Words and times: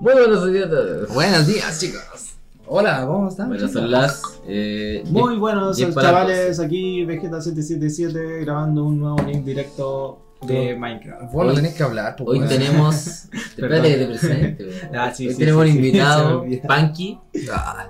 Muy 0.00 0.12
buenos 0.14 0.52
días 0.52 0.66
a 0.66 0.70
todos. 0.70 1.14
Buenos 1.14 1.46
días, 1.46 1.80
chicos. 1.80 2.34
Hola, 2.66 3.04
¿cómo 3.06 3.28
están? 3.28 3.48
Bueno, 3.48 3.68
son 3.68 3.90
las. 3.90 4.22
Eh, 4.46 5.02
Muy 5.06 5.36
buenos 5.36 5.78
chavales, 5.78 6.58
aquí 6.60 7.04
Vegeta777 7.04 8.40
grabando 8.44 8.84
un 8.84 9.00
nuevo 9.00 9.18
link 9.22 9.44
directo 9.44 10.18
de 10.42 10.74
Minecraft. 10.76 11.32
Vos 11.32 11.46
no 11.46 11.54
tenés 11.54 11.74
que 11.74 11.82
hablar, 11.82 12.16
Hoy 12.24 12.40
tenemos. 12.40 13.24
Espérate 13.32 13.88
que 13.88 13.96
te 13.96 14.06
presente. 14.06 14.68
Ah, 14.94 15.12
sí, 15.14 15.26
Hoy 15.28 15.32
sí, 15.34 15.38
tenemos 15.38 15.64
sí, 15.64 15.70
un 15.70 15.72
sí, 15.76 15.78
invitado. 15.86 16.44
Punky, 16.66 17.18
Ah, 17.52 17.86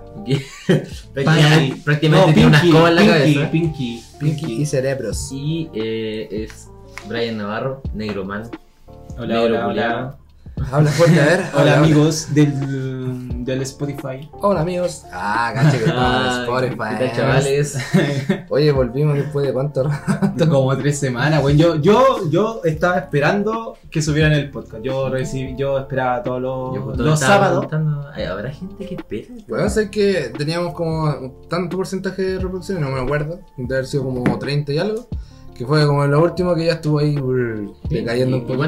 prácticamente, 1.12 1.77
prácticamente 1.84 2.27
No, 2.27 2.34
tiene 2.34 2.48
una 2.48 2.61
Pinky, 2.61 2.68
escoba 2.68 2.89
en 2.91 2.95
la 2.95 3.00
Pinky, 3.02 3.34
cabeza. 3.34 3.50
Pinky, 3.50 4.05
Pinky 4.21 4.52
y 4.62 4.66
cerebros. 4.66 5.29
Y 5.32 5.71
eh, 5.75 6.29
es 6.30 6.68
Brian 7.09 7.36
Navarro, 7.39 7.82
negro 7.95 8.25
man. 8.25 8.48
Hola, 9.16 9.27
negro 9.27 9.43
hola, 9.45 9.66
hola. 9.68 10.16
Habla 10.70 10.90
fuerte, 10.90 11.20
a 11.20 11.24
ver. 11.24 11.40
Hola 11.52 11.74
habla. 11.74 11.76
amigos 11.78 12.28
del, 12.34 13.44
del 13.44 13.62
Spotify. 13.62 14.28
Hola, 14.32 14.60
amigos. 14.60 15.02
Ah, 15.12 15.52
caché 15.54 15.78
que 15.84 15.90
Ah, 15.92 16.38
Spotify. 16.42 16.96
¿Qué 16.98 17.06
tal, 17.08 17.16
chavales? 17.16 17.78
Oye, 18.48 18.72
volvimos 18.72 19.16
después 19.16 19.46
de 19.46 19.52
cuánto 19.52 19.82
rato. 19.84 20.48
Como 20.48 20.77
tres 20.78 20.98
semanas, 20.98 21.42
güey. 21.42 21.56
Yo, 21.56 21.77
yo, 21.77 22.30
yo 22.30 22.60
estaba 22.64 22.98
esperando 22.98 23.77
que 23.90 24.00
subieran 24.00 24.32
el 24.32 24.50
podcast. 24.50 24.82
Yo 24.82 25.08
recibí, 25.10 25.56
yo 25.56 25.78
esperaba 25.78 26.22
todos 26.22 26.40
los, 26.40 26.74
Yo 26.77 26.82
justo 26.82 27.02
los 27.02 27.20
sábados. 27.20 27.66
¿Habrá 27.72 28.50
gente 28.50 28.86
que 28.86 28.94
espera? 28.94 29.28
Bueno, 29.48 29.68
sé 29.68 29.91
que 29.91 30.32
teníamos 30.36 30.72
como 30.74 31.32
tanto 31.48 31.77
porcentaje 31.77 32.22
de 32.22 32.34
reproducciones, 32.38 32.82
no 32.82 32.91
me 32.94 33.00
acuerdo. 33.00 33.41
Debe 33.56 33.74
haber 33.74 33.86
sido 33.86 34.05
como 34.05 34.38
30 34.38 34.72
y 34.72 34.78
algo. 34.78 35.08
Que 35.54 35.64
fue 35.64 35.86
como 35.86 36.04
lo 36.06 36.20
último 36.22 36.54
que 36.54 36.66
ya 36.66 36.72
estuvo 36.74 36.98
ahí 36.98 37.14
decayendo 37.88 38.36
un 38.38 38.42
¿Y 38.42 38.46
poco. 38.46 38.64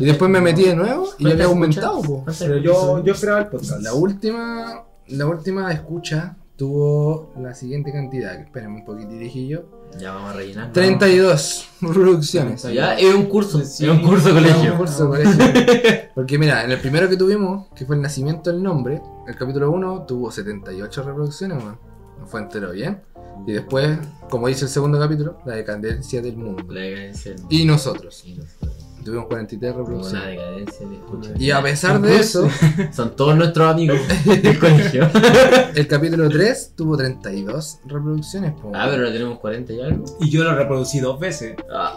Y 0.00 0.04
después 0.06 0.30
me 0.30 0.40
metí 0.40 0.64
de 0.64 0.74
nuevo 0.74 1.08
y 1.18 1.24
ya 1.24 1.32
había 1.32 1.46
¿Cuántas 1.46 1.84
aumentado, 1.84 2.24
Pero 2.38 2.56
yo, 2.58 3.04
yo 3.04 3.12
esperaba 3.12 3.40
el 3.40 3.46
podcast. 3.48 3.80
La 3.82 3.92
última, 3.92 4.84
la 5.08 5.26
última 5.26 5.70
escucha 5.72 6.36
tuvo 6.56 7.32
la 7.38 7.54
siguiente 7.54 7.92
cantidad, 7.92 8.36
que 8.36 8.42
espérenme 8.44 8.76
un 8.76 8.84
poquito 8.84 9.10
dije 9.10 9.60
Ya 9.98 10.12
vamos 10.14 10.30
a 10.30 10.32
rellenar. 10.34 10.72
32 10.72 11.68
reproducciones. 11.82 12.62
Ya, 12.62 12.94
es 12.94 13.14
un 13.14 13.24
curso, 13.24 13.60
Sí, 13.64 13.84
es 13.84 13.90
un 13.90 14.00
curso 14.00 14.28
de 14.28 14.34
Un 14.34 14.38
colegio. 14.40 14.76
curso 14.78 15.08
de 15.10 15.24
colegio. 15.24 16.00
Porque 16.14 16.38
mira, 16.38 16.64
en 16.64 16.70
el 16.70 16.78
primero 16.80 17.08
que 17.08 17.16
tuvimos, 17.16 17.66
que 17.74 17.84
fue 17.84 17.96
el 17.96 18.02
nacimiento 18.02 18.50
del 18.50 18.62
nombre, 18.62 19.02
el 19.26 19.36
capítulo 19.36 19.70
1 19.70 20.04
tuvo 20.06 20.30
78 20.30 21.02
reproducciones, 21.02 21.58
weón. 21.58 21.78
No 22.20 22.26
fue 22.26 22.40
entero 22.40 22.70
bien. 22.70 23.02
Y 23.46 23.52
después, 23.52 23.98
como 24.30 24.48
dice 24.48 24.64
el 24.66 24.70
segundo 24.70 24.98
capítulo, 24.98 25.38
la 25.44 25.54
decadencia 25.56 26.22
del 26.22 26.36
mundo. 26.36 26.64
La 26.72 26.80
decadencia 26.82 27.32
del 27.32 27.42
Y 27.50 27.64
nosotros. 27.64 28.22
Y 28.24 28.34
nosotros. 28.34 28.78
Tuvimos 29.04 29.26
43 29.26 29.72
Como 29.72 29.82
una 29.84 29.90
reproducciones. 29.96 30.30
decadencia 30.30 30.88
de 30.88 30.94
escucha. 30.94 31.30
Y 31.36 31.50
a 31.50 31.60
pesar 31.60 32.00
de 32.00 32.16
eso, 32.20 32.48
Son 32.92 33.16
todos 33.16 33.34
nuestros 33.36 33.68
amigos 33.72 33.98
del 34.24 34.58
colegio. 34.60 35.10
el 35.74 35.86
capítulo 35.88 36.28
3 36.28 36.74
tuvo 36.76 36.96
32 36.96 37.80
reproducciones. 37.86 38.52
po. 38.52 38.70
Ah, 38.72 38.86
pero 38.88 39.02
ahora 39.02 39.12
tenemos 39.12 39.40
40 39.40 39.72
y 39.72 39.80
algo. 39.80 40.04
Y 40.20 40.30
yo 40.30 40.44
lo 40.44 40.54
reproducí 40.54 41.00
dos 41.00 41.18
veces. 41.18 41.56
Ah, 41.68 41.96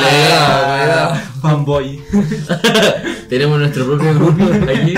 dale, 0.00 0.28
dale. 0.28 0.92
Ah, 0.92 1.32
Fanboy. 1.42 2.00
Tenemos 3.28 3.58
nuestro 3.58 3.84
propio 3.86 4.14
grupo 4.14 4.44
aquí 4.44 4.94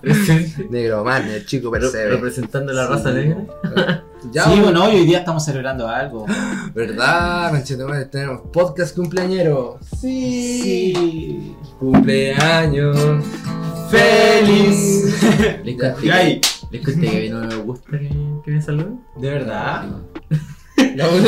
presente. 0.00 0.66
Negro 0.70 1.04
man, 1.04 1.28
el 1.28 1.44
chico 1.44 1.70
percebe. 1.70 2.08
representando 2.10 2.72
la 2.72 2.86
raza 2.86 3.12
negra. 3.12 3.44
Ya, 4.30 4.44
sí, 4.44 4.60
bueno, 4.60 4.84
hoy 4.84 5.04
día 5.04 5.18
estamos 5.18 5.44
celebrando 5.44 5.88
algo. 5.88 6.26
¿Verdad, 6.74 7.50
conchetumare? 7.50 8.04
Tenemos 8.04 8.42
podcast 8.52 8.94
cumpleañero. 8.94 9.78
Sí. 10.00 11.56
Cumpleaños. 11.78 12.96
Feliz. 13.90 15.20
Les 15.64 15.76
conté, 15.76 16.40
les 16.70 16.84
conté 16.84 17.10
que 17.10 17.30
no 17.30 17.40
me 17.40 17.56
gusta 17.56 17.98
que, 17.98 18.10
que 18.44 18.50
me 18.50 18.62
saluden. 18.62 19.00
¿De 19.16 19.30
verdad? 19.30 19.86
La 20.94 21.08
weón. 21.10 21.26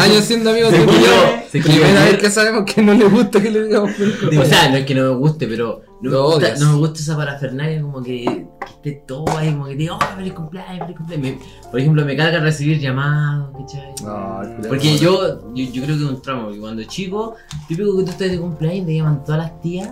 Años 0.00 0.24
siendo 0.24 0.50
amigos 0.50 0.72
de 0.72 0.78
yo. 0.78 1.62
Primera 1.62 2.04
vez 2.04 2.18
que 2.18 2.30
sabemos 2.30 2.64
que 2.64 2.82
no 2.82 2.92
le 2.92 3.04
gusta 3.04 3.40
que 3.40 3.50
le 3.50 3.64
digamos 3.64 3.92
feliz 3.92 4.38
O 4.38 4.44
sea, 4.44 4.68
no 4.68 4.76
es 4.76 4.84
que 4.84 4.94
no 4.94 5.02
me 5.02 5.16
guste, 5.16 5.46
pero 5.46 5.82
no, 6.00 6.10
me 6.10 6.16
Lo 6.16 6.24
gusta, 6.24 6.38
odias. 6.46 6.60
no 6.60 6.72
me 6.72 6.78
gusta 6.78 7.00
esa 7.00 7.16
parafernalia 7.16 7.80
como 7.82 8.02
que, 8.02 8.46
que 8.82 8.90
esté 8.90 9.02
todo 9.06 9.24
ahí, 9.36 9.50
como 9.52 9.66
que 9.66 9.76
diga, 9.76 9.94
oh, 9.96 10.16
feliz 10.16 10.32
cumpleaños, 10.34 10.78
feliz 10.80 10.96
cumpleaños. 10.96 11.26
Me- 11.40 11.70
por 11.70 11.80
ejemplo, 11.80 12.04
me 12.04 12.16
carga 12.16 12.40
recibir 12.40 12.78
llamados, 12.80 13.50
¿cachai? 13.58 13.94
No, 14.04 14.68
Porque 14.68 14.98
yo, 14.98 15.52
yo, 15.54 15.64
yo 15.72 15.82
creo 15.82 15.96
que 15.96 16.04
es 16.04 16.10
un 16.10 16.22
tramo, 16.22 16.44
porque 16.44 16.60
cuando 16.60 16.82
chico, 16.84 17.34
típico 17.68 17.96
que 17.98 18.04
tú 18.04 18.10
estás 18.10 18.30
de 18.30 18.38
cumpleaños, 18.38 18.86
te 18.86 18.94
llaman 18.96 19.24
todas 19.24 19.40
las 19.42 19.60
tías, 19.60 19.90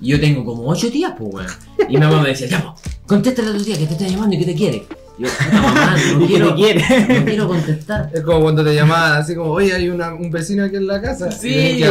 y 0.00 0.08
yo 0.08 0.20
tengo 0.20 0.44
como 0.44 0.68
ocho 0.68 0.90
tías, 0.90 1.12
pues 1.18 1.34
weón. 1.34 1.46
Y 1.88 1.94
mi 1.94 1.98
mamá 2.00 2.22
me 2.22 2.28
decía, 2.30 2.48
pues, 2.82 2.96
contéstale 3.06 3.50
a 3.50 3.52
tu 3.56 3.64
tía 3.64 3.76
que 3.78 3.86
te 3.86 3.92
está 3.92 4.06
llamando 4.06 4.36
y 4.36 4.38
que 4.38 4.46
te 4.46 4.54
quiere. 4.54 4.86
Yo, 5.20 5.28
mamá, 5.52 5.96
no 6.16 6.20
¿Y 6.24 6.28
qué 6.28 6.34
quiero, 6.34 6.50
no 7.20 7.24
quiero 7.26 7.48
contestar. 7.48 8.10
Es 8.12 8.20
como 8.22 8.40
cuando 8.40 8.64
te 8.64 8.74
llamaban 8.74 9.20
así 9.20 9.34
como, 9.34 9.50
oye, 9.50 9.72
hay 9.74 9.88
una, 9.90 10.14
un 10.14 10.30
vecino 10.30 10.64
aquí 10.64 10.76
en 10.76 10.86
la 10.86 11.00
casa. 11.02 11.30
Sí, 11.30 11.48
y 11.78 11.82
tu 11.82 11.90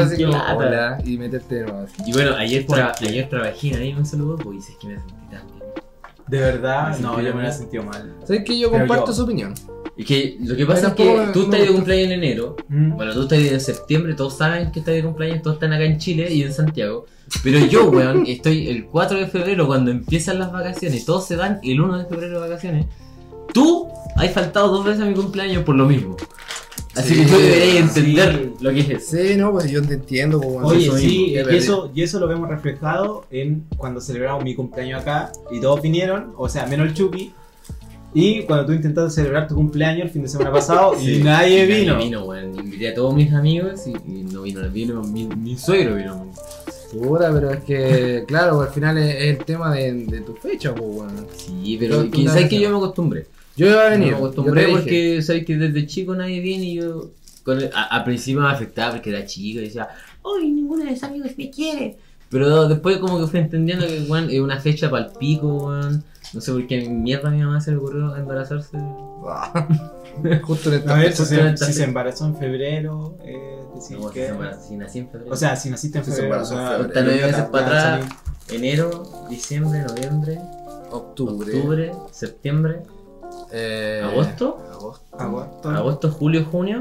así 0.00 0.24
como, 0.24 0.32
lata. 0.36 0.56
hola, 0.56 0.98
y 1.04 1.16
meterte 1.18 1.54
de 1.56 1.62
nuevo. 1.64 1.86
Y 2.06 2.12
bueno, 2.12 2.34
ayer, 2.36 2.66
tra- 2.66 2.94
ayer 3.00 3.28
trabajé 3.28 3.74
ahí 3.76 3.90
en 3.90 3.98
un 3.98 4.06
saludo, 4.06 4.36
pues, 4.38 4.54
y 4.54 4.56
dices 4.58 4.76
que 4.80 4.86
me 4.88 4.94
sentí 4.98 5.12
tan 5.30 5.46
bien. 5.46 5.62
¿De 6.26 6.38
verdad? 6.40 6.96
Me 6.96 7.00
No, 7.02 7.16
yo 7.20 7.28
me 7.34 7.42
mal. 7.42 7.46
he 7.46 7.52
sentido 7.52 7.84
mal. 7.84 8.12
¿Sabes 8.24 8.42
que 8.44 8.58
yo 8.58 8.70
Pero 8.70 8.80
comparto 8.86 9.06
yo- 9.08 9.12
su 9.12 9.22
opinión? 9.24 9.54
Es 9.96 10.06
que 10.06 10.38
lo 10.42 10.56
que 10.56 10.64
pasa 10.64 10.94
Pero 10.96 11.20
es 11.20 11.26
que 11.28 11.32
tú 11.34 11.38
me 11.40 11.44
estás 11.44 11.60
de 11.60 11.66
cumpleaños 11.74 12.06
en 12.06 12.12
enero, 12.12 12.56
Mm. 12.68 12.96
bueno, 12.96 13.12
tú 13.12 13.22
estás 13.22 13.38
en 13.38 13.60
septiembre, 13.60 14.14
todos 14.14 14.36
saben 14.38 14.72
que 14.72 14.78
estás 14.80 14.94
de 14.94 15.02
cumpleaños, 15.02 15.42
todos 15.42 15.56
están 15.56 15.72
acá 15.74 15.84
en 15.84 15.98
Chile 15.98 16.32
y 16.32 16.42
en 16.42 16.52
Santiago. 16.52 17.04
Pero 17.42 17.58
yo, 17.66 17.90
weón, 17.90 18.24
estoy 18.26 18.68
el 18.68 18.86
4 18.86 19.18
de 19.18 19.26
febrero 19.26 19.66
cuando 19.66 19.90
empiezan 19.90 20.38
las 20.38 20.52
vacaciones, 20.52 21.04
todos 21.04 21.26
se 21.26 21.36
van 21.36 21.58
el 21.62 21.80
1 21.80 21.98
de 21.98 22.04
febrero 22.06 22.40
de 22.40 22.48
vacaciones. 22.48 22.86
Tú 23.52 23.88
has 24.16 24.30
faltado 24.32 24.68
dos 24.68 24.84
veces 24.84 25.02
a 25.02 25.06
mi 25.06 25.14
cumpleaños 25.14 25.64
por 25.64 25.74
lo 25.74 25.86
mismo. 25.86 26.16
Así 26.94 27.14
Sí, 27.14 27.20
que 27.22 27.26
tú 27.26 27.38
deberías 27.38 27.70
sí. 27.72 27.78
entender 28.00 28.50
lo 28.60 28.70
que 28.70 28.80
es 28.80 28.90
eso. 28.90 29.16
Sí, 29.16 29.36
no, 29.36 29.50
pues 29.52 29.70
yo 29.70 29.82
te 29.82 29.94
entiendo. 29.94 30.38
Pues, 30.40 30.52
bueno, 30.52 30.68
Oye, 30.68 30.86
eso 30.88 30.98
sí, 30.98 31.32
verdad. 31.34 31.54
eso, 31.54 31.90
y 31.94 32.02
eso 32.02 32.20
lo 32.20 32.28
vemos 32.28 32.48
reflejado 32.50 33.24
en 33.30 33.64
cuando 33.78 34.00
celebramos 34.00 34.44
mi 34.44 34.54
cumpleaños 34.54 35.00
acá 35.00 35.32
y 35.50 35.60
todos 35.60 35.80
vinieron, 35.80 36.34
o 36.36 36.48
sea, 36.50 36.66
menos 36.66 36.88
el 36.88 36.94
Chucky. 36.94 37.32
Y 38.14 38.42
cuando 38.42 38.66
tú 38.66 38.72
intentaste 38.72 39.22
celebrar 39.22 39.48
tu 39.48 39.54
cumpleaños 39.54 40.04
el 40.04 40.10
fin 40.10 40.20
de 40.22 40.28
semana 40.28 40.52
pasado 40.52 40.94
y 41.00 41.22
nadie 41.22 41.64
y 41.64 41.66
vino. 41.80 41.96
vino, 41.96 42.24
weón. 42.26 42.54
Invité 42.58 42.88
a 42.90 42.94
todos 42.94 43.14
mis 43.14 43.32
amigos 43.32 43.86
y, 43.86 43.92
y 43.92 44.22
no 44.24 44.42
vino, 44.42 44.60
vino 44.70 45.02
mi, 45.02 45.24
mi 45.28 45.56
suegro 45.56 45.94
vino. 45.96 46.14
weón. 46.16 46.30
Puta, 46.92 47.32
pero 47.32 47.50
es 47.50 47.64
que, 47.64 48.24
claro, 48.28 48.60
al 48.60 48.68
final 48.68 48.98
es, 48.98 49.14
es 49.16 49.38
el 49.38 49.44
tema 49.44 49.74
de, 49.74 49.92
de 49.94 50.20
tu 50.20 50.34
fecha, 50.34 50.74
pues, 50.74 50.90
bueno. 50.94 51.26
Sí, 51.36 51.76
Pero 51.80 51.96
pero 51.98 52.04
tú 52.10 52.18
que, 52.18 52.24
nada 52.24 52.32
¿sabes 52.34 52.48
que 52.50 52.56
que 52.56 52.62
yo 52.62 52.70
me 52.70 52.76
acostumbré? 52.76 53.26
Yo 53.56 53.66
iba 53.68 53.86
a 53.86 53.90
venir. 53.90 54.10
me 54.12 54.16
acostumbré 54.16 54.62
yo 54.64 54.70
porque 54.72 55.22
sabes 55.22 55.44
que 55.44 55.56
desde 55.56 55.86
chico 55.86 56.14
nadie 56.14 56.40
viene 56.40 56.64
y 56.64 56.74
yo 56.76 57.10
con 57.44 57.58
el- 57.58 57.70
a- 57.74 58.04
principio 58.04 58.42
me 58.42 58.48
afectaba 58.50 58.92
porque 58.94 59.10
era 59.10 59.24
chico 59.26 59.60
y 59.60 59.64
decía, 59.64 59.88
¡Ay, 60.24 60.50
ninguno 60.50 60.84
de 60.84 60.90
mis 60.92 61.02
amigos 61.02 61.30
me 61.36 61.50
quiere! 61.50 61.96
Pero 62.30 62.68
después 62.68 62.96
como 62.98 63.20
que 63.20 63.26
fui 63.26 63.40
entendiendo 63.40 63.86
que 63.86 64.00
weón, 64.08 64.30
es 64.30 64.40
una 64.40 64.58
fecha 64.60 64.88
para 64.88 65.06
el 65.06 65.12
pico, 65.18 65.66
weón. 65.66 66.02
No 66.34 66.40
sé 66.40 66.52
por 66.52 66.66
qué 66.66 66.88
mierda 66.88 67.28
a 67.28 67.32
mi 67.32 67.42
mamá 67.42 67.60
se 67.60 67.70
le 67.72 67.76
ocurrió 67.78 68.16
embarazarse. 68.16 68.78
Ah. 69.26 69.68
Justo 70.42 70.68
en 70.70 70.78
esta 70.80 70.96
fecha. 70.96 71.24
si 71.24 71.38
en 71.38 71.58
si 71.58 71.72
se 71.72 71.84
embarazó 71.84 72.26
en 72.26 72.36
febrero, 72.36 73.16
eh, 73.24 73.58
decir 73.74 73.98
No, 73.98 74.10
que- 74.10 74.26
si, 74.28 74.32
se- 74.62 74.68
si 74.68 74.76
nací 74.76 74.98
en 75.00 75.08
febrero. 75.10 75.32
O 75.32 75.36
sea, 75.36 75.56
si 75.56 75.70
naciste 75.70 75.98
en 75.98 76.04
Si 76.04 76.10
se 76.10 76.16
febrero, 76.22 76.42
embarazó 76.44 76.60
en 76.60 76.82
febrero. 76.86 77.06
Nueve 77.06 77.26
meses 77.26 77.44
para 77.46 77.66
atrás. 77.66 78.08
enero, 78.50 79.26
diciembre, 79.28 79.82
noviembre, 79.86 80.38
Octubre. 80.90 81.54
octubre, 81.56 81.92
septiembre, 82.10 82.82
eh, 83.52 84.02
agosto, 84.04 84.58
Agosto. 84.72 85.16
Agosto. 85.18 85.70
agosto, 85.70 86.10
julio, 86.10 86.44
junio, 86.50 86.78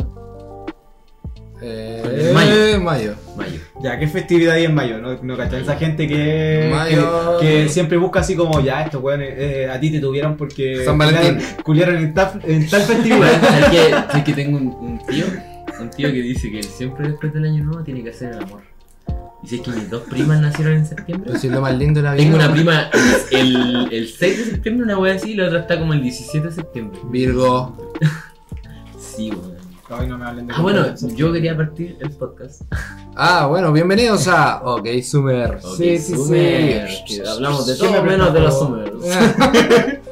Eh, 1.64 2.32
Mayo. 2.34 2.82
Mayo. 2.82 3.16
mayo. 3.38 3.60
Ya, 3.84 4.00
¿qué 4.00 4.08
festividad 4.08 4.56
hay 4.56 4.66
en 4.66 4.74
mayo? 4.74 4.98
¿No, 5.00 5.18
no 5.22 5.38
cachai? 5.38 5.62
Esa 5.62 5.76
gente 5.78 6.08
que, 6.08 6.70
Mayo. 6.74 7.38
que, 7.40 7.64
que 7.64 7.70
siempre 7.70 7.98
busca 7.98 8.20
así 8.22 8.36
como, 8.36 8.60
ya, 8.62 8.82
estos 8.84 9.02
weones 9.04 9.34
eh, 9.38 9.70
a 9.70 9.80
ti 9.80 9.92
te 9.92 10.00
tuvieron 10.00 10.38
porque 10.38 10.84
San 10.86 10.98
Valentín. 10.98 11.38
culiaron- 11.64 11.98
en 11.98 12.14
tal, 12.14 12.42
en 12.46 12.68
tal 12.70 12.82
festividad. 12.82 13.42
¿sabes 13.42 13.66
que, 13.70 13.90
sabes 13.92 14.24
que 14.24 14.34
tengo 14.34 14.58
un, 14.58 14.68
un 14.68 15.06
tío? 15.08 15.26
Un 15.80 15.90
tío 15.90 16.08
que 16.12 16.22
dice 16.22 16.52
que 16.52 16.60
él 16.60 16.64
siempre 16.66 17.08
después 17.10 17.34
del 17.34 17.46
año 17.46 17.64
nuevo 17.64 17.84
tiene 17.84 18.04
que 18.04 18.10
hacer 18.10 18.34
el 18.34 18.40
amor. 18.44 18.62
Dice 19.44 19.62
que 19.64 19.72
mis 19.72 19.90
dos 19.90 20.04
primas 20.04 20.40
nacieron 20.40 20.74
en 20.76 20.86
septiembre. 20.86 21.28
Pero 21.30 21.40
si 21.40 21.48
es 21.48 21.54
lo 21.54 21.62
más 21.62 21.76
lindo 21.76 22.00
de 22.00 22.04
la 22.04 22.14
vida. 22.14 22.24
Tengo 22.24 22.36
una 22.36 22.52
prima 22.52 22.90
el, 23.32 23.88
el 23.92 24.08
6 24.08 24.38
de 24.38 24.46
septiembre, 24.52 24.84
una 24.86 25.00
wea 25.00 25.16
así, 25.16 25.32
y 25.32 25.36
la 25.36 25.48
otra 25.48 25.60
está 25.62 25.80
como 25.80 25.94
el 25.94 26.02
17 26.04 26.48
de 26.48 26.54
septiembre. 26.54 27.00
Virgo. 27.06 27.92
Sí, 29.00 29.30
weón. 29.32 29.51
Ay, 29.94 30.08
no 30.08 30.18
me 30.18 30.26
hablen 30.26 30.48
de 30.48 30.54
Ah, 30.56 30.62
bueno, 30.62 30.86
yo 31.16 31.34
quería 31.34 31.56
partir 31.56 31.98
el 32.00 32.12
podcast. 32.12 32.62
Ah, 33.16 33.48
bueno, 33.48 33.74
bienvenidos 33.74 34.28
a 34.28 34.62
OK 34.64 34.88
Sumer. 35.04 35.56
Ok, 35.64 35.76
sí, 35.78 35.98
sí, 35.98 36.16
Sumer, 36.16 36.88
sí. 37.08 37.22
hablamos 37.28 37.68
de 37.68 37.76
¿Qué 37.78 37.84
me 37.90 37.98
todo 37.98 38.04
menos 38.04 38.34
de 38.34 38.40
los? 38.40 38.58
Summers. 38.58 38.92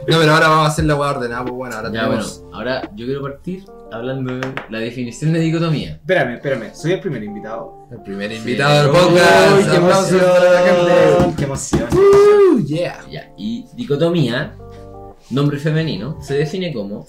No, 0.08 0.18
pero 0.18 0.34
ahora 0.34 0.48
vamos 0.50 0.66
a 0.66 0.68
hacer 0.70 0.86
la 0.86 0.96
weá 0.96 1.12
ordenada, 1.12 1.44
pues 1.44 1.54
bueno, 1.54 1.76
ahora 1.76 1.92
Ya, 1.94 2.08
bueno, 2.08 2.24
tenemos. 2.24 2.44
ahora 2.52 2.90
yo 2.96 3.06
quiero 3.06 3.22
partir 3.22 3.64
hablando 3.92 4.34
de 4.38 4.54
la 4.70 4.80
definición 4.80 5.32
de 5.34 5.40
dicotomía. 5.40 5.92
Espérame, 5.94 6.34
espérame, 6.36 6.74
soy 6.76 6.92
el 6.94 7.00
primer 7.00 7.24
invitado. 7.24 7.88
El 7.92 8.02
primer 8.02 8.32
Sí. 8.32 8.38
invitado 8.38 8.82
del 8.82 8.90
Uy, 8.92 8.98
podcast. 8.98 9.70
qué 9.70 9.76
emoción, 9.78 11.36
qué 11.38 11.44
emoción. 11.46 11.88
Uh, 11.94 12.60
yeah. 12.66 13.00
Ya, 13.10 13.32
y 13.38 13.66
dicotomía, 13.76 14.56
nombre 15.30 15.58
femenino, 15.58 16.18
se 16.22 16.34
define 16.34 16.74
como 16.74 17.06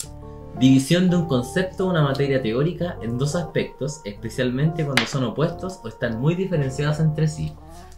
división 0.60 1.08
de 1.10 1.16
un 1.16 1.26
concepto 1.26 1.86
o 1.86 1.90
una 1.90 2.02
materia 2.02 2.40
teórica 2.42 2.96
en 3.02 3.18
dos 3.18 3.34
aspectos, 3.34 4.00
especialmente 4.04 4.84
cuando 4.84 5.04
son 5.06 5.24
opuestos 5.24 5.80
o 5.82 5.88
están 5.88 6.20
muy 6.20 6.34
diferenciados 6.34 7.00
entre 7.00 7.26
sí. 7.26 7.52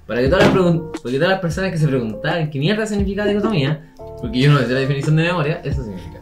Para 0.06 0.20
que 0.20 0.29
todas 0.29 0.47
las, 0.47 0.55
pregun- 0.55 0.91
para 0.91 1.11
que 1.11 1.17
todas 1.19 1.31
las 1.31 1.41
personas 1.41 1.70
que 1.73 1.79
se 1.79 1.88
preguntaran 1.88 2.50
qué 2.50 2.59
mierda 2.59 2.87
significa 2.87 3.25
dicotomía, 3.25 3.93
porque 4.20 4.41
yo 4.41 4.53
no 4.53 4.59
sé 4.61 4.69
la 4.69 4.81
definición 4.81 5.17
de 5.17 5.25
memoria, 5.25 5.61
eso 5.64 5.82
significa. 5.82 6.20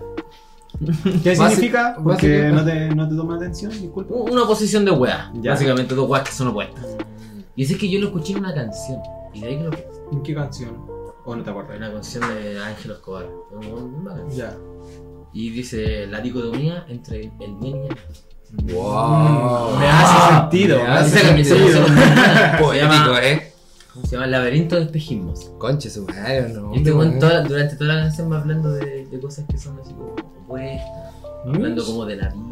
¿Qué 1.23 1.37
significa? 1.37 1.97
Porque 2.03 2.49
no 2.49 2.65
te, 2.65 2.95
no 2.95 3.09
te 3.09 3.15
toma 3.15 3.37
atención, 3.37 3.71
disculpa. 3.71 4.15
Una 4.15 4.43
oposición 4.45 4.85
de 4.85 4.91
weá, 4.93 5.31
básicamente 5.45 5.95
dos 5.95 6.09
weas 6.09 6.25
que 6.29 6.33
son 6.35 6.49
opuestas. 6.49 6.97
Y 7.57 7.65
es 7.65 7.77
que 7.77 7.89
yo 7.91 8.01
lo 8.01 8.07
escuché 8.07 8.33
en 8.33 8.39
una 8.39 8.55
canción, 8.55 9.01
y 9.35 9.41
de 9.41 9.47
ahí 9.47 9.57
que 9.59 9.65
lo 9.65 9.71
¿En 10.13 10.23
qué 10.23 10.35
canción? 10.35 10.71
¿O 11.25 11.37
no 11.37 11.43
te 11.43 11.51
acuerdas? 11.51 11.77
una 11.77 11.93
canción 11.93 12.25
de 12.35 12.59
Ángel 12.61 12.93
Escobar. 12.93 13.27
Ya. 14.35 14.57
Y 15.33 15.51
dice 15.51 16.07
la 16.07 16.21
dicotomía 16.21 16.85
entre 16.89 17.25
el 17.25 17.55
bien 17.61 17.77
y 17.77 17.87
el 17.87 17.95
mal. 17.95 17.99
Wow. 18.75 19.79
Me 19.79 19.87
hace 19.87 20.35
sentido, 20.35 20.79
Me 20.83 20.89
hace 20.89 21.19
sentido. 21.21 21.85
Poético, 22.61 22.73
llama, 22.75 23.21
eh. 23.23 23.53
¿cómo 23.95 24.07
se 24.07 24.13
llama? 24.17 24.27
Laberinto 24.27 24.75
de 24.77 24.83
espejismos. 24.83 25.53
Conche 25.59 25.89
su 25.89 26.05
madre, 26.05 26.49
no. 26.49 26.75
Y 26.75 26.79
este 26.79 26.93
weón 26.93 27.19
toda- 27.21 27.43
durante 27.43 27.77
toda 27.77 27.95
la 27.95 28.03
canción 28.03 28.33
va 28.33 28.41
hablando 28.41 28.73
de, 28.73 29.07
de 29.07 29.21
cosas 29.21 29.45
que 29.49 29.57
son 29.57 29.79
así 29.79 29.93
como 29.95 30.15
opuestas, 30.15 31.15
¿Mm? 31.45 31.55
hablando 31.55 31.85
como 31.85 32.05
de 32.07 32.17
la 32.17 32.29
vida. 32.29 32.45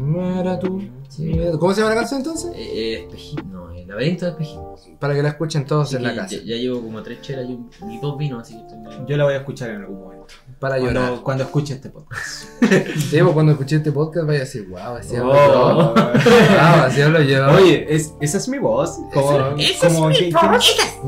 No 0.00 0.40
era 0.40 0.58
tú. 0.58 0.82
Sí. 1.08 1.32
¿Cómo 1.58 1.74
se 1.74 1.80
llama 1.80 1.94
la 1.94 2.00
canción 2.00 2.20
entonces? 2.20 2.52
Eh, 2.54 2.58
eh, 2.72 3.04
espejismos, 3.04 3.46
no, 3.46 3.70
eh, 3.72 3.84
laberinto 3.86 4.24
de 4.26 4.30
espejismos. 4.32 4.88
Para 4.98 5.14
que 5.14 5.22
la 5.22 5.30
escuchen 5.30 5.64
todos 5.66 5.92
en 5.94 6.02
la 6.02 6.14
casa. 6.14 6.36
Ya, 6.36 6.42
ya 6.44 6.56
llevo 6.56 6.80
como 6.82 7.02
tres 7.02 7.20
chelas 7.22 7.46
y, 7.48 7.98
dos 8.00 8.16
vinos, 8.16 8.42
así 8.42 8.54
que 8.54 8.60
estoy 8.62 8.78
Yo 9.06 9.16
la 9.16 9.24
voy 9.24 9.34
a 9.34 9.38
escuchar 9.38 9.70
en 9.70 9.82
algún 9.82 10.00
momento. 10.00 10.26
Para 10.60 10.76
llorar. 10.78 10.94
Cuando, 11.04 11.22
cuando 11.22 11.44
escuche 11.44 11.74
este 11.74 11.88
podcast. 11.90 12.44
Sí, 13.10 13.18
pues 13.20 13.32
cuando 13.32 13.52
escuché 13.52 13.76
este 13.76 13.92
podcast 13.92 14.26
vaya 14.26 14.40
a 14.40 14.42
decir, 14.42 14.66
wow, 14.68 14.96
así 14.98 15.14
hablo 15.16 15.32
Oh. 15.32 15.94
yo. 15.94 15.94
Wow, 15.94 16.84
así 16.84 17.00
hablo 17.00 17.22
yo. 17.22 17.46
Oye, 17.52 17.86
es, 17.94 18.12
esa 18.20 18.38
es 18.38 18.48
mi 18.48 18.58
voz. 18.58 18.98
Como, 19.14 19.56
Esa- 19.56 19.88
como 19.88 20.08
que, 20.08 20.32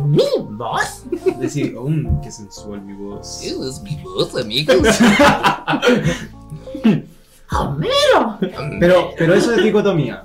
¡Mi 0.07 0.23
voz! 0.51 1.03
que- 1.25 1.33
decir, 1.33 1.77
um, 1.77 2.21
qué 2.21 2.31
sensual 2.31 2.81
mi 2.83 2.95
voz. 2.95 3.43
Esa 3.43 3.69
es 3.69 3.83
mi 3.83 4.01
voz, 4.03 4.37
amigos. 4.37 4.77
¡Homero! 7.53 8.39
Pero, 8.79 9.11
pero 9.19 9.35
eso 9.35 9.53
es 9.55 9.63
dicotomía. 9.65 10.23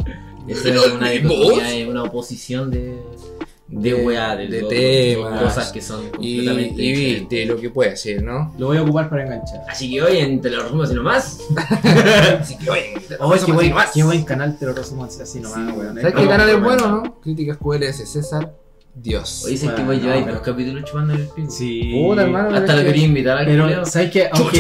Esa 0.47 0.69
es 0.69 0.91
una 0.91 1.09
¿Mi 1.09 1.17
dicotomía, 1.17 1.49
voz? 1.63 1.63
es 1.73 1.87
una 1.87 2.03
oposición 2.03 2.69
de, 2.69 3.01
de, 3.67 3.93
De- 3.93 4.05
weá, 4.05 4.35
de, 4.35 4.47
de 4.47 4.63
temas. 4.63 5.41
cosas 5.41 5.71
que 5.71 5.81
son 5.81 6.03
Y, 6.19 6.35
completamente 6.45 6.81
y 6.83 6.91
diferentes. 6.93 7.39
de 7.39 7.45
lo 7.47 7.57
que 7.59 7.69
puede 7.71 7.89
decir, 7.91 8.21
¿no? 8.21 8.53
Lo 8.59 8.67
voy 8.67 8.77
a 8.77 8.83
ocupar 8.83 9.09
para 9.09 9.23
enganchar. 9.23 9.61
Así 9.67 9.91
que 9.91 10.01
hoy 10.03 10.17
en 10.17 10.39
Te 10.39 10.49
lo 10.51 10.61
resumo 10.63 10.83
así 10.83 10.93
nomás. 10.93 11.39
Así 12.41 12.57
que, 12.57 12.69
oye, 12.69 12.93
Oh, 13.19 13.33
qué, 13.45 13.51
buen, 13.51 13.69
nomás. 13.69 13.91
qué 13.93 14.03
buen 14.03 14.23
canal 14.23 14.57
te 14.57 14.65
lo 14.65 14.73
resumo 14.73 15.05
así, 15.05 15.21
así 15.21 15.39
nomás, 15.39 15.75
weón. 15.75 15.95
¿Sabes 15.99 16.13
qué 16.15 16.27
canal 16.27 16.49
es 16.49 16.61
bueno, 16.61 16.87
no? 16.87 17.19
Críticas 17.21 17.57
QLS, 17.57 18.05
César, 18.07 18.53
Dios. 18.93 19.43
Oye, 19.45 19.57
sé 19.57 19.73
que 19.73 19.83
voy 19.83 19.97
a 19.97 19.99
llevar 19.99 20.31
dos 20.33 20.41
capítulos 20.41 20.83
chupando 20.85 21.13
el 21.13 21.21
espíritu. 21.21 21.51
Sí. 21.53 22.01
Puta, 22.07 22.21
hermano. 22.23 22.55
Hasta 22.55 22.73
lo 22.73 22.79
que- 22.81 22.85
quería 22.87 23.05
invitar 23.05 23.37
a 23.37 23.45
que 23.45 23.51
Pero. 23.51 23.85
¿sabes 23.85 24.11
qué? 24.11 24.29
Aunque, 24.31 24.59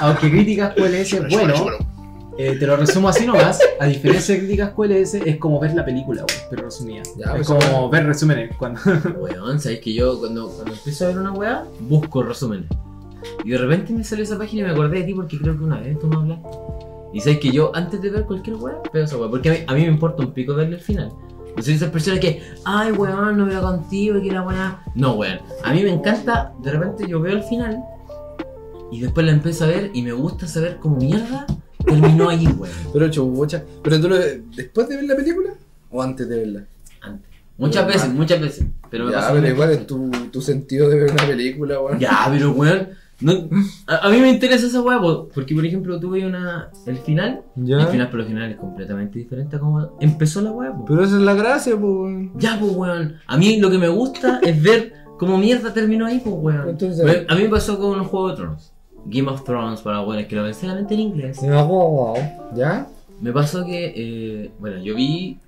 aunque 0.00 0.30
Críticas 0.30 0.74
QLS 0.74 1.12
es 1.14 1.28
bueno, 1.30 1.54
eh, 2.38 2.56
te 2.56 2.68
lo 2.68 2.76
resumo 2.76 3.08
así 3.08 3.26
nomás. 3.26 3.58
A 3.80 3.86
diferencia 3.86 4.34
de 4.34 4.42
Críticas 4.42 4.70
QLS, 4.70 5.14
es 5.14 5.36
como 5.38 5.58
ver 5.58 5.74
la 5.74 5.84
película, 5.84 6.24
weón, 6.24 6.42
pero 6.48 6.62
resumida. 6.62 7.02
Ya, 7.16 7.24
es 7.24 7.30
pues, 7.32 7.48
como 7.48 7.60
bueno. 7.60 7.90
ver 7.90 8.06
resúmenes. 8.06 8.56
Cuando... 8.56 8.80
Weón, 9.18 9.58
sabes 9.60 9.80
que 9.80 9.92
yo 9.92 10.20
cuando, 10.20 10.48
cuando 10.48 10.72
empiezo 10.72 11.04
a 11.04 11.08
ver 11.08 11.18
una 11.18 11.32
weá, 11.32 11.64
busco 11.80 12.22
resúmenes. 12.22 12.70
Y 13.44 13.50
de 13.50 13.58
repente 13.58 13.92
me 13.92 14.04
salió 14.04 14.22
esa 14.22 14.38
página 14.38 14.62
y 14.62 14.64
me 14.66 14.70
acordé 14.70 15.00
de 15.00 15.04
ti 15.04 15.14
porque 15.14 15.36
creo 15.36 15.58
que 15.58 15.64
una 15.64 15.80
vez 15.80 15.98
tú 15.98 16.06
me 16.06 16.14
hablaste. 16.14 16.48
Y 17.12 17.20
sabes 17.20 17.40
que 17.40 17.50
yo 17.50 17.74
antes 17.74 18.00
de 18.00 18.10
ver 18.10 18.24
cualquier 18.24 18.54
weá, 18.54 18.76
veo 18.92 19.04
esa 19.04 19.16
weá. 19.16 19.28
Porque 19.28 19.48
a 19.48 19.52
mí, 19.52 19.58
a 19.66 19.74
mí 19.74 19.80
me 19.80 19.88
importa 19.88 20.22
un 20.22 20.32
pico 20.32 20.54
verle 20.54 20.76
el 20.76 20.82
final. 20.82 21.12
Yo 21.56 21.62
soy 21.64 21.74
esas 21.74 21.90
personas 21.90 22.20
que, 22.20 22.40
ay 22.64 22.92
weón, 22.92 23.36
no 23.36 23.46
veo 23.46 23.60
contigo, 23.60 24.22
que 24.22 24.30
la 24.30 24.42
weá. 24.42 24.84
No, 24.94 25.14
weón. 25.14 25.40
A 25.64 25.72
mí 25.72 25.82
me 25.82 25.90
encanta, 25.90 26.52
de 26.60 26.70
repente 26.70 27.08
yo 27.08 27.20
veo 27.20 27.36
el 27.36 27.42
final 27.42 27.82
y 28.92 29.00
después 29.00 29.26
la 29.26 29.32
empiezo 29.32 29.64
a 29.64 29.66
ver 29.66 29.90
y 29.92 30.02
me 30.02 30.12
gusta 30.12 30.46
saber 30.46 30.78
cómo 30.78 30.96
mierda 30.96 31.46
terminó 31.88 32.28
ahí, 32.28 32.46
weón. 32.58 32.74
Pero 32.92 33.08
chubucha. 33.10 33.62
¿Pero 33.82 34.00
tú 34.00 34.08
lo 34.08 34.16
después 34.18 34.88
de 34.88 34.96
ver 34.96 35.04
la 35.06 35.16
película 35.16 35.50
o 35.90 36.02
antes 36.02 36.28
de 36.28 36.38
verla? 36.38 36.64
Antes. 37.00 37.28
Muchas 37.56 37.86
veces, 37.86 38.12
muchas 38.14 38.40
veces. 38.40 38.66
Pero 38.90 39.10
ya, 39.10 39.30
pero 39.32 39.48
igual 39.48 39.70
es 39.72 39.86
tu, 39.86 40.10
tu 40.30 40.40
sentido 40.40 40.88
de 40.88 41.00
ver 41.00 41.10
una 41.12 41.26
película, 41.26 41.80
weón. 41.80 41.98
Ya, 41.98 42.26
pero 42.30 42.52
weón. 42.52 42.88
No, 43.20 43.32
a, 43.88 44.06
a 44.06 44.10
mí 44.10 44.20
me 44.20 44.30
interesa 44.30 44.68
esa 44.68 44.80
weá, 44.80 45.00
po, 45.00 45.28
porque 45.34 45.52
por 45.52 45.66
ejemplo 45.66 45.98
tuve 45.98 46.24
una. 46.24 46.70
El 46.86 46.98
final. 46.98 47.42
Ya. 47.56 47.80
El 47.80 47.88
final 47.88 48.10
por 48.10 48.20
lo 48.20 48.26
general 48.26 48.50
es 48.52 48.56
completamente 48.58 49.18
diferente 49.18 49.56
a 49.56 49.58
cómo 49.58 49.96
empezó 50.00 50.40
la 50.40 50.52
weá. 50.52 50.72
Pero 50.86 51.02
esa 51.02 51.16
es 51.16 51.22
la 51.22 51.34
gracia, 51.34 51.72
pues, 51.72 51.82
weón. 51.92 52.32
Ya, 52.38 52.56
pues 52.60 52.70
weón. 52.72 53.16
A 53.26 53.36
mí 53.36 53.58
lo 53.58 53.70
que 53.72 53.78
me 53.78 53.88
gusta 53.88 54.38
es 54.44 54.62
ver 54.62 54.92
cómo 55.18 55.36
mierda 55.36 55.74
terminó 55.74 56.06
ahí, 56.06 56.20
pues 56.22 56.36
weón. 56.38 56.68
Entonces- 56.68 57.26
A 57.28 57.34
mí 57.34 57.42
me 57.42 57.48
pasó 57.48 57.76
con 57.80 58.04
Juego 58.04 58.28
de 58.30 58.36
Tronos. 58.36 58.72
Game 59.08 59.30
of 59.30 59.44
Thrones, 59.44 59.80
para 59.80 60.00
weones 60.02 60.26
que 60.26 60.36
lo 60.36 60.42
ven 60.44 60.54
solamente 60.54 60.94
en 60.94 61.00
inglés. 61.00 61.40
¿Ya? 62.54 62.86
Me 63.20 63.32
pasó 63.32 63.64
que, 63.64 63.92
eh, 63.96 64.50
bueno, 64.58 64.78
yo 64.78 64.94
vi 64.94 65.38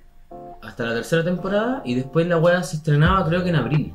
hasta 0.61 0.85
la 0.85 0.93
tercera 0.93 1.23
temporada 1.23 1.81
y 1.85 1.95
después 1.95 2.27
la 2.27 2.37
weá 2.37 2.61
se 2.63 2.77
estrenaba 2.77 3.25
creo 3.27 3.43
que 3.43 3.49
en 3.49 3.55
abril. 3.55 3.93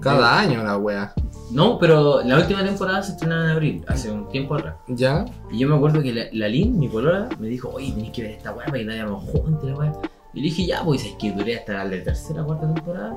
Cada 0.00 0.38
año 0.38 0.62
la 0.62 0.76
wea. 0.76 1.12
No, 1.52 1.78
pero 1.78 2.22
la 2.22 2.38
última 2.38 2.64
temporada 2.64 3.02
se 3.02 3.12
estrenaba 3.12 3.44
en 3.44 3.50
abril, 3.50 3.84
hace 3.88 4.10
un 4.10 4.28
tiempo 4.28 4.54
atrás. 4.54 4.76
¿Ya? 4.88 5.24
Y 5.50 5.58
yo 5.58 5.68
me 5.68 5.76
acuerdo 5.76 6.02
que 6.02 6.12
la, 6.12 6.24
la 6.32 6.48
Lin, 6.48 6.78
mi 6.78 6.88
polola, 6.88 7.28
me 7.38 7.48
dijo, 7.48 7.70
oye, 7.70 7.92
tenés 7.92 8.10
que 8.10 8.22
ver 8.22 8.30
esta 8.32 8.52
weá 8.52 8.66
para 8.66 8.78
que 8.78 8.84
la 8.84 8.94
veamos 8.94 9.24
juntos, 9.30 9.64
la 9.64 9.76
weá. 9.76 9.92
Y 10.32 10.38
le 10.38 10.42
dije, 10.44 10.66
ya, 10.66 10.84
pues, 10.84 11.04
es 11.04 11.12
que 11.14 11.32
duré 11.32 11.56
hasta 11.58 11.84
la 11.84 11.90
tercera, 12.04 12.44
cuarta 12.44 12.72
temporada. 12.72 13.14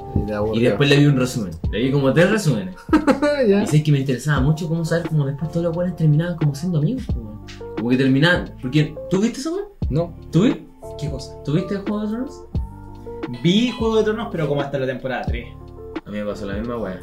Y, 0.53 0.61
después 0.61 0.89
le 0.89 0.97
vi 0.97 1.05
un 1.05 1.15
resumen. 1.17 1.51
Le 1.71 1.79
vi 1.83 1.91
como 1.91 2.11
tres 2.13 2.31
resúmenes. 2.31 2.75
Y 3.63 3.67
sé 3.67 3.83
que 3.83 3.91
me 3.91 3.99
interesaba 3.99 4.39
mucho 4.41 4.67
cómo 4.67 4.83
saber 4.85 5.07
cómo 5.09 5.25
después 5.25 5.51
todos 5.51 5.63
los 5.65 5.75
weones 5.77 5.95
terminaban 5.95 6.37
como 6.37 6.55
siendo 6.55 6.79
amigos. 6.79 7.03
pues, 7.07 7.17
weón. 7.17 7.39
Como 7.77 7.89
que 7.89 7.97
terminaban. 7.97 8.51
Porque, 8.61 8.95
¿tú 9.09 9.19
viste 9.19 9.39
eso, 9.39 9.53
weón? 9.55 9.67
No. 9.89 10.13
¿Tú 10.31 10.43
viste? 10.43 10.65
¿Qué 10.99 11.09
cosa? 11.09 11.35
¿Tú 11.43 11.53
viste 11.53 11.75
el 11.75 11.81
Juego 11.81 12.01
de 12.01 12.07
Tronos? 12.09 12.43
Vi 13.43 13.71
Juego 13.71 13.97
de 13.97 14.03
Tronos, 14.03 14.27
pero 14.31 14.47
como 14.47 14.61
hasta 14.61 14.79
la 14.79 14.85
temporada 14.85 15.23
3. 15.27 15.45
A 16.05 16.09
mí 16.09 16.17
me 16.17 16.25
pasó 16.25 16.45
la 16.45 16.55
misma 16.55 16.77
weá. 16.77 16.99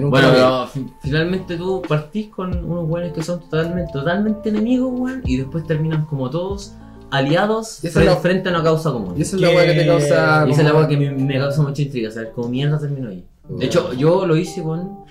No, 0.00 0.10
Bueno, 0.10 0.28
pero 0.32 0.66
fi- 0.68 0.86
finalmente 1.02 1.56
tú 1.56 1.82
partís 1.88 2.28
con 2.28 2.64
unos 2.64 2.88
weones 2.88 3.12
que 3.12 3.22
son 3.22 3.40
totalmente, 3.40 3.92
totalmente 3.92 4.48
enemigos, 4.50 4.92
weón, 4.96 5.22
y 5.24 5.38
después 5.38 5.66
terminan 5.66 6.04
como 6.06 6.30
todos 6.30 6.74
aliados 7.12 7.84
Y 7.84 7.86
esa 7.88 8.00
fre- 8.00 8.02
es 8.04 8.08
la- 8.08 8.16
frente 8.16 8.48
a 8.48 8.52
una 8.52 8.62
causa 8.64 8.90
común. 8.90 9.14
Y 9.16 9.22
esa 9.22 9.36
es 9.36 9.42
la 9.42 9.50
wea 9.50 9.64
que 9.66 9.74
te 9.74 9.86
causa. 9.86 10.44
Y 10.48 10.50
esa 10.52 10.62
es 10.62 10.66
la 10.66 10.74
weá 10.74 10.88
que 10.88 10.96
me, 10.96 11.10
me 11.12 11.38
causa 11.38 11.62
mucha 11.62 11.82
intriga, 11.82 12.10
saber 12.10 12.32
cómo 12.34 12.48
mierda 12.48 12.78
terminó 12.78 13.08
ahí. 13.10 13.24
De 13.48 13.66
hecho, 13.66 13.92
yo 13.92 14.26
lo 14.26 14.36
hice 14.36 14.62
con 14.62 15.04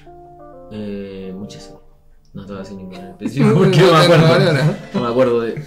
eh, 0.72 1.34
muchas. 1.38 1.74
No 2.34 2.46
te 2.46 2.54
voy 2.54 2.62
a 2.62 2.64
decir 2.64 2.78
ninguna 2.78 3.00
en 3.00 3.08
específico 3.10 3.54
porque 3.58 3.78
no, 3.82 3.86
me 3.86 3.92
te 3.92 4.06
acuerdo. 4.06 4.26
acuerdas, 4.26 4.76
No 4.94 5.02
me 5.02 5.08
acuerdo 5.08 5.42
de 5.42 5.64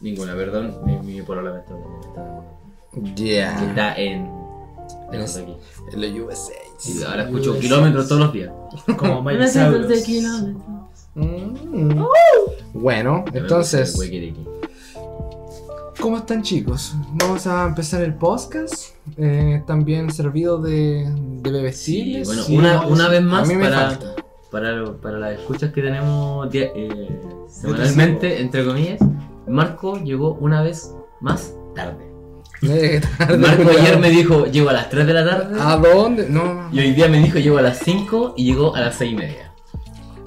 ninguna, 0.00 0.34
perdón. 0.34 0.76
Mi, 0.84 0.98
mi 0.98 1.22
polola 1.22 1.52
me 1.52 1.58
está 1.60 1.74
me 1.74 1.80
¿no? 3.10 3.14
Ya. 3.16 3.56
que 3.58 3.64
está 3.66 3.94
en. 3.96 4.30
Es- 5.12 5.36
aquí. 5.36 5.56
En 5.92 6.00
los 6.00 6.28
USA. 6.28 6.52
Y 6.84 7.02
ahora 7.04 7.22
escucho 7.24 7.58
kilómetros 7.58 8.08
todos 8.08 8.20
los 8.22 8.32
días. 8.32 8.50
Como 8.98 9.22
Miley 9.24 9.48
Cyrus. 9.48 9.86
Mm. 11.14 12.02
Bueno, 12.74 13.24
entonces, 13.32 13.94
¿cómo 16.00 16.18
están 16.18 16.42
chicos? 16.42 16.94
Vamos 17.14 17.46
a 17.46 17.66
empezar 17.66 18.02
el 18.02 18.14
podcast. 18.14 18.94
Eh, 19.16 19.56
están 19.60 19.84
bien 19.84 20.10
servidos 20.12 20.62
de, 20.62 21.06
de 21.42 21.72
Sí, 21.72 22.22
bueno, 22.24 22.42
Sí, 22.42 22.56
una, 22.56 22.74
no, 22.74 22.88
una 22.88 23.04
sí. 23.06 23.10
vez 23.10 23.20
a 23.20 23.24
más 23.24 23.48
mí 23.48 23.54
me 23.56 23.64
para, 23.64 23.90
falta. 23.90 24.14
para, 24.50 24.92
para 25.00 25.18
las 25.18 25.38
escuchas 25.38 25.72
que 25.72 25.82
tenemos 25.82 26.48
eh, 26.52 27.20
semanalmente, 27.48 28.40
entre 28.40 28.64
comillas, 28.64 29.00
Marco 29.48 29.98
llegó 30.02 30.34
una 30.34 30.62
vez 30.62 30.94
más 31.20 31.54
tarde. 31.74 32.10
Eh, 32.62 33.00
tarde, 33.18 33.38
Marco 33.38 33.70
ayer 33.70 33.98
me 33.98 34.10
dijo 34.10 34.46
llego 34.46 34.68
a 34.70 34.72
las 34.72 34.88
3 34.88 35.04
de 35.04 35.12
la 35.12 35.24
tarde 35.28 35.56
¿A 35.60 35.76
dónde? 35.78 36.28
No, 36.28 36.68
y 36.72 36.78
hoy 36.78 36.92
día 36.92 37.08
me 37.08 37.18
dijo 37.18 37.38
llego 37.40 37.58
a 37.58 37.62
las 37.62 37.78
5 37.78 38.34
y 38.36 38.44
llegó 38.44 38.76
a 38.76 38.80
las 38.80 38.94
6 38.96 39.12
y 39.12 39.14
media. 39.16 39.52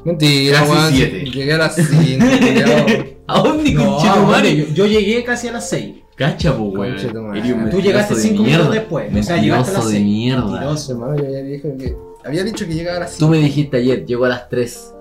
mentira, 0.04 0.60
Casi 0.66 0.96
siete. 0.98 1.24
Llegué 1.32 1.54
a 1.54 1.58
las 1.58 1.76
5. 1.76 2.26
¿A 3.28 3.42
dónde, 3.42 3.72
No, 3.74 4.44
yo, 4.44 4.66
yo 4.74 4.86
llegué 4.86 5.24
casi 5.24 5.48
a 5.48 5.54
las 5.54 5.70
6. 5.70 5.96
Cacha, 6.16 6.56
po, 6.56 6.64
weón. 6.66 6.94
Eres 6.94 7.06
un 7.06 7.12
Tú 7.12 7.22
mentiroso 7.28 7.80
llegaste 7.82 8.16
de 8.16 8.22
cinco 8.22 8.44
mierda. 8.44 8.58
minutos 8.64 8.76
después, 8.76 9.16
o 9.16 9.24
sea, 9.24 9.38
llegaste 9.38 9.72
a 9.72 9.74
las 9.74 9.86
Mentiroso 9.86 9.88
de 9.88 9.94
seis. 9.94 10.06
mierda. 10.06 10.46
Mentiroso. 10.52 10.92
Hermano, 10.94 11.16
yo 11.18 11.24
ya 11.30 11.38
dije 11.40 11.76
que. 11.78 11.98
Había 12.24 12.44
dicho 12.44 12.66
que 12.66 12.74
llegaba 12.74 12.98
a 12.98 13.00
las 13.02 13.12
Tú 13.12 13.26
5. 13.26 13.32
me 13.32 13.38
dijiste 13.40 13.78
ayer, 13.78 14.06
llego 14.06 14.26
a 14.26 14.30
las 14.30 14.50
3. 14.50 14.92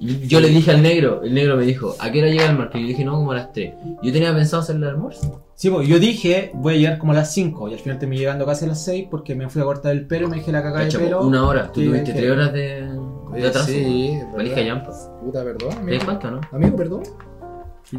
Y 0.00 0.26
yo 0.26 0.40
le 0.40 0.48
dije 0.48 0.72
al 0.72 0.82
negro, 0.82 1.22
el 1.22 1.32
negro 1.32 1.56
me 1.56 1.64
dijo, 1.64 1.94
¿a 2.00 2.10
qué 2.10 2.18
hora 2.20 2.28
llega 2.28 2.46
el 2.50 2.58
marco? 2.58 2.76
Y 2.76 2.82
yo 2.82 2.88
dije, 2.88 3.04
no, 3.04 3.12
como 3.12 3.30
a 3.32 3.36
las 3.36 3.52
3. 3.52 3.72
Yo 4.02 4.12
tenía 4.12 4.34
pensado 4.34 4.62
hacer 4.62 4.74
el 4.76 4.84
almuerzo. 4.84 5.40
Sí, 5.54 5.70
pues 5.70 5.86
yo 5.86 6.00
dije, 6.00 6.50
voy 6.54 6.74
a 6.74 6.76
llegar 6.76 6.98
como 6.98 7.12
a 7.12 7.14
las 7.14 7.32
5 7.32 7.68
y 7.68 7.74
al 7.74 7.78
final 7.78 7.98
terminé 8.00 8.20
llegando 8.20 8.44
casi 8.44 8.64
a 8.64 8.68
las 8.68 8.84
6 8.84 9.06
porque 9.08 9.36
me 9.36 9.48
fui 9.48 9.62
a 9.62 9.64
cortar 9.64 9.92
el 9.92 10.06
pelo 10.08 10.26
y 10.26 10.30
me 10.30 10.36
dejé 10.38 10.50
la 10.50 10.62
cagada 10.64 10.84
de 10.84 10.90
pelo. 10.98 11.24
Una 11.24 11.46
hora, 11.46 11.70
tú 11.70 11.80
tuviste 11.80 12.06
dije- 12.12 12.18
3 12.18 12.30
horas 12.32 12.52
de, 12.52 12.60
de 12.82 12.98
Oye, 13.32 13.46
atraso. 13.46 13.68
sí, 13.68 14.18
Valija 14.36 14.60
llampas. 14.60 15.08
Puta, 15.24 15.44
perdón, 15.44 15.58
¿Te 15.60 15.66
das 15.68 15.78
amigo. 15.78 16.04
cuenta 16.04 16.30
no? 16.32 16.40
Amigo, 16.50 16.76
perdón. 16.76 17.02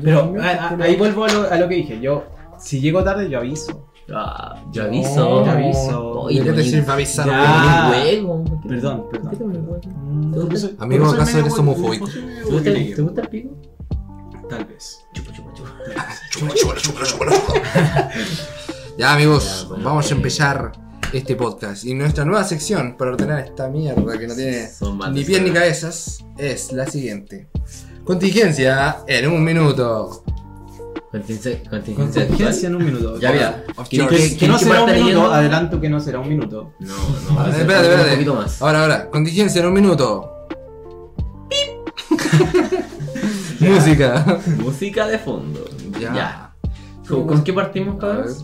Pero 0.04 0.20
Amigo, 0.22 0.42
a- 0.44 0.50
a- 0.52 0.70
¿por 0.70 0.78
qué 0.78 0.84
ahí 0.84 0.96
vuelvo 0.96 1.26
a 1.26 1.30
lo, 1.32 1.52
a 1.52 1.56
lo 1.58 1.68
que 1.70 1.76
dije. 1.76 2.00
Yo, 2.02 2.24
si 2.60 2.80
llego 2.82 3.04
tarde, 3.04 3.30
yo 3.30 3.40
aviso. 3.40 3.90
Ah, 4.14 4.62
yo 4.72 4.84
No, 4.84 4.88
aviso. 4.90 5.46
yo 5.46 5.52
aviso. 5.52 6.12
Oye, 6.22 6.40
¿De 6.44 6.46
qué 6.46 6.54
te 6.54 6.64
sirve 6.64 6.92
avisar? 6.92 7.26
Ya. 7.28 7.42
Te 7.42 7.98
pones 7.98 8.06
huevo. 8.24 8.44
¿Por 8.44 8.62
qué- 8.62 8.68
Perdón, 8.70 9.06
perdón. 9.12 10.32
¿Por 10.34 10.50
qué 10.50 10.60
te 10.60 10.76
Amigo, 10.80 11.06
¿acaso 11.08 11.40
eres 11.40 11.54
homofóbico? 11.58 12.08
¿Te 12.08 12.20
gusta, 12.22 12.52
boquerillo. 12.56 12.96
¿Te 12.96 13.02
gusta 13.02 13.22
el 13.22 13.28
pico? 13.30 13.58
Tal 14.50 14.66
vez. 14.66 15.00
Chupa, 15.14 15.32
chupa, 15.34 15.54
chupa. 15.54 15.70
Chúpalo, 16.32 16.54
chúpalo, 16.56 16.80
chúpalo, 16.82 17.06
chúpalo. 17.32 17.32
Ya, 18.98 19.14
amigos, 19.14 19.68
vamos 19.84 20.06
a 20.10 20.14
eh. 20.14 20.18
empezar 20.18 20.72
este 21.12 21.36
podcast. 21.36 21.84
Y 21.84 21.94
nuestra 21.96 22.24
nueva 22.26 22.44
sección 22.44 22.96
para 22.98 23.12
ordenar 23.12 23.40
esta 23.40 23.68
mierda 23.68 24.18
que 24.18 24.28
no 24.28 24.36
tiene 24.36 24.70
ni 25.12 25.24
pies 25.26 25.42
ni 25.42 25.52
cabezas 25.52 26.24
es 26.38 26.72
la 26.72 26.86
siguiente: 26.88 27.50
Contingencia 28.06 28.98
en 29.08 29.32
un 29.32 29.44
minuto. 29.44 30.24
Contingencia, 31.12 31.60
contingencia 31.70 32.28
Contingencia 32.28 32.46
actual. 32.48 32.66
en 32.66 32.76
un 32.76 32.86
minuto. 32.86 33.20
Ya, 33.20 33.32
mira. 33.32 33.64
Of 33.78 33.90
¿Quién- 33.90 34.08
course. 34.08 34.28
quién- 34.28 34.38
Que 34.38 34.48
no 34.48 34.60
será 34.60 34.84
un 34.84 34.92
minuto, 34.92 35.04
leyendo? 35.06 35.32
adelanto 35.34 35.82
que 35.82 35.90
no 35.90 36.00
será 36.00 36.20
un 36.20 36.30
minuto. 36.30 36.74
No, 36.80 36.94
no. 37.34 37.40
A 37.40 37.44
ver, 37.48 37.62
espérate, 37.62 37.88
espérate. 37.88 38.10
Un 38.10 38.14
poquito 38.16 38.36
más. 38.36 38.62
Ahora, 38.62 38.82
ahora, 38.82 39.10
contingencia 39.10 39.62
en 39.62 39.68
un 39.68 39.74
minuto. 39.74 40.32
Música. 43.60 44.40
Música 44.60 45.08
de 45.08 45.20
fondo. 45.20 45.66
Ya. 46.00 46.14
Ya. 46.14 46.52
¿Con, 47.08 47.28
con 47.28 47.44
qué 47.44 47.54
partimos, 47.54 48.00
cabros? 48.00 48.44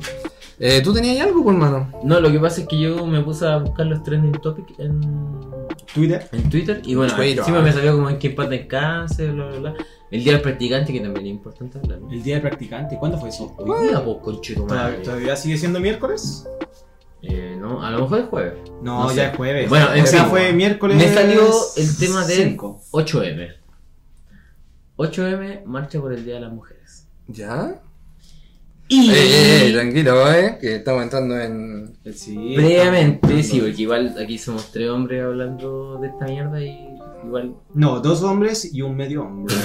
Eh, 0.64 0.80
¿Tú 0.84 0.94
tenías 0.94 1.26
algo, 1.26 1.44
pues, 1.44 1.56
hermano? 1.56 1.92
No, 2.04 2.20
lo 2.20 2.32
que 2.32 2.40
pasa 2.40 2.62
es 2.62 2.68
que 2.68 2.80
yo 2.80 3.04
me 3.08 3.22
puse 3.22 3.48
a 3.48 3.58
buscar 3.58 3.88
los 3.88 4.04
trending 4.04 4.40
topics 4.42 4.78
en, 4.78 5.02
Twitter. 5.92 6.30
en 6.32 6.50
Twitter 6.52 6.82
y 6.86 6.94
bueno, 6.94 7.16
Twitter. 7.16 7.40
encima 7.40 7.62
me 7.62 7.74
salió 7.74 7.96
como 7.96 8.12
en 8.12 8.20
que 8.20 8.30
parte 8.30 8.62
en 8.62 8.68
cáncer, 8.68 9.32
bla, 9.32 9.48
bla, 9.48 9.60
bla. 9.60 9.74
El 10.12 10.24
día 10.24 10.34
del 10.34 10.42
practicante, 10.44 10.94
que 10.94 11.00
también 11.00 11.26
es 11.26 11.32
importante 11.32 11.80
hablar. 11.80 11.98
El 12.12 12.22
día 12.22 12.36
del 12.36 12.44
practicante. 12.44 12.96
¿Cuándo 13.00 13.18
fue 13.18 13.30
eso? 13.30 13.56
Hoy 13.58 13.88
día, 13.88 14.06
pues, 14.06 14.18
conchito 14.22 14.62
madre. 14.62 14.76
¿Todavía, 14.76 15.04
todavía 15.04 15.36
sigue 15.36 15.58
siendo 15.58 15.80
miércoles? 15.80 16.48
Eh, 17.24 17.58
no, 17.60 17.84
a 17.84 17.90
lo 17.90 18.02
mejor 18.02 18.20
es 18.20 18.26
jueves. 18.28 18.54
No, 18.84 19.04
No 19.04 19.10
sé. 19.10 19.16
ya 19.16 19.32
es 19.32 19.38
jueves. 19.38 19.68
Bueno, 19.68 19.92
en 19.96 20.04
o 20.04 20.08
sea, 20.08 20.26
fue 20.26 20.54
miércoles. 20.54 20.96
Me 20.96 21.12
salió 21.12 21.42
el 21.76 21.98
tema 21.98 22.24
del 22.28 22.50
cinco. 22.50 22.80
8M. 22.92 23.56
8M, 24.98 25.66
marcha 25.66 26.00
por 26.00 26.14
el 26.14 26.24
Día 26.24 26.36
de 26.36 26.42
las 26.42 26.54
Mujeres. 26.54 27.08
¿Ya? 27.28 27.82
Y 28.94 29.10
Eh, 29.10 29.14
eh, 29.16 29.70
eh, 29.70 29.72
tranquilo, 29.72 30.30
eh, 30.34 30.58
que 30.60 30.76
estamos 30.76 31.04
entrando 31.04 31.40
en. 31.40 31.94
Sí, 32.14 32.36
previamente, 32.58 33.42
sí, 33.42 33.62
porque 33.62 33.84
igual 33.84 34.14
aquí 34.22 34.38
somos 34.38 34.70
tres 34.70 34.90
hombres 34.90 35.24
hablando 35.24 35.98
de 36.02 36.10
esta 36.10 36.26
mierda 36.26 36.62
y 36.62 36.91
igual 37.26 37.56
No, 37.74 38.00
dos 38.00 38.24
hombres 38.24 38.74
y 38.74 38.82
un 38.82 38.96
medio 38.96 39.24
hombre. 39.24 39.56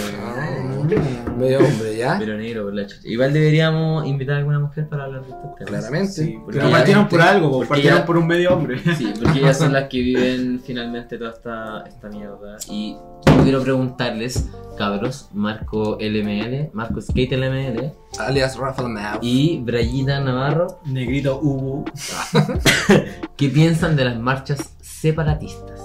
medio 1.37 1.59
hombre, 1.59 1.97
¿ya? 1.97 2.17
pero 2.19 2.37
negro 2.37 2.65
por 2.65 2.75
la 2.75 2.87
chucha. 2.87 3.03
Igual 3.09 3.33
deberíamos 3.33 4.07
invitar 4.07 4.37
a 4.37 4.39
alguna 4.39 4.59
mujer 4.61 4.89
para 4.89 5.05
hablar 5.05 5.23
de 5.23 5.29
estos 5.31 5.55
temas. 5.57 5.69
Claramente. 5.69 6.13
Sí, 6.13 6.39
Porque 6.45 6.59
pero 6.61 6.71
partieron 6.71 7.09
por 7.09 7.21
algo, 7.21 7.51
porque 7.51 7.69
partieron 7.69 7.99
ya- 8.01 8.07
por 8.07 8.17
un 8.17 8.27
medio 8.27 8.55
hombre. 8.55 8.79
Sí, 8.97 9.13
porque 9.23 9.39
ellas 9.41 9.59
son 9.59 9.73
las 9.73 9.89
que 9.89 9.99
viven 9.99 10.61
finalmente 10.65 11.19
toda 11.19 11.31
esta, 11.33 11.85
esta 11.87 12.09
mierda. 12.09 12.57
Y 12.71 12.97
yo 13.27 13.43
quiero 13.43 13.63
preguntarles, 13.63 14.49
cabros, 14.79 15.29
Marco 15.33 15.99
LML, 16.01 16.71
Marco 16.73 17.01
Skate 17.01 17.33
LML 17.33 17.93
Alias 18.19 18.57
Rafael 18.57 18.89
Mao. 18.89 19.19
y 19.23 19.59
Brayita 19.61 20.21
Navarro, 20.21 20.81
Negrito 20.87 21.39
Ubu. 21.43 21.85
¿qué 23.37 23.49
piensan 23.49 23.97
de 23.97 24.05
las 24.05 24.19
marchas 24.19 24.75
separatistas? 24.81 25.76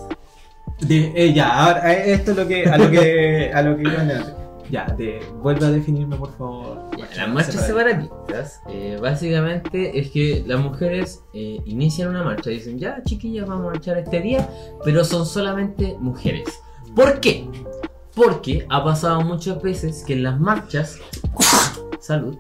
De, 0.82 1.14
eh, 1.16 1.34
ya, 1.34 1.66
ahora 1.66 1.94
eh, 1.94 2.14
esto 2.14 2.32
es 2.32 2.38
lo 2.38 2.48
que 2.48 2.66
a 2.66 2.78
lo 2.78 2.90
que 2.90 3.52
a 3.54 3.62
lo 3.62 3.78
que 3.78 3.84
iba 3.84 4.02
a 4.02 4.06
decir. 4.06 4.42
Ya, 4.72 4.86
de, 4.98 5.20
vuelve 5.42 5.66
a 5.66 5.70
definirme 5.70 6.16
por 6.16 6.36
favor. 6.38 6.80
Las 7.18 7.28
marchas 7.28 7.68
separatistas, 7.68 8.62
eh, 8.70 8.98
básicamente 9.02 10.00
es 10.00 10.12
que 10.12 10.44
las 10.48 10.62
mujeres 10.62 11.24
eh, 11.34 11.60
inician 11.66 12.08
una 12.08 12.24
marcha, 12.24 12.50
dicen, 12.50 12.80
ya 12.80 13.04
chiquillas, 13.04 13.48
vamos 13.48 13.68
a 13.68 13.70
marchar 13.72 13.98
este 13.98 14.22
día, 14.22 14.50
pero 14.86 15.04
son 15.04 15.26
solamente 15.26 15.98
mujeres. 16.00 16.48
¿Por 16.96 17.20
qué? 17.20 17.48
Porque 18.16 18.66
ha 18.70 18.84
pasado 18.84 19.22
muchas 19.22 19.62
veces 19.62 20.04
que 20.06 20.14
en 20.14 20.24
las 20.24 20.40
marchas, 20.40 20.98
salud, 22.00 22.36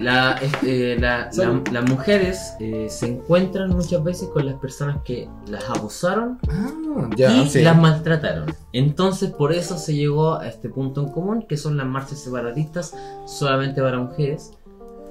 la, 0.00 0.32
este, 0.34 0.98
la- 0.98 1.24
la- 1.26 1.32
Salud. 1.32 1.68
las 1.68 1.90
mujeres 1.90 2.54
eh, 2.60 2.86
se 2.88 3.06
encuentran 3.08 3.70
muchas 3.70 4.02
veces 4.02 4.28
con 4.28 4.46
las 4.46 4.54
personas 4.56 4.98
que 5.04 5.28
las 5.46 5.68
abusaron 5.68 6.38
Ah, 6.48 7.10
ya, 7.16 7.32
y 7.36 7.48
sí. 7.48 7.62
las 7.62 7.76
maltrataron. 7.76 8.54
Entonces 8.72 9.30
por 9.30 9.52
eso 9.52 9.76
se 9.76 9.94
llegó 9.94 10.36
a 10.38 10.46
este 10.48 10.68
punto 10.68 11.02
en 11.02 11.08
común, 11.10 11.44
que 11.48 11.56
son 11.56 11.76
las 11.76 11.86
marchas 11.86 12.20
separatistas 12.20 12.94
solamente 13.26 13.82
para 13.82 13.98
mujeres, 13.98 14.52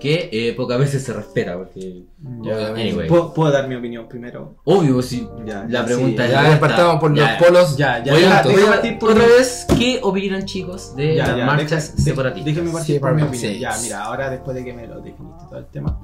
que 0.01 0.29
eh, 0.31 0.53
pocas 0.57 0.79
veces 0.79 1.03
se 1.03 1.13
respeta, 1.13 1.55
porque... 1.57 2.03
Ya. 2.41 2.69
Anyway. 2.69 3.07
¿Puedo, 3.07 3.33
puedo 3.33 3.51
dar 3.51 3.67
mi 3.67 3.75
opinión 3.75 4.07
primero? 4.09 4.55
Obvio, 4.65 5.01
si 5.01 5.27
Ya, 5.45 5.63
la 5.69 5.81
ya, 5.81 5.85
pregunta 5.85 6.23
sí, 6.23 6.27
es... 6.27 6.31
Ya 6.31 6.39
abierta. 6.39 6.59
partamos 6.59 6.99
por 6.99 7.13
Ya, 7.15 7.31
los 7.39 7.43
polos. 7.47 7.77
Ya, 7.77 8.03
ya, 8.03 8.13
Voy 8.13 8.23
a, 8.23 8.41
voy 8.43 8.91
por 8.99 9.11
otra 9.11 9.23
mi- 9.23 9.29
vez, 9.29 9.65
¿qué 9.77 9.99
opinan 10.01 10.45
chicos 10.45 10.95
de 10.95 11.15
Ya, 11.15 11.27
las 11.27 11.37
ya, 11.37 11.45
marchas 11.45 11.69
deja- 11.91 11.95
de- 11.97 12.01
separatistas? 12.03 12.45
Déjeme 12.45 12.71
partir 12.71 12.99
por 12.99 13.13
mi 13.13 13.21
opinión. 13.21 13.53
Sí. 13.53 13.59
Ya, 13.59 13.71
mira, 13.81 14.03
ahora 14.03 14.29
después 14.31 14.57
de 14.57 14.65
que 14.65 14.73
me 14.73 14.87
lo 14.87 14.95
definiste 15.01 15.45
todo 15.49 15.59
el 15.59 15.65
tema. 15.67 15.99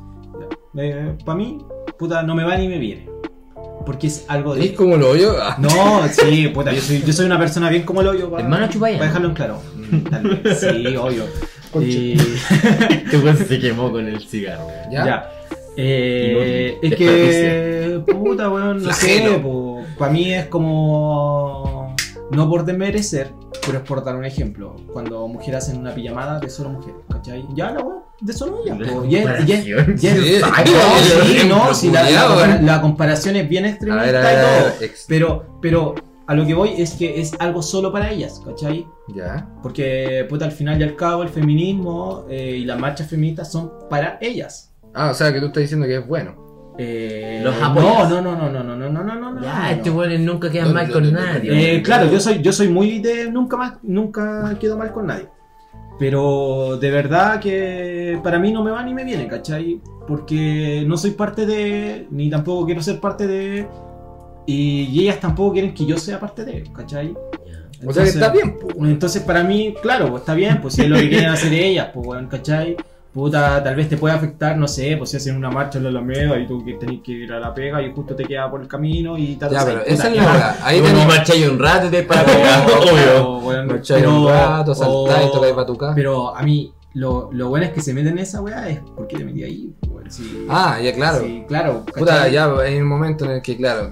para 1.26 1.38
mí, 1.38 1.58
puta, 1.98 2.22
no 2.24 2.36
me 2.36 2.44
va 2.44 2.56
ni 2.56 2.68
me 2.68 2.78
viene. 2.78 3.10
Porque 3.86 4.08
es 4.08 4.26
algo 4.28 4.54
¿Eres 4.56 4.72
de. 4.72 4.76
como 4.76 4.98
lo 4.98 5.16
yo? 5.16 5.36
Ah. 5.42 5.56
No, 5.60 5.70
sí, 6.12 6.50
puta, 6.50 6.74
yo 6.74 6.82
soy, 6.82 7.02
yo 7.04 7.14
soy 7.14 7.26
una 7.26 7.40
persona 7.40 7.70
bien 7.70 7.84
como 7.84 8.02
lo 8.02 8.14
yo. 8.14 8.30
Para, 8.30 8.44
Hermano 8.44 8.68
Chupaya. 8.70 8.98
Para 8.98 9.08
dejarlo 9.08 9.30
en 9.30 9.34
claro. 9.36 9.62
Mm, 9.76 9.98
tal 10.10 10.24
vez, 10.44 10.60
Sí, 10.60 10.96
obvio. 10.98 11.24
Y- 11.76 12.14
Este 13.06 13.18
weón 13.18 13.38
se 13.38 13.60
quemó 13.60 13.92
con 13.92 14.08
el 14.08 14.20
cigarro. 14.22 14.68
¿Ya? 14.92 15.06
Ya. 15.06 15.32
Eh, 15.80 16.78
es 16.82 16.96
que, 16.96 18.02
puta, 18.12 18.50
weón, 18.50 18.82
no 18.84 18.90
sé, 18.94 19.40
para 19.98 20.12
mí 20.12 20.34
es 20.34 20.48
como, 20.48 21.96
no 22.32 22.50
por 22.50 22.66
desmerecer, 22.66 23.32
pero 23.66 23.78
es 23.80 23.84
por 23.84 24.04
dar 24.04 24.16
un 24.16 24.26
ejemplo. 24.26 24.76
Cuando 24.92 25.28
mujeres 25.28 25.64
hacen 25.66 25.78
una 25.78 25.94
pijamada 25.94 26.40
de 26.40 26.50
solo 26.50 26.70
mujeres, 26.70 27.02
¿cachai? 27.12 27.46
Ya, 27.54 27.72
la 27.72 27.82
weón, 27.84 28.00
de 28.22 28.34
solo 28.34 28.58
sí, 31.42 31.48
no, 31.48 31.74
sí, 31.76 31.92
la, 31.92 32.10
la 32.10 32.60
la 32.62 32.82
comparación 32.82 33.36
es 33.36 33.48
bien 33.48 33.66
extremista 33.66 34.08
y 34.10 34.36
todo. 34.36 34.64
ver. 34.80 34.84
ex- 34.90 35.06
Pero, 35.08 35.46
pero 35.62 35.94
a 36.28 36.36
lo 36.36 36.46
que 36.46 36.54
voy 36.54 36.74
es 36.78 36.94
que 36.96 37.20
es 37.22 37.34
algo 37.40 37.62
solo 37.62 37.92
para 37.92 38.12
ellas, 38.12 38.42
¿cachai? 38.46 38.86
Ya. 39.16 39.48
Porque, 39.64 40.26
puta, 40.30 40.46
al 40.46 40.52
final 40.52 40.80
y 40.80 40.84
al 40.84 40.96
cabo, 40.96 41.24
el 41.24 41.30
feminismo 41.30 42.26
eh, 42.30 42.58
y 42.58 42.66
las 42.66 42.78
marchas 42.80 43.08
feministas 43.10 43.52
son 43.52 43.72
para 43.90 44.18
ellas. 44.22 44.74
Ah, 44.94 45.10
o 45.12 45.14
sea 45.14 45.32
que 45.32 45.40
tú 45.40 45.48
estás 45.48 45.62
diciendo 45.62 45.88
que 45.88 45.96
es 45.98 46.08
bueno. 46.08 46.46
Eh, 46.80 47.40
Los 47.44 47.58
no, 47.60 47.66
apoyas. 47.66 48.10
no, 48.10 48.22
no, 48.22 48.36
no, 48.36 48.50
no, 48.52 48.64
no, 48.64 48.76
no, 48.76 48.90
no, 48.90 49.04
no, 49.16 49.32
no. 49.32 49.42
Ya, 49.42 49.60
no. 49.64 49.68
este 49.70 49.90
weón 49.90 50.26
nunca 50.26 50.52
quedan 50.52 50.68
No, 50.68 50.74
mal 50.74 50.88
no, 50.88 50.94
con 50.94 51.04
no, 51.04 51.12
no, 51.12 51.26
nadie. 51.26 51.50
no. 51.50 51.56
Eh, 51.58 51.82
claro, 51.82 52.12
yo 52.12 52.20
soy, 52.20 52.42
yo 52.42 52.52
soy 52.52 52.68
muy 52.68 53.00
de 53.00 53.32
nunca 53.32 53.58
más, 53.58 53.74
nunca 53.82 54.56
quedo 54.60 54.78
mal 54.78 54.92
con 54.92 55.08
nadie. 55.08 55.28
Pero 56.00 56.78
de 56.78 56.92
verdad 56.92 57.40
que 57.40 58.20
para 58.24 58.38
mí 58.38 58.52
no 58.52 58.64
me 58.64 58.70
va 58.72 58.84
ni 58.84 58.94
me 58.94 59.04
viene, 59.04 59.28
¿cachai? 59.28 59.82
Porque 60.08 60.84
no 60.86 60.96
soy 60.98 61.12
parte 61.12 61.46
de, 61.48 62.08
ni 62.12 62.30
tampoco 62.30 62.66
quiero 62.66 62.82
ser 62.84 63.00
parte 63.00 63.26
de, 63.26 63.68
y, 64.48 64.84
y 64.92 65.02
ellas 65.02 65.20
tampoco 65.20 65.54
quieren 65.54 65.74
que 65.76 65.86
yo 65.86 65.98
sea 65.98 66.20
parte 66.20 66.44
de, 66.46 66.64
¿cachai? 66.76 67.12
O 67.12 67.94
sea 67.94 68.04
que 68.04 68.10
Entonces- 68.10 68.16
está 68.16 68.30
bien, 68.30 68.58
pues. 68.60 68.76
Entonces 68.80 69.22
para 69.22 69.44
mí, 69.44 69.76
claro, 69.82 70.10
pues 70.10 70.22
está 70.22 70.34
bien, 70.34 70.60
pues 70.62 70.74
si 70.74 70.82
es 70.82 70.90
lo 70.90 70.96
que 70.98 71.10
quieren 71.10 71.30
hacer 71.30 71.54
ellas, 71.54 71.90
pues 71.94 72.08
weón, 72.08 72.28
¿cachai? 72.28 72.76
Puta, 73.14 73.64
tal 73.64 73.76
vez 73.76 73.90
te 73.90 73.98
puede 73.98 74.14
afectar, 74.14 74.56
no 74.58 74.68
sé, 74.68 74.96
pues 74.96 75.10
si 75.10 75.18
hacen 75.18 75.36
una 75.36 75.50
marcha 75.50 75.80
en 75.80 75.86
la 75.86 75.90
Alameda 75.90 76.38
y 76.38 76.46
tú 76.46 76.64
que 76.64 76.74
tenés 76.76 77.02
que 77.02 77.14
ir 77.14 77.34
a 77.34 77.40
la 77.40 77.52
pega 77.54 77.82
y 77.82 77.92
justo 77.92 78.16
te 78.16 78.24
queda 78.26 78.50
por 78.50 78.62
el 78.62 78.68
camino 78.68 79.18
y 79.18 79.36
tal. 79.38 79.52
Ya, 79.52 79.66
pero 79.66 79.80
puta, 79.80 79.92
esa 79.92 80.08
es 80.10 80.14
ya. 80.16 80.24
la 80.24 80.32
hora. 80.32 80.58
Ahí 80.64 80.80
Bueno, 80.82 81.00
tenés. 81.00 81.16
marcháis 81.16 81.50
un 81.50 81.58
rato 81.60 81.88
y 81.88 81.90
te 81.90 82.04
para 82.04 82.24
pegar, 82.26 82.68
obvio. 82.70 83.28
O, 83.28 83.40
weón, 83.40 83.68
Marcháis 83.68 84.06
un 84.06 84.28
rato, 84.28 84.76
saltáis, 84.76 85.26
o- 85.28 85.32
tocáis 85.32 85.54
para 85.54 85.66
tu 85.66 85.78
casa. 85.78 85.96
Pero 85.96 86.36
a 86.36 86.44
mí, 86.44 86.72
lo, 86.94 87.30
lo 87.32 87.50
bueno 87.50 87.66
es 87.66 87.72
que 87.72 87.82
se 87.82 87.94
meten 87.94 88.14
en 88.14 88.20
esa 88.20 88.42
weá 88.42 88.70
es 88.70 88.80
porque 88.96 89.18
te 89.18 89.26
metí 89.26 89.44
ahí, 89.44 89.74
weón, 89.90 90.12
sí. 90.12 90.46
Ah, 90.48 90.78
ya 90.84 90.94
claro. 90.94 91.20
Sí, 91.22 91.44
claro. 91.48 91.86
Puta, 91.86 92.06
¿cachai? 92.18 92.32
ya 92.34 92.52
hay 92.60 92.78
un 92.80 92.88
momento 92.88 93.26
en 93.26 93.32
el 93.32 93.42
que, 93.42 93.58
claro, 93.58 93.90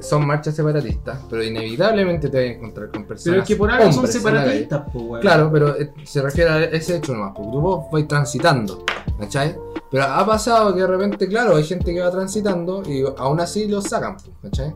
son 0.00 0.26
marchas 0.26 0.54
separatistas, 0.56 1.20
pero 1.28 1.42
inevitablemente 1.42 2.28
te 2.28 2.36
vas 2.36 2.46
a 2.46 2.56
encontrar 2.56 2.90
con 2.90 3.04
personas. 3.04 3.32
Pero 3.34 3.42
es 3.42 3.48
que 3.48 3.56
por 3.56 3.70
algo 3.70 3.92
son 3.92 4.06
separatistas, 4.06 4.82
pues, 4.92 5.04
weón. 5.04 5.20
Claro, 5.20 5.50
pero 5.52 5.78
eh, 5.78 5.92
se 6.04 6.22
refiere 6.22 6.50
a 6.50 6.64
ese 6.64 6.96
hecho 6.96 7.12
nomás, 7.14 7.32
porque 7.34 7.50
tú 7.52 7.60
vos 7.60 7.84
vais 7.90 8.06
transitando, 8.08 8.84
¿cachai? 9.18 9.56
Pero 9.90 10.04
ha 10.04 10.24
pasado 10.26 10.74
que 10.74 10.80
de 10.82 10.86
repente, 10.86 11.26
claro, 11.28 11.56
hay 11.56 11.64
gente 11.64 11.92
que 11.94 12.00
va 12.00 12.10
transitando 12.10 12.82
y 12.86 13.02
aún 13.16 13.40
así 13.40 13.66
los 13.66 13.84
sacan, 13.84 14.16
¿cachai? 14.42 14.74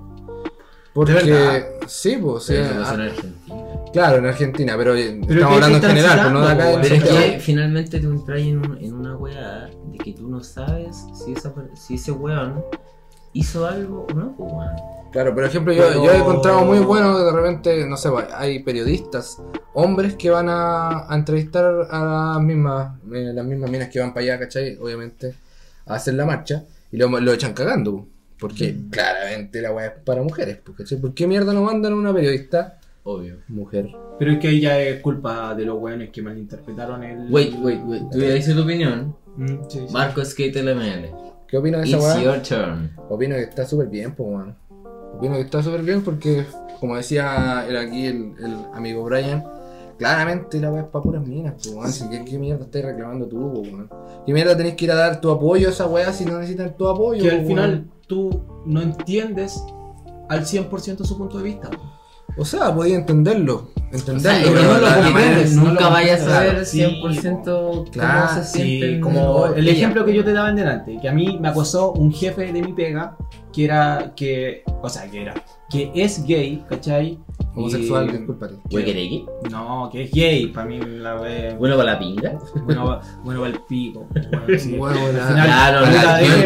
Porque, 0.95 1.12
verdad? 1.14 1.67
sí, 1.87 2.19
pues. 2.21 2.50
Claro, 3.93 4.19
en 4.19 4.26
Argentina, 4.26 4.75
pero, 4.76 4.95
eh, 4.95 5.19
Pero 5.26 5.41
estamos 5.41 5.55
hablando 5.62 5.76
en 5.87 5.97
general, 5.97 6.19
pues 6.21 6.33
no 6.33 6.41
de 6.47 6.52
acá. 6.52 6.79
Pero 6.83 6.95
es 6.95 7.05
que 7.05 7.41
finalmente 7.41 8.00
te 8.00 8.07
entras 8.07 8.41
en, 8.41 8.59
un- 8.59 8.79
en 8.79 8.95
una 8.95 9.17
weá 9.17 9.71
de 9.87 9.99
que 9.99 10.12
tú 10.12 10.29
no 10.29 10.43
sabes 10.43 11.05
si, 11.14 11.33
esa, 11.33 11.52
si 11.75 11.95
ese 11.95 12.12
weón 12.12 12.62
hizo 13.33 13.67
algo 13.67 14.07
o 14.11 14.15
no, 14.15 14.35
pues. 14.37 14.51
Claro, 15.12 15.35
por 15.35 15.45
ejemplo, 15.45 15.73
yo, 15.75 15.83
Pero- 15.89 16.05
yo 16.05 16.11
he 16.11 16.17
encontrado 16.17 16.65
muy 16.65 16.79
bueno 16.79 17.17
que 17.19 17.23
de 17.25 17.33
repente, 17.33 17.87
no 17.87 17.97
sé, 17.99 18.09
pues, 18.11 18.27
hay 18.35 18.61
periodistas, 18.62 19.43
hombres 19.75 20.15
que 20.17 20.31
van 20.31 20.49
a, 20.49 21.11
a 21.12 21.15
entrevistar 21.15 21.87
a 21.91 22.33
las 22.37 22.43
mismas, 22.43 22.99
eh, 23.12 23.33
las 23.35 23.45
mismas 23.45 23.71
minas 23.71 23.89
que 23.89 24.01
van 24.01 24.15
para 24.15 24.25
allá, 24.25 24.39
¿cachai? 24.39 24.77
Obviamente, 24.79 25.35
a 25.87 25.95
hacer 25.97 26.15
la 26.15 26.25
marcha, 26.25 26.65
y 26.91 26.97
lo, 26.97 27.09
lo 27.09 27.33
echan 27.33 27.53
cagando, 27.53 27.93
pues, 27.93 28.07
porque 28.39 28.73
Mm. 28.73 28.91
claramente 28.91 29.61
la 29.61 29.73
weá 29.73 29.87
es 29.89 29.93
para 30.05 30.23
mujeres, 30.23 30.61
¿cachai? 30.77 30.99
¿Por 30.99 31.12
qué 31.12 31.27
mierda 31.27 31.53
no 31.53 31.62
mandan 31.62 31.93
a 31.93 31.97
una 31.97 32.15
periodista 32.15 32.79
Obvio. 33.05 33.37
mujer? 33.49 33.89
Pero 34.19 34.33
es 34.33 34.39
que 34.39 34.49
ahí 34.49 34.61
ya 34.61 34.79
es 34.81 35.01
culpa 35.03 35.55
de 35.55 35.65
los 35.67 35.79
weones 35.79 36.09
que 36.11 36.23
malinterpretaron 36.23 37.03
el. 37.05 37.31
Wait, 37.31 37.55
wait, 37.61 37.81
wait. 37.85 38.03
Tú 38.11 38.19
ya 38.19 38.31
dices 38.31 38.55
tu 38.55 38.62
opinión. 38.62 39.15
Mm, 39.37 39.47
sí, 39.69 39.79
sí. 39.87 39.93
Marco 39.93 40.25
Skate 40.25 40.57
LML. 40.62 41.11
¿Qué 41.52 41.59
opinas 41.59 41.82
de 41.82 41.88
esa 41.88 41.99
It's 41.99 42.06
weá? 42.06 42.23
your 42.23 42.42
turn. 42.42 42.90
Opino 43.11 43.35
que 43.35 43.42
está 43.42 43.66
súper 43.66 43.88
bien, 43.88 44.14
pues, 44.14 44.26
weón. 44.26 44.56
Opino 45.18 45.35
que 45.35 45.42
está 45.42 45.62
súper 45.62 45.82
bien 45.82 46.00
porque, 46.02 46.47
como 46.80 46.97
decía 46.97 47.66
el, 47.68 47.76
aquí 47.76 48.06
el, 48.06 48.32
el 48.42 48.56
amigo 48.73 49.04
Brian, 49.04 49.44
claramente 49.99 50.59
la 50.59 50.73
weá 50.73 50.85
es 50.85 50.88
para 50.88 51.02
puras 51.02 51.26
minas, 51.26 51.52
pues, 51.56 51.68
weón. 51.68 51.85
Así 51.87 52.09
que, 52.09 52.25
¿qué 52.25 52.38
mierda 52.38 52.64
estás 52.64 52.82
reclamando 52.82 53.26
tú, 53.26 53.52
pues, 53.52 53.71
weón? 53.71 53.90
¿Qué 54.25 54.32
mierda 54.32 54.56
tenés 54.56 54.76
que 54.76 54.87
ir 54.87 54.92
a 54.92 54.94
dar 54.94 55.21
tu 55.21 55.30
apoyo 55.30 55.68
a 55.68 55.73
esa 55.73 55.87
weá 55.87 56.11
si 56.14 56.25
no 56.25 56.38
necesitan 56.38 56.75
tu 56.75 56.88
apoyo? 56.88 57.23
que 57.23 57.30
al 57.30 57.44
final 57.44 57.87
tú 58.06 58.30
no 58.64 58.80
entiendes 58.80 59.62
al 60.30 60.47
100% 60.47 61.04
su 61.04 61.18
punto 61.18 61.37
de 61.37 61.44
vista. 61.44 61.68
O 62.38 62.47
sea, 62.47 62.75
podía 62.75 62.97
entenderlo. 62.97 63.72
O 63.95 64.19
sea, 64.19 64.41
pero 64.43 64.63
no 64.63 64.79
lo 64.81 65.03
comprendes, 65.05 65.53
no 65.55 65.65
lo 65.65 65.69
nunca 65.71 65.89
vayas 65.89 66.23
a 66.27 66.65
sí, 66.65 66.81
100% 66.81 67.91
Claro, 67.91 68.29
cómo 68.29 68.43
se 68.43 68.45
Sí, 68.51 68.63
sienten. 68.79 69.01
como 69.01 69.47
el 69.55 69.69
ejemplo 69.69 70.05
que 70.07 70.15
yo 70.15 70.25
te 70.25 70.33
daba 70.33 70.49
en 70.49 70.57
delante, 70.57 70.99
que 71.01 71.09
a 71.09 71.13
mí 71.13 71.39
me 71.39 71.49
acosó 71.49 71.93
un 71.93 72.13
jefe 72.13 72.53
de 72.53 72.63
mi 72.63 72.73
pega 72.73 73.17
que 73.52 73.64
era, 73.64 74.12
que, 74.16 74.62
o 74.82 74.88
sea, 74.88 75.11
que 75.11 75.23
era, 75.23 75.35
que 75.71 75.90
es 75.94 76.25
gay, 76.26 76.64
¿cachai? 76.68 77.18
Homosexual. 77.54 78.26
Huequerequi. 78.71 79.26
No, 79.50 79.90
que 79.92 80.04
es 80.04 80.11
gay, 80.11 80.47
para 80.47 80.66
mí 80.66 80.78
la 80.80 81.14
ve, 81.16 81.54
Bueno, 81.59 81.76
para 81.76 81.92
la 81.92 81.99
pinga. 81.99 82.38
bueno, 82.64 82.99
bueno, 83.25 83.40
va 83.42 83.49
el 83.49 83.61
pico. 83.68 84.06
Bueno, 84.11 84.47
sí. 84.59 84.76
Bueno, 84.76 84.99
Al 85.06 85.16
la- 85.16 85.26
final, 85.28 85.47
Claro, 85.47 85.80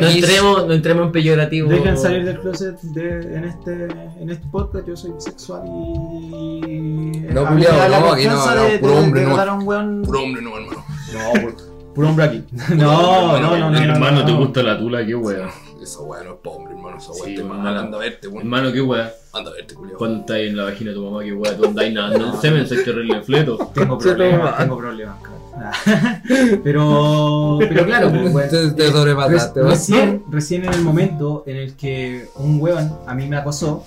no, 0.00 0.06
entremos, 0.08 0.66
no 0.66 0.72
entremos 0.72 1.06
en 1.06 1.12
peyorativo. 1.12 1.68
Dejen 1.68 1.96
salir 1.96 2.24
del 2.24 2.40
closet 2.40 2.80
de- 2.80 3.36
en, 3.36 3.44
este, 3.44 3.84
en 4.20 4.30
este 4.30 4.46
podcast. 4.48 4.88
Yo 4.88 4.96
soy 4.96 5.12
bisexual 5.12 5.62
y. 5.66 7.10
No, 7.32 7.44
la 7.44 7.50
no, 8.00 8.12
aquí 8.12 8.24
no, 8.26 8.34
no, 8.54 8.62
de, 8.64 8.78
puro 8.78 8.92
de- 8.94 8.98
hombre, 8.98 9.20
de 9.20 9.26
no. 9.26 9.58
weón. 9.60 10.02
Puro 10.02 10.22
hombre, 10.22 10.42
no, 10.42 10.56
hermano. 10.56 10.84
No, 11.12 11.40
puro, 11.40 11.56
puro 11.94 12.08
hombre 12.08 12.24
aquí. 12.24 12.44
No, 12.74 13.38
no, 13.40 13.56
no, 13.56 13.70
no. 13.70 13.78
Hermano, 13.78 14.20
no, 14.20 14.24
¿te 14.26 14.32
no. 14.32 14.38
gusta 14.38 14.62
la 14.64 14.78
tula? 14.78 15.06
Qué 15.06 15.14
wea. 15.14 15.48
Esa 15.86 16.00
weá 16.00 16.22
no 16.24 16.32
es 16.34 16.36
para 16.42 16.56
hombre, 16.56 16.74
hermano. 16.74 16.98
Esa 16.98 17.12
weá 17.12 17.24
Sí, 17.24 17.34
te 17.34 17.40
hermano. 17.40 17.62
mal. 17.62 17.76
Anda 17.78 17.96
a 17.96 18.00
verte, 18.00 18.28
weón. 18.28 18.40
Hermano, 18.42 18.72
qué 18.72 18.80
wea. 18.82 19.12
Anda 19.32 19.50
a 19.50 19.54
verte, 19.54 19.74
culiao. 19.74 19.98
Cuando 19.98 20.20
estás 20.20 20.36
en 20.38 20.56
la 20.56 20.64
vagina 20.64 20.90
de 20.90 20.96
tu 20.96 21.04
mamá, 21.04 21.22
qué 21.24 21.32
wea. 21.32 21.56
Tú 21.56 21.64
andas 21.66 21.92
nadando 21.92 22.26
el 22.26 22.40
semen, 22.40 22.66
soy 22.66 22.84
terrible 22.84 23.22
fleto. 23.22 23.56
Tengo 23.74 24.00
Se 24.00 24.08
problemas, 24.14 24.58
tengo 24.58 24.76
problemas. 24.78 25.16
Pero, 26.62 27.56
pero 27.60 27.86
claro, 27.86 28.10
pues, 28.10 28.34
weón, 28.34 28.50
Te, 28.50 28.70
te 28.72 28.88
eh, 28.88 28.92
sobrepasaste, 28.92 29.62
recién, 29.62 30.22
recién 30.30 30.64
en 30.66 30.74
el 30.74 30.82
momento 30.82 31.44
en 31.46 31.56
el 31.56 31.74
que 31.76 32.26
un 32.36 32.60
weón 32.60 32.92
a 33.06 33.14
mí 33.14 33.26
me 33.26 33.36
acosó, 33.36 33.84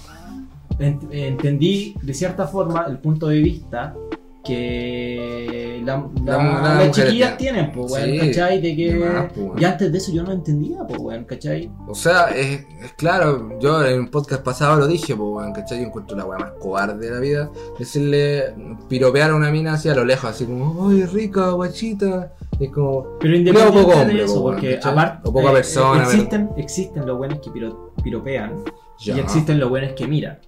ent- 0.79 1.07
entendí 1.11 1.93
de 2.01 2.13
cierta 2.15 2.47
forma 2.47 2.85
el 2.87 2.97
punto 2.97 3.27
de 3.27 3.37
vista 3.39 3.93
que 4.43 5.81
la, 5.85 6.07
la- 6.25 6.37
La- 6.43 6.75
las 6.85 6.91
chiquillas 6.91 7.37
tienen. 7.37 7.71
pues, 7.71 7.91
weón, 7.91 8.09
Sí, 8.09 8.19
¿cachai? 8.19 8.61
De 8.61 8.75
que, 8.75 8.93
de 8.93 8.99
más, 8.99 9.31
y 9.57 9.65
antes 9.65 9.91
de 9.91 9.97
eso 9.97 10.11
yo 10.11 10.23
no 10.23 10.31
entendía, 10.31 10.79
pues, 10.87 10.99
weón, 10.99 11.23
¿cachai? 11.25 11.71
O 11.87 11.95
sea, 11.95 12.25
es, 12.29 12.65
es 12.81 12.93
claro, 12.97 13.57
yo 13.59 13.83
en 13.85 13.99
un 14.01 14.07
podcast 14.09 14.43
pasado 14.43 14.77
lo 14.77 14.87
dije, 14.87 15.15
pues, 15.15 15.29
weón, 15.29 15.53
¿cachai? 15.53 15.81
Yo 15.81 15.87
encuentro 15.87 16.17
la 16.17 16.25
weá 16.25 16.39
más 16.39 16.51
cobarde 16.59 17.05
de 17.07 17.11
la 17.13 17.19
vida. 17.19 17.49
Decirle, 17.77 18.53
piropear 18.87 19.31
a 19.31 19.35
una 19.35 19.51
mina 19.51 19.73
así 19.73 19.89
a 19.89 19.95
lo 19.95 20.05
lejos, 20.05 20.29
así 20.29 20.45
como, 20.45 20.89
¡ay, 20.89 21.05
rica, 21.05 21.51
guachita! 21.51 22.33
Es 22.59 22.69
como, 22.71 23.17
Pero 23.19 23.31
No, 23.31 23.37
independientemente 23.37 23.81
poco 23.83 23.95
de 23.95 24.01
hombre, 24.01 24.23
eso, 24.23 24.33
po, 24.35 24.39
weón, 24.41 24.55
porque 24.55 24.79
aparte 24.83 25.29
O 25.29 25.33
poca 25.33 25.49
eh, 25.49 25.53
persona, 25.53 26.03
existen, 26.03 26.49
existen 26.57 27.05
los 27.05 27.17
buenos 27.17 27.39
que 27.39 27.49
piro- 27.51 27.93
piropean 28.03 28.63
ya. 28.99 29.15
y 29.15 29.19
existen 29.19 29.59
los 29.59 29.69
buenos 29.69 29.93
que 29.93 30.07
miran. 30.07 30.39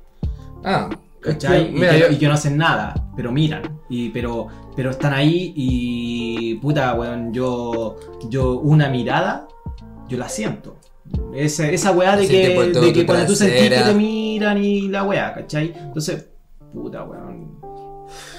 Ah, 0.63 0.89
¿Cachai? 1.21 1.65
que, 1.65 1.69
Y, 1.69 1.73
mira, 1.79 1.91
que, 1.91 1.99
yo- 1.99 2.09
y 2.09 2.17
que 2.17 2.27
no 2.27 2.33
hacen 2.33 2.57
nada, 2.57 2.93
pero 3.15 3.31
miran. 3.31 3.79
Y, 3.89 4.09
pero, 4.09 4.47
pero 4.75 4.89
están 4.91 5.13
ahí 5.13 5.53
y. 5.55 6.55
Puta, 6.55 6.93
weón, 6.95 7.31
yo. 7.33 7.97
Yo, 8.29 8.59
una 8.59 8.89
mirada, 8.89 9.47
yo 10.07 10.17
la 10.17 10.27
siento. 10.29 10.77
Esa, 11.33 11.67
esa 11.69 11.91
weá 11.91 12.15
de 12.15 12.25
te 12.25 12.29
que, 12.29 12.79
de 12.79 12.93
que 12.93 13.05
cuando 13.05 13.25
tú 13.25 13.35
sentís 13.35 13.69
que 13.69 13.81
te 13.81 13.93
miran 13.93 14.57
y 14.63 14.87
la 14.87 15.03
weá, 15.03 15.33
¿cachai? 15.33 15.73
Entonces, 15.75 16.25
puta, 16.73 17.03
weón. 17.03 17.59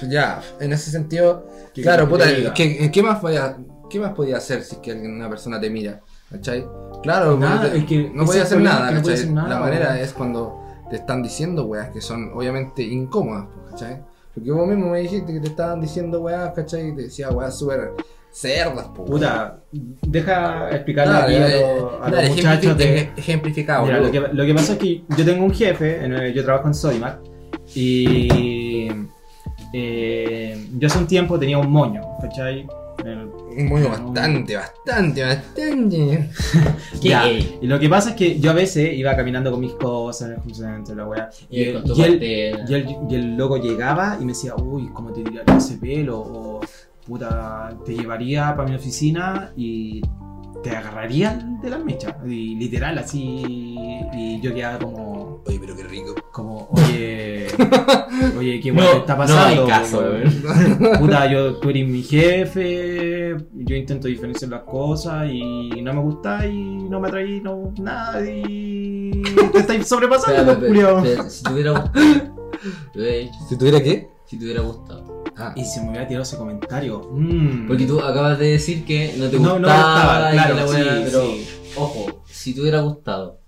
ya, 0.09 0.41
en 0.59 0.73
ese 0.73 0.89
sentido, 0.89 1.45
¿qué 1.73 1.83
claro, 1.83 2.05
que 2.05 2.11
puta, 2.11 2.25
te? 2.25 2.51
¿qué, 2.53 2.91
¿qué 2.91 3.03
más 3.03 3.19
podía, 3.19 3.57
¿qué 3.89 3.99
más 3.99 4.13
podía 4.13 4.37
hacer 4.37 4.63
si 4.63 4.75
es 4.75 4.81
que 4.81 4.91
una 4.93 5.29
persona 5.29 5.59
te 5.59 5.69
mira? 5.69 6.01
¿Cachai? 6.31 6.65
Claro, 7.03 7.37
Nada, 7.37 7.61
porque 7.63 7.77
es 7.77 7.85
que 7.85 8.11
no 8.13 8.25
podía 8.25 8.41
hacer 8.43 8.59
nada, 8.59 8.89
que 8.89 8.95
no 8.95 9.01
hacer 9.01 9.29
nada, 9.29 9.49
La 9.49 9.59
manera 9.59 9.99
es 10.01 10.13
cuando 10.13 10.62
te 10.93 10.99
están 10.99 11.23
diciendo 11.23 11.65
weas 11.65 11.89
que 11.89 12.01
son 12.01 12.31
obviamente 12.35 12.83
incómodas, 12.83 13.45
¿cachai? 13.71 13.97
Porque 14.31 14.51
vos 14.51 14.67
mismo 14.67 14.91
me 14.91 14.99
dijiste 14.99 15.33
que 15.33 15.39
te 15.39 15.47
estaban 15.47 15.81
diciendo 15.81 16.21
weas, 16.21 16.51
¿cachai? 16.53 16.89
Y 16.89 16.95
te 16.95 17.01
decía 17.03 17.31
weas 17.31 17.57
súper 17.57 17.93
cerdas, 18.31 18.85
po, 18.89 19.03
Puta, 19.03 19.57
deja 19.71 20.69
explicarle 20.69 21.13
Dale, 21.13 21.35
aquí 21.43 21.43
a, 21.55 21.61
los- 21.61 21.93
a 21.93 22.09
dale, 22.11 22.27
los 22.27 22.35
muchachos 22.35 22.77
de, 22.77 23.09
ejemplificado, 23.17 23.85
Mira, 23.87 23.99
lo 24.01 24.11
que, 24.11 24.19
lo 24.19 24.45
que 24.45 24.53
pasa 24.53 24.73
es 24.73 24.77
que 24.79 25.01
yo 25.17 25.25
tengo 25.25 25.43
un 25.45 25.51
jefe, 25.51 26.05
en 26.05 26.31
yo 26.31 26.43
trabajo 26.43 26.67
en 26.67 26.73
Sodimac, 26.75 27.17
y 27.73 28.87
eh, 29.73 30.67
yo 30.77 30.87
hace 30.87 30.97
un 30.99 31.07
tiempo 31.07 31.39
tenía 31.39 31.57
un 31.57 31.71
moño, 31.71 32.01
¿cachai? 32.21 32.67
El- 33.05 33.65
Muy 33.65 33.81
bastante, 33.83 34.55
bastante, 34.55 35.21
bastante. 35.23 36.29
Qué 37.01 37.09
Ya, 37.09 37.23
gay. 37.25 37.59
Y 37.61 37.67
lo 37.67 37.79
que 37.79 37.89
pasa 37.89 38.11
es 38.11 38.15
que 38.15 38.39
yo 38.39 38.51
a 38.51 38.53
veces 38.53 38.93
iba 38.97 39.15
caminando 39.15 39.51
con 39.51 39.59
mis 39.59 39.73
cosas 39.73 40.29
en 40.29 40.33
el 40.35 40.39
home 40.41 40.53
center, 40.53 40.95
la 40.97 41.07
weá, 41.07 41.29
y, 41.49 41.61
Y 41.61 41.73
tu 41.83 41.93
y 41.95 42.01
él, 42.01 42.11
parte- 42.13 42.63
y, 42.67 42.73
el, 42.73 42.97
y 43.09 43.15
el 43.15 43.37
loco 43.37 43.57
llegaba 43.57 44.17
y 44.19 44.25
me 44.25 44.31
decía, 44.33 44.55
uy, 44.55 44.89
¿cómo 44.93 45.11
te 45.11 45.21
tiraría 45.23 45.57
ese 45.57 45.77
pelo? 45.77 46.19
O, 46.19 46.61
puta, 47.05 47.75
te 47.85 47.93
llevaría 47.95 48.55
para 48.55 48.69
mi 48.69 48.75
oficina 48.75 49.51
y 49.57 50.01
te 50.63 50.71
agarraría 50.71 51.37
de 51.61 51.69
las 51.69 51.83
mechas. 51.83 52.15
Y 52.25 52.55
literal, 52.55 52.97
así. 52.97 53.43
Y 54.13 54.39
yo 54.41 54.53
quedaba 54.53 54.79
como, 54.79 55.41
Oye, 55.45 55.59
pero 55.59 55.75
qué 55.75 55.83
rico. 55.83 56.15
como 56.31 56.69
oye, 56.71 57.47
oye, 58.37 58.59
¿qué 58.61 58.71
No, 58.71 58.81
te 58.81 58.97
está 58.99 59.13
no 59.13 59.19
pasando? 59.19 59.63
hay 59.63 59.69
caso. 59.69 60.03
Puta, 60.99 61.31
yo, 61.31 61.55
tú 61.57 61.69
eres 61.69 61.87
mi 61.87 62.01
jefe, 62.01 63.35
yo 63.53 63.75
intento 63.75 64.07
diferenciar 64.07 64.51
las 64.51 64.61
cosas 64.63 65.27
y 65.29 65.81
no 65.81 65.93
me 65.93 66.01
gusta 66.01 66.47
y 66.47 66.55
no 66.89 66.99
me 66.99 67.07
atraí 67.09 67.41
no, 67.41 67.73
nada 67.79 68.21
y 68.29 69.11
te 69.51 69.59
estáis 69.59 69.85
sobrepasando, 69.87 70.53
espera, 70.53 71.29
Si 71.29 71.43
te 71.43 71.51
hubiera 71.53 71.71
gustado. 71.71 71.91
te 72.93 72.99
hubiera 72.99 73.17
dicho, 73.17 73.33
Si 73.49 73.57
tuviera 73.57 73.83
qué? 73.83 74.09
Si 74.25 74.37
te 74.39 74.45
hubiera 74.45 74.61
gustado. 74.61 75.12
Ah, 75.49 75.53
Y 75.55 75.65
se 75.65 75.81
me 75.81 75.89
hubiera 75.89 76.07
tirado 76.07 76.23
ese 76.23 76.37
comentario. 76.37 77.09
Mm. 77.11 77.67
Porque 77.67 77.85
tú 77.85 77.99
acabas 77.99 78.37
de 78.39 78.51
decir 78.51 78.85
que 78.85 79.13
no 79.17 79.27
te 79.29 79.39
No, 79.39 79.55
gustaba. 79.55 79.59
no 79.59 79.67
me 79.67 79.73
gustaba, 79.75 80.31
claro, 80.31 80.55
la 80.55 80.67
sí, 80.67 80.73
weá, 80.75 81.01
pero, 81.05 81.21
sí. 81.21 81.47
ojo, 81.77 82.23
si 82.25 82.53
te 82.53 82.61
hubiera 82.61 82.81
gustado, 82.81 83.39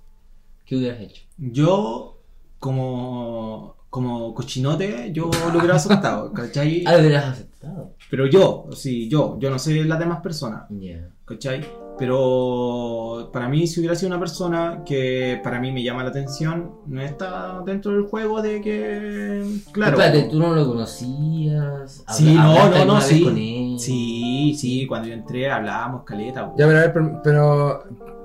¿qué 0.66 0.76
hubieras 0.78 1.02
hecho? 1.02 1.22
Yo, 1.38 2.18
como, 2.60 3.76
como 3.90 4.34
cochinote, 4.34 5.12
yo 5.14 5.30
lo 5.52 5.60
hubiera 5.60 5.76
aceptado, 5.76 6.32
¿cachai? 6.34 6.84
Ah, 6.86 6.94
lo 6.94 7.00
hubieras 7.00 7.26
aceptado. 7.26 7.94
Pero 8.10 8.28
yo, 8.28 8.68
sí, 8.76 9.08
yo, 9.10 9.38
yo 9.40 9.50
no 9.50 9.58
sé 9.60 9.84
las 9.86 10.00
demás 10.00 10.22
personas, 10.22 10.64
Ya. 10.70 11.10
¿cachai? 11.26 11.66
Pero 11.98 13.30
para 13.32 13.48
mí, 13.48 13.68
si 13.68 13.80
hubiera 13.80 13.96
sido 13.96 14.10
una 14.10 14.20
persona 14.20 14.84
que 14.86 15.40
para 15.44 15.60
mí 15.60 15.72
me 15.72 15.82
llama 15.82 16.04
la 16.04 16.10
atención, 16.10 16.72
no 16.88 17.02
está 17.02 17.62
dentro 17.66 17.94
del 17.94 18.04
juego 18.04 18.42
de 18.42 18.62
que. 18.62 19.46
Claro. 19.72 19.98
Espérate, 19.98 20.30
tú 20.30 20.40
no 20.40 20.54
lo 20.54 20.68
conocías. 20.68 22.04
Sí, 22.10 22.34
no, 22.34 22.70
no, 22.70 22.86
no, 22.86 23.02
sí. 23.02 23.24
con 23.24 23.38
él. 23.38 23.80
Sí, 23.80 24.56
sí, 24.58 24.88
cuando 24.88 25.08
yo 25.08 25.14
entré 25.14 25.50
hablábamos 25.50 26.04
caleta. 26.04 26.54
Ya, 26.58 26.66
pero 26.68 26.78
a 26.78 26.82
ver, 26.82 26.94
pero, 26.94 27.22
pero 27.24 27.84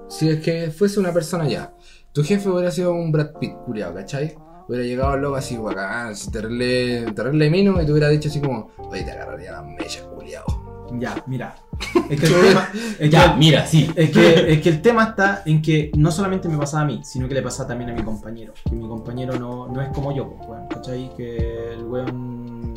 si 0.08 0.28
es 0.28 0.40
que 0.40 0.70
fuese 0.70 0.98
una 0.98 1.12
persona 1.12 1.48
ya, 1.48 1.72
tu 2.12 2.24
jefe 2.24 2.48
hubiera 2.48 2.70
sido 2.70 2.92
un 2.92 3.12
Brad 3.12 3.32
Pitt, 3.38 3.54
culiao, 3.64 3.94
¿cachai? 3.94 4.34
Hubiera 4.68 4.84
llegado 4.84 5.16
loco 5.16 5.36
así, 5.36 5.56
bacán, 5.56 6.12
terrible, 6.32 7.12
terrible 7.12 7.50
mino, 7.50 7.80
y 7.80 7.86
te 7.86 7.92
hubiera 7.92 8.08
dicho 8.08 8.28
así 8.28 8.40
como, 8.40 8.70
oye, 8.78 9.02
te 9.02 9.12
agarraría 9.12 9.52
las 9.52 9.64
mechas, 9.64 10.02
culiao. 10.14 10.69
Ya, 10.98 11.22
mira. 11.26 11.54
Es 12.10 12.20
que 12.20 12.26
el 12.26 12.32
tema. 12.32 12.68
Es 12.98 13.10
Ya, 13.10 13.32
que, 13.32 13.38
mira, 13.38 13.66
sí. 13.66 13.90
es, 13.94 14.10
que, 14.10 14.52
es 14.52 14.60
que 14.60 14.68
el 14.68 14.82
tema 14.82 15.04
está 15.04 15.42
en 15.46 15.62
que 15.62 15.90
no 15.96 16.10
solamente 16.10 16.48
me 16.48 16.58
pasaba 16.58 16.82
a 16.82 16.86
mí, 16.86 17.00
sino 17.04 17.28
que 17.28 17.34
le 17.34 17.42
pasaba 17.42 17.68
también 17.68 17.90
a 17.90 17.94
mi 17.94 18.02
compañero. 18.02 18.52
Que 18.68 18.74
mi 18.74 18.86
compañero 18.88 19.38
no, 19.38 19.68
no 19.68 19.80
es 19.80 19.88
como 19.90 20.14
yo, 20.14 20.28
pues, 20.30 20.48
weón, 20.48 20.66
¿cachai? 20.68 21.10
Que 21.16 21.72
el 21.74 21.84
weón 21.84 22.74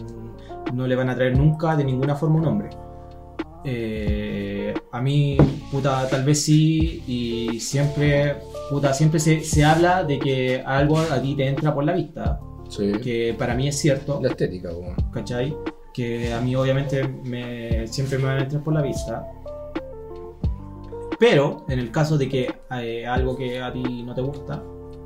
no 0.74 0.88
le 0.88 0.96
van 0.96 1.10
a 1.10 1.16
traer 1.16 1.38
nunca 1.38 1.76
de 1.76 1.84
ninguna 1.84 2.16
forma 2.16 2.36
un 2.40 2.46
hombre. 2.46 2.70
Eh, 3.66 4.74
a 4.92 5.02
mí, 5.02 5.38
puta, 5.72 6.08
tal 6.10 6.24
vez 6.26 6.44
sí, 6.44 7.04
y 7.08 7.60
siempre, 7.60 8.36
puta, 8.70 8.94
siempre 8.94 9.20
se, 9.20 9.42
se 9.42 9.64
habla 9.64 10.04
de 10.04 10.20
que 10.20 10.62
algo 10.66 10.98
a 11.00 11.22
ti 11.22 11.36
te 11.36 11.48
entra 11.48 11.74
por 11.74 11.84
la 11.86 11.94
vista, 11.94 12.40
Sí. 12.70 12.92
que 13.04 13.36
para 13.38 13.54
mí 13.56 13.68
es 13.68 13.78
cierto, 13.80 14.20
La 14.22 14.30
estética, 14.30 14.70
weón. 14.72 14.96
¿cachai? 15.12 15.56
Que 15.94 16.34
a 16.34 16.42
mí 16.42 16.56
obviamente 16.56 17.08
me, 17.08 17.88
siempre 17.88 18.18
me 18.18 18.26
van 18.26 18.38
a 18.40 18.42
entrar 18.44 18.64
por 18.64 18.74
la 18.74 18.82
vista. 18.82 19.28
Pero 21.20 21.66
en 21.70 21.80
el 21.80 21.92
caso 21.92 22.18
de 22.18 22.28
que 22.28 22.54
eh, 22.72 23.06
algo 23.06 23.38
que 23.38 23.62
a 23.62 23.72
ti 23.72 24.04
no 24.04 24.14
te 24.16 24.22
gusta, 24.22 24.62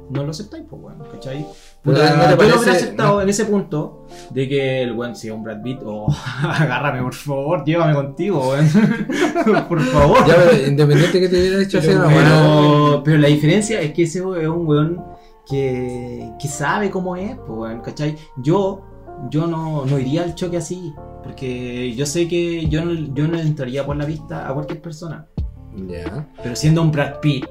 no 0.10 0.24
lo 0.24 0.32
aceptáis, 0.32 0.64
pues 0.70 0.82
bueno, 0.82 1.04
¿cachai? 1.12 1.46
Puta, 1.84 2.16
¿no 2.16 2.38
te 2.38 2.44
yo 2.46 2.50
lo 2.50 2.62
hubiera 2.62 2.72
aceptado 2.72 3.16
no? 3.16 3.22
en 3.22 3.30
ese 3.30 3.46
punto 3.46 4.06
de 4.30 4.48
que 4.48 4.82
el 4.84 4.94
weón 4.94 5.16
sea 5.16 5.34
un 5.34 5.44
Brad 5.44 5.62
Pitt 5.62 5.80
o 5.84 6.08
agárrame 6.44 7.02
por 7.02 7.14
favor, 7.14 7.64
llévame 7.66 7.94
contigo, 7.94 8.50
weón. 8.50 8.68
por 9.68 9.82
favor. 9.82 10.26
Ya, 10.26 10.36
pero 10.36 10.68
independiente 10.68 11.20
que 11.20 11.30
te 11.30 11.40
hubiera 11.40 11.62
hecho 11.62 11.80
hacer 11.80 11.98
Pero, 11.98 12.08
una 12.08 12.14
buena. 12.14 12.30
pero, 12.30 13.02
pero 13.04 13.18
la 13.18 13.28
diferencia 13.28 13.82
es 13.82 13.94
que 13.94 14.04
ese 14.04 14.20
es 14.20 14.48
un 14.48 14.68
weón 14.68 15.04
que, 15.48 16.32
que 16.40 16.48
sabe 16.48 16.90
cómo 16.90 17.16
es, 17.16 17.36
pues, 17.36 17.50
weón, 17.60 17.82
¿cachai? 17.82 18.16
Yo, 18.38 18.82
yo 19.30 19.48
no, 19.48 19.86
no 19.86 20.00
iría 20.00 20.24
al 20.24 20.36
choque 20.36 20.58
así, 20.58 20.94
porque 21.24 21.94
yo 21.96 22.06
sé 22.06 22.28
que 22.28 22.68
yo 22.68 22.84
no, 22.86 22.94
yo 23.14 23.28
no 23.28 23.38
entraría 23.40 23.86
por 23.86 23.96
la 23.98 24.06
vista 24.06 24.48
a 24.50 24.54
cualquier 24.54 24.82
persona. 24.82 25.28
Ya. 25.88 26.28
Pero 26.42 26.56
siendo 26.56 26.82
un 26.82 26.92
Brad 26.92 27.20
Pitt, 27.20 27.46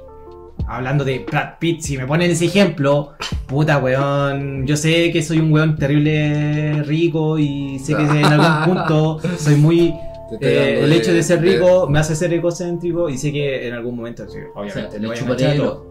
hablando 0.66 1.04
de 1.04 1.20
Brad 1.30 1.58
Pitt, 1.60 1.80
si 1.80 1.96
me 1.96 2.06
ponen 2.06 2.30
ese 2.30 2.46
ejemplo, 2.46 3.12
puta 3.46 3.78
weón, 3.78 4.66
yo 4.66 4.76
sé 4.76 5.12
que 5.12 5.22
soy 5.22 5.38
un 5.38 5.52
weón 5.52 5.76
terrible 5.76 6.82
rico 6.84 7.38
y 7.38 7.78
sé 7.78 7.94
que 7.94 8.02
en 8.02 8.24
algún 8.24 8.64
punto 8.74 9.20
soy 9.38 9.56
muy... 9.56 9.94
Eh, 10.40 10.80
el 10.82 10.92
hecho 10.92 11.12
de 11.12 11.22
ser 11.22 11.40
de- 11.40 11.52
rico 11.52 11.88
me 11.88 12.00
hace 12.00 12.16
ser 12.16 12.32
egocéntrico 12.34 13.08
y 13.08 13.16
sé 13.16 13.30
que 13.30 13.68
en 13.68 13.74
algún 13.74 13.94
momento, 13.94 14.28
sí, 14.28 14.38
O 14.56 14.68
sea, 14.68 14.88
obviamente, 14.88 14.98
le 14.98 15.14
chuparía 15.14 15.52
el 15.54 15.60
ojo. 15.60 15.86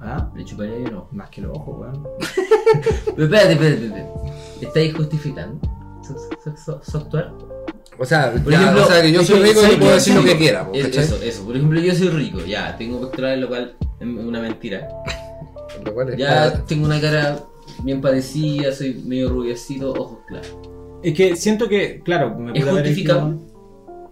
¿Ah? 0.00 0.30
Le 0.36 0.44
chuparía 0.44 0.76
el 0.76 0.94
ojo. 0.94 1.08
Más 1.12 1.30
que 1.30 1.40
los 1.40 1.56
ojos, 1.56 1.78
weón. 1.80 2.06
Pero 3.16 3.24
espérate, 3.24 3.52
espérate, 3.54 3.86
espérate. 3.86 4.10
¿Estáis 4.60 4.94
justificando 4.94 5.60
su, 6.02 6.14
su, 6.14 6.56
su- 6.56 6.90
su 6.90 6.96
actuar? 6.98 7.32
O 7.98 8.04
sea, 8.04 8.32
Por 8.32 8.52
ya, 8.52 8.60
ejemplo, 8.62 8.84
o 8.84 8.86
sea, 8.86 9.02
que 9.02 9.12
yo 9.12 9.24
soy 9.24 9.40
rico 9.40 9.50
y 9.60 9.62
¿sabes 9.62 9.70
yo 9.72 9.78
puedo 9.80 9.94
decir 9.94 10.14
lo 10.14 10.24
que 10.24 10.36
quiera. 10.38 10.68
Eso, 10.72 11.16
eso. 11.22 11.44
Por 11.44 11.56
ejemplo, 11.56 11.80
yo 11.80 11.94
soy 11.94 12.08
rico, 12.10 12.38
ya, 12.46 12.76
tengo 12.76 13.00
pectorales, 13.00 13.40
lo 13.40 13.48
cual 13.48 13.76
es 13.98 14.06
una 14.06 14.40
mentira. 14.40 14.88
Lo 15.84 15.92
cual 15.94 16.10
es 16.10 16.16
Ya 16.18 16.28
para- 16.28 16.64
tengo 16.64 16.86
una 16.86 17.00
cara 17.00 17.40
bien 17.82 18.00
parecida, 18.00 18.72
soy 18.72 18.94
medio 19.04 19.28
rubiecito, 19.30 19.92
ojos 19.92 20.18
claros. 20.28 20.56
Es 21.02 21.14
que 21.14 21.36
siento 21.36 21.68
que, 21.68 22.00
claro, 22.04 22.36
me 22.38 22.52
¿Es 22.52 22.64
puede 22.64 22.70
haber 22.80 22.92
Mm, 23.24 23.40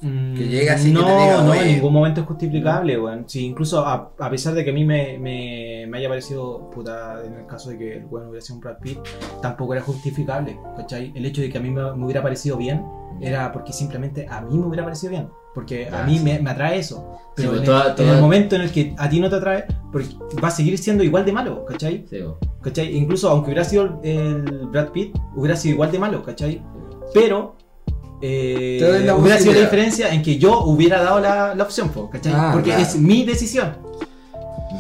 Que 0.01 0.49
llegue 0.49 0.71
así 0.71 0.89
que 0.89 0.95
no, 1.01 1.05
te 1.07 1.13
diga, 1.13 1.43
no, 1.43 1.55
en 1.55 1.67
ningún 1.69 1.93
momento 1.93 2.21
es 2.21 2.27
justificable, 2.27 2.99
weón. 2.99 3.25
Sí, 3.29 3.45
incluso 3.47 3.85
a, 3.87 4.13
a 4.19 4.31
pesar 4.31 4.55
de 4.55 4.65
que 4.65 4.71
a 4.71 4.75
mí 4.75 4.85
me, 4.85 5.19
me, 5.19 5.87
me 5.89 5.99
haya 5.99 6.09
parecido, 6.09 6.71
puta, 6.71 7.23
en 7.25 7.35
el 7.35 7.47
caso 7.47 7.71
de 7.71 7.79
que 7.79 7.97
el 7.99 8.07
weón 8.07 8.29
hubiera 8.29 8.45
sido 8.45 8.57
un 8.57 8.61
Brad 8.61 8.79
Pitt, 8.81 8.99
tampoco 9.43 9.73
era 9.75 9.83
justificable, 9.83 10.59
¿cachai? 10.77 11.13
El 11.15 11.25
hecho 11.27 11.41
de 11.41 11.51
que 11.51 11.59
a 11.59 11.61
mí 11.61 11.71
me, 11.71 11.95
me 11.95 12.05
hubiera 12.05 12.23
parecido 12.23 12.57
bien 12.57 12.85
era 13.21 13.51
porque 13.53 13.73
simplemente 13.73 14.27
a 14.29 14.41
mí 14.43 14.59
me 14.59 14.67
hubiera 14.67 14.85
parecido 14.85 15.11
bien. 15.11 15.29
Porque 15.55 15.89
a 15.89 16.03
Ah, 16.03 16.07
mí 16.07 16.19
sí. 16.19 16.25
me, 16.25 16.39
me 16.39 16.51
atrae 16.51 16.79
eso. 16.81 17.19
Pero 17.35 17.49
pues 17.49 17.61
en, 17.61 17.67
toda- 17.67 17.83
el, 17.85 17.89
en 17.91 17.97
toda- 17.97 18.15
el 18.17 18.21
momento 18.21 18.57
en 18.57 18.63
el 18.63 18.71
que 18.71 18.95
a 18.99 19.09
ti 19.09 19.21
no 19.21 19.31
te 19.31 19.37
atrae, 19.37 19.65
porque 19.91 20.09
va 20.45 20.49
a 20.49 20.51
seguir 20.51 20.77
siendo 20.77 21.03
igual 21.03 21.25
de 21.25 21.33
malo, 21.33 21.65
¿cachai? 21.65 22.05
Sí, 22.11 22.21
bo. 22.21 22.39
¿Cachai? 22.61 22.95
Incluso 22.95 23.31
aunque 23.31 23.47
hubiera 23.53 23.65
sido 23.65 23.99
el 24.03 24.43
Brad 24.71 24.89
Pitt, 24.91 25.17
hubiera 25.35 25.57
sido 25.57 25.75
igual 25.77 25.91
de 25.93 25.99
malo, 25.99 26.23
¿cachai? 26.23 26.63
Pero 27.15 27.57
eh, 28.23 28.79
hubiera 29.19 29.39
sido 29.39 29.53
la 29.55 29.61
diferencia 29.61 30.13
en 30.13 30.23
que 30.23 30.39
yo 30.39 30.61
hubiera 30.65 31.03
dado 31.03 31.21
la, 31.21 31.55
la 31.55 31.63
opción, 31.65 31.91
po, 31.91 32.09
¿cachai? 32.11 32.33
Ah, 32.35 32.51
Porque 32.53 32.71
claro. 32.71 32.83
es 32.83 32.97
mi 32.97 33.25
decisión. 33.25 33.77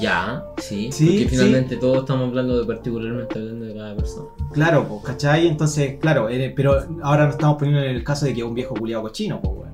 Ya, 0.01 0.44
sí, 0.59 0.90
Sí, 0.92 1.05
porque 1.07 1.18
sí. 1.22 1.29
finalmente 1.29 1.77
todos 1.77 1.99
estamos 2.01 2.29
hablando 2.29 2.59
de 2.61 2.66
particularmente 2.66 3.38
hablando 3.38 3.64
de 3.64 3.75
cada 3.75 3.96
persona. 3.96 4.27
Claro, 4.53 4.87
po, 4.88 5.03
¿cachai? 5.03 5.46
Entonces, 5.49 5.96
claro, 6.01 6.29
eh, 6.29 6.53
pero 6.55 6.79
ahora 7.03 7.25
nos 7.27 7.35
estamos 7.37 7.57
poniendo 7.57 7.83
en 7.83 7.90
el 7.96 8.05
caso 8.05 8.27
de 8.27 8.35
que 8.35 8.40
es 8.40 8.46
un 8.46 8.55
viejo 8.55 8.75
culiado 8.75 9.03
cochino, 9.03 9.40
po, 9.40 9.51
weón. 9.51 9.72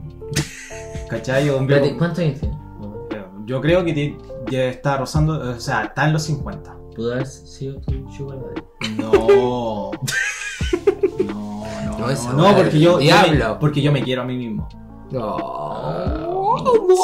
¿Cachai? 1.11 1.51
Un 1.51 1.67
viejo- 1.67 1.97
¿cuántos 1.99 2.21
años 2.21 2.39
tiene? 2.41 2.57
Yo 3.45 3.61
creo 3.61 3.85
que 3.85 4.17
ya 4.51 4.65
está 4.67 4.97
rozando, 4.99 5.41
o 5.57 5.59
sea, 5.59 5.83
está 5.85 6.07
en 6.07 6.13
los 6.13 6.23
50. 6.23 6.77
¿Pudo 6.95 7.15
haber 7.15 7.27
sido 7.27 7.81
tu 7.81 7.93
sugar 8.13 8.39
daddy? 8.39 8.97
No. 8.99 9.91
No, 12.37 12.57
porque 12.57 12.79
yo, 12.81 12.93
yo 12.93 12.97
me, 12.99 13.03
diablo. 13.03 13.59
porque 13.61 13.83
yo 13.83 13.93
me 13.93 14.03
quiero 14.03 14.23
a 14.23 14.25
mí 14.25 14.37
mismo. 14.37 14.69
No. 15.11 16.57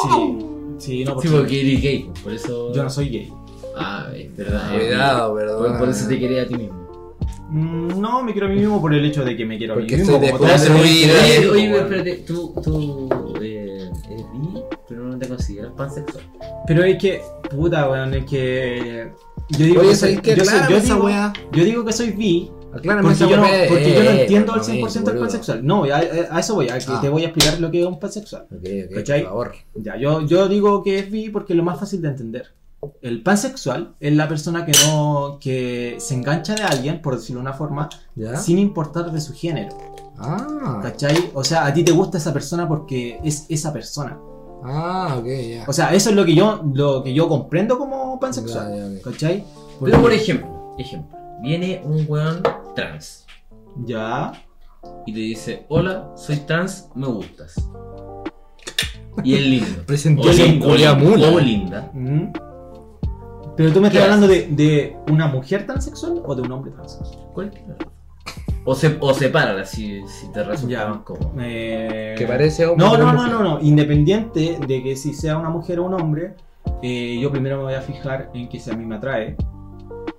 Sí, 0.03 0.37
sí, 0.77 1.03
no, 1.05 1.13
porque 1.15 1.27
Sí, 1.27 1.33
porque 1.35 1.61
eres 1.61 1.81
gay, 1.81 2.03
pues, 2.09 2.19
por 2.23 2.33
eso. 2.33 2.73
yo 2.73 2.83
no 2.83 2.89
soy 2.89 3.09
gay. 3.09 3.33
Ah, 3.75 4.07
es 4.15 4.35
verdad. 4.35 4.71
Cuidado, 4.75 5.33
verdad. 5.33 5.53
perdón. 5.57 5.71
Por, 5.71 5.79
por 5.79 5.89
eso 5.89 6.07
te 6.07 6.19
quería 6.19 6.43
a 6.43 6.47
ti 6.47 6.55
mismo. 6.55 6.79
Mm, 7.49 7.99
No, 7.99 8.23
me 8.23 8.31
quiero 8.31 8.47
a 8.47 8.49
mí 8.49 8.55
mismo 8.59 8.79
por 8.81 8.93
el 8.93 9.03
hecho 9.05 9.23
de 9.25 9.35
que 9.35 9.45
me 9.45 9.57
quiero 9.57 9.73
a 9.73 9.77
mí 9.77 9.83
Porque 9.83 9.97
mismo. 9.97 10.19
de 10.19 10.31
construir, 10.31 10.59
se 10.59 10.69
ven. 10.73 10.83
eh. 10.85 11.37
Oye, 11.39 11.49
oye, 11.49 11.69
bueno. 11.69 11.83
espérate, 11.85 12.15
tú, 12.27 12.53
tú 12.63 13.33
eh, 13.41 13.89
eres 14.09 14.25
bi, 14.33 14.61
pero 14.87 15.03
no 15.05 15.17
te 15.17 15.27
consideras 15.27 15.71
pansexual. 15.75 16.23
Pero 16.67 16.83
es 16.83 16.97
que, 16.97 17.21
puta, 17.49 17.89
weón, 17.89 18.13
es 18.13 18.25
que. 18.25 19.11
Yo 19.49 19.65
digo 19.65 19.81
Oye, 19.81 19.89
que 19.89 19.95
soy, 19.95 20.99
weá. 21.01 21.33
yo 21.51 21.63
digo 21.63 21.83
que 21.83 21.91
soy 21.91 22.11
bi 22.11 22.51
Aclárame 22.73 23.09
porque 23.09 23.19
yo 23.29 23.37
no, 23.37 23.43
yo 23.47 23.53
Eh, 23.53 24.21
entiendo 24.21 24.53
al 24.53 24.59
por 24.59 24.67
lo 24.69 24.73
100% 24.73 24.75
mismo, 24.75 24.97
el 24.99 25.03
boludo. 25.05 25.21
pansexual. 25.21 25.65
No, 25.65 25.83
a, 25.85 25.97
a 25.97 26.39
eso 26.39 26.55
voy, 26.55 26.69
a 26.69 26.75
Ah. 26.75 26.99
te 27.01 27.09
voy 27.09 27.23
a 27.23 27.25
explicar 27.27 27.59
lo 27.59 27.71
que 27.71 27.81
es 27.81 27.87
un 27.87 27.99
pansexual. 27.99 28.43
Ok, 28.51 28.67
ok, 28.89 28.95
¿Cachai? 28.95 29.21
por 29.21 29.29
favor. 29.29 29.51
Ya, 29.75 29.97
yo, 29.97 30.21
yo 30.21 30.47
digo 30.47 30.83
que 30.83 30.99
es 30.99 31.11
bi 31.11 31.29
porque 31.29 31.53
es 31.53 31.57
lo 31.57 31.63
más 31.63 31.79
fácil 31.79 32.01
de 32.01 32.09
entender. 32.09 32.47
El 33.01 33.21
pansexual 33.23 33.95
es 33.99 34.15
la 34.15 34.27
persona 34.29 34.65
que 34.65 34.71
no 34.85 35.37
que 35.41 35.95
se 35.99 36.13
engancha 36.13 36.55
de 36.55 36.63
alguien, 36.63 37.01
por 37.01 37.15
decirlo 37.17 37.41
de 37.41 37.47
una 37.47 37.53
forma, 37.53 37.89
¿Ya? 38.15 38.37
sin 38.37 38.57
importar 38.57 39.11
de 39.11 39.19
su 39.19 39.33
género. 39.33 39.75
Ah, 40.17 40.79
¿Cachai? 40.81 41.31
O 41.33 41.43
sea, 41.43 41.65
a 41.65 41.73
ti 41.73 41.83
te 41.83 41.91
gusta 41.91 42.17
esa 42.17 42.31
persona 42.33 42.67
porque 42.67 43.19
es 43.23 43.45
esa 43.49 43.73
persona. 43.73 44.17
ah, 44.63 45.15
ok, 45.19 45.25
ya. 45.25 45.63
O 45.67 45.73
sea, 45.73 45.93
eso 45.93 46.09
es 46.09 46.15
lo 46.15 46.23
que 46.25 46.35
yo, 46.35 46.61
lo 46.73 47.01
que 47.03 47.13
yo 47.13 47.27
comprendo 47.27 47.77
como 47.77 48.19
pansexual. 48.19 48.97
Ok. 48.97 49.03
¿Cachai? 49.11 49.43
Pero 49.83 50.01
por 50.01 50.11
ejemplo, 50.13 50.75
ejemplo, 50.77 51.17
viene 51.41 51.81
un 51.83 52.05
weón 52.07 52.41
trans 52.75 53.25
Ya. 53.85 54.31
y 55.05 55.13
te 55.13 55.19
dice, 55.19 55.65
hola, 55.69 56.11
soy 56.15 56.37
trans, 56.37 56.89
me 56.95 57.07
gustas. 57.07 57.55
Y 59.23 59.33
es 59.35 59.41
lindo. 59.41 59.83
Lin- 59.87 60.59
mula. 60.99 61.27
o 61.29 61.39
linda. 61.39 61.91
Mm. 61.93 62.31
Pero 63.57 63.73
tú 63.73 63.81
me 63.81 63.89
¿Qué 63.89 63.97
estás 63.97 64.03
hablando 64.13 64.27
de, 64.27 64.47
de 64.51 64.95
una 65.11 65.27
mujer 65.27 65.65
transexual 65.65 66.21
o 66.25 66.33
de 66.35 66.41
un 66.43 66.51
hombre 66.51 66.71
transexual. 66.71 67.27
Cualquiera. 67.33 67.75
O, 68.63 68.75
se, 68.75 68.95
o 69.01 69.13
sepárala 69.13 69.65
si, 69.65 70.01
si 70.07 70.31
te 70.31 70.43
resulta 70.43 70.73
Ya. 70.73 70.87
más 70.87 70.99
cómodo. 70.99 71.33
Eh, 71.41 72.15
Que 72.17 72.25
parece 72.25 72.65
hombre. 72.65 72.85
No, 72.85 72.97
no, 72.97 73.11
no, 73.11 73.27
no, 73.27 73.43
no. 73.43 73.59
Independiente 73.61 74.59
de 74.65 74.83
que 74.83 74.95
si 74.95 75.13
sea 75.13 75.37
una 75.37 75.49
mujer 75.49 75.79
o 75.79 75.85
un 75.85 75.93
hombre, 75.95 76.35
eh, 76.81 77.19
yo 77.21 77.31
primero 77.31 77.57
me 77.57 77.63
voy 77.63 77.73
a 77.73 77.81
fijar 77.81 78.29
en 78.33 78.47
que 78.47 78.59
si 78.59 78.69
a 78.71 78.75
mí 78.75 78.85
me 78.85 78.95
atrae. 78.95 79.35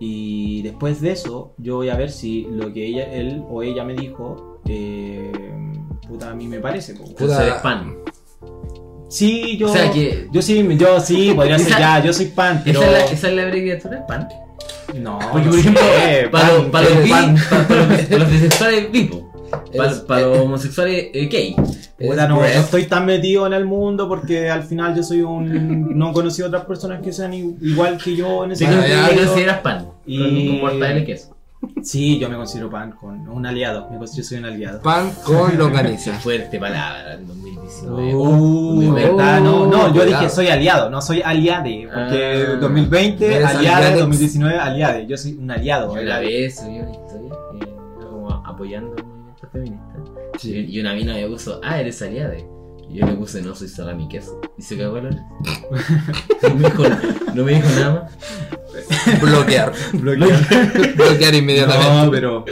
Y 0.03 0.63
después 0.63 1.01
de 1.03 1.13
eso, 1.13 1.53
yo 1.59 1.77
voy 1.77 1.91
a 1.91 1.95
ver 1.97 2.11
si 2.11 2.47
lo 2.51 2.73
que 2.73 2.87
ella, 2.87 3.05
él 3.13 3.45
o 3.51 3.63
ella 3.63 3.85
me 3.85 3.93
dijo, 3.95 4.59
eh, 4.67 5.31
puta, 6.09 6.31
a 6.31 6.35
mí 6.35 6.49
me 6.49 6.59
parece. 6.59 6.93
Entonces 6.93 7.17
Puta. 7.19 7.43
eres 7.47 7.55
pan. 7.61 7.97
Sí, 9.09 9.57
yo. 9.59 9.69
O 9.69 9.73
sea 9.73 9.91
que- 9.91 10.29
Yo 10.33 10.41
sí, 10.41 10.67
yo 10.79 11.01
sí, 11.01 11.33
podría 11.35 11.59
ser 11.59 11.79
ya, 11.79 12.03
yo 12.03 12.13
soy 12.13 12.27
pan, 12.27 12.63
pero. 12.65 12.81
¿Esa, 12.81 12.87
es 12.87 12.93
la, 12.93 13.13
esa 13.13 13.29
es 13.29 13.35
la 13.35 13.43
abreviatura? 13.43 14.07
¿Pan? 14.07 14.29
No, 14.95 15.19
Porque, 15.33 15.49
por 15.51 15.59
ejemplo, 15.59 15.83
sé, 15.83 16.29
para, 16.31 16.53
los- 16.53 16.65
para 16.67 16.89
los 16.89 16.99
eh, 16.99 17.03
bi- 17.03 17.11
pan. 17.11 17.37
para- 17.69 18.19
los- 18.19 18.31
bisexuales, 18.31 18.91
bipo. 18.93 19.30
Para, 19.77 19.91
Es- 19.91 19.99
para 20.01 20.27
los 20.27 20.39
homosexuales, 20.39 21.07
eh, 21.13 21.27
gay. 21.31 21.57
Es 21.99 22.17
no, 22.17 22.29
no 22.29 22.45
estoy 22.45 22.87
tan 22.87 23.05
metido 23.05 23.47
en 23.47 23.53
el 23.53 23.65
mundo 23.67 24.09
porque 24.09 24.49
al 24.51 24.63
final 24.63 24.95
yo 24.97 25.03
soy 25.03 25.21
un. 25.23 25.99
No 25.99 26.11
he 26.11 26.13
conocido 26.13 26.49
otras 26.49 26.65
personas 26.65 27.03
que 27.03 27.13
sean 27.13 27.35
igual 27.35 27.99
que 28.03 28.17
yo 28.17 28.45
en 28.45 28.53
ese 28.53 28.65
Bueno, 28.67 28.83
ya, 28.87 29.09
te 29.11 29.17
consideras 29.17 29.59
pan. 29.61 29.87
Y- 30.07 30.49
Con, 30.49 30.61
mortadela 30.61 31.01
y 31.01 31.05
queso. 31.05 31.37
Sí, 31.83 32.19
yo 32.19 32.31
me 32.31 32.37
considero 32.37 32.71
pan 32.71 32.93
con 32.93 33.29
un 33.29 33.45
aliado. 33.45 33.87
Me 33.91 33.99
considero 33.99 34.27
soy 34.27 34.39
un 34.39 34.45
aliado. 34.47 34.81
Pan 34.81 35.13
con 35.25 35.59
longaniza. 35.59 36.15
fuerte 36.15 36.59
palabra 36.59 37.15
en 37.15 37.27
2019. 37.27 38.15
Uh, 38.15 38.91
Oh, 38.91 38.95
verdad, 38.95 39.41
no, 39.43 39.67
no, 39.67 39.89
yo 39.89 40.01
cuidado. 40.03 40.07
dije 40.23 40.31
soy 40.31 40.49
aliado, 40.49 40.89
no 40.89 41.03
soy 41.03 41.21
aliade, 41.23 41.87
porque 41.93 42.47
Ah. 42.49 42.57
2020 42.61 43.27
Eres 43.27 43.47
aliade, 43.47 43.69
aliadex. 43.77 43.99
2019 44.01 44.59
aliade, 44.59 45.07
yo 45.07 45.17
soy 45.19 45.33
un 45.35 45.51
aliado. 45.51 45.95
Yo 45.95 46.01
una 46.01 46.19
vez 46.19 46.57
subí 46.57 46.79
una 46.81 46.91
historia 46.93 47.35
eh, 47.61 47.75
como 48.11 48.31
apoyando. 48.47 48.97
Sí. 50.41 50.67
Y, 50.69 50.81
una 50.81 50.95
mina 50.95 51.15
me 51.15 51.27
puso, 51.29 51.61
ah, 51.63 51.81
eres 51.81 52.01
aliada. 52.03 52.35
Y 52.37 52.99
yo 52.99 53.07
le 53.07 53.13
puse, 53.15 53.41
no, 53.43 53.55
soy 53.55 53.69
salami 53.69 54.09
queso. 54.09 54.41
Y 54.59 54.63
se 54.63 54.77
cagó 54.77 54.99
la 55.01 55.11
no, 56.43 56.55
me 56.57 56.69
dijo, 56.69 56.83
no 57.35 57.45
me 57.45 57.55
dijo 57.55 57.69
nada 57.79 57.93
más. 58.03 59.21
Bloquear. 59.21 59.73
Bloquear. 59.93 60.41
Bloquear 60.97 61.35
inmediatamente. 61.35 62.05
No, 62.05 62.11
pero 62.11 62.45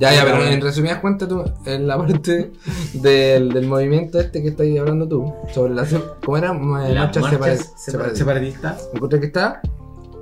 Ya, 0.00 0.14
ya, 0.14 0.24
pero 0.24 0.44
en 0.46 0.60
resumidas 0.60 0.98
cuentas, 1.00 1.28
tú, 1.28 1.44
en 1.66 1.86
la 1.86 1.98
parte 1.98 2.52
del, 2.94 3.52
del 3.52 3.66
movimiento 3.66 4.18
este 4.18 4.42
que 4.42 4.48
estás 4.48 4.66
hablando 4.78 5.06
tú, 5.08 5.32
sobre 5.52 5.74
la. 5.74 5.86
¿Cómo 6.24 6.36
era? 6.38 6.52
Marchas 6.52 7.22
marchas 7.22 7.22
separa- 7.22 7.56
separa- 7.56 8.14
separatistas. 8.16 8.16
Separatista. 8.16 8.76
¿Encuentras 8.94 9.20
que 9.20 9.26
está? 9.26 9.60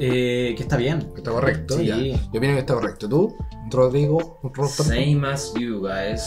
Eh, 0.00 0.54
que 0.56 0.62
está 0.62 0.76
bien. 0.76 1.11
Que 1.12 1.18
está 1.20 1.30
correcto, 1.30 1.76
Sí. 1.78 1.87
ya. 1.87 1.96
Yo 1.96 2.16
opino 2.38 2.52
que 2.54 2.58
está 2.61 2.74
correcto. 2.74 3.08
¿Tú, 3.08 3.37
Rodrigo? 3.70 4.40
Roberto? 4.42 4.82
Same 4.84 5.20
as 5.26 5.52
you 5.58 5.80
guys. 5.80 6.22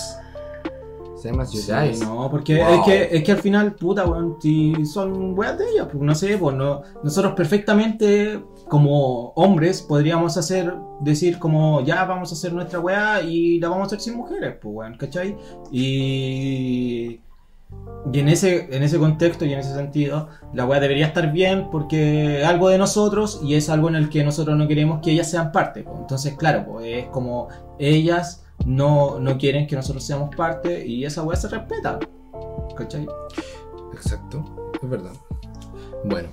Sí, 1.95 2.03
no, 2.05 2.29
porque 2.31 2.57
Wow. 2.57 2.73
es, 2.73 2.81
que, 2.86 3.17
es 3.17 3.23
que 3.23 3.31
al 3.31 3.38
final, 3.39 3.73
puta, 3.75 4.05
weón, 4.05 4.38
si 4.41 4.86
son 4.86 5.38
weas 5.38 5.57
de 5.57 5.69
ellas, 5.69 5.88
pues 5.91 6.01
no 6.03 6.15
sé, 6.15 6.38
pues 6.38 6.55
no, 6.55 6.81
nosotros 7.03 7.34
perfectamente 7.36 8.43
como 8.67 9.29
hombres 9.36 9.81
podríamos 9.81 10.38
hacer, 10.38 10.73
decir 11.01 11.38
como 11.39 11.81
ya 11.84 12.05
vamos 12.05 12.31
a 12.31 12.36
hacer 12.36 12.53
nuestra 12.53 12.79
wea 12.79 13.21
y 13.21 13.60
la 13.60 13.69
vamos 13.69 13.84
a 13.84 13.88
hacer 13.88 13.99
sin 14.01 14.15
mujeres, 14.17 14.55
pues 14.62 14.73
weón, 14.75 14.97
¿cachai? 14.97 15.38
Y, 15.71 17.21
y 18.12 18.19
en, 18.19 18.27
ese, 18.27 18.67
en 18.75 18.84
ese 18.84 18.97
contexto 18.97 19.45
y 19.45 19.53
en 19.53 19.60
ese 19.60 19.73
sentido, 19.73 20.27
la 20.53 20.65
wea 20.65 20.79
debería 20.79 21.05
estar 21.07 21.31
bien 21.31 21.69
porque 21.71 22.41
es 22.41 22.45
algo 22.47 22.69
de 22.69 22.77
nosotros 22.77 23.39
y 23.43 23.55
es 23.55 23.69
algo 23.69 23.89
en 23.89 23.95
el 23.95 24.10
que 24.10 24.23
nosotros 24.23 24.57
no 24.57 24.67
queremos 24.67 24.99
que 25.01 25.12
ellas 25.12 25.29
sean 25.29 25.51
parte, 25.51 25.84
pues. 25.84 25.97
entonces 25.99 26.36
claro, 26.38 26.65
pues 26.65 26.86
es 26.88 27.05
como 27.07 27.47
ellas 27.79 28.40
no, 28.65 29.19
no 29.19 29.38
quieren 29.38 29.67
que 29.67 29.76
nosotros 29.76 30.04
seamos 30.04 30.36
parte 30.36 30.86
y 30.86 31.06
esa 31.06 31.24
weá 31.24 31.36
se 31.38 31.47
respeta. 31.50 32.00
¿Cachai? 32.76 33.08
Exacto, 33.93 34.43
es 34.82 34.89
verdad. 34.89 35.13
Bueno, 36.06 36.30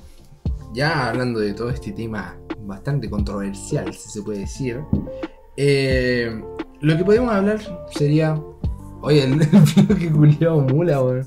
ya 0.72 1.08
hablando 1.08 1.40
de 1.40 1.52
todo 1.54 1.70
este 1.70 1.92
tema 1.92 2.36
bastante 2.60 3.08
controversial, 3.10 3.92
si 3.92 4.08
se 4.10 4.22
puede 4.22 4.40
decir, 4.40 4.80
eh, 5.56 6.40
lo 6.80 6.96
que 6.96 7.04
podemos 7.04 7.32
hablar 7.32 7.58
sería. 7.90 8.40
Oye, 9.00 9.22
el, 9.24 9.38
que 9.98 10.10
culiao 10.10 10.60
mula, 10.60 11.00
weón. 11.02 11.26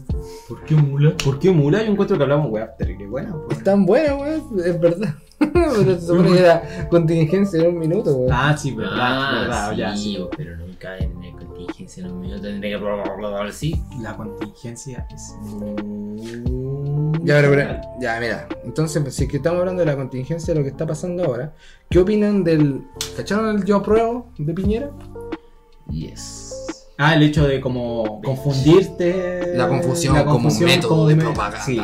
¿Por 0.49 0.63
qué 0.65 0.75
mula? 0.75 1.15
¿Por 1.23 1.39
qué 1.39 1.51
mula? 1.51 1.81
Yo 1.83 1.91
encuentro 1.91 2.17
que 2.17 2.23
hablamos 2.23 2.51
weá 2.51 2.75
terrible 2.75 3.07
buena. 3.07 3.33
pues. 3.45 3.57
Es 3.59 3.63
tan 3.63 3.85
buena, 3.85 4.15
weón, 4.15 4.41
es 4.65 4.79
verdad. 4.79 5.15
Pero 5.39 5.83
se 5.99 6.01
supone 6.01 6.31
que 6.33 6.39
era 6.39 6.87
contingencia 6.89 7.61
en 7.61 7.67
un 7.69 7.79
minuto, 7.79 8.13
weón. 8.15 8.29
Ah, 8.33 8.55
sí, 8.57 8.75
verdad, 8.75 8.93
Ah, 8.97 9.39
verdad, 9.41 9.71
sí, 9.71 9.77
ya, 9.77 9.95
sí. 9.95 10.27
pero 10.35 10.57
nunca 10.81 10.97
en 10.97 11.21
la 11.21 11.45
contingencia 11.45 12.03
en 12.05 12.11
un 12.11 12.21
minuto 12.21 12.41
tendría 12.41 12.77
que 12.77 12.83
bla, 12.83 13.43
así. 13.47 13.81
La 14.01 14.15
contingencia 14.15 15.05
es 15.13 15.35
Ya, 17.23 17.35
pero, 17.35 17.49
pero- 17.51 17.81
ya, 17.99 18.19
mira. 18.19 18.47
Entonces, 18.63 19.13
si 19.13 19.23
es 19.23 19.29
que 19.29 19.37
estamos 19.37 19.59
hablando 19.59 19.81
de 19.81 19.85
la 19.85 19.95
contingencia 19.95 20.53
de 20.53 20.59
lo 20.59 20.63
que 20.63 20.71
está 20.71 20.85
pasando 20.87 21.23
ahora, 21.25 21.53
¿qué 21.89 21.99
opinan 21.99 22.43
del. 22.43 22.83
¿Cacharon 23.15 23.55
el 23.57 23.63
yo 23.65 23.77
apruebo 23.77 24.27
de 24.37 24.53
Piñera? 24.53 24.91
Yes. 25.89 26.87
Ah, 26.97 27.15
el 27.15 27.23
hecho 27.23 27.47
de 27.47 27.59
como 27.61 28.21
confundirte. 28.21 29.55
La 29.55 29.67
confusión, 29.67 30.13
la 30.15 30.21
como 30.25 30.35
confusión 30.35 30.69
método 30.69 30.89
como 30.89 31.07
de 31.07 31.15
me- 31.15 31.23
propaganda. 31.23 31.61
Sí. 31.63 31.81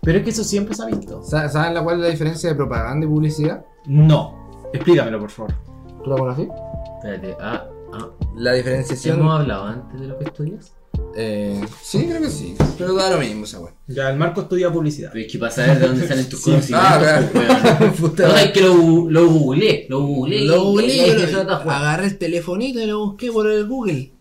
Pero 0.00 0.18
es 0.18 0.24
que 0.24 0.30
eso 0.30 0.42
siempre 0.44 0.74
se 0.74 0.82
ha 0.82 0.86
visto. 0.86 1.22
Sa- 1.22 1.48
¿Saben 1.48 1.74
la 1.74 1.82
cuál 1.82 1.96
es 1.96 2.02
la 2.02 2.08
diferencia 2.08 2.48
de 2.48 2.54
propaganda 2.56 3.06
y 3.06 3.08
publicidad? 3.08 3.64
No. 3.86 4.50
Explícamelo, 4.72 5.20
por 5.20 5.30
favor. 5.30 5.54
¿Tú 6.02 6.10
la 6.10 6.16
conoces? 6.16 6.48
Espérate, 6.96 7.36
ah, 7.40 7.66
ah. 7.92 8.08
La 8.36 8.52
diferenciación. 8.54 9.20
¿Hemos 9.20 9.40
hablado 9.40 9.64
antes 9.64 10.00
de 10.00 10.06
lo 10.06 10.18
que 10.18 10.24
estudias? 10.24 10.72
Eh, 11.16 11.60
sí, 11.82 12.06
creo 12.08 12.20
que 12.22 12.28
sí. 12.30 12.54
Pero 12.78 12.94
da 12.94 13.10
lo 13.10 13.18
mismo 13.18 13.44
esa 13.44 13.60
weá. 13.60 13.74
Ya, 13.88 14.10
el 14.10 14.18
Marco 14.18 14.42
estudia 14.42 14.72
publicidad. 14.72 15.10
Pero 15.12 15.26
es 15.26 15.32
que 15.32 15.38
para 15.38 15.52
saber 15.52 15.78
de 15.78 15.88
dónde 15.88 16.08
salen 16.08 16.28
tus 16.28 16.40
Sí. 16.42 16.50
conocimientos, 16.50 16.90
Ah, 16.92 16.98
claro. 16.98 17.92
pues. 17.98 18.18
No, 18.18 18.36
es 18.36 18.50
que 18.52 18.60
lo, 18.60 19.10
lo 19.10 19.28
googleé, 19.28 19.86
lo 19.88 20.06
googleé. 20.06 20.44
Lo 20.46 20.64
googleé, 20.64 21.26
Juan. 21.32 21.68
agarré 21.68 22.06
el 22.06 22.18
telefonito 22.18 22.80
y 22.80 22.86
lo 22.86 22.98
busqué 23.06 23.30
por 23.30 23.46
el 23.50 23.66
Google. 23.66 24.12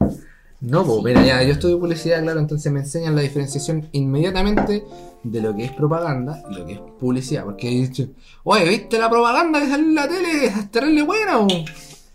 No, 0.61 0.85
pues 0.85 1.03
mira, 1.03 1.25
ya, 1.25 1.41
yo 1.43 1.53
estudio 1.53 1.79
publicidad, 1.79 2.21
claro, 2.21 2.39
entonces 2.39 2.71
me 2.71 2.81
enseñan 2.81 3.15
la 3.15 3.21
diferenciación 3.23 3.89
inmediatamente 3.93 4.83
de 5.23 5.41
lo 5.41 5.55
que 5.55 5.65
es 5.65 5.71
propaganda 5.71 6.43
y 6.51 6.53
lo 6.55 6.65
que 6.67 6.73
es 6.73 6.79
publicidad. 6.99 7.45
Porque 7.45 7.67
he 7.67 7.87
dicho, 7.87 8.07
oye, 8.43 8.65
¿viste 8.69 8.99
la 8.99 9.09
propaganda 9.09 9.59
que 9.59 9.67
salió 9.67 9.85
en 9.87 9.95
la 9.95 10.07
tele? 10.07 10.45
Es 10.45 10.69
terrible 10.71 11.01
buena, 11.01 11.39
o? 11.39 11.47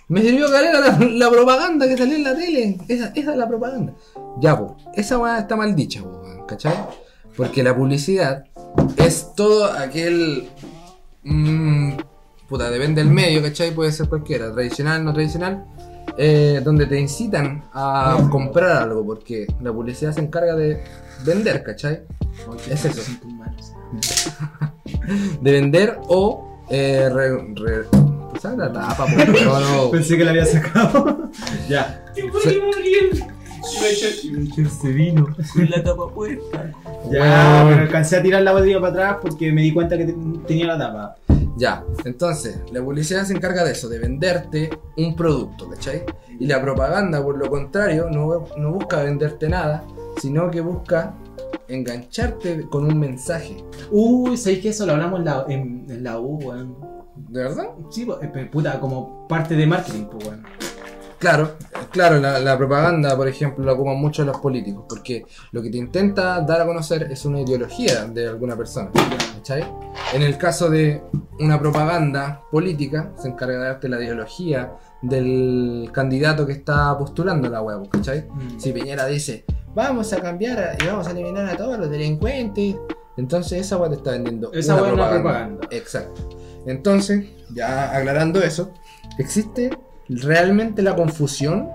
Me 0.09 0.23
sirvió 0.23 0.51
caleta 0.51 0.81
la, 0.81 0.99
la 1.05 1.31
propaganda 1.31 1.87
que 1.89 1.97
salió 1.97 2.17
en 2.17 2.25
la 2.25 2.35
tele. 2.37 2.79
Esa, 2.89 3.09
esa 3.15 3.31
es 3.33 3.37
la 3.37 3.49
propaganda. 3.49 3.93
Ya, 4.41 4.57
pues, 4.59 4.73
esa 4.95 5.19
weá 5.19 5.39
está 5.41 5.57
mal 5.57 5.75
dicha, 5.75 6.03
po, 6.03 6.47
¿cachai? 6.47 6.75
Porque 7.37 7.63
la 7.63 7.75
publicidad 7.77 8.45
es 8.97 9.33
todo 9.35 9.65
aquel. 9.73 10.49
mm, 11.25 11.93
puta, 12.49 12.71
depende 12.71 13.03
del 13.03 13.13
medio, 13.13 13.43
¿cachai? 13.43 13.75
Puede 13.75 13.93
ser 13.93 14.09
cualquiera, 14.09 14.53
tradicional, 14.53 15.05
no 15.05 15.13
tradicional. 15.13 15.65
eh, 16.19 16.63
donde 16.65 16.87
te 16.87 16.99
incitan 16.99 17.65
a 17.75 18.17
comprar 18.31 18.85
algo, 18.85 19.05
porque 19.05 19.47
la 19.61 19.71
publicidad 19.73 20.13
se 20.13 20.21
encarga 20.21 20.55
de 20.55 20.83
vender, 21.27 21.63
¿cachai? 21.63 22.05
Es 22.71 22.85
eso. 22.87 23.03
De 25.43 25.53
vender 25.53 25.99
o. 26.09 26.63
Eh, 26.71 27.09
re, 27.13 27.37
re- 27.55 28.06
¿Sabes 28.41 28.59
la 28.59 28.73
tapa, 28.73 29.07
po, 29.07 29.13
weón? 29.17 29.63
no. 29.77 29.91
Pensé 29.91 30.17
que 30.17 30.25
la 30.25 30.31
había 30.31 30.47
sacado. 30.47 31.31
ya. 31.69 32.05
Se 34.81 34.89
vino 34.93 35.27
con 35.55 35.71
la 35.71 35.83
tapa 35.83 36.09
puesta. 36.13 36.73
Ya, 37.11 37.65
pero 37.69 37.83
alcancé 37.83 38.17
a 38.17 38.23
tirar 38.23 38.43
la 38.43 38.53
botella 38.53 38.81
para 38.81 38.93
atrás 38.93 39.17
porque 39.23 39.53
me 39.53 39.63
di 39.63 39.73
cuenta 39.73 39.97
que 39.99 40.05
te- 40.07 40.17
tenía 40.47 40.67
la 40.67 40.79
tapa. 40.79 41.17
Ya, 41.57 41.83
entonces, 42.05 42.61
la 42.71 42.83
publicidad 42.83 43.25
se 43.25 43.33
encarga 43.33 43.65
de 43.65 43.73
eso, 43.73 43.89
de 43.89 43.99
venderte 43.99 44.71
un 44.99 45.17
producto, 45.17 45.69
¿cachai? 45.71 46.05
Y 46.39 46.47
la 46.47 46.61
propaganda, 46.61 47.23
por 47.23 47.39
lo 47.39 47.49
contrario, 47.49 48.09
no, 48.11 48.45
no 48.59 48.73
busca 48.73 49.03
venderte 49.03 49.49
nada, 49.49 49.83
sino 50.21 50.51
que 50.51 50.61
busca 50.61 51.15
engancharte 51.69 52.67
con 52.69 52.85
un 52.85 52.99
mensaje. 52.99 53.57
Uy, 53.91 54.37
¿sabéis 54.37 54.61
que 54.61 54.69
eso 54.69 54.85
lo 54.87 54.93
hablamos 54.93 55.21
en 55.21 55.25
la, 55.25 55.45
en, 55.49 55.87
en 55.89 56.05
la 56.05 56.21
U, 56.21 56.37
weón? 56.43 56.77
¿De 57.17 57.43
verdad? 57.43 57.69
Sí, 57.91 58.05
pues, 58.05 58.19
eh, 58.23 58.49
puta, 58.51 58.79
como 58.81 59.27
parte 59.29 59.55
de 59.57 59.67
marketing, 59.67 60.05
pues, 60.11 60.27
weón. 60.29 60.45
Claro, 61.19 61.53
claro, 61.91 62.19
la, 62.21 62.39
la 62.41 62.59
propaganda, 62.59 63.17
por 63.17 63.27
ejemplo, 63.27 63.65
la 63.65 63.73
ocupan 63.73 63.97
mucho 63.97 64.23
los 64.23 64.37
políticos, 64.39 64.85
porque 64.87 65.25
lo 65.53 65.63
que 65.63 65.71
te 65.71 65.79
intenta 65.79 66.41
dar 66.43 66.61
a 66.61 66.67
conocer 66.67 67.05
es 67.11 67.25
una 67.25 67.41
ideología 67.41 68.05
de 68.05 68.29
alguna 68.29 68.55
persona, 68.55 68.91
¿cachai? 69.37 69.65
En 70.13 70.21
el 70.21 70.37
caso 70.37 70.69
de 70.69 71.03
una 71.41 71.59
propaganda 71.59 72.43
política, 72.51 73.13
se 73.17 73.29
encarga 73.29 73.55
de 73.59 73.65
darte 73.65 73.89
la 73.89 73.97
ideología 74.03 74.73
del 75.01 75.89
candidato 75.93 76.45
que 76.47 76.53
está 76.53 76.97
postulando 76.99 77.49
la 77.49 77.63
web, 77.63 77.89
¿cachai? 77.89 78.27
Si 78.59 78.73
Piñera 78.73 79.07
dice, 79.07 79.47
vamos 79.75 80.13
a 80.13 80.21
cambiar 80.21 80.59
a- 80.59 80.75
y 80.75 80.87
vamos 80.87 81.07
a 81.09 81.13
eliminar 81.13 81.47
a 81.49 81.57
todos 81.57 81.79
los 81.79 81.89
delincuentes, 81.91 82.77
entonces 83.17 83.63
esa 83.63 83.79
weá 83.79 83.89
te 83.89 83.97
está 83.97 84.11
vendiendo 84.11 84.53
Esa 84.53 84.75
una 84.75 84.83
propaganda. 84.89 85.23
propaganda. 85.23 85.69
Exacto. 85.71 86.29
Entonces, 86.67 87.27
ya 87.55 87.97
aclarando 87.97 88.43
eso, 88.43 88.71
¿existe 89.19 89.71
realmente 90.09 90.83
la 90.83 90.95
confusión 90.97 91.69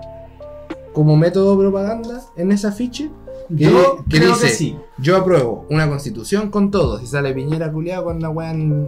como 0.92 1.16
método 1.16 1.52
de 1.56 1.62
propaganda 1.62 2.20
en 2.36 2.52
ese 2.52 2.66
afiche? 2.66 3.10
¿Qué- 3.48 3.64
Yo 3.64 4.04
qué 4.08 4.18
creo 4.18 4.30
dice? 4.34 4.46
que 4.46 4.52
sí. 4.52 4.76
Yo 4.98 5.16
apruebo 5.16 5.66
una 5.70 5.88
constitución 5.88 6.50
con 6.50 6.70
todos 6.70 7.02
y 7.02 7.06
sale 7.06 7.32
Piñera 7.34 7.70
culiado 7.72 8.04
con 8.04 8.20
la 8.20 8.30
weá 8.30 8.50
en, 8.52 8.86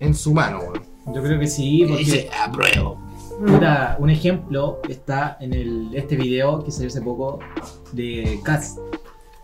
en 0.00 0.14
su 0.14 0.32
mano, 0.32 0.60
weón. 0.60 0.82
Yo 1.14 1.22
creo 1.22 1.38
que 1.38 1.46
sí, 1.48 1.84
porque 1.86 2.04
dice, 2.04 2.30
apruebo. 2.44 2.96
puta, 3.44 3.96
un 3.98 4.08
ejemplo 4.10 4.80
está 4.88 5.36
en 5.40 5.52
el, 5.52 5.90
este 5.94 6.14
video 6.16 6.62
que 6.64 6.70
salió 6.70 6.86
hace 6.88 7.00
poco 7.02 7.40
de 7.92 8.38
Cast, 8.44 8.78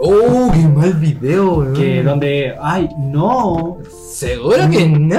Oh, 0.00 0.50
qué 0.52 0.60
mal 0.68 0.92
video, 0.94 1.54
weón. 1.54 1.74
que 1.74 2.02
donde, 2.04 2.54
ay, 2.62 2.88
no, 2.98 3.78
Seguro 4.08 4.70
que 4.70 4.88
no, 4.88 5.18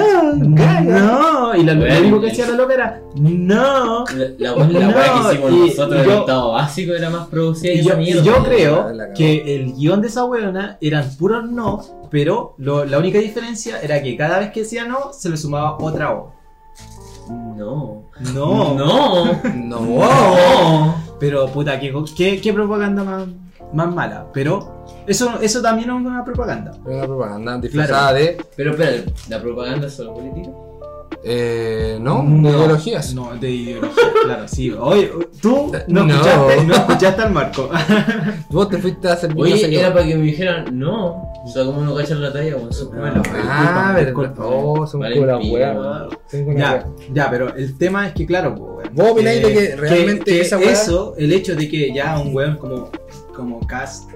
gana. 0.55 0.81
no, 0.81 1.55
y 1.55 1.63
lo, 1.63 1.73
único 1.73 2.21
que 2.21 2.27
decía 2.27 2.47
la 2.47 2.55
loca 2.55 2.73
era, 2.75 3.01
no. 3.15 4.05
La, 4.37 4.55
la, 4.55 4.65
la 4.67 4.79
No, 4.87 4.93
que 4.93 5.29
hicimos 5.31 5.51
y- 5.51 5.67
nosotros 5.69 6.03
en 6.05 6.09
el 6.11 6.17
estado 6.19 6.51
básico 6.53 6.93
era 6.93 7.09
más 7.09 7.27
producida 7.27 7.73
Y 7.73 7.83
yo, 7.83 7.97
mierda. 7.97 8.23
yo 8.23 8.43
creo 8.43 8.87
que 9.15 9.55
el 9.55 9.73
guion 9.75 10.01
de 10.01 10.07
esa 10.07 10.23
weona 10.25 10.77
eran 10.79 11.09
puros 11.17 11.49
no, 11.49 11.81
pero 12.09 12.55
lo- 12.57 12.85
la 12.85 12.99
única 12.99 13.19
diferencia 13.19 13.81
era 13.81 14.01
que 14.01 14.15
cada 14.15 14.39
vez 14.39 14.51
que 14.51 14.61
decía 14.61 14.85
no, 14.85 15.11
se 15.11 15.29
le 15.29 15.35
sumaba 15.35 15.77
otra 15.79 16.11
O. 16.13 16.31
No. 17.29 18.03
No, 18.33 18.73
No. 18.75 18.75
No. 18.75 19.39
No. 19.55 20.95
Pero 21.19 21.47
puta, 21.47 21.77
¿qué, 21.79 21.93
qué, 22.15 22.39
qué 22.41 22.53
propaganda 22.53 23.03
más, 23.03 23.27
más 23.73 23.93
mala? 23.93 24.27
Pero 24.33 24.85
eso, 25.07 25.39
eso 25.41 25.61
también 25.61 25.89
es 25.89 25.95
una 25.95 26.23
propaganda. 26.23 26.71
Es 26.71 26.85
una 26.85 27.05
propaganda 27.05 27.57
disfrazada 27.57 28.13
de. 28.13 28.43
Pero 28.55 28.71
espera, 28.71 29.03
¿la 29.29 29.41
propaganda 29.41 29.87
es 29.87 29.93
solo 29.93 30.13
política? 30.13 30.49
Eh, 31.23 31.97
no, 32.01 32.23
de 32.23 32.49
ideologías. 32.49 33.13
No, 33.13 33.35
de 33.35 33.49
ideologías, 33.49 34.05
claro, 34.23 34.47
sí. 34.47 34.71
Oye, 34.71 35.11
tú 35.41 35.71
no, 35.87 36.05
No. 36.05 36.13
Escuchaste, 36.15 36.63
no 36.65 36.73
escuchaste 36.75 37.21
al 37.23 37.31
Marco. 37.33 37.69
Vos 38.49 38.69
te 38.69 38.77
fuiste 38.77 39.07
a 39.09 39.13
hacer 39.13 39.33
Oye, 39.35 39.67
no 39.67 39.79
era 39.79 39.93
para 39.93 40.05
que 40.05 40.15
me 40.15 40.23
dijeran, 40.23 40.79
no. 40.79 41.29
O 41.43 41.47
sea, 41.47 41.65
como 41.65 41.81
no 41.81 41.95
cachan 41.95 42.21
la 42.21 42.31
talla, 42.31 42.55
bueno, 42.55 42.69
eso 42.69 42.91
Ah, 42.95 43.89
Ah, 43.89 43.93
verdad. 43.95 44.33
Oh, 44.39 44.85
son 44.87 45.01
Vale. 45.01 45.15
Tengo 46.29 46.51
una 46.51 46.59
ya, 46.59 46.85
ya, 47.13 47.29
pero 47.29 47.53
el 47.55 47.77
tema 47.77 48.07
es 48.07 48.13
que, 48.13 48.25
claro, 48.25 48.55
pues, 48.55 48.89
¿Vos 48.93 49.11
opináis 49.11 49.41
de 49.41 49.53
que 49.53 49.75
realmente 49.75 50.41
esa 50.41 50.57
weá- 50.57 50.71
Eso, 50.71 51.15
el 51.17 51.31
hecho 51.33 51.55
de 51.55 51.67
que 51.69 51.93
ya 51.93 52.17
un 52.19 52.33
weón 52.35 52.57
como, 52.57 52.89
como 53.35 53.59
Cast 53.67 54.11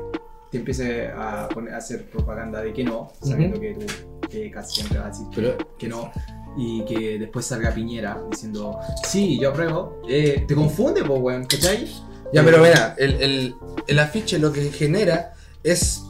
te 0.52 0.58
empiece 0.60 1.08
a, 1.10 1.48
poner, 1.50 1.74
a 1.74 1.78
hacer 1.78 2.06
propaganda 2.10 2.62
de 2.62 2.72
que 2.74 2.84
no, 2.84 3.12
sabiendo 3.22 3.60
que 3.60 3.74
tú, 3.74 3.86
que 4.30 4.52
Cast 4.52 4.72
siempre 4.72 5.00
va 5.00 5.06
a 5.06 5.10
decir 5.10 5.26
Pero- 5.34 5.58
que 5.78 5.88
no, 5.88 6.12
y 6.58 6.84
que 6.86 7.18
después 7.20 7.46
salga 7.46 7.72
Piñera 7.72 8.22
diciendo, 8.30 8.78
sí, 9.08 9.40
yo 9.40 9.50
apruebo, 9.50 10.02
eh, 10.08 10.46
te 10.48 10.56
confunde, 10.56 11.04
pues, 11.04 11.20
weón, 11.22 11.46
¿cachai? 11.46 11.90
Ya, 12.32 12.44
pero 12.44 12.60
mira, 12.60 12.96
el, 12.98 13.14
el, 13.22 13.56
el 13.88 14.00
afiche 14.00 14.40
lo 14.40 14.52
que 14.52 14.72
genera 14.72 15.34
es. 15.64 16.04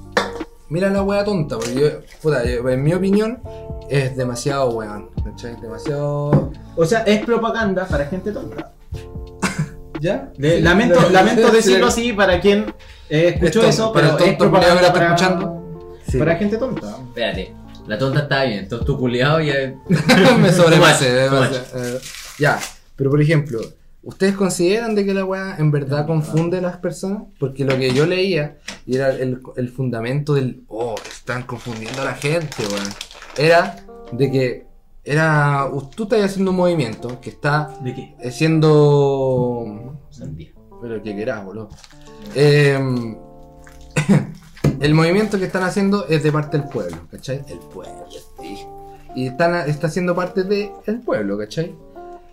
Mira 0.69 0.89
la 0.89 1.03
wea 1.03 1.23
tonta, 1.23 1.57
porque 1.57 1.73
yo, 1.75 1.87
puta, 2.21 2.43
yo- 2.45 2.67
en 2.69 2.81
mi 2.81 2.93
opinión, 2.93 3.41
es 3.89 4.15
demasiado 4.15 4.69
weón. 4.71 5.09
¿Cachai? 5.23 5.59
Demasiado. 5.61 6.51
O 6.75 6.85
sea, 6.85 6.99
es 7.03 7.23
propaganda 7.25 7.85
para 7.85 8.05
gente 8.05 8.31
tonta. 8.31 8.71
¿Ya? 9.99 10.31
Le- 10.37 10.57
Sí, 10.57 10.61
lamento, 10.61 11.09
lamento 11.09 11.47
sí, 11.49 11.55
decirlo 11.55 11.91
sí. 11.91 12.01
así 12.01 12.13
para 12.13 12.39
quien 12.41 12.73
eh, 13.09 13.35
escuchó 13.39 13.63
eso, 13.67 13.91
para 13.93 14.15
pero 14.15 14.17
el 14.17 14.23
es 14.23 14.37
tonto 14.37 14.45
lo 14.45 14.51
propaganda 14.51 14.81
está 14.81 14.93
para, 14.93 15.05
escuchando. 15.07 15.89
Sí. 16.09 16.17
para 16.17 16.35
gente 16.35 16.57
tonta. 16.57 16.97
Espérate, 17.07 17.53
la 17.87 17.97
tonta 17.97 18.21
está 18.21 18.43
bien, 18.43 18.59
entonces 18.59 18.85
tu 18.85 18.97
culiado 18.97 19.39
ya. 19.41 19.75
me 20.39 20.51
sobrepasé. 20.51 21.25
Eh, 21.25 21.99
ya, 22.39 22.59
pero 22.95 23.09
por 23.09 23.21
ejemplo, 23.21 23.59
¿ustedes 24.01 24.35
consideran 24.35 24.95
de 24.95 25.05
que 25.05 25.13
la 25.13 25.25
weá 25.25 25.55
en 25.57 25.71
verdad 25.71 26.05
confunde 26.05 26.57
a 26.57 26.61
las 26.61 26.77
personas? 26.77 27.23
Porque 27.39 27.65
lo 27.65 27.77
que 27.77 27.93
yo 27.93 28.05
leía, 28.05 28.57
y 28.85 28.95
era 28.95 29.09
el, 29.09 29.41
el 29.55 29.69
fundamento 29.69 30.33
del, 30.33 30.63
oh, 30.67 30.95
están 31.09 31.43
confundiendo 31.43 32.01
a 32.01 32.05
la 32.05 32.15
gente, 32.15 32.63
weón, 32.69 32.89
era 33.37 33.85
de 34.11 34.31
que 34.31 34.73
era, 35.03 35.69
tú 35.95 36.03
estás 36.03 36.23
haciendo 36.23 36.51
un 36.51 36.57
movimiento 36.57 37.19
que 37.19 37.29
está 37.29 37.73
¿De 37.83 37.93
qué? 37.93 38.15
eh, 38.21 38.31
siendo... 38.31 39.99
Sandía. 40.09 40.51
Pero 40.81 41.01
que 41.03 41.15
querás, 41.15 41.43
boludo. 41.43 41.69
Eh, 42.35 42.79
el 44.79 44.93
movimiento 44.93 45.37
que 45.37 45.45
están 45.45 45.63
haciendo 45.63 46.07
es 46.07 46.23
de 46.23 46.31
parte 46.31 46.57
del 46.57 46.67
pueblo, 46.67 46.97
¿cachai? 47.11 47.43
El 47.47 47.59
pueblo, 47.59 48.05
sí. 48.09 48.65
Y 49.15 49.27
están, 49.27 49.69
está 49.69 49.89
siendo 49.89 50.15
parte 50.15 50.43
del 50.43 51.01
pueblo, 51.05 51.37
¿cachai? 51.37 51.75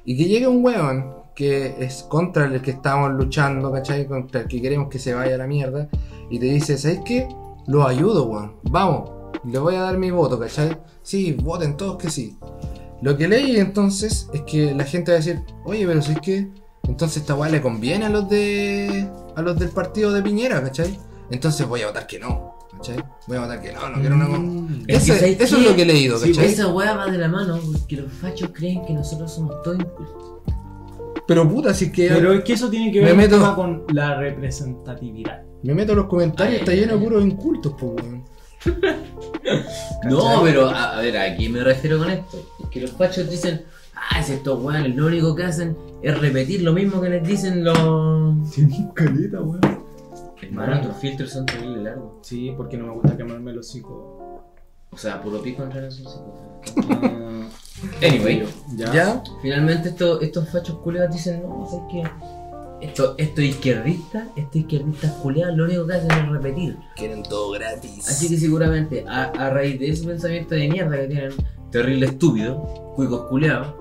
Y 0.04 0.16
que 0.16 0.24
llegue 0.24 0.46
un 0.46 0.64
weón 0.64 1.14
que 1.34 1.76
es 1.78 2.02
contra 2.04 2.46
el 2.46 2.60
que 2.62 2.72
estamos 2.72 3.12
luchando, 3.12 3.70
¿cachai? 3.70 4.06
Contra 4.06 4.42
el 4.42 4.48
que 4.48 4.60
queremos 4.60 4.88
que 4.88 4.98
se 4.98 5.14
vaya 5.14 5.34
a 5.34 5.38
la 5.38 5.46
mierda. 5.46 5.88
Y 6.30 6.38
te 6.38 6.46
dice, 6.46 6.78
¿sabes 6.78 7.00
qué? 7.04 7.28
Los 7.66 7.86
ayudo, 7.86 8.24
weón. 8.24 8.52
Vamos. 8.64 9.10
Le 9.44 9.58
voy 9.58 9.74
a 9.74 9.82
dar 9.82 9.98
mi 9.98 10.10
voto, 10.10 10.38
¿cachai? 10.38 10.76
Sí, 11.02 11.32
voten 11.32 11.76
todos 11.76 11.96
que 11.96 12.10
sí. 12.10 12.36
Lo 13.02 13.16
que 13.16 13.28
leí 13.28 13.56
entonces 13.58 14.28
es 14.32 14.42
que 14.42 14.74
la 14.74 14.84
gente 14.84 15.12
va 15.12 15.16
a 15.16 15.20
decir, 15.20 15.42
oye, 15.64 15.86
pero 15.86 16.02
si 16.02 16.12
es 16.12 16.20
que 16.20 16.48
entonces 16.88 17.18
esta 17.18 17.34
weá 17.34 17.50
le 17.50 17.62
conviene 17.62 18.06
a 18.06 18.08
los 18.08 18.28
de. 18.28 19.08
a 19.36 19.42
los 19.42 19.58
del 19.58 19.70
partido 19.70 20.12
de 20.12 20.22
Piñera, 20.22 20.62
¿cachai? 20.62 20.98
Entonces 21.30 21.66
voy 21.66 21.82
a 21.82 21.86
votar 21.88 22.06
que 22.06 22.18
no, 22.18 22.58
¿cachai? 22.72 22.96
Voy 23.26 23.36
a 23.36 23.40
votar 23.42 23.60
que 23.62 23.72
no, 23.72 23.88
no 23.88 24.00
quiero 24.00 24.16
una. 24.16 24.26
Mm. 24.26 24.84
Es 24.88 25.04
que 25.04 25.12
Ese- 25.12 25.18
¿sabes 25.20 25.40
eso 25.40 25.56
es 25.58 25.64
lo 25.64 25.76
que 25.76 25.82
he 25.82 25.86
leído, 25.86 26.18
Sí, 26.18 26.30
¿cachai? 26.32 26.46
Esa 26.52 26.68
weá 26.68 26.94
va 26.96 27.06
de 27.10 27.18
la 27.18 27.28
mano 27.28 27.58
porque 27.72 27.96
los 27.96 28.12
fachos 28.12 28.50
creen 28.52 28.84
que 28.84 28.92
nosotros 28.94 29.32
somos 29.32 29.62
todos 29.62 29.78
incultos. 29.78 30.32
Pero 31.26 31.48
puta, 31.48 31.72
si 31.74 31.86
es 31.86 31.92
que. 31.92 32.08
Pero 32.08 32.32
es 32.32 32.42
que 32.44 32.54
eso 32.54 32.68
tiene 32.68 32.90
que 32.90 33.00
ver 33.00 33.12
un 33.12 33.18
meto- 33.18 33.36
tema 33.36 33.54
con 33.54 33.84
la 33.92 34.16
representatividad. 34.18 35.42
Me 35.62 35.74
meto 35.74 35.92
en 35.92 35.98
los 35.98 36.06
comentarios, 36.06 36.54
Ay, 36.54 36.58
está 36.60 36.72
ay, 36.72 36.80
lleno 36.80 36.94
de 36.94 37.04
puros 37.04 37.24
incultos, 37.24 37.74
pues 37.78 37.92
weón. 38.02 38.24
No, 40.08 40.42
pero 40.42 40.68
a, 40.68 40.98
a 40.98 41.00
ver, 41.00 41.16
¿a 41.16 41.36
qué 41.36 41.48
me 41.48 41.62
refiero 41.62 41.98
con 41.98 42.10
esto? 42.10 42.38
Es 42.62 42.68
que 42.68 42.80
los 42.80 42.92
fachos 42.92 43.28
dicen, 43.30 43.62
ah, 43.94 44.22
si 44.22 44.32
estos 44.34 44.62
weones 44.62 44.94
lo 44.96 45.06
único 45.06 45.34
que 45.34 45.44
hacen 45.44 45.76
es 46.02 46.18
repetir 46.18 46.62
lo 46.62 46.72
mismo 46.72 47.00
que 47.00 47.10
les 47.10 47.26
dicen 47.26 47.64
los. 47.64 48.50
Tienes 48.52 48.78
caleta, 48.94 49.40
weón. 49.40 49.79
Hermano, 50.42 50.80
tus 50.80 50.96
filtros 50.96 51.30
son 51.30 51.46
terrible 51.46 51.82
largos. 51.82 52.12
Sí, 52.26 52.52
porque 52.56 52.76
no 52.76 52.86
me 52.86 52.92
gusta 52.94 53.16
quemarme 53.16 53.52
los 53.52 53.68
hocico. 53.68 54.44
O 54.92 54.96
sea, 54.96 55.22
puro 55.22 55.40
pico 55.42 55.62
entrar 55.62 55.84
en 55.84 55.90
sus 55.92 56.00
hijos. 56.06 56.34
Ah, 56.90 57.46
Anyway, 58.02 58.44
ya. 58.76 58.92
¿Ya? 58.92 59.22
finalmente 59.40 59.88
estos, 59.90 60.22
estos 60.22 60.48
fachos 60.50 60.76
culeados 60.80 61.14
dicen, 61.14 61.42
no, 61.42 61.66
¿sabes 61.66 61.84
qué? 61.90 62.02
Esto, 62.86 63.14
estos 63.18 63.44
izquierdistas, 63.44 64.24
estos 64.36 64.56
izquierdistas 64.56 65.12
culeados, 65.22 65.56
lo 65.56 65.64
único 65.64 65.86
que 65.86 65.94
hacen 65.94 66.10
es 66.10 66.28
repetir. 66.28 66.76
Quieren 66.96 67.22
todo 67.22 67.52
gratis. 67.52 68.08
Así 68.08 68.28
que 68.28 68.36
seguramente, 68.38 69.04
a, 69.08 69.24
a 69.24 69.50
raíz 69.50 69.78
de 69.78 69.90
ese 69.90 70.06
pensamiento 70.06 70.54
de 70.54 70.68
mierda 70.68 70.96
que 70.96 71.06
tienen, 71.08 71.32
terrible 71.70 72.06
estúpido, 72.06 72.62
cuicos 72.96 73.26
culeados, 73.28 73.74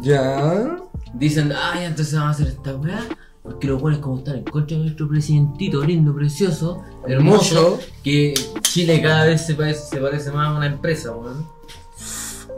Ya. 0.00 0.76
dicen, 1.14 1.52
ay, 1.56 1.84
entonces 1.84 2.14
vamos 2.14 2.28
a 2.40 2.42
hacer 2.42 2.48
esta 2.54 2.76
weá, 2.76 3.00
porque 3.48 3.66
los 3.66 3.80
buenos 3.80 4.00
como 4.00 4.18
están 4.18 4.36
en 4.36 4.44
contra 4.44 4.76
de 4.76 4.82
nuestro 4.82 5.08
presidentito 5.08 5.82
lindo, 5.82 6.14
precioso, 6.14 6.82
hermoso, 7.06 7.78
que 8.04 8.34
Chile 8.60 9.00
cada 9.00 9.24
vez 9.24 9.46
se 9.46 9.54
parece, 9.54 9.86
se 9.86 9.96
parece 9.96 10.30
más 10.30 10.48
a 10.48 10.56
una 10.58 10.66
empresa, 10.66 11.12
weón. 11.12 11.46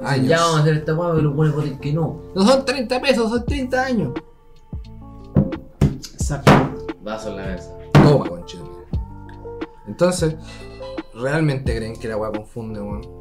Años. 0.03 0.26
Ya 0.26 0.40
vamos 0.40 0.57
a 0.57 0.62
hacer 0.62 0.76
esta 0.79 0.94
weá, 0.94 1.11
pero 1.11 1.22
los 1.22 1.37
buenos 1.37 1.55
voten 1.55 1.79
que 1.79 1.92
no. 1.92 2.20
No 2.35 2.44
son 2.44 2.64
30 2.64 3.00
pesos, 3.00 3.31
son 3.31 3.44
30 3.44 3.85
años. 3.85 4.12
Exacto. 6.12 6.53
Vaso 7.03 7.29
en 7.31 7.37
la 7.37 7.46
mesa. 7.46 7.70
Toma, 7.92 8.29
conchito. 8.29 8.87
Entonces, 9.87 10.35
¿realmente 11.14 11.76
creen 11.76 11.94
que 11.94 12.09
la 12.09 12.16
weá 12.16 12.33
confunde, 12.33 12.81
weón? 12.81 13.19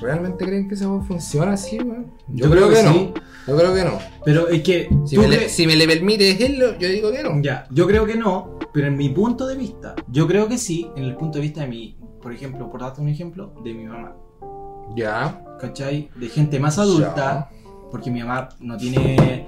¿Realmente 0.00 0.44
creen 0.44 0.68
que 0.68 0.74
esa 0.74 0.88
weá 0.88 1.02
funciona 1.02 1.52
así, 1.52 1.78
weón? 1.78 2.12
Yo, 2.28 2.50
creo, 2.50 2.68
que, 2.68 2.76
sí. 2.76 2.84
no. 2.84 3.52
Yo 3.52 3.56
creo 3.58 3.74
que 3.74 3.84
no. 3.84 3.98
Pero 4.24 4.48
es 4.48 4.62
que. 4.62 4.88
Si 5.06 5.16
me, 5.18 5.28
le, 5.28 5.48
si 5.48 5.66
me 5.66 5.74
le 5.76 5.86
permite 5.86 6.24
decirlo, 6.24 6.78
yo 6.78 6.88
digo 6.88 7.10
que 7.12 7.22
no. 7.22 7.40
Ya, 7.42 7.66
yo 7.70 7.86
creo 7.86 8.04
que 8.06 8.14
no, 8.16 8.58
pero 8.74 8.88
en 8.88 8.96
mi 8.96 9.08
punto 9.08 9.46
de 9.46 9.56
vista, 9.56 9.94
yo 10.08 10.26
creo 10.26 10.48
que 10.48 10.58
sí, 10.58 10.90
en 10.96 11.04
el 11.04 11.16
punto 11.16 11.38
de 11.38 11.42
vista 11.42 11.62
de 11.62 11.68
mi, 11.68 11.96
por 12.20 12.32
ejemplo, 12.32 12.70
por 12.70 12.80
darte 12.80 13.00
un 13.00 13.08
ejemplo, 13.08 13.54
de 13.64 13.72
mi 13.74 13.84
mamá, 13.84 14.14
Ya. 14.94 15.42
¿cachai? 15.60 16.10
De 16.16 16.28
gente 16.28 16.60
más 16.60 16.78
adulta, 16.78 17.48
porque 17.90 18.10
mi 18.10 18.20
mamá 18.20 18.50
no 18.60 18.76
tiene, 18.76 19.46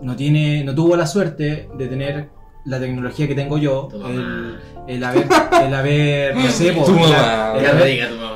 no 0.00 0.16
tiene, 0.16 0.64
no 0.64 0.74
tuvo 0.74 0.96
la 0.96 1.06
suerte 1.06 1.68
de 1.76 1.86
tener 1.88 2.30
la 2.64 2.78
tecnología 2.80 3.26
que 3.28 3.34
tengo 3.34 3.58
yo, 3.58 3.88
el, 4.06 4.56
el 4.86 5.04
haber, 5.04 5.26
el 5.66 5.74
haber, 5.74 6.36
no 6.36 6.48
sé, 6.48 6.72
po, 6.74 6.84
Tu 6.84 6.92
el- 6.92 7.00
mamá. 7.00 7.54
el 7.58 7.66
haber-. 7.66 8.31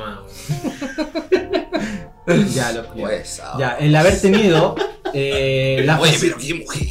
ya, 2.53 2.71
lo- 2.73 2.85
Pues, 2.93 3.41
ya, 3.59 3.77
el 3.79 3.95
haber 3.95 4.19
tenido 4.19 4.75
eh, 5.13 5.81
la 5.85 5.99
Oye, 5.99 6.17
pero 6.19 6.37
qué 6.37 6.53
mujer. 6.53 6.87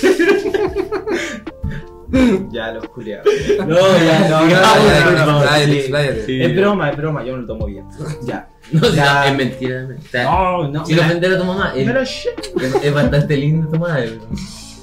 ya 2.52 2.72
los 2.72 2.88
culiados. 2.88 3.26
No, 3.66 3.76
ya, 3.98 4.28
no, 4.28 4.40
no, 4.40 4.48
no, 4.48 5.10
no, 5.12 5.26
no, 5.26 5.32
no. 5.40 5.44
Es 5.44 6.56
broma, 6.56 6.90
es 6.90 6.96
broma, 6.96 7.24
yo 7.24 7.34
me 7.34 7.40
lo 7.42 7.46
tomo 7.46 7.66
bien. 7.66 7.84
Ya. 8.24 8.48
No, 8.72 8.84
si 8.88 8.96
Ya. 8.96 9.14
no, 9.14 9.22
es 9.24 9.36
mentira. 9.36 9.82
es 9.82 9.88
mentira. 9.88 10.24
No, 10.24 10.68
no. 10.68 10.84
Me 10.86 10.94
la- 10.94 11.06
ofender 11.06 11.32
a 11.32 11.38
tu 11.38 11.44
mamá, 11.44 11.72
es, 11.76 11.86
me 11.86 11.92
la 11.92 12.04
shit. 12.04 12.30
es- 12.60 12.84
es 12.84 12.94
bastante 12.94 13.36
lindo 13.36 13.68
tu 13.70 13.78
madre. 13.78 14.18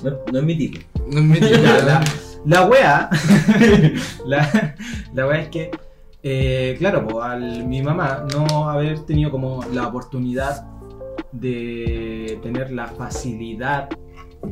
No, 0.04 0.12
no 0.32 0.40
es 0.40 0.46
mi 0.46 0.58
tipo. 0.58 0.80
No 1.08 1.20
es 1.20 1.26
mi. 1.26 1.40
Ya, 1.40 1.58
la, 1.84 2.04
la 2.46 2.62
wea, 2.68 3.10
la, 4.26 4.76
la 5.14 5.28
wea 5.28 5.42
es 5.42 5.50
que, 5.50 5.72
eh, 6.28 6.76
claro, 6.80 7.08
po, 7.08 7.22
al 7.22 7.66
mi 7.68 7.82
mamá 7.84 8.26
no 8.34 8.68
haber 8.70 9.00
tenido 9.06 9.30
como 9.30 9.64
la 9.72 9.88
oportunidad 9.88 10.66
de 11.32 12.40
tener 12.42 12.72
la 12.72 12.88
facilidad 12.88 13.90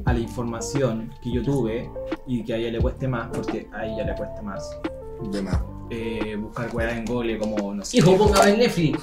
a 0.06 0.14
la 0.14 0.20
información 0.20 1.12
que 1.24 1.32
yo 1.34 1.42
tuve 1.44 1.90
y 2.28 2.44
que 2.44 2.54
a 2.54 2.58
ella 2.58 2.72
le 2.72 2.80
cueste 2.80 3.08
más, 3.08 3.28
porque 3.34 3.68
a 3.74 3.86
ella 3.86 4.06
le 4.06 4.14
cuesta 4.16 4.42
más 4.44 4.78
De 5.32 5.42
más. 5.42 5.60
eh, 5.90 6.36
buscar 6.40 6.70
weas 6.74 6.94
en 6.94 7.06
Google 7.06 7.38
como, 7.40 7.74
no 7.74 7.84
sé. 7.84 7.98
Hijo, 7.98 8.18
póngame 8.18 8.52
el 8.52 8.58
Netflix. 8.60 9.00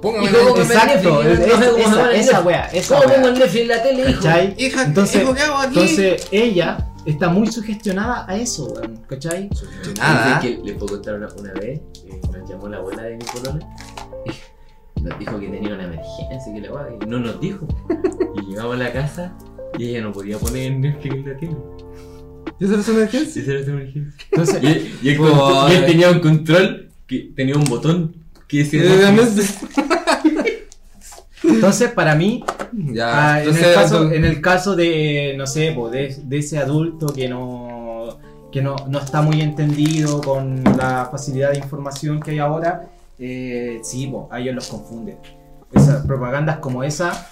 Póngame 0.00 0.26
Hijo, 0.26 0.56
el 0.56 0.62
Exacto, 0.62 1.22
Netflix. 1.24 1.48
es- 1.50 1.66
cómo 1.70 1.76
se 1.76 1.82
esa, 1.82 2.12
esa 2.12 2.40
wea, 2.42 2.70
esa 2.72 2.94
¿Cómo 2.94 3.06
pongo 3.12 3.18
wea. 3.26 3.32
el 3.32 3.38
Netflix 3.38 3.60
en 3.62 3.68
la 3.68 3.82
tele, 3.82 4.10
hijo? 4.10 4.22
¿Cachai? 4.22 4.54
Hija, 4.56 4.82
Entonces- 4.84 5.22
hijo, 5.22 5.34
¿qué 5.34 5.40
hago 5.42 5.56
aquí? 5.58 5.68
Entonces 5.80 6.28
ella 6.30 6.88
está 7.10 7.28
muy 7.28 7.46
sugestionada 7.50 8.24
a 8.28 8.36
eso, 8.36 8.66
weón, 8.72 8.96
¿cachai? 9.08 9.48
Nada. 9.96 10.40
Dice 10.40 10.56
que 10.58 10.64
les 10.64 10.74
puedo 10.76 10.94
contar 10.94 11.14
una, 11.16 11.28
una 11.38 11.52
vez, 11.54 11.80
eh, 12.06 12.20
nos 12.38 12.48
llamó 12.50 12.68
la 12.68 12.76
abuela 12.78 13.02
de 13.02 13.16
mi 13.16 13.24
polola 13.24 13.66
y 14.26 15.00
nos 15.02 15.18
dijo 15.18 15.38
que 15.40 15.48
tenía 15.48 15.74
una 15.74 15.84
emergencia, 15.84 16.54
que 16.54 16.60
la 16.60 16.68
guay, 16.70 16.94
y 17.02 17.06
no 17.06 17.18
nos 17.18 17.40
dijo. 17.40 17.66
Y 18.36 18.50
llegamos 18.50 18.74
a 18.76 18.78
la 18.78 18.92
casa 18.92 19.32
y 19.78 19.88
ella 19.88 20.02
no 20.02 20.12
podía 20.12 20.38
poner 20.38 20.72
en 20.72 20.82
la 20.82 20.98
tele. 21.00 21.24
¿Y 22.60 22.64
eso 22.64 22.74
es 22.78 22.88
una 22.88 22.98
emergencia? 22.98 23.32
Sí, 23.32 23.40
esa 23.40 23.52
era 23.52 23.64
su 23.64 23.70
emergencia. 23.70 24.24
Entonces, 24.32 24.62
Y, 24.62 24.66
él- 24.66 24.98
y 25.02 25.08
él, 25.10 25.20
y 25.70 25.72
él 25.74 25.86
tenía 25.86 26.10
un 26.10 26.20
control 26.20 26.90
que 27.06 27.32
tenía 27.36 27.56
un 27.56 27.64
botón 27.64 28.14
que 28.48 28.58
decía. 28.58 28.82
Entonces, 31.48 31.90
para 31.92 32.14
mí, 32.14 32.44
Ya, 32.72 33.34
ah, 33.34 33.42
en, 33.42 33.48
entonces, 33.48 33.66
el 33.66 33.74
caso, 33.74 34.12
en 34.12 34.24
el 34.24 34.40
caso 34.40 34.76
de, 34.76 35.34
no 35.36 35.46
sé, 35.46 35.74
de, 35.90 36.16
de 36.22 36.38
ese 36.38 36.58
adulto 36.58 37.06
que 37.12 37.28
no 37.28 37.68
que 38.50 38.62
no, 38.62 38.76
no 38.88 38.98
está 38.98 39.20
muy 39.22 39.40
entendido 39.40 40.20
con 40.20 40.64
la 40.64 41.08
facilidad 41.10 41.52
de 41.52 41.58
información 41.58 42.20
que 42.20 42.32
hay 42.32 42.38
ahora, 42.38 42.88
eh, 43.18 43.80
sí, 43.82 44.06
po, 44.06 44.28
a 44.30 44.40
ellos 44.40 44.54
los 44.54 44.68
confunde. 44.68 45.18
Esas 45.72 46.06
propagandas 46.06 46.58
como 46.58 46.82
esa 46.82 47.28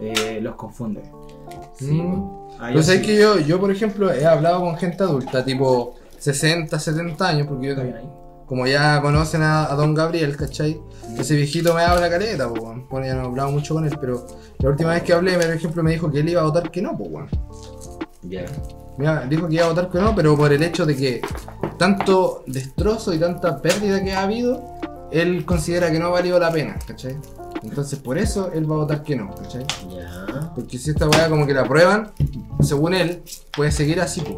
eh, 0.00 0.38
los 0.40 0.54
confunde. 0.54 1.02
Mm. 1.80 2.22
A 2.60 2.72
Pues 2.72 2.86
sí. 2.86 3.02
que 3.02 3.16
yo, 3.16 3.38
yo, 3.38 3.60
por 3.60 3.70
ejemplo, 3.70 4.12
he 4.12 4.26
hablado 4.26 4.60
con 4.60 4.76
gente 4.76 5.02
adulta, 5.02 5.44
tipo 5.44 5.96
60, 6.18 6.78
70 6.78 7.28
años, 7.28 7.46
porque 7.46 7.66
yo, 7.66 7.72
¿Está 7.72 7.84
bien 7.84 7.96
ahí? 7.96 8.08
como 8.46 8.66
ya 8.66 9.00
conocen 9.02 9.42
a, 9.42 9.70
a 9.70 9.74
Don 9.74 9.94
Gabriel, 9.94 10.36
¿cachai? 10.36 10.80
Ese 11.18 11.34
viejito 11.34 11.74
me 11.74 11.82
habla 11.82 12.08
caleta, 12.08 12.48
pues, 12.48 12.62
weón. 12.62 12.86
Bueno, 12.88 13.06
ya 13.06 13.14
no 13.14 13.22
he 13.22 13.26
hablado 13.26 13.50
mucho 13.50 13.74
con 13.74 13.84
él, 13.84 13.96
pero 14.00 14.26
la 14.58 14.70
última 14.70 14.90
vez 14.90 15.02
que 15.02 15.12
hablé, 15.12 15.34
por 15.36 15.50
ejemplo, 15.50 15.82
me 15.82 15.90
dijo 15.92 16.10
que 16.10 16.20
él 16.20 16.28
iba 16.28 16.40
a 16.42 16.44
votar 16.44 16.70
que 16.70 16.80
no, 16.82 16.96
pues, 16.96 17.10
weón. 17.10 17.28
Ya. 18.22 18.44
Mira, 18.96 19.26
dijo 19.28 19.48
que 19.48 19.54
iba 19.56 19.64
a 19.66 19.68
votar 19.68 19.90
que 19.90 19.98
no, 19.98 20.14
pero 20.14 20.36
por 20.36 20.52
el 20.52 20.62
hecho 20.62 20.84
de 20.86 20.96
que 20.96 21.20
tanto 21.78 22.42
destrozo 22.46 23.12
y 23.14 23.18
tanta 23.18 23.60
pérdida 23.60 24.02
que 24.02 24.12
ha 24.12 24.22
habido, 24.22 24.62
él 25.12 25.44
considera 25.44 25.90
que 25.90 25.98
no 25.98 26.06
ha 26.06 26.10
valido 26.10 26.38
la 26.38 26.50
pena, 26.50 26.78
¿cachai? 26.86 27.16
Entonces 27.62 27.98
por 27.98 28.18
eso 28.18 28.50
él 28.52 28.70
va 28.70 28.74
a 28.76 28.78
votar 28.78 29.02
que 29.02 29.16
no, 29.16 29.34
¿cachai? 29.34 29.64
Ya. 29.90 30.52
Porque 30.54 30.78
si 30.78 30.90
esta 30.90 31.08
weá 31.08 31.28
como 31.28 31.46
que 31.46 31.54
la 31.54 31.62
aprueban, 31.62 32.10
según 32.60 32.94
él, 32.94 33.22
puede 33.56 33.70
seguir 33.70 34.00
así, 34.00 34.20
po. 34.20 34.34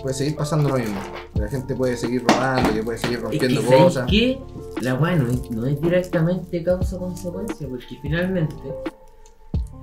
puede 0.00 0.14
seguir 0.14 0.36
pasando 0.36 0.70
lo 0.70 0.76
mismo. 0.76 0.98
La 1.34 1.48
gente 1.48 1.74
puede 1.74 1.96
seguir 1.96 2.24
robando, 2.26 2.72
que 2.72 2.82
puede 2.82 2.98
seguir 2.98 3.18
Es 3.18 3.38
que, 3.38 3.48
rompiendo 3.48 3.62
¿sabes 3.62 3.82
cosas. 3.82 4.06
qué? 4.10 4.38
La 4.80 4.94
weá 4.94 5.16
no 5.16 5.66
es, 5.66 5.80
directamente 5.80 6.62
causa-consecuencia, 6.62 7.68
porque 7.68 7.98
finalmente, 8.00 8.54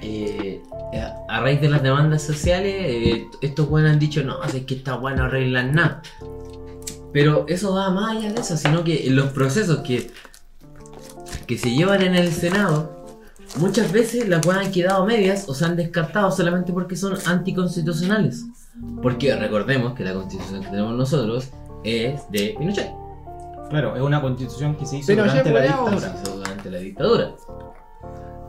eh, 0.02 0.62
a 1.28 1.40
raíz 1.42 1.62
de 1.62 1.70
las 1.70 1.84
demandas 1.84 2.24
sociales, 2.24 2.74
eh, 2.78 3.28
estos 3.42 3.70
weones 3.70 3.94
han 3.94 4.00
dicho, 4.00 4.24
no, 4.24 4.44
es 4.44 4.54
que 4.66 4.76
estas 4.76 5.02
weas 5.02 5.18
no 5.18 5.26
arreglan 5.26 5.74
nada. 5.74 6.02
Pero 7.14 7.46
eso 7.48 7.74
va 7.74 7.90
más 7.90 8.18
allá 8.18 8.34
de 8.34 8.42
eso, 8.42 8.58
sino 8.58 8.84
que 8.84 9.08
en 9.08 9.16
los 9.16 9.32
procesos 9.32 9.80
que, 9.80 10.12
que 11.48 11.58
se 11.58 11.72
llevan 11.72 12.02
en 12.02 12.16
el 12.16 12.32
Senado, 12.32 13.06
muchas 13.58 13.92
veces 13.92 14.28
las 14.28 14.46
weas 14.46 14.66
han 14.66 14.72
quedado 14.72 15.06
medias 15.06 15.48
o 15.48 15.54
se 15.54 15.66
han 15.66 15.76
descartado 15.76 16.32
solamente 16.32 16.72
porque 16.72 16.96
son 16.96 17.18
anticonstitucionales. 17.26 18.46
Porque 19.02 19.36
recordemos 19.36 19.94
que 19.94 20.04
la 20.04 20.14
constitución 20.14 20.62
que 20.62 20.70
tenemos 20.70 20.96
nosotros 20.96 21.50
es 21.84 22.30
de 22.32 22.56
Pinochet. 22.58 22.99
Claro, 23.70 23.96
es 23.96 24.02
una 24.02 24.22
constitución 24.22 24.76
que 24.76 24.86
se 24.86 24.98
hizo 24.98 25.08
Pero 25.08 25.24
durante 25.24 25.52
la 25.52 25.62
dictadura. 25.62 26.00
Se 26.00 26.22
hizo 26.24 26.38
durante 26.38 26.72
la 26.72 26.78
dictadura. 26.80 27.32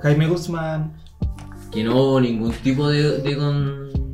Jaime 0.00 0.26
Guzmán, 0.28 0.94
Que 1.70 1.84
no 1.84 1.94
hubo 1.96 2.20
ningún 2.20 2.52
tipo 2.52 2.88
de, 2.88 3.18
de 3.18 3.36
con- 3.36 4.09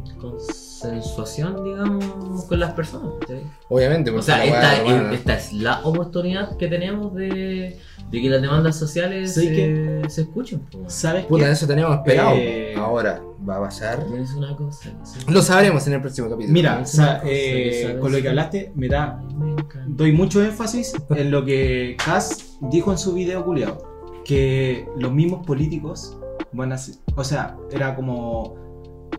consensuación, 0.90 1.64
digamos, 1.64 2.44
con 2.48 2.60
las 2.60 2.72
personas. 2.72 3.12
¿cachai? 3.20 3.42
Obviamente, 3.68 4.10
O 4.10 4.14
porque 4.14 4.26
sea, 4.26 4.38
la 4.38 4.44
esta, 4.44 4.76
es, 4.84 5.12
esta 5.18 5.34
es 5.36 5.52
la 5.52 5.80
oportunidad 5.84 6.56
que 6.56 6.68
tenemos 6.68 7.14
de, 7.14 7.78
de 8.10 8.22
que 8.22 8.28
las 8.30 8.40
demandas 8.42 8.76
sociales 8.78 9.34
Sí, 9.34 9.48
se, 9.48 10.02
se 10.08 10.20
escuchen. 10.22 10.62
¿sabes 10.86 11.24
Puta, 11.26 11.46
qué? 11.46 11.50
eso 11.52 11.66
teníamos 11.66 11.96
esperado. 11.98 12.34
Eh, 12.36 12.74
Ahora, 12.76 13.20
va 13.48 13.56
a 13.56 13.60
pasar. 13.62 14.04
Es 14.20 14.32
una 14.34 14.54
cosa. 14.56 14.90
sí. 15.04 15.18
Lo 15.28 15.42
sabremos 15.42 15.86
en 15.86 15.94
el 15.94 16.00
próximo 16.00 16.28
capítulo. 16.30 16.52
Mira, 16.52 16.80
Es 16.82 16.94
o 16.94 16.96
sea, 16.96 17.04
una 17.04 17.18
cosa 17.20 17.28
eh, 17.32 17.84
que 17.94 17.98
con 18.00 18.12
lo 18.12 18.22
que 18.22 18.28
hablaste, 18.28 18.72
me 18.74 18.88
da, 18.88 19.20
Me 19.36 19.54
doy 19.88 20.12
mucho 20.12 20.42
énfasis 20.42 20.94
en 21.10 21.30
lo 21.30 21.44
que 21.44 21.96
Cass 22.04 22.58
dijo 22.60 22.92
en 22.92 22.98
su 22.98 23.12
video 23.14 23.44
culiado. 23.44 23.96
Que 24.24 24.86
los 24.98 25.12
mismos 25.12 25.46
políticos 25.46 26.16
van 26.52 26.72
a 26.72 26.78
ser, 26.78 26.96
o 27.14 27.22
sea, 27.24 27.56
era 27.70 27.94
como... 27.94 28.65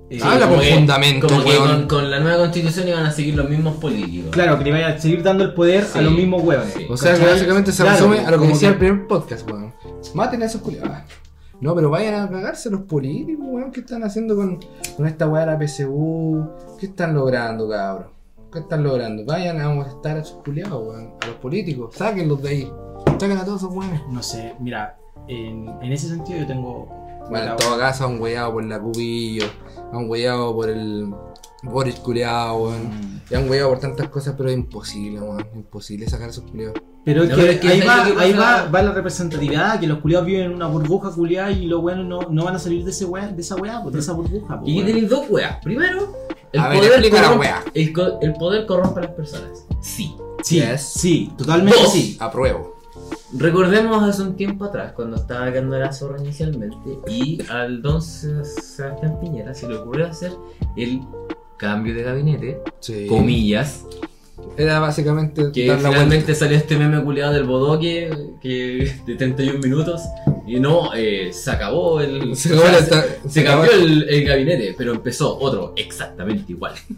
eh, 0.09 0.19
Habla 0.23 0.47
como 0.47 0.57
con 0.61 0.65
fundamento, 0.65 1.27
Como 1.27 1.43
que 1.43 1.49
weón. 1.49 1.67
con, 1.67 1.87
con 1.87 2.11
la 2.11 2.19
nueva 2.19 2.37
constitución 2.39 2.87
iban 2.87 3.05
a 3.05 3.11
seguir 3.11 3.35
los 3.35 3.49
mismos 3.49 3.75
políticos. 3.77 4.31
Claro, 4.31 4.57
que 4.57 4.63
le 4.65 4.71
vaya 4.71 4.87
a 4.89 4.99
seguir 4.99 5.21
dando 5.23 5.43
el 5.43 5.53
poder 5.53 5.83
Sí. 5.85 5.99
a 5.99 6.01
los 6.01 6.13
mismos 6.13 6.43
huevones. 6.43 6.73
Sí. 6.73 6.85
O 6.89 6.95
sea, 6.97 7.15
que 7.17 7.25
básicamente 7.25 7.71
se 7.71 7.83
Claro, 7.83 7.97
resume 7.97 8.25
a 8.25 8.31
lo 8.31 8.39
que 8.39 8.47
decía 8.47 8.69
que- 8.69 8.73
el 8.73 8.77
primer 8.79 9.07
podcast, 9.07 9.49
weón. 9.51 9.73
Maten 10.13 10.41
a 10.41 10.45
esos 10.45 10.61
culiados. 10.61 10.89
No, 11.59 11.73
pero 11.75 11.89
vayan 11.89 12.13
a 12.15 12.29
cagarse 12.29 12.69
los 12.69 12.81
políticos, 12.81 13.45
weón. 13.49 13.71
¿Qué 13.71 13.79
están 13.81 14.03
haciendo 14.03 14.35
con, 14.35 14.59
con 14.95 15.07
esta 15.07 15.27
weá 15.27 15.45
de 15.45 15.51
la 15.53 15.57
PSU? 15.57 16.47
¿Qué 16.79 16.85
están 16.85 17.13
logrando, 17.15 17.67
cabrón? 17.67 18.07
¿Qué 18.53 18.59
están 18.59 18.83
logrando? 18.83 19.25
Vayan 19.25 19.59
a 19.59 19.69
molestar 19.69 20.17
a 20.17 20.21
esos 20.21 20.37
culiados, 20.43 20.87
weón. 20.87 21.13
A 21.21 21.25
los 21.27 21.35
políticos. 21.37 21.95
Sáquenlos 21.95 22.41
de 22.43 22.49
ahí. 22.49 22.71
Saquen 23.19 23.37
a 23.37 23.43
todos 23.43 23.61
esos 23.63 23.73
weones. 23.75 24.01
No 24.09 24.21
sé, 24.23 24.53
mira, 24.59 24.97
en, 25.27 25.67
en 25.81 25.91
ese 25.91 26.07
sentido 26.07 26.39
yo 26.39 26.47
tengo... 26.47 26.96
Bueno, 27.29 27.51
en 27.51 27.57
todo 27.57 27.77
caso, 27.77 28.05
han 28.05 28.19
weyado 28.21 28.53
por 28.53 28.63
la 28.65 28.79
cubillo. 28.79 29.45
Han 29.93 30.09
weyado 30.09 30.53
por 30.53 30.69
el 30.69 31.13
Boris 31.63 31.95
culiado, 31.95 32.57
weón. 32.63 32.87
Mm. 32.87 33.21
Y 33.29 33.35
han 33.35 33.49
weyado 33.49 33.69
por 33.69 33.79
tantas 33.79 34.09
cosas, 34.09 34.35
pero 34.37 34.49
es 34.49 34.55
imposible, 34.55 35.19
weón. 35.21 35.45
Imposible 35.55 36.07
sacar 36.09 36.27
a 36.27 36.31
esos 36.31 36.43
culiados. 36.49 36.75
Pero 37.05 37.23
es 37.23 37.29
No, 37.29 37.35
que, 37.35 37.41
pero 37.41 37.53
es 37.53 37.59
que 37.61 37.67
ahí, 37.69 37.81
¿sabes 37.81 38.13
va, 38.13 38.17
que 38.17 38.23
ahí 38.23 38.33
va, 38.33 38.65
va 38.65 38.81
la 38.81 38.91
representatividad, 38.91 39.79
que 39.79 39.87
los 39.87 39.99
culiados 39.99 40.25
viven 40.25 40.43
en 40.45 40.53
una 40.53 40.67
burbuja 40.67 41.09
culiada 41.11 41.51
y 41.51 41.65
los 41.65 41.81
buenos 41.81 42.05
no, 42.05 42.29
no 42.29 42.43
van 42.43 42.55
a 42.55 42.59
salir 42.59 42.83
de, 42.83 42.91
ese 42.91 43.05
wea, 43.05 43.27
de 43.29 43.41
esa 43.41 43.55
weá, 43.55 43.81
pues, 43.81 43.93
de 43.93 43.99
esa 44.01 44.11
burbuja. 44.11 44.59
Y 44.65 44.79
aquí 44.79 44.87
tenéis 44.87 45.09
dos 45.09 45.25
weas. 45.29 45.57
Primero, 45.63 46.13
el, 46.51 46.59
A 46.59 46.67
ver, 46.69 46.79
poder 46.79 47.11
corrompe- 47.11 47.39
wea. 47.39 47.63
el, 47.73 47.93
el 48.21 48.33
poder 48.33 48.65
corrompe 48.65 48.99
a 48.99 49.03
las 49.03 49.11
personas. 49.13 49.65
Sí. 49.81 50.13
Sí, 50.43 50.55
Yes. 50.61 50.81
sí, 50.81 51.31
totalmente 51.37 51.77
Dos. 51.81 51.91
sí. 51.93 52.17
Apruebo. 52.19 52.76
Recordemos 53.33 54.03
hace 54.03 54.21
un 54.21 54.35
tiempo 54.37 54.65
atrás, 54.65 54.93
cuando 54.93 55.17
estaba 55.17 55.51
quedando 55.51 55.77
la 55.77 55.91
zorra 55.91 56.17
inicialmente, 56.21 56.97
y 57.09 57.39
al 57.49 57.81
don 57.81 58.01
Se- 58.01 58.45
Sebastián 58.45 59.19
Piñera 59.19 59.53
se 59.53 59.67
le 59.67 59.75
ocurrió 59.75 60.07
hacer 60.07 60.31
el 60.77 61.01
cambio 61.57 61.93
de 61.93 62.03
gabinete, 62.03 62.61
Sí. 62.79 63.05
comillas, 63.07 63.83
Era 64.55 64.79
básicamente 64.79 65.51
que 65.51 65.67
dar 65.67 65.81
la 65.81 65.89
finalmente 65.89 66.33
salió 66.35 66.57
este 66.57 66.77
meme 66.77 67.03
culiado 67.03 67.33
del 67.33 67.43
bodoque 67.43 68.09
que, 68.41 68.93
de 69.05 69.15
31 69.15 69.59
minutos, 69.59 70.03
y 70.47 70.59
no, 70.59 70.93
eh, 70.95 71.31
se 71.33 71.51
acabó 71.51 71.99
el... 71.99 72.35
Se 72.35 72.53
acabó 72.53 72.67
sea, 72.67 73.03
se- 73.23 73.29
se 73.29 73.43
cambió 73.43 73.71
el, 73.71 74.07
el 74.07 74.25
gabinete, 74.25 74.73
pero 74.77 74.93
empezó 74.93 75.37
otro 75.37 75.73
exactamente 75.75 76.51
igual. 76.53 76.73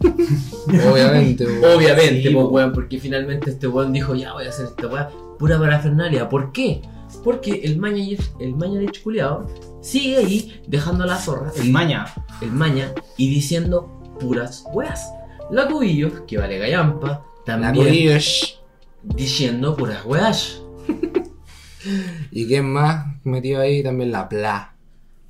Obviamente, 0.92 1.44
weón. 1.44 1.76
Obviamente, 1.76 2.22
Sí, 2.28 2.34
pues, 2.34 2.44
po. 2.46 2.50
weón, 2.52 2.72
porque 2.72 3.00
finalmente 3.00 3.50
este 3.50 3.66
weón 3.66 3.92
dijo, 3.92 4.14
ya 4.14 4.32
voy 4.34 4.44
a 4.46 4.50
hacer 4.50 4.66
esta 4.66 4.86
weá, 4.86 5.10
pura 5.40 5.58
parafernalia. 5.58 6.28
¿Por 6.28 6.52
qué? 6.52 6.82
Porque 7.24 7.62
el 7.64 7.78
maña, 7.78 8.04
el 8.38 8.54
maña 8.54 8.78
de 8.78 8.92
culiao 9.02 9.46
sigue 9.82 10.18
ahí 10.18 10.62
dejando 10.68 11.04
la 11.06 11.16
zorra, 11.16 11.50
El 11.56 11.70
maña. 11.72 12.06
el 12.40 12.52
maña, 12.52 12.92
y 13.16 13.28
diciendo 13.30 14.16
puras 14.20 14.64
weas. 14.72 15.10
La 15.50 15.66
cubillos, 15.66 16.12
que 16.28 16.38
vale 16.38 16.58
gallampa, 16.58 17.08
La 17.08 17.24
también 17.44 17.74
Curish. 17.86 18.60
diciendo 19.02 19.74
puras 19.76 20.04
weas. 20.04 20.60
¿Y 22.30 22.46
quién 22.46 22.66
más 22.72 23.06
metido 23.24 23.60
ahí? 23.60 23.82
También 23.82 24.12
la 24.12 24.28
Pla. 24.28 24.74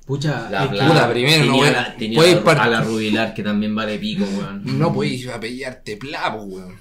Pucha, 0.05 0.49
La 0.49 0.69
Pla- 0.69 0.87
puta, 0.87 1.09
primero, 1.11 1.45
no 1.45 1.53
tenía, 1.53 1.63
voy- 1.63 1.71
la- 1.73 1.95
tenía 1.97 2.37
a, 2.37 2.43
par- 2.43 2.59
a 2.59 2.67
la 2.67 2.81
Rubilar, 2.81 3.33
que 3.33 3.43
también 3.43 3.73
vale 3.73 3.97
pico, 3.97 4.25
weón. 4.25 4.61
No 4.77 4.93
podéis 4.93 5.27
apellarte 5.29 5.95
Pla, 5.97 6.29
weón. 6.35 6.75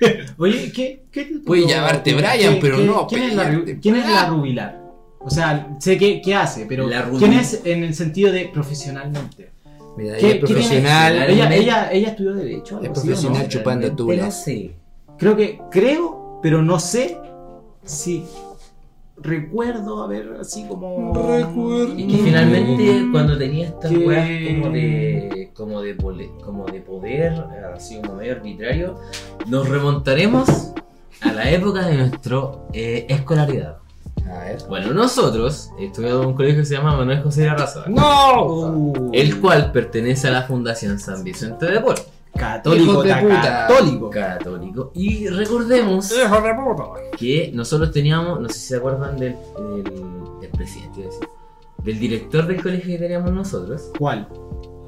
Oye, 0.38 0.72
¿qué? 0.72 1.04
qué 1.10 1.24
te 1.24 1.38
Puedes 1.40 1.66
llamarte 1.66 2.10
¿Qué- 2.10 2.16
Brian, 2.16 2.58
pero 2.60 2.76
qué- 2.78 2.84
no 2.84 3.06
¿quién 3.06 3.22
es, 3.22 3.34
la, 3.34 3.50
¿Quién 3.80 3.96
es 3.96 4.06
la 4.08 4.26
rubilar? 4.26 4.80
O 5.20 5.30
sea, 5.30 5.76
sé 5.80 5.96
qué, 5.96 6.20
qué 6.22 6.34
hace, 6.34 6.66
pero 6.66 6.86
La 6.86 7.08
¿quién 7.18 7.32
es 7.32 7.62
en 7.64 7.82
el 7.84 7.94
sentido 7.94 8.30
de 8.32 8.46
profesionalmente? 8.52 9.50
Mira, 9.96 10.16
¿Qué- 10.16 10.26
ella 10.26 10.34
es 10.34 10.40
profesional. 10.40 11.30
Ella, 11.30 11.54
ella, 11.54 11.92
ella 11.92 12.08
estudió 12.08 12.34
Derecho. 12.34 12.80
Es 12.82 12.88
profesional. 12.90 13.48
chupando 13.48 13.94
tulas. 13.94 14.44
Sé. 14.44 14.72
Creo 15.18 15.36
que, 15.36 15.60
creo, 15.70 16.40
pero 16.42 16.62
no 16.62 16.78
sé 16.80 17.16
si 17.84 18.24
recuerdo 19.16 20.02
haber 20.02 20.36
así 20.40 20.66
como. 20.66 21.12
Recuerdo. 21.14 21.94
Y 21.98 22.06
que 22.08 22.16
finalmente 22.18 23.08
cuando 23.12 23.38
tenía 23.38 23.68
estas 23.68 23.90
Que- 23.90 24.06
weas 24.06 24.60
como 24.62 24.72
de 24.74 25.50
como 25.54 25.82
de 25.82 25.94
pole- 25.94 26.30
como 26.44 26.66
de 26.66 26.80
poder, 26.80 27.32
así 27.74 28.00
como 28.00 28.16
medio 28.16 28.32
arbitrario, 28.32 28.96
nos 29.46 29.68
remontaremos 29.68 30.72
a 31.20 31.32
la 31.32 31.48
época 31.50 31.86
de 31.86 31.96
nuestra 31.96 32.40
escolaridad. 32.72 33.78
A 34.28 34.38
ver. 34.44 34.58
Bueno, 34.68 34.92
nosotros 34.94 35.70
estudiamos 35.78 36.22
en 36.22 36.28
un 36.28 36.34
colegio 36.34 36.60
que 36.60 36.66
se 36.66 36.74
llama 36.74 36.96
Manuel 36.96 37.22
José 37.22 37.42
de 37.42 37.46
la 37.48 37.54
Raza, 37.56 37.84
¡No! 37.88 39.10
El 39.12 39.40
cual 39.40 39.70
pertenece 39.70 40.28
a 40.28 40.30
la 40.30 40.42
Fundación 40.42 40.98
San 40.98 41.22
Vicente 41.22 41.66
de 41.66 41.80
Paul, 41.80 41.94
católico, 42.36 43.02
de 43.02 43.14
puta. 43.14 43.42
católico. 43.42 44.10
católico. 44.10 44.92
Y 44.94 45.28
recordemos 45.28 46.12
¡Hijo 46.12 46.40
de 46.40 46.54
puta! 46.54 47.16
que 47.18 47.50
nosotros 47.54 47.92
teníamos, 47.92 48.40
no 48.40 48.48
sé 48.48 48.54
si 48.54 48.66
se 48.68 48.76
acuerdan 48.76 49.16
del, 49.18 49.36
del, 49.56 49.84
del 50.40 50.50
presidente, 50.50 51.00
iba 51.00 51.08
a 51.08 51.12
decir, 51.12 51.28
del 51.84 51.98
director 51.98 52.46
del 52.46 52.62
colegio 52.62 52.86
que 52.92 52.98
teníamos 52.98 53.30
nosotros. 53.32 53.90
¿Cuál? 53.98 54.28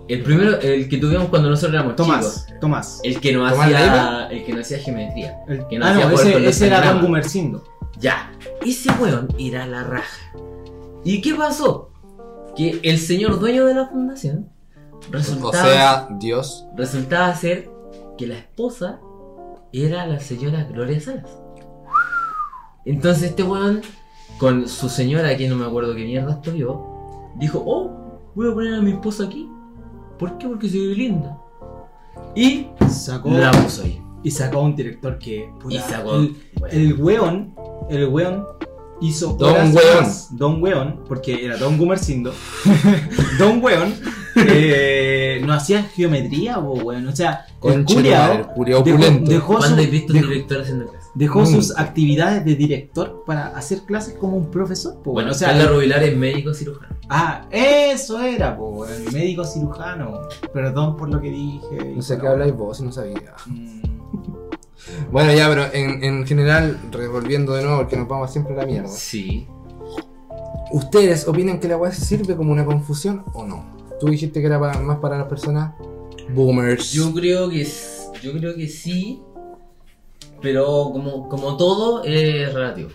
El 0.09 0.22
primero, 0.22 0.61
el 0.61 0.88
que 0.88 0.99
tuvimos 0.99 1.28
cuando 1.28 1.51
nosotros 1.51 1.74
éramos 1.74 1.97
Tomás. 1.97 2.47
chicos. 2.47 2.61
Tomás. 2.61 3.01
El 3.03 3.20
que 3.20 3.32
no 3.32 3.40
¿Tomás 3.51 3.66
hacía. 3.66 4.28
El 4.30 4.44
que 4.44 4.53
no 4.53 4.61
hacía 4.61 4.78
geometría. 4.78 5.36
El- 5.49 5.66
que 5.66 5.78
no 5.78 5.86
ah, 5.86 5.90
hacía 5.90 6.09
no, 6.09 6.49
ese, 6.49 6.66
era 6.68 6.92
Don. 6.92 7.03
Gumercindo. 7.03 7.64
Ya. 7.99 8.30
Ese 8.64 8.90
weón 9.01 9.28
era 9.38 9.66
la 9.66 9.82
raja. 9.82 10.32
¿Y 11.05 11.20
qué 11.20 11.34
pasó? 11.34 11.90
que 12.57 12.80
el 12.82 12.99
señor 12.99 13.38
dueño 13.38 13.66
de 13.66 13.74
la 13.74 13.86
fundación 13.86 14.49
O 15.09 15.12
resultaba, 15.12 15.53
sea, 15.64 16.09
Dios. 16.18 16.66
resultaba 16.76 17.34
ser 17.34 17.70
que 18.18 18.26
la 18.26 18.36
esposa 18.38 19.01
era 19.72 20.07
la 20.07 20.18
señora 20.20 20.64
Gloria 20.64 21.01
Salas. 21.01 21.30
Entonces 22.84 23.30
este 23.30 23.42
weón, 23.42 23.82
con 24.38 24.68
su 24.68 24.88
señora, 24.88 25.36
que 25.36 25.49
no 25.49 25.57
me 25.57 25.66
acuerdo 25.66 25.94
qué 25.94 26.05
mierda 26.05 26.32
estudió, 26.34 26.84
dijo, 27.36 27.62
oh, 27.66 27.90
voy 28.34 28.51
a 28.51 28.55
poner 28.55 28.74
a 28.74 28.80
mi 28.80 28.92
esposa 28.92 29.24
aquí. 29.24 29.51
¿Por 30.18 30.38
qué? 30.38 30.47
Porque 30.49 30.68
se 30.68 30.78
ve 30.78 30.94
linda. 30.94 31.38
Y 32.34 32.68
Sacó, 32.88 33.30
la 33.30 33.51
puso 33.51 33.82
ahí. 33.82 34.01
y 34.22 34.30
sacó 34.30 34.61
un 34.61 34.74
director 34.76 35.18
que. 35.18 35.51
puta, 35.61 35.74
Y 35.74 35.78
sacó- 35.78 36.16
el, 36.16 36.36
bueno. 36.59 36.72
el 36.72 36.94
weón. 37.03 37.55
El 37.90 38.09
weón 38.09 38.47
hizo. 39.01 39.34
Don 39.34 39.51
horas 39.51 39.74
Weón. 39.74 39.97
más. 40.03 40.28
Don 40.36 40.62
Weón, 40.62 41.01
porque 41.09 41.44
era 41.44 41.57
Don 41.57 41.76
Gumercindo. 41.78 42.32
Don 43.38 43.62
Weón. 43.62 43.94
eh, 44.36 45.40
no 45.44 45.53
hacía 45.55 45.82
geometría, 45.84 46.59
o 46.59 46.74
weón. 46.74 47.07
O 47.09 47.16
sea, 47.16 47.47
el 47.62 47.84
culiao 47.84 48.53
dejó, 48.64 48.80
opulento. 48.80 49.30
dejó 49.30 49.53
su- 49.55 49.59
¿Cuándo 49.61 49.82
has 49.82 49.90
visto 49.90 50.12
un 50.12 50.18
dejó- 50.20 50.28
director 50.28 50.61
haciendo 50.61 50.86
clases? 50.88 51.07
dejó 51.14 51.47
sus 51.47 51.78
actividades 51.78 52.44
de 52.44 52.55
director 52.55 53.22
para 53.26 53.47
hacer 53.57 53.80
clases 53.86 54.14
como 54.14 54.36
un 54.36 54.51
profesor. 54.51 55.01
po, 55.03 55.12
Bueno, 55.12 55.30
o 55.30 55.34
sea, 55.34 55.49
Carla 55.49 55.68
Rubilar 55.68 56.03
es 56.03 56.14
médico 56.16 56.53
cirujano. 56.53 56.94
Ah, 57.09 57.47
eso 57.51 58.20
era, 58.20 58.55
po, 58.57 58.68
weón, 58.68 59.05
médico 59.12 59.44
cirujano. 59.44 60.20
Perdón 60.53 60.97
por 60.99 61.09
lo 61.09 61.18
que 61.20 61.30
dije. 61.30 61.92
No 61.94 62.03
sé 62.03 62.18
qué 62.18 62.26
habláis 62.28 62.55
vos, 62.55 62.80
no 62.82 62.92
sabía. 62.92 63.32
Mm, 63.47 63.80
Bueno, 65.11 65.32
ya, 65.32 65.48
pero 65.48 65.64
en, 65.72 66.02
en 66.04 66.26
general, 66.26 66.78
revolviendo 66.90 67.54
de 67.54 67.62
nuevo, 67.62 67.78
porque 67.78 67.96
nos 67.96 68.09
vamos 68.09 68.30
siempre 68.32 68.54
a 68.54 68.59
la 68.59 68.66
mierda. 68.66 68.88
Sí. 68.88 69.46
¿Ustedes 70.72 71.26
opinan 71.28 71.61
que 71.61 71.68
la 71.68 71.76
weá 71.76 71.92
sirve 71.92 72.36
como 72.36 72.52
una 72.52 72.64
confusión 72.64 73.24
o 73.32 73.44
no? 73.46 73.64
Tú 74.00 74.09
dijiste 74.09 74.40
que 74.40 74.46
era 74.46 74.59
para- 74.59 74.78
más 74.80 74.98
para 74.98 75.16
las 75.18 75.26
personas 75.28 75.74
boomers. 76.34 76.92
Yo 76.92 77.12
creo 77.14 77.48
que 77.48 77.62
s- 77.62 78.09
yo 78.22 78.32
creo 78.32 78.54
que 78.57 78.68
sí, 78.68 79.22
pero 80.42 80.90
como, 80.92 81.28
como 81.28 81.57
todo 81.57 82.02
es 82.04 82.52
relativo, 82.52 82.90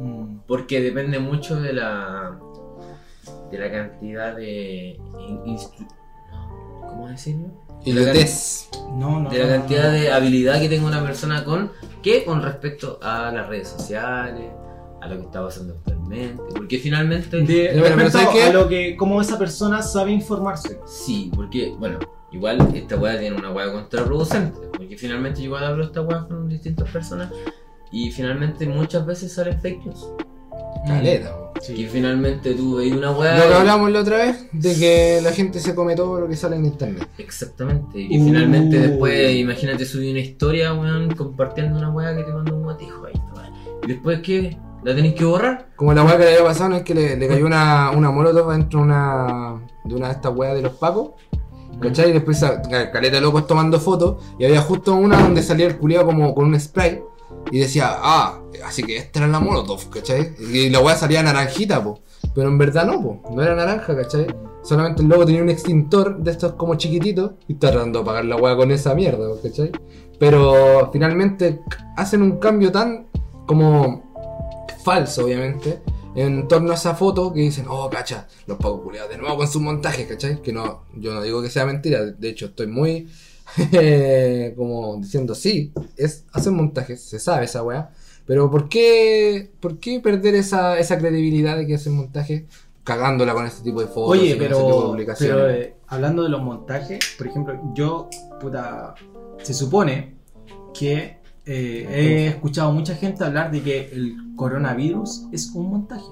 mm. 0.00 0.36
porque 0.46 0.80
depende 0.80 1.18
mucho 1.18 1.60
de 1.60 1.72
la 1.72 2.38
de 3.50 3.58
la 3.58 3.70
cantidad 3.70 4.36
de 4.36 4.98
in- 5.18 5.42
instru- 5.44 5.88
¿cómo 6.88 7.08
decirlo? 7.08 7.48
Y 7.84 7.92
lo 7.92 8.04
tes. 8.04 8.68
No, 8.94 9.20
no. 9.20 9.30
De 9.30 9.38
la 9.38 9.44
no, 9.46 9.50
cantidad 9.60 9.84
no. 9.84 9.92
de 9.92 10.10
habilidad 10.12 10.60
que 10.60 10.68
tenga 10.68 10.86
una 10.86 11.02
persona 11.02 11.44
con 11.44 11.70
que 12.02 12.24
con 12.24 12.42
respecto 12.42 12.98
a 13.02 13.30
las 13.30 13.48
redes 13.48 13.68
sociales, 13.68 14.50
a 15.00 15.08
lo 15.08 15.16
que 15.16 15.22
está 15.22 15.42
pasando 15.42 15.74
actualmente, 15.74 16.42
porque 16.54 16.78
finalmente 16.78 17.38
De, 17.42 17.64
Ya, 17.74 17.82
pero 17.82 17.96
respecto 17.96 18.18
¿sabes 18.18 18.28
qué? 18.34 18.42
a 18.44 18.52
lo 18.52 18.68
que, 18.68 18.96
cómo 18.96 19.20
esa 19.20 19.38
persona 19.38 19.82
sabe 19.82 20.12
informarse. 20.12 20.78
Sí, 20.86 21.30
porque, 21.34 21.74
bueno, 21.78 21.98
igual 22.32 22.58
esta 22.74 22.96
weá 22.96 23.18
tiene 23.18 23.36
una 23.36 23.50
weá 23.52 23.70
contraproducente. 23.72 24.58
Porque 24.76 24.96
finalmente 24.96 25.40
yo 25.40 25.46
igual 25.46 25.64
hablo 25.64 25.84
esta 25.84 26.00
weá 26.02 26.26
con 26.26 26.48
distintas 26.48 26.88
personas. 26.90 27.30
Y 27.90 28.10
finalmente 28.10 28.66
muchas 28.66 29.04
veces 29.06 29.32
salen 29.32 29.60
fake 29.60 29.84
news. 29.86 30.06
Caleta, 30.86 31.34
Sí. 31.60 31.86
finalmente 31.90 32.54
tú 32.54 32.76
veis 32.76 32.92
una 32.94 33.10
weá. 33.12 33.38
Lo 33.38 33.48
que 33.48 33.54
hablamos 33.54 33.90
la 33.90 34.00
otra 34.00 34.16
vez, 34.18 34.46
de 34.52 34.74
que 34.74 35.20
la 35.22 35.32
gente 35.32 35.60
se 35.60 35.74
come 35.74 35.94
todo 35.94 36.20
lo 36.20 36.28
que 36.28 36.36
sale 36.36 36.56
en 36.56 36.66
internet. 36.66 37.08
Exactamente. 37.18 38.00
Y 38.00 38.08
que 38.08 38.18
Uh. 38.18 38.24
finalmente 38.24 38.78
después, 38.78 39.34
imagínate, 39.36 39.84
subí 39.84 40.10
una 40.10 40.20
historia, 40.20 40.74
weón, 40.74 41.14
compartiendo 41.14 41.78
una 41.78 41.90
weá 41.90 42.14
que 42.16 42.22
te 42.24 42.32
mandó 42.32 42.54
un 42.56 42.62
guatijo 42.64 43.06
ahí. 43.06 43.14
Y 43.84 43.86
después, 43.88 44.20
¿qué? 44.20 44.56
¿La 44.82 44.94
tenéis 44.94 45.14
que 45.14 45.24
borrar? 45.24 45.68
Como 45.76 45.94
la 45.94 46.02
weá 46.04 46.18
que 46.18 46.24
le 46.24 46.32
había 46.34 46.44
pasado 46.44 46.70
no 46.70 46.76
es 46.76 46.82
que 46.82 46.94
le, 46.94 47.16
le 47.16 47.28
cayó 47.28 47.46
una, 47.46 47.90
una 47.90 48.10
molotov 48.10 48.50
dentro 48.52 48.80
de 48.80 48.84
una, 48.84 49.60
de 49.84 49.94
una 49.94 50.08
de 50.08 50.12
estas 50.14 50.34
weas 50.34 50.54
de 50.54 50.62
los 50.62 50.72
pacos. 50.74 51.10
¿Cachai? 51.80 52.10
Y 52.10 52.12
después 52.12 52.44
caleta 52.92 53.20
locos 53.20 53.46
tomando 53.46 53.80
fotos. 53.80 54.22
Y 54.38 54.44
había 54.44 54.60
justo 54.60 54.94
una 54.94 55.20
donde 55.20 55.42
salía 55.42 55.66
el 55.66 55.76
culiado 55.76 56.06
como 56.06 56.34
con 56.34 56.46
un 56.46 56.60
spray. 56.60 57.02
Y 57.50 57.58
decía, 57.60 57.98
ah, 57.98 58.40
así 58.64 58.82
que 58.82 58.96
esta 58.96 59.20
era 59.20 59.28
la 59.28 59.40
molotov, 59.40 59.88
¿cachai? 59.90 60.34
Y 60.38 60.70
la 60.70 60.80
weá 60.80 60.96
salía 60.96 61.22
naranjita, 61.22 61.82
po. 61.82 62.00
Pero 62.34 62.48
en 62.48 62.58
verdad 62.58 62.86
no, 62.86 63.00
po. 63.00 63.22
No 63.34 63.42
era 63.42 63.54
naranja, 63.54 63.94
¿cachai? 63.94 64.26
Solamente 64.62 65.02
el 65.02 65.08
loco 65.08 65.26
tenía 65.26 65.42
un 65.42 65.50
extintor 65.50 66.18
de 66.18 66.30
estos 66.30 66.54
como 66.54 66.74
chiquititos. 66.74 67.32
Y 67.46 67.52
está 67.54 67.70
tratando 67.70 68.00
de 68.00 68.02
apagar 68.02 68.24
la 68.24 68.36
weá 68.36 68.56
con 68.56 68.70
esa 68.70 68.94
mierda, 68.94 69.28
¿cachai? 69.42 69.70
Pero 70.18 70.90
finalmente 70.92 71.60
hacen 71.96 72.22
un 72.22 72.38
cambio 72.38 72.72
tan 72.72 73.08
como 73.46 74.02
falso, 74.84 75.24
obviamente, 75.24 75.80
en 76.14 76.46
torno 76.48 76.72
a 76.72 76.74
esa 76.74 76.94
foto 76.94 77.32
que 77.32 77.40
dicen, 77.40 77.66
oh, 77.68 77.90
cacha, 77.90 78.28
los 78.46 78.58
pagos 78.58 78.82
culiados 78.82 79.10
de 79.10 79.18
nuevo 79.18 79.36
con 79.36 79.48
sus 79.48 79.60
montajes, 79.60 80.06
¿cachai? 80.06 80.40
Que 80.40 80.52
no, 80.52 80.84
yo 80.96 81.12
no 81.12 81.22
digo 81.22 81.42
que 81.42 81.50
sea 81.50 81.66
mentira, 81.66 82.04
de 82.04 82.28
hecho 82.28 82.46
estoy 82.46 82.66
muy 82.66 83.08
como 84.56 84.96
diciendo, 84.98 85.34
sí, 85.34 85.72
es, 85.96 86.24
hacen 86.32 86.54
montajes, 86.54 87.02
se 87.02 87.18
sabe 87.18 87.44
esa 87.44 87.62
weá, 87.62 87.90
pero 88.26 88.50
¿por 88.50 88.68
qué, 88.68 89.50
por 89.60 89.78
qué 89.78 90.00
perder 90.00 90.34
esa, 90.34 90.78
esa 90.78 90.98
credibilidad 90.98 91.56
de 91.56 91.66
que 91.66 91.74
hacen 91.74 91.96
montajes 91.96 92.44
cagándola 92.82 93.32
con 93.34 93.46
este 93.46 93.62
tipo 93.62 93.80
de 93.80 93.86
fotos 93.86 94.18
Oye, 94.18 94.30
y 94.30 94.38
con 94.38 94.46
ese 94.46 94.54
tipo 94.54 94.66
de 94.66 94.72
pero, 94.72 94.86
publicaciones? 94.86 95.36
pero 95.36 95.50
eh, 95.50 95.76
hablando 95.88 96.22
de 96.22 96.28
los 96.28 96.42
montajes, 96.42 97.00
por 97.16 97.26
ejemplo, 97.26 97.60
yo, 97.74 98.08
puta, 98.40 98.94
se 99.42 99.54
supone 99.54 100.14
que 100.72 101.18
eh, 101.46 101.86
he 101.90 102.26
escuchado 102.28 102.72
mucha 102.72 102.94
gente 102.94 103.24
hablar 103.24 103.50
de 103.50 103.62
que 103.62 103.90
el 103.92 104.16
coronavirus 104.36 105.24
es 105.32 105.50
un 105.54 105.70
montaje, 105.70 106.06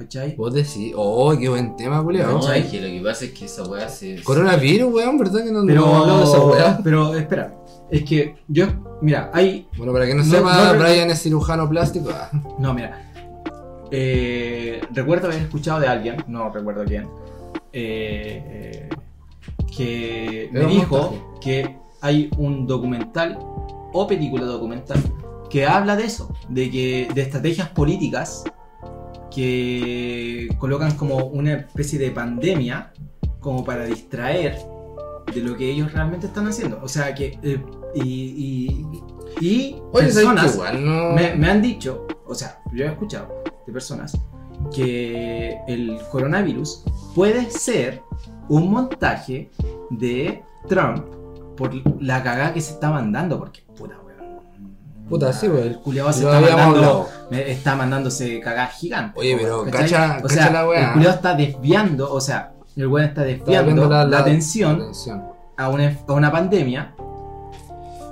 ¿cachai? 0.00 0.34
Vos 0.34 0.54
decís, 0.54 0.92
oh, 0.96 1.36
qué 1.38 1.48
buen 1.48 1.76
tema, 1.76 2.02
culiado. 2.02 2.32
No, 2.32 2.40
¿cachai? 2.40 2.60
es 2.60 2.66
que 2.66 2.80
lo 2.80 2.88
que 2.88 3.00
pasa 3.04 3.24
es 3.26 3.30
que 3.32 3.44
esa 3.44 3.64
weá 3.64 3.88
se. 3.88 4.22
Coronavirus, 4.22 4.92
weón, 4.92 5.18
¿verdad 5.18 5.44
que 5.44 5.52
no, 5.52 5.64
Pero, 5.66 6.06
no 6.06 6.18
de 6.18 6.24
esa 6.24 6.40
weá? 6.40 6.80
pero 6.84 7.14
espera, 7.14 7.54
es 7.90 8.04
que 8.04 8.36
yo, 8.48 8.66
mira, 9.02 9.30
hay 9.32 9.68
Bueno, 9.76 9.92
para 9.92 10.06
que 10.06 10.14
no, 10.14 10.22
No, 10.22 10.30
sepa, 10.30 10.72
no 10.72 10.78
Brian 10.78 11.10
es 11.10 11.22
cirujano 11.22 11.68
plástico. 11.68 12.10
No, 12.58 12.74
mira. 12.74 13.06
Eh, 13.90 14.80
recuerdo 14.92 15.26
haber 15.26 15.42
escuchado 15.42 15.80
de 15.80 15.88
alguien, 15.88 16.24
no 16.28 16.50
recuerdo 16.50 16.84
quién, 16.84 17.08
eh, 17.72 18.42
eh, 18.46 18.88
que 19.76 20.48
me 20.52 20.64
dijo 20.66 20.96
montaje. 20.96 21.40
que 21.40 21.76
hay 22.00 22.30
un 22.38 22.66
documental 22.68 23.38
o 23.92 24.06
película 24.06 24.44
documental 24.44 25.02
que 25.50 25.66
habla 25.66 25.96
de 25.96 26.04
eso, 26.04 26.32
de 26.48 26.70
que 26.70 27.08
de 27.12 27.22
estrategias 27.22 27.68
políticas 27.70 28.44
que 29.30 30.48
colocan 30.58 30.96
como 30.96 31.26
una 31.26 31.54
especie 31.54 31.98
de 31.98 32.10
pandemia 32.10 32.92
como 33.40 33.64
para 33.64 33.84
distraer 33.84 34.58
de 35.32 35.40
lo 35.40 35.56
que 35.56 35.70
ellos 35.70 35.92
realmente 35.92 36.26
están 36.26 36.46
haciendo. 36.48 36.80
O 36.82 36.88
sea 36.88 37.14
que 37.14 37.38
eh, 37.42 37.62
y, 37.94 38.02
y, 38.02 39.46
y 39.46 39.76
Oye, 39.92 40.10
¿sabes 40.10 40.28
que 40.28 40.34
personas 40.34 40.54
igual 40.54 40.84
no? 40.84 41.12
me, 41.12 41.34
me 41.34 41.50
han 41.50 41.62
dicho, 41.62 42.06
o 42.26 42.34
sea, 42.34 42.60
yo 42.72 42.84
he 42.84 42.88
escuchado 42.88 43.42
de 43.66 43.72
personas 43.72 44.18
que 44.74 45.58
el 45.66 45.98
coronavirus 46.10 46.84
puede 47.14 47.50
ser 47.50 48.02
un 48.48 48.70
montaje 48.70 49.50
de 49.90 50.42
Trump 50.68 51.06
por 51.56 51.72
la 52.02 52.22
cagada 52.22 52.52
que 52.52 52.60
se 52.60 52.72
está 52.72 52.90
mandando, 52.90 53.38
porque. 53.38 53.60
Puta, 55.10 55.32
sí, 55.32 55.48
weón. 55.48 55.66
El 55.66 55.78
culiado 55.80 56.12
se 56.12 56.22
Lo 56.22 56.32
está 56.32 56.56
mandando, 56.56 57.08
me- 57.30 57.50
está 57.50 57.74
mandándose 57.76 58.40
cagadas 58.40 58.74
gigantes. 58.78 59.20
Oye, 59.20 59.36
pero 59.38 59.64
¿cachai? 59.64 59.80
cacha- 59.82 60.20
o 60.24 60.28
sea, 60.28 60.38
cacha 60.44 60.52
la 60.52 60.68
weá. 60.68 60.86
el 60.86 60.92
culiado 60.94 61.14
está 61.16 61.34
desviando, 61.34 62.10
o 62.12 62.20
sea, 62.20 62.52
el 62.76 62.86
weón 62.86 63.08
está 63.08 63.22
desviando 63.24 63.66
viendo 63.74 63.88
la, 63.88 64.18
atención 64.18 64.80
atención. 64.80 65.22
a 65.56 65.68
una, 65.68 65.98
a 66.06 66.12
una 66.12 66.30
pandemia 66.32 66.94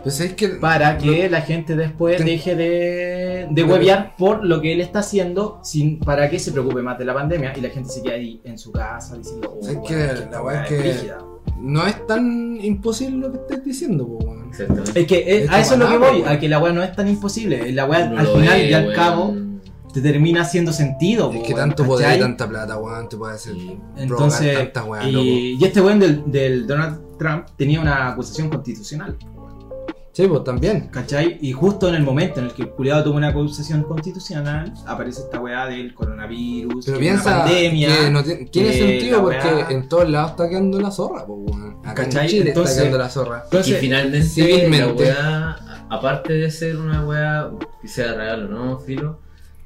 Pues 0.02 0.20
es 0.20 0.34
que. 0.34 0.48
para 0.48 0.98
que 0.98 1.28
la 1.30 1.40
gente 1.42 1.76
después 1.76 2.24
deje 2.24 2.54
de, 2.56 3.46
de 3.50 3.64
huevear 3.64 4.14
por 4.16 4.44
lo 4.44 4.60
que 4.60 4.72
él 4.72 4.80
está 4.80 4.98
haciendo 5.00 5.60
sin 5.62 5.98
para 6.00 6.28
que 6.28 6.38
se 6.38 6.52
preocupe 6.52 6.82
más 6.82 6.98
de 6.98 7.04
la 7.04 7.14
pandemia 7.14 7.52
y 7.56 7.60
la 7.60 7.68
gente 7.70 7.88
se 7.90 8.02
quede 8.02 8.14
ahí 8.14 8.40
en 8.44 8.58
su 8.58 8.72
casa 8.72 9.16
diciendo 9.16 9.56
oh, 9.60 9.68
Es 9.68 9.76
que 9.86 10.26
la 10.30 10.42
weá 10.42 10.62
es 10.62 10.68
que- 10.68 10.78
brígida". 10.78 11.18
No 11.60 11.86
es 11.86 12.06
tan 12.06 12.58
imposible 12.60 13.16
lo 13.18 13.32
que 13.32 13.38
estés 13.38 13.64
diciendo, 13.64 14.06
po, 14.06 14.18
weón. 14.24 14.50
Es 14.94 15.06
que 15.06 15.16
eh, 15.18 15.44
Es 15.44 15.50
a 15.50 15.60
eso 15.60 15.74
es 15.74 15.80
lo 15.80 15.88
que 15.88 15.96
voy 15.98 16.22
a 16.26 16.38
que 16.38 16.48
la 16.48 16.58
weá 16.58 16.72
no 16.72 16.82
es 16.82 16.94
tan 16.94 17.08
imposible 17.08 17.72
la 17.72 17.84
weá 17.84 18.08
al 18.08 18.26
final 18.26 18.60
y 18.62 18.72
al 18.72 18.84
weón. 18.84 18.94
cabo 18.94 19.36
te 19.92 20.00
termina 20.02 20.42
haciendo 20.42 20.72
sentido 20.72 21.30
Es 21.30 21.36
po, 21.38 21.42
que 21.46 21.54
weón, 21.54 21.68
tanto 21.68 21.84
poder 21.84 22.16
y 22.16 22.20
tanta 22.20 22.48
plata, 22.48 22.78
weón, 22.78 23.08
te 23.08 23.16
puede 23.16 23.34
hacer. 23.34 23.54
Entonces 23.96 24.70
y, 25.06 25.56
y 25.60 25.64
este 25.64 25.80
weón 25.80 26.00
del, 26.00 26.30
del 26.30 26.66
Donald 26.66 27.00
Trump 27.18 27.46
tenía 27.56 27.80
una 27.80 28.08
acusación 28.08 28.48
constitucional 28.48 29.16
Sí, 30.18 30.26
pues 30.26 30.42
también. 30.42 30.88
¿Cachai? 30.90 31.38
Y 31.40 31.52
justo 31.52 31.88
en 31.88 31.94
el 31.94 32.02
momento 32.02 32.40
en 32.40 32.46
el 32.46 32.52
que 32.52 32.62
el 32.62 32.70
culiado 32.70 33.04
toma 33.04 33.18
una 33.18 33.28
acusación 33.28 33.84
constitucional, 33.84 34.74
aparece 34.84 35.20
esta 35.20 35.38
weá 35.40 35.66
del 35.66 35.94
coronavirus, 35.94 36.84
Pero 36.86 36.98
que 36.98 37.04
una 37.04 37.12
piensa 37.22 37.38
pandemia. 37.44 37.88
que 38.00 38.10
no 38.10 38.24
ti- 38.24 38.44
tiene 38.50 38.70
que 38.72 38.78
sentido 38.78 39.22
porque 39.22 39.38
weá- 39.46 39.70
en 39.70 39.88
todos 39.88 40.08
lados 40.10 40.32
está 40.32 40.48
quedando 40.48 40.80
la 40.80 40.90
zorra, 40.90 41.24
pues, 41.24 41.38
weón. 41.44 41.76
Acá 41.84 42.02
¿Cachai? 42.02 42.24
en 42.24 42.30
Chile 42.30 42.48
Entonces- 42.48 42.70
está 42.72 42.82
quedando 42.82 42.98
la 42.98 43.10
zorra. 43.10 43.38
y 43.38 43.44
Entonces, 43.44 43.78
finalmente, 43.78 44.26
civilmente. 44.28 45.04
la 45.06 45.12
weá, 45.12 45.86
aparte 45.88 46.32
de 46.32 46.50
ser 46.50 46.76
una 46.78 47.06
weá 47.06 47.50
que 47.80 47.86
sea 47.86 48.14
real 48.14 48.46
o 48.46 48.48
no, 48.48 48.78
filo, 48.80 49.20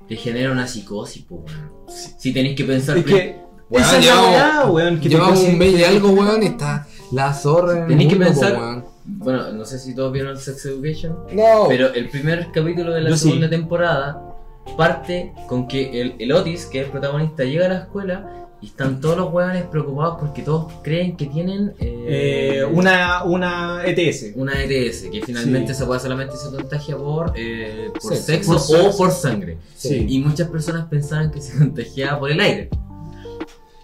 te 0.07 0.17
genera 0.17 0.53
una 0.53 0.67
psicosis, 0.69 1.23
po, 1.23 1.37
weón. 1.47 1.71
Si 2.19 2.31
tenéis 2.35 2.57
que 2.59 2.65
pensar. 2.65 2.99
es 2.99 3.07
que 3.07 3.41
Weón, 3.71 3.87
Esa 3.87 3.99
es 3.99 4.05
la 4.07 4.13
llevamos- 4.13 4.35
weá, 4.35 4.67
weón. 4.71 4.97
Que 4.97 5.09
te 5.09 5.15
Llevamos 5.15 5.41
un 5.45 5.57
mes 5.59 5.79
y 5.79 5.83
algo, 5.85 6.11
weón, 6.11 6.43
y 6.43 6.47
está 6.47 6.87
la 7.11 7.33
zorra 7.33 7.79
en 7.79 7.87
Tenéis 7.89 8.11
que 8.13 8.17
pensar- 8.17 8.53
po, 8.55 8.61
weón. 8.61 8.92
Bueno, 9.05 9.53
no 9.53 9.65
sé 9.65 9.79
si 9.79 9.95
todos 9.95 10.13
vieron 10.13 10.37
Sex 10.39 10.65
Education. 10.67 11.17
No. 11.33 11.67
Pero 11.69 11.93
el 11.93 12.09
primer 12.09 12.49
capítulo 12.53 12.93
de 12.93 13.01
la 13.03 13.11
Yo 13.11 13.17
sí. 13.17 13.25
segunda 13.25 13.51
temporada 13.51 14.29
parte 14.77 15.33
con 15.49 15.67
que 15.67 16.01
el, 16.01 16.15
el 16.19 16.33
Otis, 16.33 16.67
que 16.67 16.81
es 16.81 16.85
el 16.87 16.93
protagonista, 16.93 17.45
llega 17.45 17.67
a 17.67 17.69
la 17.69 17.79
escuela 17.81 18.39
y 18.61 18.67
están 18.67 19.01
todos 19.01 19.17
los 19.17 19.33
hueones 19.33 19.65
preocupados 19.65 20.19
porque 20.21 20.43
todos 20.43 20.73
creen 20.85 21.17
que 21.17 21.27
tienen 21.27 21.75
eh, 21.81 22.61
Eh, 22.61 22.65
una, 22.65 23.25
una 23.25 23.83
ETS. 23.85 24.35
una 24.37 24.53
ETS, 24.63 25.09
que 25.11 25.21
finalmente 25.21 25.75
Sí. 25.75 25.83
esa 25.83 25.91
hueá 25.91 25.99
solamente 25.99 26.37
se 26.37 26.49
contagia 26.49 26.97
por, 26.97 27.33
eh, 27.35 27.91
por 28.01 28.15
Sexo. 28.15 28.25
sexo, 28.25 28.53
Por 28.53 28.61
sexo. 28.61 28.89
o 28.89 28.97
por 28.97 29.11
sangre. 29.11 29.59
Sí. 29.75 30.07
Y 30.09 30.21
muchas 30.21 30.49
personas 30.49 30.87
pensaban 30.89 31.33
que 31.33 31.41
se 31.41 31.59
contagiaba 31.59 32.21
por 32.21 32.31
el 32.31 32.39
aire. 32.39 32.69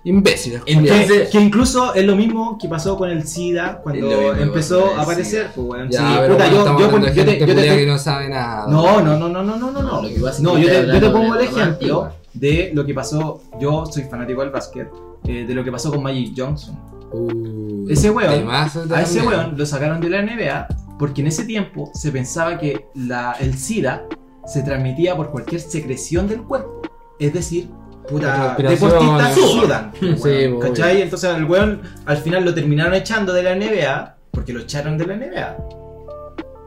Imbéciles, 0.04 0.62
Entonces-. 0.66 1.24
Que, 1.24 1.28
que 1.30 1.40
incluso 1.40 1.92
es 1.94 2.04
lo 2.04 2.16
mismo 2.16 2.56
que 2.60 2.68
pasó 2.68 2.96
con 2.96 3.10
el 3.10 3.26
SIDA 3.26 3.80
cuando 3.82 4.06
mismo 4.06 4.32
empezó 4.34 4.94
a 4.96 5.02
aparecer. 5.02 5.50
Pues, 5.54 5.66
weón. 5.68 5.90
Ya, 5.90 5.98
Sí, 5.98 6.04
pero 6.20 6.34
puta, 6.34 6.44
bueno, 6.44 6.52
yo, 6.54 6.58
estamos 6.60 6.80
yo, 6.80 6.86
hablando 6.86 7.06
de 7.08 7.14
yo 7.14 7.24
te- 7.24 7.30
gente 7.30 7.40
yo 7.40 7.46
te- 7.46 7.54
culiada 7.60 7.78
que 7.78 7.86
no 7.86 7.98
sabe 7.98 8.28
nada. 8.28 8.66
No, 8.68 9.00
no, 9.00 9.16
no, 9.18 9.28
no, 9.28 9.42
no, 9.42 9.56
no, 9.56 9.70
no, 9.72 9.82
No, 9.82 10.02
yo 10.02 10.08
te, 10.10 10.56
yo 10.58 10.68
te 10.70 10.76
hablando 10.78 11.12
pongo 11.12 11.34
el 11.34 11.40
ejemplo 11.46 12.10
de 12.32 12.70
lo 12.74 12.86
que 12.86 12.94
pasó. 12.94 13.42
Yo 13.60 13.84
soy 13.86 14.04
fanático 14.04 14.40
del 14.42 14.50
básquet. 14.50 14.88
eh, 15.24 15.44
de 15.46 15.54
lo 15.54 15.64
que 15.64 15.72
pasó 15.72 15.90
con 15.90 16.02
Magic 16.02 16.32
Johnson. 16.36 16.78
Uy, 17.12 17.86
Ese 17.92 18.10
weón, 18.10 18.48
A 18.50 18.66
ese 19.02 19.20
weón 19.22 19.54
lo 19.56 19.66
sacaron 19.66 20.00
de 20.00 20.08
la 20.10 20.22
NBA 20.22 20.68
porque 20.98 21.20
en 21.22 21.26
ese 21.28 21.44
tiempo 21.44 21.90
se 21.94 22.10
pensaba 22.12 22.58
que 22.58 22.86
la, 22.94 23.32
el 23.40 23.54
SIDA 23.58 24.04
se 24.46 24.62
transmitía 24.62 25.16
por 25.16 25.30
cualquier 25.30 25.60
secreción 25.60 26.28
del 26.28 26.42
cuerpo. 26.42 26.82
Es 27.18 27.32
decir, 27.32 27.68
puta, 28.08 28.56
deportistas 28.58 29.34
sudan. 29.34 29.92
Sí, 30.00 30.06
obvio. 30.16 30.60
¿Cachai? 30.60 31.02
Entonces 31.02 31.34
el 31.36 31.44
weón 31.44 31.82
al 32.06 32.16
final 32.18 32.44
lo 32.44 32.54
terminaron 32.54 32.94
echando 32.94 33.32
de 33.32 33.42
la 33.42 33.54
NBA 33.54 34.16
porque 34.30 34.52
lo 34.52 34.60
echaron 34.60 34.96
de 34.98 35.06
la 35.06 35.16
NBA. 35.16 35.56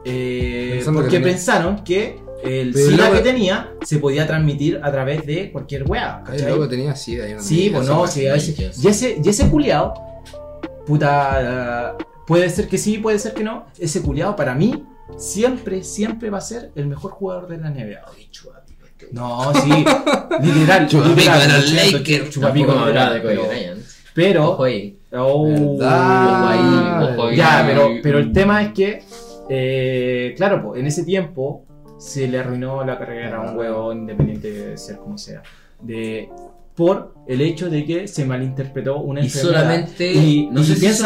Eh, 0.04 0.82
que 0.84 0.92
porque 0.92 1.20
pensaron 1.20 1.84
que 1.84 2.20
el 2.42 2.72
Pero 2.72 2.90
SIDA 2.90 3.12
que 3.12 3.20
tenía 3.20 3.72
se 3.82 3.98
podía 3.98 4.26
transmitir 4.26 4.80
a 4.82 4.90
través 4.90 5.24
de 5.26 5.52
cualquier 5.52 5.84
weá. 5.88 6.22
¿cachai? 6.24 6.50
loco 6.50 6.68
tenía 6.68 6.94
sida. 6.96 7.28
yo 7.28 7.36
no 7.36 7.42
Sí, 7.42 7.70
pues 7.72 7.86
no, 7.86 8.06
sí, 8.06 8.22
Yes. 8.22 8.84
y 8.84 8.88
ese, 8.88 9.20
y 9.22 9.28
ese 9.28 9.48
culiao, 9.48 9.94
puta, 10.86 11.94
uh, 11.98 12.02
puede 12.26 12.50
ser 12.50 12.68
que 12.68 12.78
sí, 12.78 12.98
puede 12.98 13.18
ser 13.18 13.32
que 13.34 13.44
no. 13.44 13.66
Ese 13.78 14.02
culiao 14.02 14.34
para 14.34 14.54
mí 14.54 14.84
siempre, 15.16 15.84
siempre 15.84 16.30
va 16.30 16.38
a 16.38 16.42
ser 16.42 16.72
el 16.74 16.86
mejor 16.86 17.12
jugador 17.12 17.48
de 17.48 17.58
la 17.58 17.70
NBA. 17.70 18.02
No, 19.12 19.52
sí, 19.54 19.70
literal, 20.42 20.88
Chupapico 20.88 21.32
de 21.38 21.48
los 21.48 21.72
Lakers. 21.72 22.30
chupapico 22.30 22.72
de 22.72 22.78
hablaba 22.78 23.06
los 23.10 23.14
de 23.14 23.22
Kobe 23.22 23.34
pero, 23.34 23.46
Bryant. 23.48 23.80
pero, 24.14 24.50
Ojo 24.50 24.64
ahí. 24.64 24.98
oh, 25.12 25.48
¿Verdad? 25.78 26.26
Ojo 26.26 26.46
ahí, 26.48 27.14
ojo 27.18 27.26
ahí. 27.28 27.36
ya, 27.36 27.64
pero, 27.66 27.90
pero 28.02 28.18
el 28.18 28.32
tema 28.32 28.62
es 28.62 28.72
que, 28.72 29.02
eh, 29.50 30.34
claro, 30.36 30.62
pues, 30.62 30.80
en 30.80 30.86
ese 30.86 31.04
tiempo 31.04 31.64
se 31.98 32.26
le 32.26 32.38
arruinó 32.38 32.84
la 32.84 32.98
carrera 32.98 33.36
a 33.36 33.50
un 33.50 33.56
huevón 33.56 33.98
independiente 33.98 34.50
de 34.50 34.76
ser 34.78 34.96
como 34.96 35.18
sea. 35.18 35.42
De, 35.80 36.28
por 36.74 37.12
el 37.28 37.42
hecho 37.42 37.68
de 37.68 37.84
que 37.84 38.08
se 38.08 38.24
malinterpretó 38.24 38.98
una 39.00 39.20
Y 39.20 39.24
enfermedad. 39.24 39.58
solamente, 39.60 40.12
Y- 40.12 40.48
no 40.50 40.62
y 40.62 40.64
sé 40.64 40.76
si 40.76 40.88
se 40.92 41.02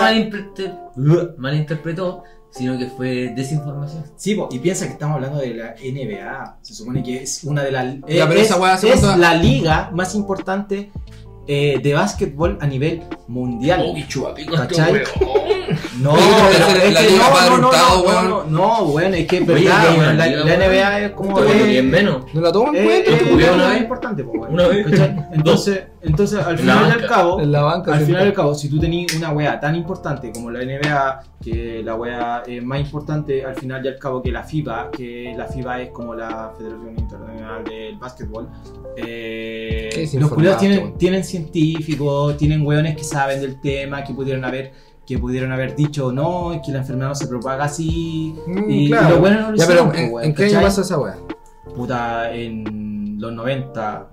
malinterpretó, 1.37 2.23
sino 2.57 2.79
que 2.79 2.87
fue 2.87 3.33
desinformación. 3.35 4.05
Sí, 4.17 4.35
po, 4.35 4.49
y 4.51 4.59
piensa 4.59 4.87
que 4.87 4.93
estamos 4.93 5.17
hablando 5.17 5.39
de 5.39 5.55
la 5.55 5.75
NBA. 5.75 6.59
Se 6.63 6.75
supone 6.75 7.03
que 7.03 7.23
es 7.23 7.45
una 7.45 7.63
de 7.63 7.71
las. 7.71 7.85
Eh, 8.07 8.23
es, 8.37 8.85
es 8.85 9.03
la 9.03 9.35
liga 9.35 9.91
más 9.93 10.15
importante 10.15 10.91
eh, 11.47 11.79
de 11.83 11.95
básquetbol 11.95 12.59
a 12.61 12.67
nivel 12.67 13.03
mundial. 13.29 13.81
Pero 13.81 13.89
no, 16.01 16.17
no, 16.17 17.59
no, 17.59 18.03
weón. 18.03 18.29
no, 18.31 18.45
no, 18.45 18.83
weón, 18.85 19.15
es 19.15 19.27
que 19.27 19.39
es 19.39 19.47
verdad, 19.47 20.15
la. 20.17 20.27
NBA 20.27 21.01
es 21.01 21.11
como. 21.13 21.41
Menos. 21.41 22.35
¿No 22.35 22.41
la 22.41 22.53
toman 22.53 22.77
en 22.77 22.83
eh, 22.83 22.85
cuenta? 22.85 23.11
eh, 23.11 23.17
¿Tú 23.19 23.25
jugué 23.31 23.45
es 23.45 23.51
una 23.53 23.69
vez? 23.69 23.81
importante. 23.81 24.23
Una 24.23 24.69
vez. 24.69 24.87
¿Cachai? 24.87 25.17
Entonces, 25.33 25.85
entonces, 26.03 26.39
al 26.39 26.57
final 26.57 26.89
y 26.89 26.93
al 27.03 27.07
cabo, 27.09 27.41
En 27.41 27.51
la 27.51 27.63
banca. 27.63 27.93
al 27.95 28.05
final 28.05 28.23
al 28.23 28.33
cabo, 28.33 28.55
si 28.55 28.69
tú 28.69 28.79
tenías 28.79 29.13
una 29.15 29.31
wea 29.33 29.59
tan 29.59 29.75
importante 29.75 30.31
como 30.33 30.53
la 30.53 30.61
NBA, 30.65 31.25
que 31.43 31.83
la 31.85 31.97
wea 31.97 32.43
es 32.47 32.63
más 32.63 32.79
importante 32.81 33.45
al 33.45 33.57
final 33.57 33.85
y 33.85 33.89
al 33.89 33.99
cabo 33.99 34.23
que 34.23 34.31
la 34.31 34.45
FIBA, 34.45 34.91
que 34.93 35.35
la 35.37 35.47
FIBA 35.47 35.83
es 35.83 35.91
como 35.91 36.15
la 36.15 36.53
Federación 36.57 36.95
Internacional 36.97 37.65
del 37.65 37.97
Básquetbol, 37.97 38.49
eh, 38.97 40.09
los 40.15 40.31
culiados 40.31 40.61
tienen, 40.61 40.97
tienen 40.97 41.25
científicos, 41.25 42.37
tienen 42.37 42.65
weones 42.65 42.97
que 42.97 43.05
saben 43.05 43.41
del 43.41 43.61
tema, 43.61 44.05
que 44.05 44.15
pudieron 44.15 44.45
haber 44.45 44.73
que 45.07 45.19
pudieron 45.19 45.53
haber 45.53 45.77
dicho 45.77 46.13
no, 46.13 46.53
es 46.53 46.61
que 46.65 46.73
la 46.73 46.79
enfermedad 46.79 47.11
no 47.11 47.15
se 47.15 47.27
propaga 47.27 47.65
así. 47.65 48.35
Mm, 48.47 48.71
y, 48.71 48.89
claro. 48.89 49.07
y 49.07 49.11
los 49.11 49.21
buenos 49.21 49.41
no 49.41 49.51
lo 49.53 49.57
Ya, 49.57 49.65
hicieron, 49.65 49.91
pero 49.93 50.21
¿en, 50.21 50.35
qué 50.35 50.45
año 50.47 50.61
pasó 50.61 50.81
esa 50.83 50.99
weá? 50.99 51.17
Puta, 51.75 52.33
en 52.33 53.17
los 53.21 53.33
90. 53.33 54.09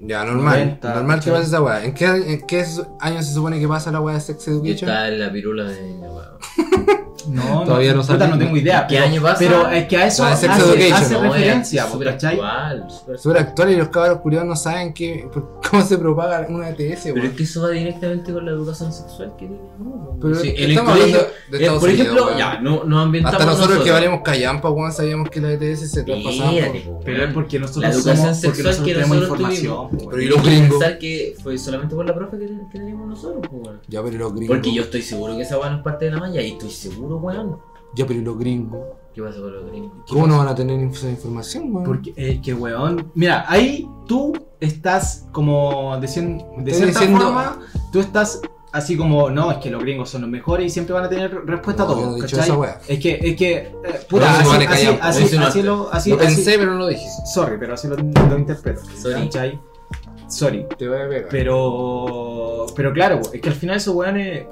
Ya, 0.00 0.24
normal. 0.24 0.58
90, 0.58 0.94
normal 0.94 1.20
que 1.20 1.30
pase 1.30 1.44
esa 1.44 1.62
weá. 1.62 1.84
¿En 1.84 1.94
qué, 1.94 2.06
¿En 2.06 2.46
qué 2.46 2.64
año 3.00 3.22
se 3.22 3.34
supone 3.34 3.58
que 3.58 3.66
pasa 3.66 3.90
la 3.90 4.00
weá 4.00 4.14
de 4.14 4.20
Sex 4.20 4.46
Education? 4.48 4.88
está 4.90 5.08
en 5.08 5.18
la 5.18 5.32
pirula 5.32 5.64
de 5.64 5.98
la 6.00 6.12
weá. 6.12 7.04
No, 7.28 7.64
Todavía 7.64 7.92
no 7.94 8.00
puta, 8.02 8.18
sabe. 8.18 8.28
no 8.30 8.38
tengo 8.38 8.56
idea. 8.56 8.86
¿Qué 8.86 8.94
pero, 8.96 9.06
año 9.06 9.22
pasa? 9.22 9.38
Pero 9.38 9.68
es 9.70 9.86
que 9.88 9.96
a 9.96 10.06
eso 10.06 10.24
hace, 10.24 10.46
Education. 10.46 10.92
hace 10.92 11.14
No, 11.14 11.22
referencia, 11.22 11.86
es 11.86 12.04
¿cachai? 12.04 12.40
actual, 13.38 13.70
y 13.72 13.76
los 13.76 13.88
cabros 13.88 14.18
curiosos 14.20 14.48
no 14.48 14.56
saben 14.56 14.92
qué, 14.94 15.28
por- 15.32 15.60
cómo 15.70 15.82
se 15.82 15.98
propaga 15.98 16.46
una 16.48 16.70
ETS, 16.70 17.00
Pero 17.04 17.14
weón. 17.16 17.26
es 17.26 17.32
que 17.34 17.42
eso 17.42 17.62
va 17.62 17.70
directamente 17.70 18.32
con 18.32 18.44
la 18.46 18.52
educación 18.52 18.92
sexual 18.92 19.32
que 19.38 19.46
tiene 19.46 19.60
uno. 19.78 20.16
Pero 20.20 20.34
Sí, 20.36 20.54
el 20.56 20.70
estamos 20.70 20.92
colegio, 20.92 21.16
hablando 21.18 21.34
de 21.50 21.56
eh, 21.58 21.60
Estados 21.60 21.80
por 21.80 21.88
Unidos, 21.88 22.06
ejemplo, 22.06 22.26
weón. 22.26 22.38
ya, 22.38 22.60
no, 22.60 22.84
nos 22.84 23.04
ambientamos 23.04 23.40
Hasta 23.40 23.52
nosotros, 23.52 23.84
que 23.84 23.90
valemos 23.90 24.20
callampa, 24.24 24.70
weón, 24.70 24.92
sabíamos 24.92 25.30
que 25.30 25.40
la 25.40 25.52
ETS 25.52 25.90
se 25.90 26.02
traspasaba. 26.04 26.50
Pero 27.04 27.24
es 27.24 27.32
porque 27.34 27.58
nosotros 27.58 27.82
La 27.84 27.90
educación 27.90 28.16
somos, 28.34 28.40
porque 28.40 28.56
sexual 28.62 28.66
nosotros 28.66 28.86
que 28.88 28.94
tenemos 28.94 29.16
nosotros 29.16 29.40
información. 29.40 29.88
po, 29.98 30.10
Pero 30.10 30.22
y 30.22 30.26
los 30.26 30.42
que 30.42 30.48
gringos. 30.50 30.78
pensar 30.78 30.98
que 30.98 31.36
fue 31.42 31.58
solamente 31.58 31.94
por 31.94 32.06
la 32.06 32.14
profe 32.14 32.38
que, 32.38 32.46
que 32.46 32.78
teníamos 32.78 33.08
nosotros. 33.08 33.52
Ya, 33.88 34.02
pero 34.02 34.18
los 34.18 34.34
gringos. 34.34 34.56
Porque 34.56 34.74
yo 34.74 34.82
estoy 34.82 35.02
seguro 35.02 35.36
que 35.36 35.42
esa 35.42 35.58
weá 35.58 35.70
no 35.70 35.76
es 35.78 35.82
parte 35.82 36.06
de 36.06 36.10
la 36.12 36.18
malla 36.18 36.40
y 36.42 36.52
estoy 36.52 36.70
seguro, 36.70 37.17
weón. 37.22 37.58
Ya, 37.94 38.06
pero 38.06 38.20
y 38.20 38.22
los 38.24 38.38
gringos. 38.38 38.80
¿Qué 39.14 39.22
pasa 39.22 39.40
con 39.40 39.52
los 39.52 39.66
gringos? 39.70 39.92
¿Cómo 40.08 40.26
no 40.26 40.38
van 40.38 40.48
a 40.48 40.54
tener 40.54 40.78
esa 40.88 41.08
información, 41.10 41.72
weón? 41.74 41.84
Porque, 41.84 42.12
eh, 42.16 42.40
que 42.42 42.54
weón. 42.54 43.10
Mira, 43.14 43.44
ahí 43.48 43.88
tú 44.06 44.32
estás 44.60 45.26
como 45.32 45.98
de, 45.98 46.06
cien- 46.06 46.44
de 46.64 46.72
cierta 46.74 47.00
diciendo- 47.00 47.24
forma, 47.24 47.58
tú 47.92 48.00
estás 48.00 48.40
así 48.72 48.96
como, 48.96 49.30
no, 49.30 49.50
es 49.50 49.58
que 49.58 49.70
los 49.70 49.82
gringos 49.82 50.10
son 50.10 50.20
los 50.22 50.30
mejores 50.30 50.66
y 50.66 50.70
siempre 50.70 50.92
van 50.94 51.04
a 51.04 51.08
tener 51.08 51.34
respuesta 51.46 51.84
No, 51.84 51.90
a 51.90 51.94
todo. 51.94 52.16
Es 52.86 52.98
que, 53.00 53.18
es 53.22 53.36
que, 53.36 53.56
eh, 53.56 53.72
puta, 54.08 54.30
así, 54.40 54.48
así, 54.48 54.66
callampa, 54.66 55.08
así, 55.08 55.22
lo, 55.36 55.46
así, 55.46 55.62
lo 55.62 55.88
así- 55.90 56.14
pensé, 56.14 56.58
pero 56.58 56.72
no 56.72 56.78
lo 56.80 56.86
dije. 56.88 57.06
sorry, 57.32 57.56
pero 57.58 57.74
así 57.74 57.88
lo, 57.88 57.96
lo 57.96 58.38
interpreto. 58.38 58.82
Sorry. 59.00 59.22
¿cachai? 59.22 59.58
Sorry. 60.28 60.66
Te 60.76 60.86
voy 60.86 60.98
a 61.00 61.08
pegar. 61.08 61.28
Pero, 61.30 62.66
pero 62.76 62.92
claro, 62.92 63.20
es 63.32 63.40
que 63.40 63.48
al 63.48 63.54
final 63.54 63.76
esos 63.78 63.94
weones 63.94 64.46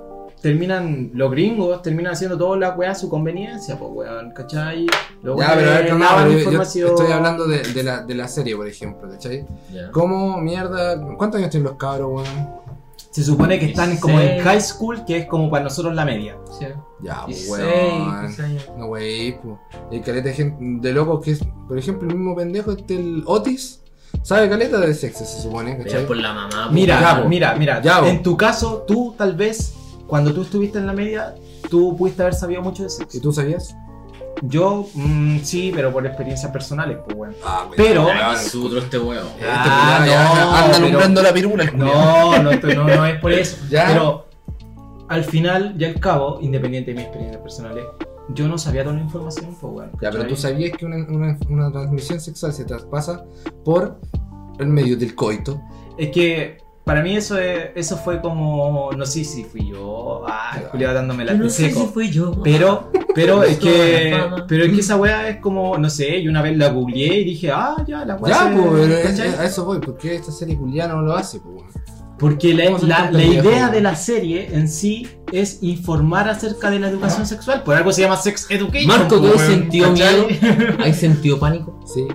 terminan, 0.51 1.11
los 1.15 1.31
gringos 1.31 1.83
terminan 1.83 2.13
haciendo 2.13 2.39
todas 2.39 2.59
las 2.61 2.77
weas 2.79 2.97
a 2.97 3.01
su 3.01 3.09
conveniencia, 3.09 3.79
pues 3.79 3.91
weón, 3.93 4.31
¿cachai? 4.31 4.87
Los 5.23 5.39
Ya, 5.39 5.55
pero 5.57 5.71
a 5.71 5.75
ver, 5.75 5.89
calma, 5.89 6.09
pero 6.17 6.27
yo- 6.29 6.33
yo 6.33 6.39
información. 6.39 6.89
estoy 6.91 7.13
hablando 7.13 7.47
de, 7.47 7.59
de 7.63 7.83
la, 7.83 8.03
de 8.05 8.15
la 8.15 8.29
serie, 8.29 8.55
por 8.57 8.67
ejemplo, 8.69 9.09
¿cachai? 9.11 9.45
¿Cómo 9.93 10.39
mierda? 10.39 11.01
¿Cuántos 11.17 11.39
años 11.39 11.51
tienen 11.51 11.69
los 11.69 11.77
cabros, 11.77 12.11
weón? 12.13 12.67
Se 13.11 13.25
supone 13.25 13.59
que 13.59 13.67
están 13.67 13.97
como 13.97 14.21
en 14.21 14.27
16. 14.43 14.43
high 14.45 14.61
school, 14.61 15.05
que 15.07 15.17
es 15.19 15.27
como 15.27 15.51
para 15.51 15.65
nosotros 15.65 15.95
la 15.95 16.05
media. 16.05 16.37
Sí. 16.59 16.67
Ya, 17.03 17.23
pues, 17.25 17.47
16, 17.47 17.51
weón. 17.51 18.21
15 18.27 18.43
años. 18.43 18.71
No, 18.77 18.87
wey, 18.87 19.33
pues. 19.43 19.57
Hay 19.91 20.01
caleta 20.03 20.29
de 20.29 20.35
gente, 20.35 20.89
de 20.89 20.93
locos 20.95 21.25
que 21.25 21.31
es, 21.33 21.41
por 21.67 21.79
ejemplo, 21.79 22.09
el 22.09 22.15
mismo 22.15 22.37
pendejo, 22.37 22.73
este, 22.73 22.95
el 22.97 23.23
Otis, 23.27 23.81
sabe 24.23 24.49
caleta 24.51 24.79
de 24.81 24.93
sexo, 24.95 25.25
se 25.25 25.41
supone, 25.41 25.73
Pero 25.77 25.85
¿cachai? 25.85 26.07
por 26.07 26.17
la 26.19 26.33
mamá. 26.35 26.69
Mira, 26.71 27.01
ya, 27.01 27.25
mira, 27.27 27.55
mira. 27.55 27.81
Ya, 27.81 28.01
po. 28.01 28.07
en 28.07 28.23
tu 28.23 28.37
caso, 28.37 28.85
tú 28.87 29.15
tal 29.17 29.35
vez, 29.35 29.73
cuando 30.07 30.33
tú 30.33 30.43
estuviste 30.43 30.79
en 30.79 30.87
la 30.87 30.93
media, 30.93 31.35
tú 31.71 31.97
pudiste 31.97 32.23
haber 32.23 32.35
sabido 32.35 32.63
mucho 32.63 32.83
de 32.83 32.89
¿Y 32.89 32.93
sexo. 32.93 33.21
tú 33.21 33.33
sabías? 33.33 33.75
Yo, 34.43 34.87
mm, 34.95 35.39
sí, 35.43 35.73
pero 35.75 35.91
por 35.93 36.07
experiencias 36.07 36.53
personales, 36.53 36.99
pues 37.05 37.17
weón. 37.17 37.35
Ah, 37.45 37.67
Pero- 37.75 38.07
sutro 38.37 38.79
este 38.81 38.99
weón. 38.99 39.27
Este 39.29 39.47
Ah, 39.49 40.05
ya 40.07 40.25
no, 40.25 40.51
anda 40.57 40.67
pero- 40.73 40.77
alumbrando 40.77 41.23
la 41.23 41.33
pirula, 41.33 41.65
el. 41.65 41.79
No, 41.79 42.43
no, 42.43 42.53
no, 42.53 42.85
no 42.85 43.07
es 43.07 43.19
por 43.21 43.33
eso. 43.33 43.57
Ya. 43.71 43.87
Pero 43.89 44.27
al 45.09 45.25
final 45.25 45.75
y 45.79 45.85
al 45.85 45.99
cabo, 45.99 46.39
independiente 46.43 46.91
de 46.91 46.97
mis 46.97 47.05
experiencias 47.05 47.43
personales, 47.43 47.85
yo 48.35 48.47
no 48.49 48.59
sabía 48.59 48.83
toda 48.83 48.97
la 48.97 49.03
información, 49.03 49.57
pues 49.59 49.73
weón. 49.73 49.91
Ya, 50.03 50.11
pero 50.11 50.27
tú 50.27 50.37
sabías 50.37 50.77
que 50.77 50.85
una, 50.85 50.97
una, 51.09 51.39
una 51.49 51.73
transmisión 51.73 52.21
sexual 52.21 52.53
se 52.53 52.65
traspasa 52.67 53.25
por 53.65 53.99
el 54.59 54.67
medio 54.67 54.97
del 54.99 55.15
coito. 55.15 55.63
Es 55.97 56.11
que 56.11 56.59
para 56.87 57.03
mí 57.03 57.17
eso 57.17 57.37
es, 57.37 57.71
eso 57.75 57.97
fue 57.97 58.21
como. 58.21 58.91
No 58.97 59.05
sé 59.07 59.25
si 59.25 59.43
fui 59.43 59.71
yo. 59.71 60.23
Ah, 60.29 60.57
culiao 60.71 60.95
dándome 60.95 61.25
la 61.25 61.35
no 61.35 61.51
sé 61.51 61.73
si 61.73 61.87
fui 61.87 62.11
yo. 62.11 62.41
Pero, 62.45 62.93
pero 63.13 63.43
es 63.43 63.59
que. 63.59 64.17
Pero 64.47 64.65
es 64.65 64.73
que 64.73 64.79
esa 64.81 64.95
weá 64.95 65.29
es 65.29 65.39
como, 65.41 65.77
no 65.79 65.91
sé, 65.91 66.23
yo 66.23 66.31
una 66.31 66.43
vez 66.43 66.57
la 66.57 66.69
googleé 66.69 67.23
y 67.23 67.25
dije, 67.25 67.51
ah, 67.51 67.75
ya, 67.89 68.05
la 68.05 68.15
weá. 68.15 68.33
Ya, 68.33 68.49
se- 68.49 68.57
pues, 68.57 68.71
pero 68.73 68.95
es- 68.99 69.07
¿cachai? 69.11 69.29
a 69.35 69.45
eso 69.47 69.65
voy, 69.65 69.81
porque 69.81 70.15
esta 70.15 70.31
serie 70.31 70.57
culiana 70.57 70.95
no 70.95 71.03
lo 71.03 71.17
hace, 71.17 71.41
pues, 71.41 71.57
weón. 71.57 71.67
Porque 72.21 72.55
la, 72.55 72.67
¿Cómo 72.67 72.79
son 72.79 72.89
la- 72.89 73.11
la 73.11 73.25
idea 73.25 73.69
de 73.69 73.81
la 73.81 73.97
serie 73.97 74.49
en 74.55 74.69
sí 74.69 75.09
es 75.33 75.59
informar 75.65 76.29
acerca 76.29 76.71
de 76.71 76.79
la 76.79 76.89
educación 76.89 77.27
sexual. 77.27 77.65
Por 77.65 77.75
algo 77.75 77.91
se 77.93 78.03
llama 78.03 78.17
Sex 78.17 78.47
Education. 78.49 78.87
Marco, 78.87 79.17
¿tú 79.17 79.23
pues, 79.23 79.33
has 79.43 79.49
weón, 79.49 79.61
sentido 79.61 79.89
¿cachai? 79.91 80.15
miedo? 80.41 80.77
¿Hay 80.85 80.95
sentido 80.95 81.39
pánico? 81.41 81.81
Sí, 81.85 82.07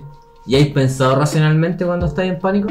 ¿Y 0.46 0.54
hay 0.54 0.70
pensado 0.72 1.14
racionalmente 1.14 1.84
cuando 1.84 2.06
estás 2.06 2.24
en 2.24 2.38
pánico? 2.38 2.68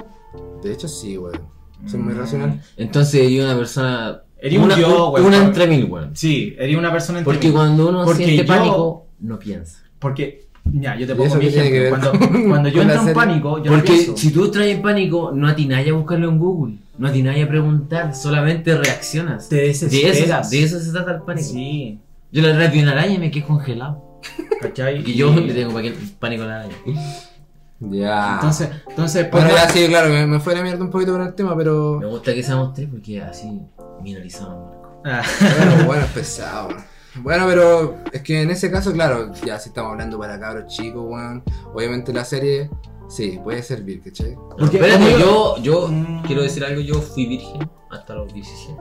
de 0.64 0.74
hecho 0.74 0.88
sí, 0.88 1.16
weón. 1.20 1.52
Soy 1.88 2.00
muy 2.00 2.14
racional. 2.14 2.62
Entonces 2.78 3.22
eres 3.22 3.44
una 3.44 3.58
persona. 3.58 4.22
Eres 4.40 4.58
un 4.60 4.66
una, 4.66 4.78
yo, 4.80 5.10
weón. 5.10 5.26
Una 5.28 5.38
entre 5.38 5.68
mil, 5.68 5.86
weón. 5.86 6.16
Sí, 6.16 6.56
eres 6.58 6.76
una 6.78 6.92
persona 6.92 7.20
entre 7.20 7.32
Porque 7.34 7.48
mí. 7.48 7.54
cuando 7.54 7.90
uno 7.90 8.06
Porque 8.06 8.26
siente 8.26 8.44
yo- 8.44 8.48
pánico, 8.48 9.06
no 9.20 9.38
piensa. 9.40 9.80
Porque, 10.00 10.48
ya, 10.66 10.96
yo 10.98 11.06
te 11.06 11.14
¿Y 11.14 11.16
pongo 11.16 11.36
mi 11.36 11.46
ejemplo. 11.48 11.90
Cuando, 11.90 12.12
con- 12.20 12.50
cuando 12.50 12.70
yo 12.74 12.82
entro 12.82 13.08
en 13.08 13.14
pánico, 13.14 13.58
yo 13.64 13.72
no 13.72 13.78
Porque 13.78 13.92
pienso. 13.94 14.18
si 14.18 14.32
tú 14.32 14.46
entras 14.46 14.66
en 14.68 14.82
pánico, 14.82 15.32
no 15.34 15.48
atináis 15.48 15.90
a 15.90 15.94
buscarlo 15.94 16.30
en 16.30 16.38
Google. 16.40 16.76
No 16.98 17.08
atináis 17.08 17.44
a 17.46 17.48
preguntar, 17.48 18.16
solamente 18.16 18.76
reaccionas. 18.78 19.48
te 19.50 19.56
De 19.58 19.70
eso, 19.70 19.86
desesperas. 19.88 20.50
de 20.50 20.64
eso 20.64 20.80
se 20.80 20.92
trata 20.92 21.12
el 21.16 21.22
pánico. 21.22 21.48
Sí, 21.50 22.00
Yo 22.32 22.42
la 22.42 22.68
vi 22.68 22.82
una 22.82 22.92
araña 22.94 23.16
y 23.16 23.20
me 23.20 23.30
quedé 23.32 23.44
congelado. 23.44 24.20
¿cachai? 24.62 25.04
Y 25.10 25.16
yo 25.16 25.34
Y- 25.34 25.48
le 25.48 25.54
tengo 25.54 25.74
pa- 25.74 25.82
pánico 26.20 26.44
a 26.44 26.46
la 26.48 26.56
araña. 26.62 26.76
Ya. 27.82 28.36
Entonces, 28.36 28.70
entonces 28.88 29.28
pues, 29.28 29.44
bueno, 29.44 29.58
no- 29.58 29.64
ya 29.66 29.70
sí, 29.70 29.88
claro, 29.88 30.10
me, 30.10 30.28
me 30.28 30.40
fue 30.40 30.54
la 30.56 30.62
mierda 30.62 30.84
un 30.84 30.92
poquito 30.92 31.14
con 31.14 31.22
el 31.24 31.34
tema, 31.34 31.56
pero. 31.58 31.98
Me 32.00 32.06
gusta 32.08 32.34
que 32.34 32.44
seamos 32.44 32.74
tres 32.74 32.88
porque 32.92 33.22
así 33.22 33.60
minorizamos, 34.02 34.70
Marco. 34.70 35.02
Ah, 35.04 35.22
Bueno, 35.58 35.84
bueno, 35.88 36.04
es 36.06 36.12
pesado. 36.12 36.70
Bueno, 37.16 37.46
pero 37.48 37.98
es 38.14 38.22
que 38.22 38.42
en 38.42 38.52
ese 38.52 38.70
caso, 38.72 38.94
claro, 38.94 39.32
ya 39.46 39.60
si 39.60 39.70
estamos 39.70 39.92
hablando 39.94 40.18
para 40.20 40.40
cabros 40.40 40.68
chicos, 40.74 41.04
weón. 41.06 41.44
Obviamente 41.74 42.14
la 42.14 42.24
serie, 42.24 42.70
sí, 43.10 43.40
puede 43.44 43.64
servir, 43.64 44.02
¿cachai? 44.02 44.36
Porque 44.58 44.78
Espérate, 44.78 45.20
yo, 45.20 45.58
yo 45.58 45.88
Mm. 45.90 46.22
quiero 46.24 46.44
decir 46.44 46.64
algo, 46.64 46.82
yo 46.82 46.96
fui 47.02 47.26
virgen 47.26 47.68
hasta 47.90 48.14
los 48.14 48.32
17. 48.34 48.80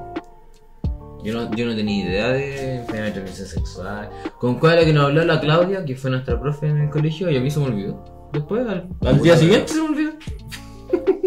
Yo 1.25 1.35
no, 1.35 1.51
yo 1.55 1.67
no 1.67 1.75
tenía 1.75 2.05
idea 2.07 2.29
de 2.29 2.85
penetración 2.91 3.47
sexual. 3.49 4.09
¿Con 4.39 4.59
cuál 4.59 4.75
era 4.75 4.85
que 4.85 4.93
nos 4.93 5.07
habló 5.07 5.25
la 5.25 5.41
Claudia, 5.41 5.85
que 5.85 5.95
fue 5.97 6.11
nuestra 6.11 6.41
profe 6.41 6.69
en 6.69 6.79
el 6.79 6.91
colegio? 6.91 7.31
Y 7.31 7.37
a 7.37 7.41
mí 7.41 7.51
se 7.51 7.59
me 7.61 7.67
olvidó. 7.67 8.20
Después, 8.33 8.67
al, 8.67 8.89
al 9.01 9.23
día 9.23 9.37
siguiente 9.37 9.73
se 9.73 9.81
me 9.83 9.89
olvidó. 9.89 10.11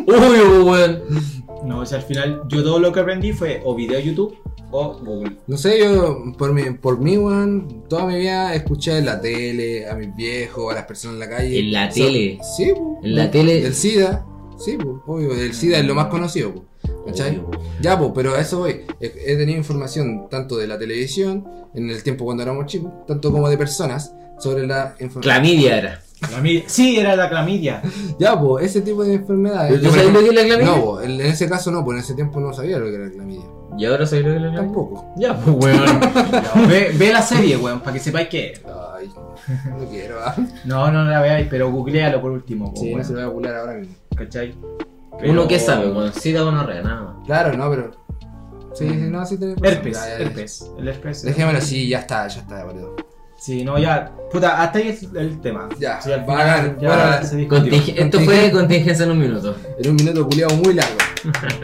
Uy, 0.07 0.63
weón. 0.63 1.03
No, 1.65 1.79
o 1.79 1.85
sea, 1.85 1.99
al 1.99 2.03
final 2.03 2.41
yo 2.49 2.63
todo 2.63 2.79
lo 2.79 2.91
que 2.91 2.99
aprendí 2.99 3.31
fue 3.31 3.61
o 3.63 3.73
video 3.75 3.99
YouTube 3.99 4.35
o 4.71 4.93
Google. 4.99 5.37
No 5.47 5.55
sé, 5.57 5.79
yo, 5.79 6.23
por 6.37 6.51
mí, 6.53 6.63
por 6.81 6.99
mí, 6.99 7.17
weón, 7.17 7.83
toda 7.87 8.05
mi 8.07 8.17
vida 8.19 8.53
escuché 8.53 8.97
en 8.97 9.05
la 9.05 9.21
tele, 9.21 9.87
a 9.87 9.95
mis 9.95 10.13
viejos, 10.15 10.71
a 10.71 10.75
las 10.75 10.85
personas 10.85 11.13
en 11.15 11.19
la 11.19 11.29
calle. 11.29 11.59
¿En 11.59 11.71
la 11.71 11.89
So- 11.91 11.95
tele? 12.05 12.39
Sí, 12.57 12.73
po. 12.75 12.99
En 13.03 13.15
la 13.15 13.31
tele- 13.31 13.61
Del 13.61 13.73
SIDA, 13.73 14.25
sí, 14.57 14.77
po, 14.77 15.01
obvio, 15.07 15.33
el 15.33 15.53
SIDA 15.53 15.79
es 15.79 15.85
lo 15.85 15.95
más 15.95 16.07
conocido, 16.07 16.53
po, 16.53 16.65
¿cachai? 17.05 17.37
Obvio, 17.37 17.47
weón. 17.49 17.61
Ya, 17.81 17.97
pues, 17.97 18.11
pero 18.13 18.33
a 18.35 18.41
eso 18.41 18.59
voy. 18.59 18.81
He, 18.99 19.13
he 19.25 19.37
tenido 19.37 19.57
información 19.57 20.27
tanto 20.29 20.57
de 20.57 20.67
la 20.67 20.77
televisión, 20.77 21.45
en 21.75 21.89
el 21.89 22.03
tiempo 22.03 22.25
cuando 22.25 22.43
éramos 22.43 22.65
chicos, 22.65 22.91
tanto 23.07 23.31
como 23.31 23.47
de 23.49 23.57
personas, 23.57 24.13
sobre 24.43 24.67
la 24.67 24.95
información. 24.99 25.21
Clamidia 25.21 25.77
era. 25.77 25.99
Clamidia. 26.19 26.63
Sí, 26.67 26.97
era 26.99 27.15
la 27.15 27.29
clamidia. 27.29 27.81
Ya, 28.19 28.39
pues, 28.39 28.65
ese 28.65 28.81
tipo 28.81 29.03
de 29.03 29.15
enfermedades. 29.15 29.81
¿Tú 29.81 29.89
sabes 29.89 30.11
lo 30.13 30.19
que 30.19 30.27
es 30.29 30.35
la 30.35 30.43
clamidia? 30.43 30.65
No, 30.75 30.83
po, 30.83 31.01
en 31.01 31.21
ese 31.21 31.49
caso 31.49 31.71
no, 31.71 31.83
pues 31.83 31.97
en 31.97 32.03
ese 32.03 32.13
tiempo 32.13 32.39
no 32.39 32.53
sabía 32.53 32.77
lo 32.77 32.85
que 32.85 32.95
era 32.95 33.05
la 33.05 33.11
clamidia. 33.11 33.43
¿Y 33.77 33.85
ahora 33.85 34.05
sabes 34.05 34.25
lo 34.25 34.31
que 34.31 34.35
es 34.37 34.41
la 34.41 34.49
clamidia? 34.51 34.65
Tampoco. 34.73 35.13
Ya, 35.17 35.37
pues, 35.39 35.57
weón. 35.75 35.99
ve, 36.69 36.91
ve 36.97 37.11
la 37.13 37.21
serie, 37.21 37.57
weón, 37.57 37.79
para 37.79 37.93
que 37.93 37.99
sepáis 37.99 38.27
qué. 38.29 38.51
es. 38.51 38.61
Ay, 38.95 39.09
no 39.79 39.85
quiero, 39.89 40.17
ah. 40.23 40.35
No, 40.65 40.91
no 40.91 41.03
la 41.03 41.21
veáis, 41.21 41.47
pero 41.49 41.71
googlealo 41.71 42.21
por 42.21 42.31
último. 42.31 42.73
po, 42.73 42.79
Sí, 42.79 42.89
no 42.89 42.95
weón, 42.95 43.05
se 43.05 43.13
lo 43.13 43.17
voy 43.19 43.25
a 43.25 43.29
ocular 43.29 43.55
ahora 43.55 43.73
mismo. 43.73 43.95
¿Cachai? 44.15 44.55
Uno 45.25 45.47
que 45.47 45.55
Pero- 45.55 45.65
sabe, 45.65 45.91
weón. 45.91 46.13
Sida 46.13 46.45
o 46.45 46.51
no 46.51 46.65
nada 46.65 47.01
más. 47.01 47.25
Claro, 47.25 47.57
no, 47.57 47.69
pero. 47.69 47.91
Sí, 48.73 48.87
sí, 48.89 48.95
no, 48.95 49.25
sí 49.25 49.37
tenés 49.37 49.55
razón. 49.59 49.77
Herpes, 49.77 49.99
herpes. 50.19 50.71
El 50.79 50.87
herpes. 50.87 51.21
Dejémoslo 51.21 51.59
así, 51.59 51.87
ya 51.87 51.99
está, 51.99 52.27
ya 52.27 52.41
está, 52.41 52.65
boludo. 52.65 52.95
Sí, 53.43 53.61
no, 53.65 53.77
ya. 53.77 54.09
Puta, 54.31 54.63
hasta 54.63 54.79
ahí 54.79 54.87
es 54.87 55.03
el 55.03 55.41
tema. 55.41 55.67
Ya, 55.77 55.99
Sí, 55.99 56.13
al 56.13 56.23
final 56.23 56.77
ya 56.79 57.21
se. 57.23 57.45
Conting- 57.45 57.93
esto 57.97 58.21
fue 58.21 58.49
contingencia 58.51 59.03
en 59.03 59.11
un 59.11 59.19
minuto. 59.19 59.53
En 59.79 59.89
un 59.89 59.95
minuto 59.97 60.25
culiado 60.29 60.55
muy 60.55 60.73
largo. 60.73 60.97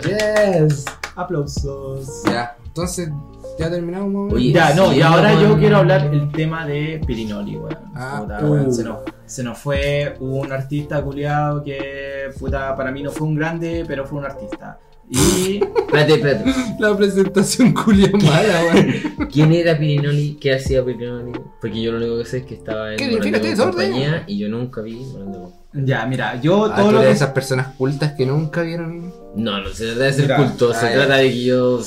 yes. 0.68 0.84
Aplausos. 1.16 2.24
Ya, 2.26 2.58
entonces, 2.66 3.10
ya 3.58 3.70
terminamos? 3.70 4.34
Oye, 4.34 4.52
Ya, 4.52 4.74
no, 4.74 4.90
sí, 4.92 4.98
y 4.98 5.02
ahora 5.02 5.42
yo 5.42 5.58
quiero 5.58 5.78
hablar 5.78 6.14
el 6.14 6.30
tema 6.34 6.66
de 6.66 7.02
Pirinoli, 7.08 7.56
weón. 7.56 7.78
Ah, 7.96 8.24
Puta, 8.24 8.40
uh. 8.44 8.52
weón, 8.52 8.74
se, 8.74 8.84
nos, 8.84 8.98
se 9.26 9.42
nos 9.44 9.58
fue 9.58 10.18
un 10.20 10.52
artista 10.52 11.02
culiado 11.02 11.64
que, 11.64 12.30
puta, 12.38 12.76
para 12.76 12.92
mí 12.92 13.04
no 13.04 13.12
fue 13.12 13.26
un 13.26 13.36
grande, 13.36 13.86
pero 13.88 14.06
fue 14.06 14.20
un 14.20 14.26
artista. 14.26 14.80
Y 15.10 15.60
Espérate, 15.64 16.14
espérate. 16.14 16.54
La 16.80 16.96
presentación 16.96 17.74
culia 17.74 18.12
mala, 18.12 18.62
weón. 18.74 19.28
¿Quién 19.32 19.52
era 19.54 19.78
Pirinoli? 19.78 20.38
¿Qué 20.40 20.54
hacía 20.54 20.86
Pirinoli? 20.86 21.32
Porque 21.60 21.82
yo 21.82 21.92
lo 21.92 21.98
único 21.98 22.18
que 22.20 22.26
sé 22.26 22.38
es 22.40 22.46
que 22.46 22.54
estaba 22.56 22.92
en 22.92 22.98
¿Qué 22.98 23.10
Morandé 23.12 23.56
con 23.56 23.72
compañía 23.72 24.24
y 24.28 24.38
yo 24.38 24.50
nunca 24.50 24.82
vi 24.82 24.96
Morandé 24.96 25.40
ya, 25.72 26.06
mira, 26.08 26.42
yo 26.42 26.66
Ah, 26.66 26.76
todo 26.76 26.92
lo 26.94 27.02
que. 27.02 27.12
esas 27.12 27.30
personas 27.30 27.76
cultas 27.76 28.14
que 28.14 28.26
nunca 28.26 28.64
vieron. 28.64 29.14
No, 29.36 29.62
no 29.62 29.70
se 29.70 29.86
trata 29.88 30.04
de 30.06 30.14
ser 30.14 30.24
Mira, 30.24 30.38
culto, 30.38 30.74
se 30.74 30.86
ah, 30.88 30.92
trata 30.94 31.16
de 31.18 31.30
que 31.30 31.44
yo 31.44 31.80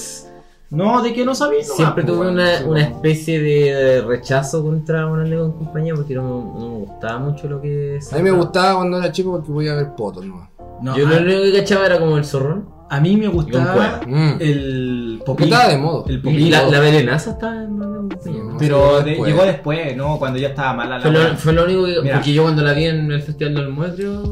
No, 0.70 1.03
de 1.03 1.12
que 1.12 1.25
no 1.25 1.35
sabía. 1.35 1.62
nomás, 1.62 1.77
siempre 1.77 2.05
po, 2.05 2.12
tuve 2.12 2.29
una, 2.31 2.59
sí, 2.59 2.64
una 2.64 2.81
especie 2.83 3.41
de 3.41 4.03
rechazo 4.03 4.62
contra 4.62 5.07
Morandé 5.09 5.37
con 5.37 5.53
compañía 5.53 5.95
porque 5.97 6.14
no, 6.14 6.55
no 6.59 6.68
me 6.68 6.85
gustaba 6.87 7.18
mucho 7.18 7.49
lo 7.49 7.61
que 7.61 7.99
A 8.12 8.16
mí 8.16 8.23
me 8.23 8.31
gustaba 8.31 8.77
cuando 8.77 8.99
era 8.99 9.11
chico 9.11 9.33
porque 9.33 9.51
voy 9.51 9.68
a 9.68 9.75
ver 9.75 9.95
potos, 9.97 10.25
¿no? 10.25 10.49
No, 10.81 10.97
Yo 10.97 11.07
lo 11.07 11.16
único 11.16 11.43
que 11.43 11.53
cachaba 11.61 11.87
era 11.87 11.99
como 11.99 12.16
el 12.18 12.25
zorrón. 12.25 12.68
A 12.95 13.01
mí 13.01 13.16
me 13.16 13.26
gustaba 13.28 14.01
Mm. 14.07 14.32
el 14.40 15.22
popín. 15.24 15.45
estaba 15.49 15.68
de 15.70 15.78
modo. 15.78 16.05
El 16.09 16.20
popín. 16.20 16.51
la, 16.51 16.64
la 16.68 16.80
venenaza 16.80 17.30
estaba 17.30 17.55
en 17.64 17.78
Morandé 17.78 17.99
con 17.99 18.09
compañía. 18.11 18.43
No, 18.53 18.57
Pero 18.59 18.99
de- 18.99 19.05
después. 19.11 19.32
llegó 19.32 19.45
después, 19.47 19.97
¿no? 19.97 20.18
Cuando 20.18 20.38
ya 20.38 20.49
estaba 20.49 20.74
mala 20.74 20.97
la 20.97 21.03
Fue 21.03 21.11
lo, 21.11 21.18
weá. 21.20 21.36
fue 21.36 21.53
lo 21.55 21.64
único 21.64 21.84
que. 21.86 22.03
Mira. 22.03 22.14
Porque 22.16 22.32
yo 22.34 22.43
cuando 22.43 22.62
la 22.62 22.72
vi 22.74 22.84
en 22.84 23.11
el 23.11 23.22
Festival 23.22 23.55
del 23.55 23.68
Muestro, 23.70 24.22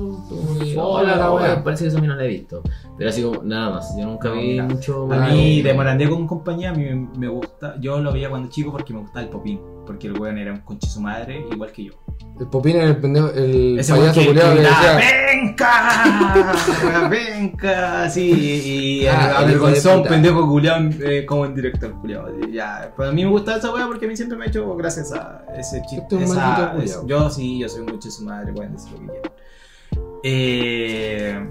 Hola, 0.76 1.16
la 1.16 1.32
wea. 1.32 1.64
parece 1.64 1.84
que 1.84 1.88
eso 1.88 1.98
a 1.98 2.00
mí 2.00 2.06
no 2.06 2.14
la 2.16 2.24
he 2.24 2.28
visto. 2.28 2.62
Pero 2.98 3.08
así 3.10 3.22
como, 3.22 3.42
nada 3.42 3.70
más. 3.70 3.96
Yo 3.98 4.04
nunca 4.04 4.28
No, 4.28 4.34
vi 4.34 4.40
mira. 4.48 4.64
mucho. 4.64 5.12
A 5.12 5.28
mí 5.28 5.62
de. 5.62 5.72
Morandé 5.74 6.08
con 6.08 6.26
compañía 6.26 6.70
a 6.70 6.74
mí 6.74 6.84
me, 6.84 7.08
me 7.18 7.28
gusta, 7.28 7.76
yo 7.80 7.98
lo 8.00 8.12
veía 8.12 8.28
cuando 8.28 8.50
chico 8.50 8.70
porque 8.72 8.92
me 8.92 9.00
gustaba 9.00 9.22
el 9.22 9.28
popín, 9.30 9.58
porque 9.86 10.06
el 10.08 10.18
weón 10.18 10.36
era 10.38 10.52
un 10.52 10.60
conche 10.60 10.86
su 10.88 11.00
madre 11.00 11.44
igual 11.50 11.72
que 11.72 11.84
yo. 11.84 11.92
El 12.40 12.46
popín 12.46 12.76
era 12.76 12.86
el 12.86 12.96
pendejo, 12.96 13.28
el 13.34 13.78
Ese 13.78 13.92
payaso 13.92 14.24
culiado 14.24 14.54
que 14.54 14.60
decía. 14.62 14.98
¡Venca! 15.30 17.08
¡Venca! 17.10 18.08
Sí, 18.08 18.30
y, 18.30 19.02
y 19.02 19.06
Ah, 19.06 19.42
el 19.44 19.50
el 19.52 19.60
un 19.60 20.02
pendejo 20.04 20.48
culiado 20.48 20.88
eh, 21.02 21.26
como 21.26 21.44
en 21.44 21.54
director 21.54 21.92
culiado. 22.00 22.30
Ya, 22.50 22.92
pues 22.96 23.10
a 23.10 23.12
mí 23.12 23.24
me 23.26 23.30
gusta 23.30 23.56
esa 23.58 23.70
weá 23.74 23.86
porque 23.86 24.06
a 24.06 24.08
mí 24.08 24.16
siempre 24.16 24.38
me 24.38 24.46
ha 24.46 24.48
hecho 24.48 24.74
gracias 24.74 25.12
a 25.12 25.44
ese 25.54 25.82
chiste. 25.88 26.16
Es 26.22 26.30
un 26.96 27.06
yo 27.06 27.28
sí, 27.28 27.58
yo 27.58 27.68
soy 27.68 27.82
un 27.82 27.88
conche 27.88 28.10
su 28.10 28.24
madre, 28.24 28.52
pueden 28.54 28.72
decir 28.72 28.92
lo 28.92 28.98
que 29.00 29.06
quieran. 29.06 29.32
Eh, 30.22 31.46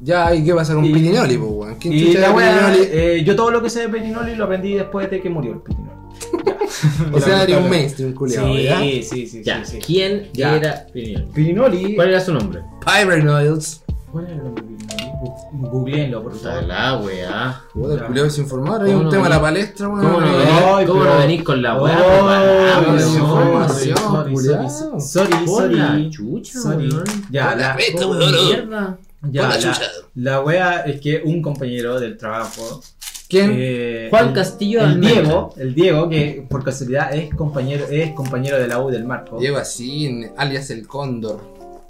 Ya, 0.00 0.34
¿y 0.34 0.42
qué 0.42 0.54
pasa 0.54 0.74
con 0.74 0.84
Y- 0.86 0.94
Pirinoli, 0.94 1.36
po, 1.36 1.44
weón? 1.44 1.74
¿Quién 1.74 1.92
y 1.92 2.12
la 2.14 2.32
eh, 2.74 3.22
yo 3.22 3.36
todo 3.36 3.50
lo 3.50 3.60
que 3.62 3.68
sé 3.68 3.80
de 3.82 3.88
Pirinoli 3.90 4.34
lo 4.34 4.44
aprendí 4.44 4.72
después 4.74 5.10
de 5.10 5.20
que 5.20 5.28
murió 5.28 5.52
el 5.52 5.58
Pirinoli. 5.60 5.99
O 7.12 7.20
sea, 7.20 7.42
era 7.44 7.58
un 7.58 7.68
mainstream 7.68 8.14
culiado, 8.14 8.54
Sí, 8.54 8.62
¿ya? 8.62 8.78
sí, 8.80 9.02
sí, 9.02 9.26
sí, 9.26 9.42
Ya, 9.44 9.64
sí. 9.64 9.78
¿quién 9.84 10.30
Ya. 10.32 10.56
era 10.56 10.86
Pirinoli? 10.92 11.26
Pirinoli. 11.32 11.96
¿Cuál 11.96 12.08
era 12.10 12.20
su 12.20 12.32
nombre? 12.32 12.62
Pyrenoids. 12.84 13.82
¿Cuál 14.12 14.24
era 14.26 14.34
el 14.34 14.44
nombre 14.44 14.62
de 14.64 14.68
Pirinoli? 14.68 15.10
Googleenlo, 15.52 16.22
por 16.22 16.34
favor. 16.38 16.62
la 16.64 16.96
weá. 16.98 17.28
Ya. 17.28 17.62
culiado 17.74 18.24
desinformado. 18.24 18.80
Hay 18.84 18.86
¿Cómo 18.92 18.98
un 19.00 19.04
no 19.04 19.10
tema 19.10 19.26
a 19.26 19.28
la 19.28 19.40
palestra, 19.40 19.88
weón. 19.88 20.00
¿Cómo 20.06 20.20
no 20.20 20.26
venís, 20.38 20.52
Ay, 20.64 20.86
¿cómo 20.86 21.00
pero- 21.00 21.12
no 21.14 21.18
venís 21.20 21.42
con 21.42 21.62
la 21.62 21.82
weá? 21.82 21.98
Oh, 21.98 22.00
preparada, 22.08 22.80
pero- 22.80 22.92
weón? 22.92 23.14
información, 23.14 25.00
sorry, 25.00 25.32
sorry, 25.46 25.74
la 25.76 25.86
sorry. 25.88 26.10
chucha, 26.10 26.58
Sorry. 26.60 26.88
Ya, 27.30 27.44
la 27.50 27.56
la, 27.56 27.74
cresta, 27.76 28.02
¿Cómo 28.02 28.18
weón. 28.18 28.46
mierda? 28.46 28.98
ya, 29.30 29.48
la 29.48 29.80
la 30.14 30.40
wea 30.40 30.76
es 30.86 31.00
que 31.00 31.20
un 31.24 31.42
compañero 31.42 32.00
del 32.00 32.16
trabajo. 32.16 32.80
¿Quién? 33.30 33.52
eh, 33.56 34.08
Juan 34.10 34.28
el- 34.28 34.32
Castillo 34.34 34.82
El. 34.84 35.00
Diego, 35.00 35.54
el 35.56 35.74
Diego, 35.74 36.08
que 36.08 36.44
por 36.48 36.62
casualidad 36.64 37.14
es 37.14 37.32
compañero, 37.34 37.86
es 37.88 38.10
compañero 38.12 38.58
de 38.58 38.66
la 38.68 38.80
U 38.82 38.90
del 38.90 39.04
Marco. 39.04 39.38
Diego 39.38 39.56
así, 39.56 40.26
alias 40.36 40.68
el 40.70 40.86
cóndor. 40.86 41.40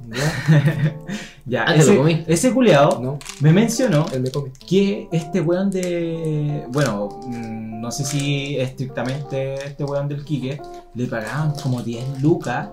¿Ya? 0.08 0.96
Ya, 1.46 1.62
Ah, 1.64 1.72
te 1.72 1.78
lo 1.78 1.82
ese, 1.84 1.96
comiste. 1.96 2.32
ese 2.32 2.52
culeado 2.54 3.00
No, 3.02 3.18
me 3.40 3.52
mencionó 3.52 4.06
me 4.12 4.30
que 4.68 5.08
este 5.10 5.40
weón 5.40 5.70
de. 5.70 6.64
Bueno, 6.68 7.08
mm, 7.26 7.80
no 7.80 7.90
sé 7.90 8.04
si 8.04 8.56
estrictamente 8.56 9.54
este 9.54 9.82
weón 9.84 10.06
del 10.06 10.24
Quique 10.24 10.60
le 10.94 11.06
pagaban 11.06 11.52
como 11.60 11.82
10 11.82 12.22
lucas 12.22 12.68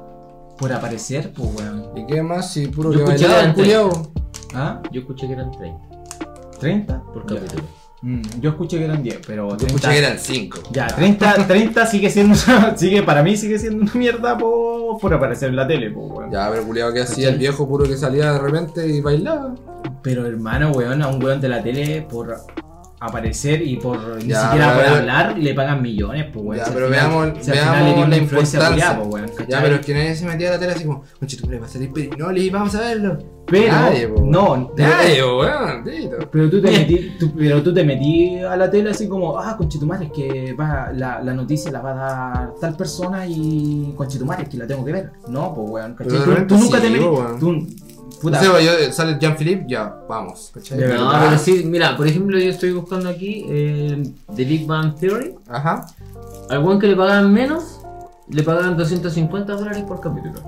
por 0.60 0.72
aparecer, 0.74 1.32
pues 1.34 1.50
weón. 1.56 1.98
¿Y 1.98 2.06
qué 2.06 2.22
más? 2.22 2.52
Si 2.54 2.68
puro 2.68 2.92
Yo 2.92 3.00
que 3.00 3.06
bailaba 3.06 3.42
el. 3.42 3.90
¿Ah? 4.54 4.82
Yo 4.92 5.02
escuché 5.02 5.26
que 5.28 5.34
eran 5.34 5.52
30 5.52 5.80
¿30? 6.60 7.04
por 7.14 7.28
Ya. 7.34 7.40
capítulo. 7.40 7.64
Mm, 8.02 8.22
yo 8.40 8.52
escuché 8.52 8.78
que 8.78 8.86
eran 8.86 9.02
10, 9.02 9.22
pero 9.26 9.50
Yo 9.50 9.58
30, 9.58 9.76
escuché 9.76 9.90
que 9.90 9.98
eran 9.98 10.20
5. 10.20 10.60
Ya, 10.72 10.88
30, 10.88 11.48
30 11.48 11.86
sigue 11.88 12.10
siendo 12.10 12.36
sigue 12.76 13.02
para 13.02 13.24
mí 13.24 13.36
sigue 13.36 13.58
siendo 13.58 13.84
una 13.84 13.94
mierda 13.96 14.38
por, 14.38 15.00
por 15.00 15.14
aparecer 15.14 15.50
en 15.50 15.56
la 15.56 15.68
tele, 15.68 15.90
pues 15.90 16.06
weón. 16.12 16.32
Ya, 16.32 16.50
pero 16.52 16.64
culiao 16.64 16.94
que 16.94 17.02
hacía 17.02 17.30
el 17.30 17.40
viejo 17.40 17.68
puro 17.68 17.86
que 17.86 17.98
salía 17.98 18.34
de 18.34 18.40
repente 18.40 18.88
y 18.88 19.02
bailaba. 19.02 19.56
Pero 20.04 20.26
hermano, 20.28 20.72
weón, 20.72 21.02
a 21.02 21.08
un 21.08 21.24
weón 21.24 21.42
de 21.42 21.50
la 21.50 21.64
tele 21.64 22.06
por 22.08 22.38
aparecer 23.00 23.62
y 23.62 23.78
por 23.78 24.00
ni 24.24 24.30
Ya, 24.30 24.44
siquiera 24.44 24.74
por 24.74 24.84
pero- 24.84 24.96
hablar 24.96 25.38
le 25.38 25.54
pagan 25.54 25.82
millones, 25.82 26.26
pues 26.34 26.46
weón. 26.46 26.58
Ya, 26.58 26.66
Si 26.66 26.72
pero 26.72 26.88
final- 26.88 27.10
veamos, 27.10 27.46
si 27.46 27.52
veamos 27.52 27.78
le 27.88 27.94
tiene 27.94 28.10
la 28.10 28.18
influencia 28.18 28.70
culiá, 28.70 28.98
pues, 28.98 29.08
weón, 29.08 29.32
ya, 29.48 29.62
pero 29.62 29.76
es 29.76 29.86
que 29.86 29.94
nadie 29.94 30.16
se 30.16 30.26
metía 30.26 30.48
a 30.50 30.52
la 30.54 30.60
tele 30.60 30.72
así 30.74 30.84
como, 30.86 31.04
conche, 31.20 31.38
tú 31.38 31.48
va 31.60 31.66
a 31.66 31.70
salir 31.70 31.92
Perinoli 31.94 32.50
vamos 32.50 32.74
a 32.76 32.80
verlo. 32.82 33.18
Pero, 33.50 33.72
Nadie, 33.72 34.10
po, 34.10 34.22
no, 34.26 34.74
Nadie, 34.76 35.24
weón, 35.24 35.84
tito. 35.86 36.18
Pero 36.30 36.50
tú 36.50 36.62
te 36.62 36.70
metí, 36.72 37.12
tú- 37.18 37.32
pero 37.38 37.64
tú 37.64 37.74
te 37.74 37.82
metí 37.86 38.40
a 38.40 38.58
la 38.58 38.70
tele 38.70 38.90
así 38.90 39.08
como, 39.08 39.40
ah, 39.40 39.56
conchetumare, 39.56 40.08
es 40.08 40.12
que 40.12 40.54
va, 40.54 40.92
la, 40.94 41.22
la 41.22 41.34
noticia 41.34 41.72
la 41.72 41.80
va 41.80 41.92
a 41.92 41.96
dar 42.40 42.54
tal 42.60 42.76
persona 42.76 43.26
y 43.26 43.94
conchetumare, 43.96 44.44
es 44.44 44.50
que 44.50 44.58
la 44.58 44.68
tengo 44.68 44.84
que 44.84 44.92
ver. 44.92 45.12
No, 45.30 45.54
pues 45.56 45.70
weón, 45.70 45.96
Tú, 45.96 46.58
nunca 46.58 46.78
sí, 46.78 46.84
te 46.84 46.90
metí. 46.90 47.06
weón. 47.06 47.40
Tú, 47.40 47.68
puta, 48.22 48.42
No 48.42 48.58
sé, 48.58 48.66
yo, 48.66 48.92
sale 48.92 49.18
Jean-Philippe, 49.20 49.66
ya, 49.68 49.96
vamos. 50.08 50.52
No, 50.56 50.78
verdad. 50.78 51.26
pero 51.28 51.38
sí, 51.38 51.64
mira, 51.66 51.96
por 51.96 52.08
ejemplo, 52.08 52.38
yo 52.38 52.50
estoy 52.50 52.72
buscando 52.72 53.10
aquí 53.10 53.46
eh, 53.48 54.04
The 54.36 54.46
Big 54.46 54.66
Bang 54.66 54.96
Theory. 54.96 55.36
Ajá. 55.48 55.88
Al 56.50 56.60
buen 56.60 56.80
que 56.80 56.88
le 56.88 56.96
pagaban 56.96 57.32
menos, 57.32 57.82
le 58.30 58.44
pagaban 58.44 58.78
250 58.78 59.54
dólares 59.54 59.84
por 59.88 60.00
capítulo. 60.00 60.42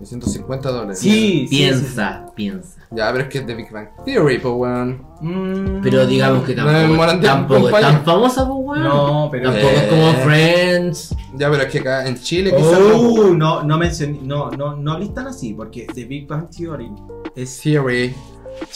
250 0.00 0.70
dólares. 0.70 0.98
Sí, 0.98 1.46
sí, 1.48 1.56
piensa, 1.56 2.26
piensa. 2.34 2.83
Ya, 2.94 3.10
pero 3.12 3.24
es 3.24 3.30
que 3.30 3.38
es 3.38 3.46
de 3.46 3.54
Big 3.54 3.70
Bang 3.72 3.88
Theory, 4.04 4.38
pues, 4.38 4.54
weón. 4.56 5.02
Mm, 5.20 5.80
Pero 5.82 6.06
digamos 6.06 6.44
que 6.44 6.54
No, 6.54 6.64
tampoco, 6.66 7.20
tampoco 7.20 7.68
es 7.68 7.80
tan 7.80 8.04
famosa, 8.04 8.46
pues, 8.46 8.58
weón. 8.60 8.82
No, 8.84 9.28
pero. 9.32 9.50
Tampoco 9.50 9.72
es 9.74 9.82
como 9.84 10.08
Eh. 10.10 10.20
Friends. 10.24 11.16
Ya, 11.36 11.50
pero 11.50 11.62
es 11.64 11.72
que 11.72 11.78
acá 11.80 12.06
en 12.06 12.16
Chile 12.20 12.54
quizás 12.56 12.78
Oh, 12.94 13.30
no, 13.34 13.62
no 13.62 13.78
mencioné, 13.78 14.18
no, 14.22 14.50
no, 14.50 14.76
no 14.76 14.92
hables 14.92 15.12
tan 15.14 15.26
así, 15.26 15.54
porque 15.54 15.86
The 15.92 16.04
Big 16.04 16.28
Bang 16.28 16.48
Theory 16.50 16.90
es 17.34 17.60
Theory. 17.60 18.14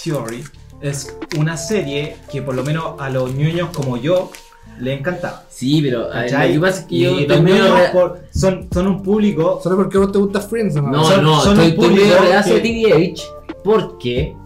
Theory 0.03 0.43
es 0.81 1.17
una 1.39 1.57
serie 1.57 2.17
que 2.31 2.43
por 2.43 2.55
lo 2.55 2.65
menos 2.65 2.95
a 2.99 3.11
los 3.11 3.33
ñoños 3.35 3.71
como 3.71 3.97
yo 3.97 4.31
le 4.81 4.93
encantaba. 4.95 5.43
Sí, 5.49 5.81
pero 5.83 6.05
a 6.13 6.21
ver, 6.21 6.31
¿cachai? 6.31 6.49
lo 6.55 6.61
que 6.61 6.67
pasa 6.67 6.81
es 6.81 6.87
que 6.87 6.95
Y 6.95 7.01
yo 7.03 7.11
los 7.11 7.91
por- 7.91 8.21
son, 8.33 8.69
son 8.73 8.87
un 8.87 9.03
público. 9.03 9.61
Solo 9.63 9.77
porque 9.77 9.99
vos 9.99 10.13
te 10.13 10.19
gusta 10.19 10.41
Friends, 10.41 10.77
¿o 10.77 10.83
¿no? 10.83 10.91
No, 10.91 11.05
son- 11.05 11.25
no, 11.25 11.41
son 11.41 11.53
estoy, 11.61 11.67
un 11.67 11.71
estoy 11.73 11.89
público 11.89 12.07
medio 12.07 12.19
reacio 12.31 12.55
que- 12.55 12.61
a 12.61 12.63
TVH 12.63 13.23
porque 13.65 14.37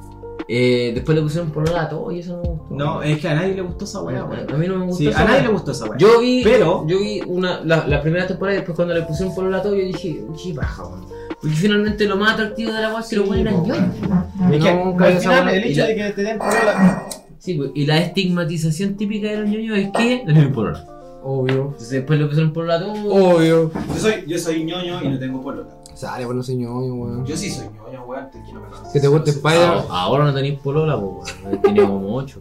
eh, 0.48 0.90
después 0.94 1.16
le 1.16 1.22
pusieron 1.22 1.50
por 1.50 1.68
a 1.76 1.88
todo 1.88 2.10
y 2.10 2.18
eso 2.18 2.36
no 2.36 2.42
me 2.42 2.48
gustó. 2.48 2.74
No, 2.74 3.02
es 3.02 3.18
que 3.18 3.28
a 3.28 3.34
nadie 3.34 3.54
le 3.54 3.62
gustó 3.62 3.84
esa 3.84 4.00
weá, 4.02 4.22
a 4.22 4.56
mí 4.56 4.66
no 4.66 4.76
me 4.76 4.84
gustó 4.86 4.98
Sí, 4.98 5.08
esa 5.08 5.20
a 5.20 5.24
nadie 5.24 5.36
weá. 5.38 5.46
le 5.46 5.52
gustó 5.52 5.70
esa 5.72 5.84
weá. 5.86 5.98
Yo 5.98 6.20
vi, 6.20 6.40
Pero- 6.42 6.84
yo 6.86 6.98
vi 6.98 7.22
una, 7.26 7.60
la, 7.64 7.86
la 7.86 8.02
primera 8.02 8.26
temporada 8.26 8.54
y 8.54 8.58
después 8.58 8.76
cuando 8.76 8.92
le 8.94 9.02
pusieron 9.02 9.34
por 9.34 9.54
a 9.54 9.62
todo 9.62 9.74
yo 9.74 9.84
dije, 9.84 10.24
qué 10.42 10.52
baja, 10.52 10.82
weón. 10.84 11.06
Porque 11.40 11.56
finalmente 11.56 12.04
lo 12.06 12.16
más 12.16 12.34
atractivo 12.34 12.72
de 12.72 12.80
la 12.82 12.88
weá 12.90 13.00
es 13.00 13.08
que 13.08 13.16
lo 13.16 13.22
Sí, 13.22 13.28
buenos 13.28 13.46
eran 13.52 13.60
po, 13.62 13.66
ñoños. 13.68 14.54
Es 14.54 14.62
que, 14.64 14.74
Nunca 14.74 15.04
al 15.06 15.18
final, 15.18 15.48
el 15.48 15.64
hecho 15.64 15.80
la- 15.80 15.86
de 15.86 15.94
que 15.96 16.10
te 16.10 16.22
den 16.22 16.38
polola. 16.38 17.02
Sí, 17.42 17.54
pues, 17.54 17.72
y 17.74 17.86
la 17.86 17.98
estigmatización 17.98 18.94
típica 18.94 19.28
de 19.28 19.38
los 19.38 19.50
ñoños 19.50 19.76
es 19.76 19.90
que 19.90 20.18
no 20.24 20.32
tienen 20.32 20.52
polola. 20.52 20.86
Obvio. 21.24 21.62
Entonces 21.72 21.90
después 21.90 22.20
le 22.20 22.26
pusieron 22.26 22.52
por 22.52 22.70
a 22.70 22.78
todo. 22.78 22.92
Obvio. 23.12 23.72
Yo 23.88 23.98
soy, 23.98 24.24
yo 24.28 24.38
soy 24.38 24.62
ñoño 24.62 25.02
y 25.02 25.08
no 25.08 25.18
tengo 25.18 25.40
polola. 25.40 25.68
Sale, 25.92 26.24
pues 26.24 26.36
no 26.36 26.42
soy 26.44 26.54
ñoño, 26.54 26.94
weón. 26.94 27.26
Yo 27.26 27.36
sí 27.36 27.50
soy 27.50 27.66
ñoño, 27.66 28.04
weón, 28.04 28.30
te 28.30 28.40
quiero 28.44 28.62
Que 28.92 29.00
te 29.00 29.08
guste 29.08 29.30
Spider-Man. 29.30 29.86
Ah, 29.90 30.02
ahora 30.02 30.24
no 30.26 30.32
tenéis 30.32 30.60
polola, 30.60 30.96
pues, 31.00 31.34
weón. 31.44 31.62
Tenía 31.62 31.84
como 31.84 32.14
8. 32.14 32.40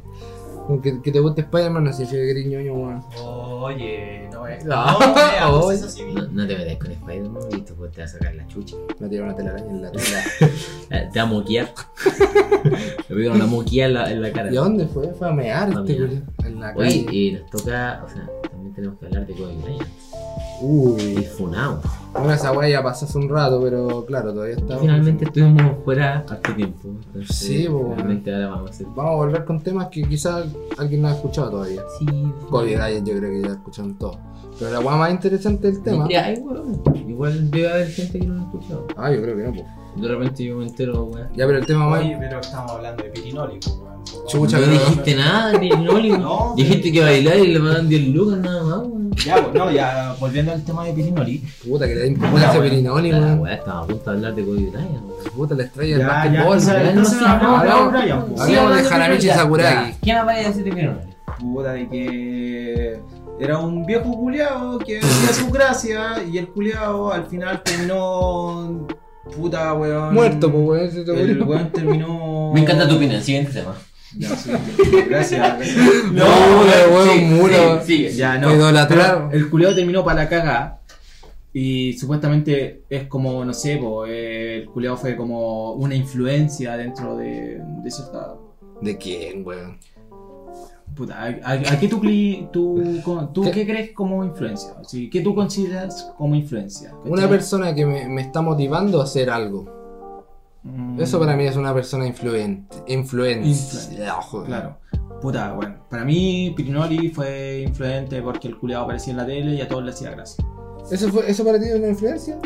Que, 0.80 1.02
que 1.02 1.12
te 1.12 1.20
guste 1.20 1.42
Spider-Man 1.42 1.84
no 1.86 1.92
significa 1.92 2.22
que 2.22 2.32
eres 2.32 2.46
ñoño, 2.46 2.74
weón. 2.74 3.04
Oye, 3.24 4.30
no 4.32 4.48
es. 4.48 4.64
No, 4.66 4.86
No, 5.00 5.60
oye. 5.62 5.76
es 5.76 5.84
así, 5.84 6.04
No, 6.14 6.28
no 6.28 6.48
te 6.48 6.56
metas 6.58 6.78
con 6.78 6.92
Spider-Man, 6.92 7.44
¿viste? 7.52 7.74
Pues 7.74 7.92
te 7.92 8.02
va 8.02 8.06
a 8.06 8.08
sacar 8.08 8.36
la 8.36 8.48
chucha. 8.48 8.76
Me 9.00 9.10
tiró 9.10 9.24
una 9.26 9.36
telaraña 9.36 9.70
en 9.70 9.82
la 9.82 9.92
tela. 9.92 10.24
Eh, 10.92 11.10
Te 11.12 11.20
va 11.20 11.24
a 11.26 11.30
moquear. 11.30 11.74
Le 13.10 13.16
pegaron 13.16 13.36
una 13.38 13.48
moquía 13.48 13.86
en 13.88 13.94
la, 13.96 14.12
en 14.12 14.22
la 14.22 14.32
cara. 14.32 14.52
¿Y 14.54 14.58
a 14.58 14.62
dónde 14.62 14.86
fue? 14.88 15.08
Fue 15.14 15.28
a 15.28 15.32
mear 15.32 15.70
A 15.76 15.82
este. 15.82 16.22
En 16.46 16.60
la 16.60 16.74
Oye, 16.76 17.06
calle. 17.06 17.18
y 17.18 17.32
nos 17.34 17.50
toca, 17.50 18.04
o 18.06 18.10
sea, 18.10 18.30
también 18.50 18.74
tenemos 18.76 19.00
que 19.00 19.06
hablar 19.08 19.26
de 19.28 19.34
Kobe 19.34 19.56
Bryant. 19.64 19.88
Y 20.62 20.66
Uy. 20.66 21.28
Bueno, 22.14 22.34
esa 22.34 22.52
weá 22.52 22.70
ya 22.70 22.84
pasó 22.84 23.06
hace 23.06 23.18
un 23.18 23.30
rato, 23.30 23.62
pero 23.62 24.06
claro, 24.06 24.34
todavía 24.34 24.56
está. 24.56 24.78
Finalmente 24.78 25.26
estuvimos 25.26 25.78
fuera 25.86 26.26
harto 26.28 26.54
tiempo. 26.54 26.90
Entonces, 27.08 27.36
Sí, 27.36 27.68
po. 27.70 27.92
Finalmente 27.96 28.34
ahora 28.34 28.48
vamos 28.50 28.70
a 28.70 28.74
hacer. 28.74 28.88
Vamos 28.88 29.12
a 29.14 29.16
volver 29.16 29.46
con 29.46 29.62
temas 29.62 29.88
que 29.88 30.04
quizás 30.04 30.46
alguien 30.78 31.02
no 31.04 31.08
ha 31.08 31.14
escuchado 31.14 31.52
todavía. 31.52 31.82
Sí. 31.98 32.06
Kobe 32.50 32.76
Bryant 32.76 33.08
yo 33.08 33.18
creo 33.18 33.32
que 33.32 33.42
ya 33.48 33.54
escucharon 33.54 33.96
todo. 33.98 34.18
Pero 34.60 34.72
la 34.72 34.80
weá 34.82 34.96
más 34.98 35.12
interesante 35.12 35.72
del 35.72 35.82
tema. 35.82 36.06
Mira, 36.06 36.26
ay, 36.26 36.38
weón. 36.40 36.82
Igual 37.08 37.50
debe 37.50 37.72
haber 37.72 37.88
gente 37.88 38.20
que 38.20 38.28
no 38.28 38.34
lo 38.36 38.42
ha 38.42 38.44
escuchado. 38.44 38.88
Ah, 38.98 39.12
yo 39.12 39.22
creo 39.22 39.38
que 39.38 39.44
no, 39.44 39.54
pues. 39.54 39.66
De 39.96 40.08
repente 40.08 40.44
yo 40.44 40.58
me 40.58 40.68
entero, 40.68 41.06
weón. 41.06 41.28
Ya, 41.34 41.46
pero 41.48 41.58
el 41.60 41.66
tema 41.66 41.88
más. 41.88 42.02
Oye, 42.02 42.18
pero 42.20 42.40
estamos 42.40 42.72
hablando 42.72 43.04
de 43.04 43.10
Pirinoli, 43.10 43.60
pues, 43.60 43.76
weón. 43.78 43.91
Chucha, 44.28 44.58
no 44.60 44.66
pero- 44.66 44.80
dijiste 44.80 45.16
nada, 45.16 45.60
Pirinoli. 45.60 46.10
No, 46.18 46.54
dijiste 46.56 46.92
que 46.92 47.02
bailar 47.02 47.38
y 47.38 47.48
le 47.48 47.60
mandan 47.60 47.88
10 47.90 48.08
lucas 48.10 48.38
nada 48.40 48.64
más, 48.64 48.78
weón. 48.80 49.12
Ya, 49.26 49.36
pues, 49.36 49.54
no, 49.54 49.72
ya, 49.72 50.16
volviendo 50.20 50.52
al 50.54 50.64
tema 50.64 50.86
de 50.86 50.94
Pirinoli. 50.94 51.44
Puta, 51.68 51.86
que 51.88 51.96
le 51.96 52.00
da 52.02 52.08
importancia 52.08 52.50
a 52.50 52.54
weón. 52.60 52.70
Pirinoli, 52.70 53.12
weón. 53.14 53.40
weá, 53.40 53.54
estaba 53.56 53.80
a 53.82 53.88
punto 53.88 54.10
de 54.10 54.16
hablar 54.18 54.36
de 54.36 54.46
Kobe 54.46 54.58
Bryant, 54.58 54.92
weón. 55.04 55.32
Puta, 55.36 55.56
la 55.56 55.64
estrella 55.64 55.98
del 55.98 56.08
básquetbol. 56.08 56.58
weón. 56.58 56.96
no, 57.42 57.58
hablamos 57.58 57.94
de 57.94 58.14
pues. 58.36 58.48
de 58.90 58.96
Hanamichi 58.96 59.28
Ya, 59.28 59.36
Sakuragi. 59.36 59.94
¿Quién 60.02 60.16
más 60.18 60.26
vaya 60.26 60.40
a 60.40 60.48
decir 60.50 60.64
de 60.64 60.72
Pirinoli? 60.72 61.00
Puta, 61.40 61.72
de 61.74 61.90
que 61.90 63.00
era 63.40 63.58
un 63.58 63.86
viejo 63.86 64.12
culiao 64.16 64.78
que 64.80 65.00
hacía 65.00 65.34
su 65.34 65.50
gracia 65.50 66.24
y 66.32 66.38
el 66.38 66.48
culiao 66.48 67.12
al 67.12 67.26
final 67.26 67.62
terminó. 67.64 68.88
Puta, 69.36 69.74
weón. 69.74 70.14
Muerto, 70.14 70.52
pues, 70.52 70.64
weón. 70.66 70.92
se 70.92 71.04
te 71.04 71.22
El 71.22 71.42
weón 71.44 71.72
terminó. 71.72 72.52
Me 72.54 72.62
encanta 72.62 72.88
tu 72.88 72.96
opinión, 72.96 73.22
siguiente 73.22 73.52
tema. 73.52 73.76
Ya, 74.18 74.30
sí, 74.36 74.52
gracias. 75.10 75.58
gracias. 75.58 75.78
No. 76.12 76.26
Sigue. 77.86 78.14
Ya, 78.14 78.38
no. 78.38 78.48
Fue 78.50 78.58
idolatrado. 78.58 79.28
Pero 79.30 79.44
El 79.46 79.50
culiao 79.50 79.76
terminó 79.76 80.04
para 80.04 80.24
la 80.24 80.30
caga. 80.30 80.78
Y 81.54 81.94
supuestamente 81.94 82.84
es 82.90 83.08
como, 83.08 83.44
no 83.44 83.54
sé, 83.54 83.76
po, 83.78 84.06
eh, 84.06 84.60
el 84.60 84.66
culiao 84.70 84.96
fue 84.96 85.18
como 85.18 85.74
una 85.74 85.96
influencia 85.96 86.78
dentro 86.78 87.18
de, 87.18 87.62
de 87.84 87.92
cierta. 87.92 88.36
¿De 88.82 88.98
quién, 88.98 89.46
weón? 89.46 89.78
Puta, 90.96 91.22
¿a, 91.22 91.26
a- 91.44 91.54
a 91.74 91.80
qué 91.80 91.88
tú, 91.90 92.02
tú, 92.52 92.82
tú 93.34 93.44
¿Qué? 93.44 93.52
qué 93.52 93.66
crees 93.66 93.92
como 93.92 94.24
influencia? 94.24 94.72
¿Qué 95.12 95.22
tú 95.22 95.36
consideras 95.36 96.12
como 96.18 96.36
influencia? 96.36 96.92
¿Cachai? 96.92 97.12
Una 97.12 97.28
persona 97.30 97.74
que 97.76 97.86
me, 97.86 98.08
me 98.08 98.22
está 98.22 98.42
motivando 98.42 99.00
a 99.02 99.04
hacer 99.04 99.30
algo. 99.30 99.81
Mm, 100.64 101.02
Eso 101.02 101.20
para 101.20 101.36
mí 101.36 101.46
es 101.46 101.56
una 101.56 101.74
persona 101.74 102.06
influente. 102.06 102.78
Influencia. 102.88 103.50
Influente. 103.50 104.12
Joder. 104.22 104.48
Claro. 104.48 104.78
Puta, 105.22 105.54
bueno. 105.54 105.76
Para 105.90 106.04
mí, 106.04 106.54
Pirinoli 106.56 107.10
fue 107.10 107.64
influente 107.68 108.22
porque 108.22 108.48
el 108.48 108.58
culiao 108.58 108.84
aparecía 108.84 109.12
en 109.12 109.18
la 109.18 109.26
tele 109.26 109.56
y 109.56 109.62
a 109.62 109.68
todos 109.68 109.84
le 109.84 109.92
hacía 109.92 110.12
gracia. 110.12 110.44
¿Eso, 110.92 111.10
fue, 111.10 111.30
¿Eso 111.30 111.46
para 111.46 111.60
ti 111.60 111.66
es 111.66 111.76
una 111.76 111.90
influencia? 111.90 112.40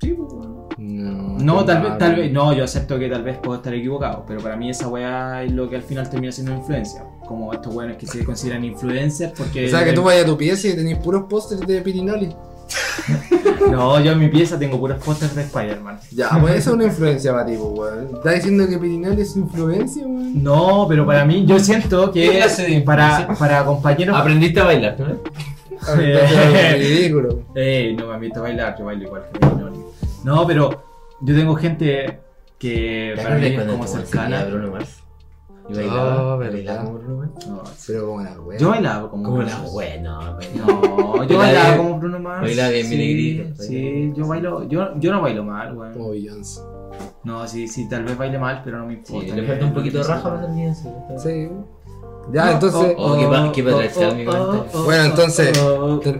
Sí, 0.00 0.12
pues, 0.14 0.32
bueno. 0.32 0.68
No. 0.78 1.38
No, 1.38 1.64
tal 1.64 1.82
vez, 1.82 1.92
no, 1.92 1.98
tal 1.98 2.16
vez, 2.16 2.32
no, 2.32 2.52
yo 2.52 2.64
acepto 2.64 2.98
que 2.98 3.08
tal 3.08 3.22
vez 3.22 3.38
puedo 3.38 3.56
estar 3.56 3.72
equivocado, 3.72 4.24
pero 4.26 4.40
para 4.40 4.56
mí 4.56 4.68
esa 4.68 4.88
weá 4.88 5.42
es 5.42 5.52
lo 5.52 5.68
que 5.70 5.76
al 5.76 5.82
final 5.82 6.08
termina 6.10 6.32
siendo 6.32 6.52
influencia. 6.52 7.04
Como 7.26 7.52
estos 7.52 7.74
weones 7.74 7.96
que 7.96 8.06
se 8.06 8.24
consideran 8.24 8.64
influencers 8.64 9.32
porque... 9.36 9.66
O 9.66 9.68
sea, 9.70 9.84
que 9.84 9.92
tú 9.92 10.02
vayas 10.02 10.24
a 10.24 10.26
tu 10.26 10.36
pieza 10.36 10.68
y 10.68 10.74
tenés 10.74 10.98
puros 10.98 11.24
pósters 11.28 11.60
de 11.66 11.80
Pirinoli. 11.82 12.34
No, 13.70 14.00
yo 14.00 14.12
en 14.12 14.18
mi 14.18 14.28
pieza 14.28 14.58
tengo 14.58 14.78
puros 14.78 15.02
pósters 15.02 15.34
de 15.34 15.42
Spider-Man. 15.42 15.98
Ya, 16.10 16.30
pues 16.40 16.56
eso 16.56 16.70
es 16.70 16.76
una 16.76 16.84
influencia 16.84 17.32
para 17.32 17.46
ti, 17.46 17.56
pues, 17.56 17.70
weón. 17.72 18.14
¿Estás 18.16 18.34
diciendo 18.34 18.68
que 18.68 18.78
Pirinoli 18.78 19.22
es 19.22 19.36
influencia, 19.36 20.04
weón? 20.04 20.42
No, 20.42 20.86
pero 20.88 21.06
para 21.06 21.24
mí, 21.24 21.46
yo 21.46 21.58
siento 21.58 22.12
¿Qué 22.12 22.42
que 22.56 22.80
para, 22.84 23.28
para 23.38 23.64
compañeros... 23.64 24.16
Aprendiste 24.16 24.60
a 24.60 24.64
bailar, 24.64 24.96
¿no? 24.98 25.06
Es 26.00 26.78
ridículo. 26.78 27.44
Eh, 27.54 27.94
no 27.98 28.08
me 28.08 28.14
han 28.14 28.20
visto 28.20 28.42
bailar, 28.42 28.76
yo 28.78 28.84
bailo 28.84 29.04
igual 29.04 29.22
que 29.32 29.38
Pirinoli. 29.38 29.78
No, 30.24 30.46
pero 30.46 30.84
yo 31.20 31.34
tengo 31.34 31.54
gente 31.56 32.20
que 32.58 33.14
para 33.16 33.36
mí 33.36 33.46
es 33.46 33.64
como 33.64 33.86
cercana. 33.86 34.46
Y 35.72 35.76
bailaba, 35.76 36.36
bailaba 36.36 36.84
como 36.84 36.98
Bruno 36.98 37.16
Mars. 37.16 37.46
No, 37.48 37.62
Pero 37.86 38.06
como 38.06 38.22
la 38.22 38.40
weón. 38.40 38.58
yo 38.60 38.68
bailaba 38.68 39.10
como 39.10 39.22
Como 39.22 39.36
Bruno 39.36 39.50
la 39.50 39.58
Mars. 39.58 39.72
wea, 39.74 40.00
no, 40.02 40.20
No, 40.20 40.36
bailaba. 40.36 41.26
yo 41.26 41.38
Baila 41.38 41.38
bailaba 41.38 41.76
como 41.76 41.98
Bruno 41.98 42.18
Mars. 42.20 42.42
Baila 42.42 42.68
bien, 42.70 42.86
sí. 42.86 43.52
Sí, 43.58 44.12
yo 44.16 44.26
bailo, 44.28 44.68
yo, 44.68 44.98
yo 44.98 45.12
no 45.12 45.22
bailo 45.22 45.44
mal, 45.44 45.76
weón. 45.76 45.92
Como 45.92 46.10
Beyoncé. 46.10 46.60
No, 47.24 47.46
sí, 47.46 47.68
sí, 47.68 47.88
tal 47.88 48.04
vez 48.04 48.16
baile 48.18 48.38
mal, 48.38 48.60
pero 48.64 48.78
no 48.78 48.86
me 48.86 48.94
Sí, 49.04 49.14
importa. 49.14 49.36
le 49.36 49.46
falta 49.46 49.64
un 49.64 49.74
poquito 49.74 49.98
de 49.98 50.04
raja 50.04 50.22
para 50.30 50.46
ser 50.46 50.54
bien, 50.54 50.74
sí. 50.74 51.48
Ya, 52.32 52.52
entonces. 52.52 52.94
oh, 52.96 53.18
qué 53.18 53.26
pa- 53.26 53.52
qué 53.52 53.62
patriarcal 53.62 54.16
mi. 54.16 54.24
Bueno, 54.84 55.04
entonces, 55.04 55.58
oh, 55.62 55.98
ter- 55.98 56.18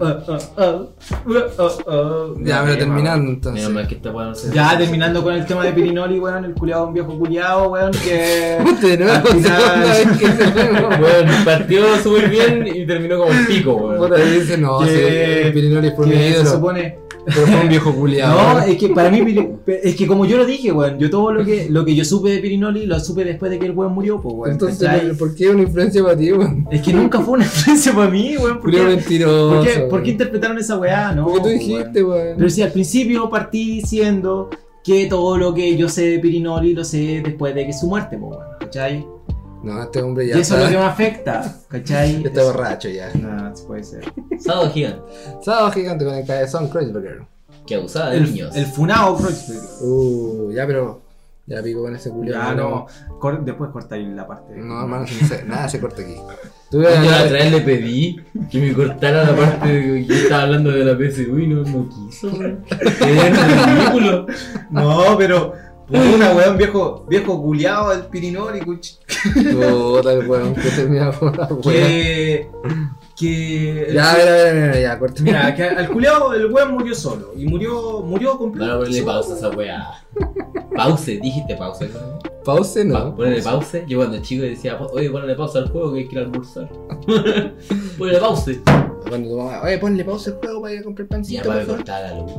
oh, 1.87 2.35
Ya, 2.43 2.61
pero 2.63 2.77
terminando, 2.77 3.23
Menos 3.25 3.35
entonces. 3.35 3.69
mal 3.69 3.87
que 3.87 3.95
esta 3.95 4.11
weá 4.11 4.25
no 4.27 4.35
se 4.35 4.53
Ya, 4.53 4.77
terminando 4.77 5.23
con 5.23 5.33
el 5.33 5.45
tema 5.45 5.63
de 5.63 5.73
Pirinoli, 5.73 6.19
weón, 6.19 6.45
el 6.45 6.53
culiado 6.53 6.87
un 6.87 6.93
viejo 6.93 7.17
culiado, 7.17 7.69
weón, 7.69 7.91
que... 7.91 8.57
De 8.81 8.97
nuevo, 8.97 9.13
Al 9.13 9.27
final- 9.27 10.17
que 10.19 10.27
se 10.27 10.51
Bueno, 10.51 11.31
partió 11.45 11.83
súper 12.03 12.29
bien 12.29 12.67
y 12.67 12.85
terminó 12.85 13.17
como 13.19 13.31
un 13.31 13.45
pico, 13.45 13.73
weón. 13.73 13.97
Puta, 13.97 14.15
dice, 14.15 14.57
no, 14.57 14.79
Que- 14.79 15.43
sí, 15.45 15.51
Pirinoli 15.53 15.91
fue 15.95 16.05
mi 16.07 16.11
que 16.13 16.17
se 16.19 16.29
ídolo. 16.31 16.49
supone 16.51 16.99
Pero 17.25 17.47
fue 17.47 17.61
un 17.61 17.69
viejo 17.69 17.93
culiado. 17.93 18.53
No, 18.53 18.59
es 18.63 18.77
que 18.77 18.89
para 18.89 19.09
mí, 19.09 19.21
es 19.83 19.95
que 19.95 20.07
como 20.07 20.25
yo 20.25 20.37
lo 20.37 20.45
dije, 20.45 20.71
weón, 20.71 20.97
yo 20.99 21.09
todo 21.09 21.31
lo 21.31 21.45
que, 21.45 21.67
lo 21.69 21.85
que 21.85 21.95
yo 21.95 22.03
supe 22.03 22.29
de 22.31 22.39
Pirinoli 22.39 22.85
lo 22.85 22.99
supe 22.99 23.23
después 23.23 23.49
de 23.51 23.59
que 23.59 23.65
el 23.67 23.71
weón 23.71 23.93
murió, 23.93 24.21
pues, 24.21 24.35
weón. 24.35 24.51
Entonces, 24.51 24.87
¿cachai? 24.87 25.13
¿por 25.13 25.33
qué 25.35 25.49
una 25.49 25.63
influencia 25.63 26.03
para 26.03 26.17
ti, 26.17 26.31
weón? 26.31 26.67
Es 26.71 26.81
que 26.81 26.91
nunca 26.93 27.19
fue 27.21 27.35
una 27.35 27.43
influencia 27.45 27.93
para 27.93 28.09
mí, 28.09 28.35
weón. 28.37 28.59
¿Por 28.59 28.71
qué, 28.71 28.81
mentiroso. 28.83 29.55
por 29.55 29.63
qué- 29.65 29.79
por 29.89 30.03
qué 30.03 30.11
interpretaron 30.11 30.57
esa 30.57 30.77
weá? 30.77 31.13
No, 31.13 31.23
Porque 31.25 31.37
tú 31.39 31.43
pues, 31.45 31.59
dijiste, 31.59 32.03
weón. 32.03 32.21
weón. 32.25 32.37
Pero 32.37 32.49
si 32.49 32.61
al 32.61 32.71
principio 32.71 33.29
partí 33.29 33.75
diciendo 33.81 34.49
que 34.83 35.05
todo 35.05 35.37
lo 35.37 35.53
que 35.53 35.77
yo 35.77 35.87
sé 35.87 36.03
de 36.11 36.19
Pirinoli 36.19 36.73
lo 36.73 36.83
sé 36.83 37.21
después 37.23 37.55
de 37.55 37.65
que 37.65 37.73
su 37.73 37.87
muerte, 37.87 38.17
pues, 38.17 38.31
weón, 38.37 38.47
¿cachai? 38.59 39.05
No, 39.63 39.81
este 39.81 40.01
hombre 40.01 40.27
ya 40.27 40.37
y 40.37 40.41
eso 40.41 40.55
es 40.57 40.63
lo 40.63 40.69
que 40.69 40.77
me 40.77 40.83
afecta, 40.83 41.55
¿cachai? 41.69 42.21
ya 42.21 42.27
está 42.29 42.43
borracho 42.43 42.89
ya. 42.89 43.09
No, 43.15 43.53
puede 43.65 43.83
ser. 43.83 44.03
Sábado 44.39 44.69
gigante. 44.71 45.01
Sábado 45.41 45.71
gigante 45.71 46.05
con 46.05 46.13
el 46.15 46.25
cabezón 46.25 46.67
Kreuzberger. 46.69 47.21
Que 47.65 47.75
abusaba 47.75 48.09
de 48.09 48.17
El, 48.17 48.23
niños. 48.25 48.55
el 48.55 48.65
funao 48.65 49.15
Kreuzberg. 49.17 49.61
Uh, 49.81 50.51
ya, 50.51 50.67
pero. 50.67 51.01
Ya 51.45 51.61
pico 51.61 51.81
con 51.83 51.93
ese 51.93 52.09
culiao. 52.09 52.41
Ya 52.41 52.55
no, 52.55 52.87
cor- 53.19 53.43
después 53.43 53.69
cortáis 53.71 54.07
la 54.07 54.25
parte. 54.25 54.55
No, 54.55 54.81
hermano, 54.81 55.05
nada 55.45 55.67
se 55.67 55.79
corta 55.81 56.01
aquí. 56.01 56.15
Tú 56.71 56.81
Yo 56.81 56.89
la 56.89 57.01
otra 57.23 57.31
vez 57.33 57.51
le 57.51 57.59
pedí 57.61 58.15
que 58.49 58.61
me 58.61 58.73
cortara 58.73 59.25
la 59.25 59.35
parte 59.35 59.67
de 59.67 59.81
que 59.81 60.05
yo 60.05 60.15
estaba 60.15 60.43
hablando 60.43 60.71
de 60.71 60.85
la 60.85 60.93
PSU 60.97 61.37
y 61.39 61.47
no, 61.47 61.63
no 61.63 61.89
quiso. 61.89 62.29
Es 62.29 62.97
ridículo. 63.67 64.25
No, 64.69 65.17
pero. 65.17 65.53
Una 65.93 66.31
weón 66.33 66.57
viejo, 66.57 67.05
viejo 67.07 67.41
culiado 67.41 67.91
el 67.91 68.01
Pirinoli, 68.05 68.61
cuch- 68.61 68.97
Puta 69.33 70.13
el 70.13 70.27
weón 70.27 70.55
que 70.55 70.69
termina 70.69 71.11
con 71.11 71.35
la 71.37 71.45
weón. 71.45 71.61
que. 71.61 72.47
que. 73.15 73.89
Ya, 73.93 74.11
a 74.11 74.15
ver, 74.17 74.27
a 74.27 74.31
ver, 74.31 74.47
a 74.47 74.71
ver, 74.71 74.81
ya, 74.81 74.99
corta. 74.99 75.21
Mira, 75.21 75.53
que 75.55 75.63
al 75.63 75.89
culiado 75.89 76.33
el 76.33 76.51
weón 76.51 76.73
murió 76.73 76.95
solo. 76.95 77.31
Y 77.37 77.45
murió, 77.45 78.01
murió 78.01 78.37
completo. 78.37 78.65
Para 78.65 78.79
ponerle 78.79 79.03
pausa 79.03 79.33
a 79.33 79.37
esa 79.37 79.49
weá. 79.49 80.03
Pause, 80.75 81.19
dijiste 81.21 81.55
pausa, 81.55 81.85
¿no? 81.85 82.19
Pause, 82.43 82.77
Pa- 82.91 82.99
no. 83.05 83.15
Ponele 83.15 83.41
pause. 83.43 83.83
Yo 83.87 83.99
cuando 83.99 84.19
chico 84.21 84.43
decía, 84.43 84.77
oye, 84.91 85.09
ponle 85.11 85.35
pausa 85.35 85.59
al 85.59 85.69
juego 85.69 85.93
que 85.93 85.99
hay 85.99 86.07
que 86.07 86.15
ir 86.15 86.21
a 86.21 86.25
almorzar. 86.25 86.69
ponle 87.97 88.17
pause. 88.19 88.59
Cuando 89.07 89.29
tu 89.29 89.37
mamá, 89.37 89.61
oye, 89.63 89.77
ponle 89.77 90.03
pausa 90.03 90.31
el 90.31 90.37
juego 90.37 90.61
para 90.63 90.73
ir 90.73 90.79
a 90.79 90.83
comprar 90.83 91.05
Y 91.05 91.09
pancito, 91.09 91.43
ya 91.43 91.47
para 91.47 91.65
por 91.65 91.75
cortar 91.75 92.01
la 92.11 92.19
luz. 92.19 92.31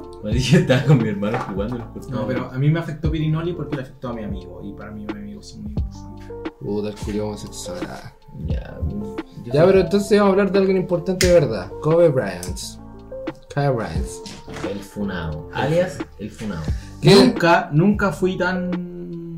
Dije, 0.31 0.57
estaba 0.57 0.83
con 0.83 0.97
mi 1.01 1.09
hermano 1.09 1.37
jugando 1.39 1.77
cortaba. 1.93 2.21
No, 2.21 2.27
pero 2.27 2.51
a 2.51 2.57
mí 2.57 2.69
me 2.69 2.79
afectó 2.79 3.09
Pirinoli 3.11 3.53
porque 3.53 3.75
le 3.75 3.81
afectó 3.83 4.09
a 4.09 4.13
mi 4.13 4.23
amigo. 4.23 4.61
Y 4.63 4.73
para 4.73 4.91
mí, 4.91 5.01
mis 5.05 5.15
amigos 5.15 5.47
son 5.49 5.63
muy 5.63 5.71
importantes. 5.73 6.51
Puta, 6.59 6.89
el 6.89 6.95
culiao 6.95 7.27
homosexual. 7.27 7.79
ah. 7.89 8.13
Ya, 8.47 8.77
yo- 8.89 9.15
Ya, 9.51 9.65
pero 9.65 9.79
entonces 9.81 10.11
vamos 10.19 10.29
a 10.29 10.31
hablar 10.31 10.51
de 10.51 10.59
algo 10.59 10.71
importante 10.71 11.27
de 11.27 11.33
verdad. 11.33 11.69
Kobe 11.81 12.09
Bryant. 12.09 12.57
Kobe 13.53 13.69
Bryant. 13.71 14.05
El 14.69 14.79
Funao. 14.79 15.49
Alias, 15.53 15.97
el 16.19 16.29
Funao. 16.31 16.61
¿Qué? 17.01 17.13
Nunca, 17.15 17.69
nunca 17.73 18.11
fui 18.11 18.37
tan. 18.37 19.37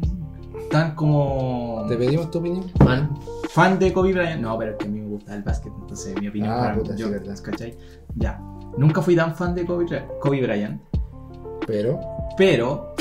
tan 0.69 0.93
como. 0.95 1.85
¿Te 1.87 1.95
pedimos 1.97 2.29
tu 2.29 2.39
opinión? 2.39 2.65
Fan. 2.83 3.09
fan 3.49 3.79
de 3.79 3.91
Kobe 3.93 4.11
Bryant. 4.13 4.41
No, 4.41 4.57
pero 4.59 4.71
es 4.71 4.77
que 4.77 4.85
a 4.85 4.89
mí 4.89 4.99
me 4.99 5.07
gusta 5.07 5.35
el 5.35 5.43
básquet, 5.43 5.71
entonces 5.79 6.19
mi 6.19 6.27
opinión 6.27 6.51
Ah, 6.53 6.57
para 6.59 6.75
puta, 6.75 6.95
yo, 6.95 7.07
sí, 7.07 7.11
verdad. 7.13 7.35
¿cachai? 7.43 7.77
Ya. 8.15 8.39
Nunca 8.77 9.01
fui 9.01 9.15
tan 9.15 9.35
fan 9.35 9.53
de 9.55 9.65
Kobe, 9.65 9.85
Bry- 9.85 10.05
Kobe 10.19 10.41
Bryant, 10.41 10.81
Pero. 11.67 11.99
pero 12.37 12.95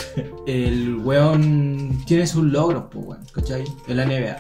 el 0.47 0.99
weón 0.99 1.99
tiene 2.07 2.27
sus 2.27 2.45
logros, 2.45 2.85
pues 2.91 3.07
weón, 3.07 3.25
¿cachai? 3.33 3.65
En 3.89 3.97
la 3.97 4.05
NBA. 4.05 4.37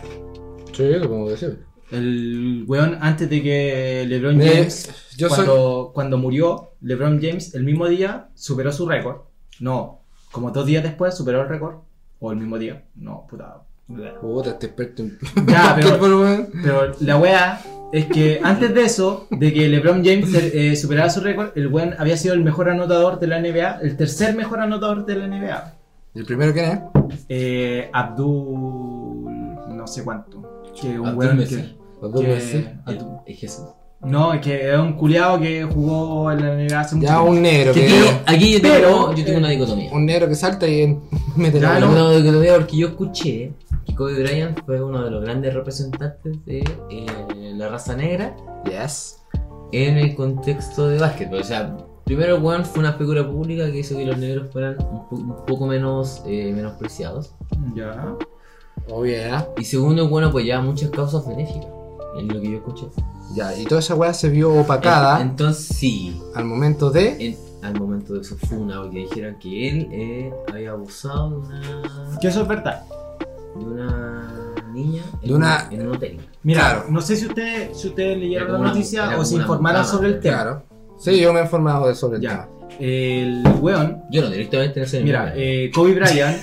Sí, 0.72 0.90
como 1.06 1.28
decir. 1.28 1.64
El 1.90 2.64
weón, 2.66 2.96
antes 3.00 3.28
de 3.28 3.42
que 3.42 4.04
LeBron 4.08 4.36
Me- 4.36 4.48
James, 4.48 4.90
yo 5.16 5.28
soy. 5.28 5.44
cuando, 5.44 5.90
cuando 5.94 6.18
murió, 6.18 6.72
LeBron 6.80 7.20
James 7.20 7.54
el 7.54 7.64
mismo 7.64 7.86
día 7.88 8.28
superó 8.34 8.72
su 8.72 8.88
récord. 8.88 9.22
No, 9.60 10.00
como 10.30 10.50
dos 10.50 10.64
días 10.66 10.82
después 10.82 11.14
superó 11.16 11.42
el 11.42 11.48
récord. 11.48 11.76
O 12.20 12.30
el 12.30 12.38
mismo 12.38 12.56
día. 12.58 12.84
No, 12.94 13.26
puta. 13.28 13.62
Puta, 14.20 14.50
este 14.50 14.66
experto 14.66 15.02
en. 15.02 15.18
Ya, 15.46 15.76
pero-. 16.00 16.46
Pero 16.62 16.92
la 17.00 17.16
wea 17.18 17.60
es 17.92 18.06
que 18.06 18.40
antes 18.42 18.74
de 18.74 18.82
eso, 18.84 19.26
de 19.30 19.52
que 19.52 19.68
LeBron 19.68 20.04
James 20.04 20.32
eh, 20.34 20.74
superara 20.76 21.10
su 21.10 21.20
récord, 21.20 21.50
el 21.56 21.68
weón 21.68 21.94
había 21.98 22.16
sido 22.16 22.34
el 22.34 22.40
mejor 22.42 22.68
anotador 22.70 23.18
de 23.20 23.26
la 23.26 23.38
NBA, 23.40 23.80
el 23.82 23.96
tercer 23.96 24.34
mejor 24.34 24.60
anotador 24.60 25.04
de 25.06 25.14
la 25.16 25.26
NBA. 25.28 25.74
¿Y 26.14 26.18
el 26.20 26.24
primero 26.26 26.52
quién 26.52 26.64
es? 26.70 26.78
Eh, 27.28 27.88
Abdul. 27.92 29.76
no 29.76 29.86
sé 29.86 30.04
cuánto. 30.04 30.62
Que 30.80 30.98
un 30.98 31.08
Abdul 31.08 31.34
Messi. 31.34 31.56
que. 31.56 31.74
Dos 32.00 32.20
que- 32.20 32.26
Messi. 32.28 32.66
Abdul- 32.86 33.20
Es 33.26 33.38
Jesús. 33.38 33.64
no, 34.04 34.34
es 34.34 34.40
que 34.40 34.72
es 34.72 34.78
un 34.78 34.94
culiado 34.94 35.38
que 35.40 35.62
jugó 35.64 36.30
en 36.32 36.40
la 36.40 36.54
NBA 36.56 36.80
hace 36.80 36.96
mucho 36.96 37.06
Ya 37.08 37.20
un 37.20 37.40
negro 37.40 37.72
Que 37.72 37.86
que. 37.86 38.10
aquí, 38.26 38.52
yo, 38.54 38.60
tengo, 38.60 38.74
Pero- 38.74 39.14
yo 39.14 39.24
tengo 39.24 39.38
una 39.38 39.48
dicotomía. 39.50 39.92
Un 39.92 40.06
negro 40.06 40.28
que 40.28 40.34
salta 40.34 40.66
y 40.66 40.96
mete 41.36 41.60
la 41.60 41.78
Tengo 41.78 41.92
una 41.92 42.10
dicotomía 42.16 42.54
porque 42.56 42.76
yo 42.76 42.88
escuché 42.88 43.52
que 43.92 43.96
Kobe 43.96 44.22
Bryant 44.22 44.58
fue 44.64 44.82
uno 44.82 45.02
de 45.04 45.10
los 45.10 45.22
grandes 45.22 45.54
representantes 45.54 46.44
de 46.44 46.58
eh, 46.90 47.52
la 47.56 47.68
raza 47.68 47.94
negra 47.96 48.34
Yes. 48.64 49.22
en 49.72 49.98
el 49.98 50.14
contexto 50.14 50.88
de 50.88 50.98
básquetbol. 50.98 51.40
O 51.40 51.44
sea, 51.44 51.76
primero, 52.04 52.40
Juan 52.40 52.64
fue 52.64 52.80
una 52.80 52.92
figura 52.94 53.26
pública 53.28 53.70
que 53.70 53.78
hizo 53.80 53.96
que 53.96 54.06
los 54.06 54.18
negros 54.18 54.50
fueran 54.52 54.76
un, 54.90 55.08
po- 55.08 55.16
un 55.16 55.46
poco 55.46 55.66
menos 55.66 56.22
eh, 56.26 56.52
menospreciados. 56.54 57.34
Ya. 57.74 58.14
Oh, 58.90 59.04
yeah. 59.04 59.48
Y 59.58 59.64
segundo, 59.64 60.08
bueno, 60.08 60.28
apoyaba 60.28 60.62
muchas 60.62 60.90
causas 60.90 61.26
benéficas. 61.26 61.68
Es 62.18 62.24
lo 62.24 62.40
que 62.40 62.50
yo 62.50 62.56
escuché. 62.58 62.86
Ya, 63.34 63.56
y 63.56 63.64
toda 63.64 63.80
esa 63.80 63.94
weá 63.94 64.12
se 64.12 64.28
vio 64.28 64.52
opacada 64.52 65.20
En- 65.20 65.28
Entonces, 65.30 65.64
sí, 65.76 66.20
al 66.34 66.44
momento 66.44 66.90
de. 66.90 67.16
en- 67.26 67.52
al 67.62 67.78
momento 67.78 68.14
de 68.14 68.24
su 68.24 68.36
funa, 68.36 68.82
que 68.90 68.98
dijeran 68.98 69.38
que 69.38 69.68
él 69.68 69.88
eh, 69.92 70.32
había 70.52 70.72
abusado 70.72 71.30
de 71.30 71.36
una, 71.36 72.18
Que 72.20 72.26
eso 72.28 72.42
es 72.42 72.48
verdad. 72.48 72.82
De 73.58 73.64
una 73.64 74.54
niña 74.72 75.02
en, 75.22 75.28
De 75.28 75.34
una- 75.34 75.68
en 75.70 75.86
un 75.88 75.94
hotel. 75.96 76.18
Mira, 76.42 76.60
Claro. 76.60 76.84
no 76.90 77.00
sé 77.00 77.16
si 77.16 77.26
ustedes 77.26 77.78
si 77.78 77.88
ustedes 77.88 78.18
leyeron 78.18 78.52
la 78.52 78.58
una- 78.58 78.68
noticia 78.68 79.18
o 79.18 79.24
se 79.24 79.36
informaron 79.36 79.84
sobre 79.84 80.08
el 80.08 80.20
tema. 80.20 80.36
Claro. 80.42 80.62
Sí, 80.98 81.20
yo 81.20 81.32
me 81.32 81.40
he 81.40 81.42
informado 81.42 81.88
de 81.88 81.94
sobre 81.94 82.16
el 82.16 82.22
Ya. 82.22 82.30
tema. 82.30 82.48
El 82.78 83.42
weón 83.60 84.02
Yo 84.10 84.22
no, 84.22 84.30
directamente 84.30 84.80
no 84.80 84.86
sé. 84.86 85.02
Mira, 85.02 85.32
eh, 85.36 85.70
Kobe 85.74 85.94
Bryant 85.94 86.38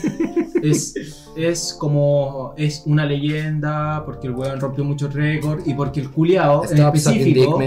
es, 0.62 1.26
es 1.36 1.76
como. 1.80 2.54
Es 2.56 2.84
una 2.86 3.06
leyenda 3.06 4.04
porque 4.06 4.28
el 4.28 4.36
weón 4.36 4.60
rompió 4.60 4.84
muchos 4.84 5.12
récords 5.14 5.68
y 5.68 5.74
porque 5.74 6.02
el 6.02 6.12
culiao 6.12 6.64
en 6.66 6.78
Stop 6.78 6.94
dick, 6.94 7.08
específico. 7.08 7.60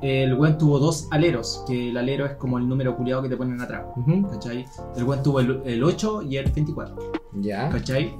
El 0.00 0.34
weón 0.34 0.58
tuvo 0.58 0.80
dos 0.80 1.06
aleros, 1.12 1.62
que 1.68 1.90
el 1.90 1.96
alero 1.96 2.26
es 2.26 2.32
como 2.32 2.58
el 2.58 2.66
número 2.68 2.96
culiao 2.96 3.22
que 3.22 3.28
te 3.28 3.36
ponen 3.36 3.60
atrás. 3.60 3.84
¿Cachai? 4.32 4.66
El 4.96 5.04
weón 5.04 5.22
tuvo 5.22 5.38
el, 5.38 5.62
el 5.64 5.84
8 5.84 6.22
y 6.22 6.38
el 6.38 6.50
24. 6.50 7.12
Ya. 7.34 7.68
¿Cachai? 7.68 8.12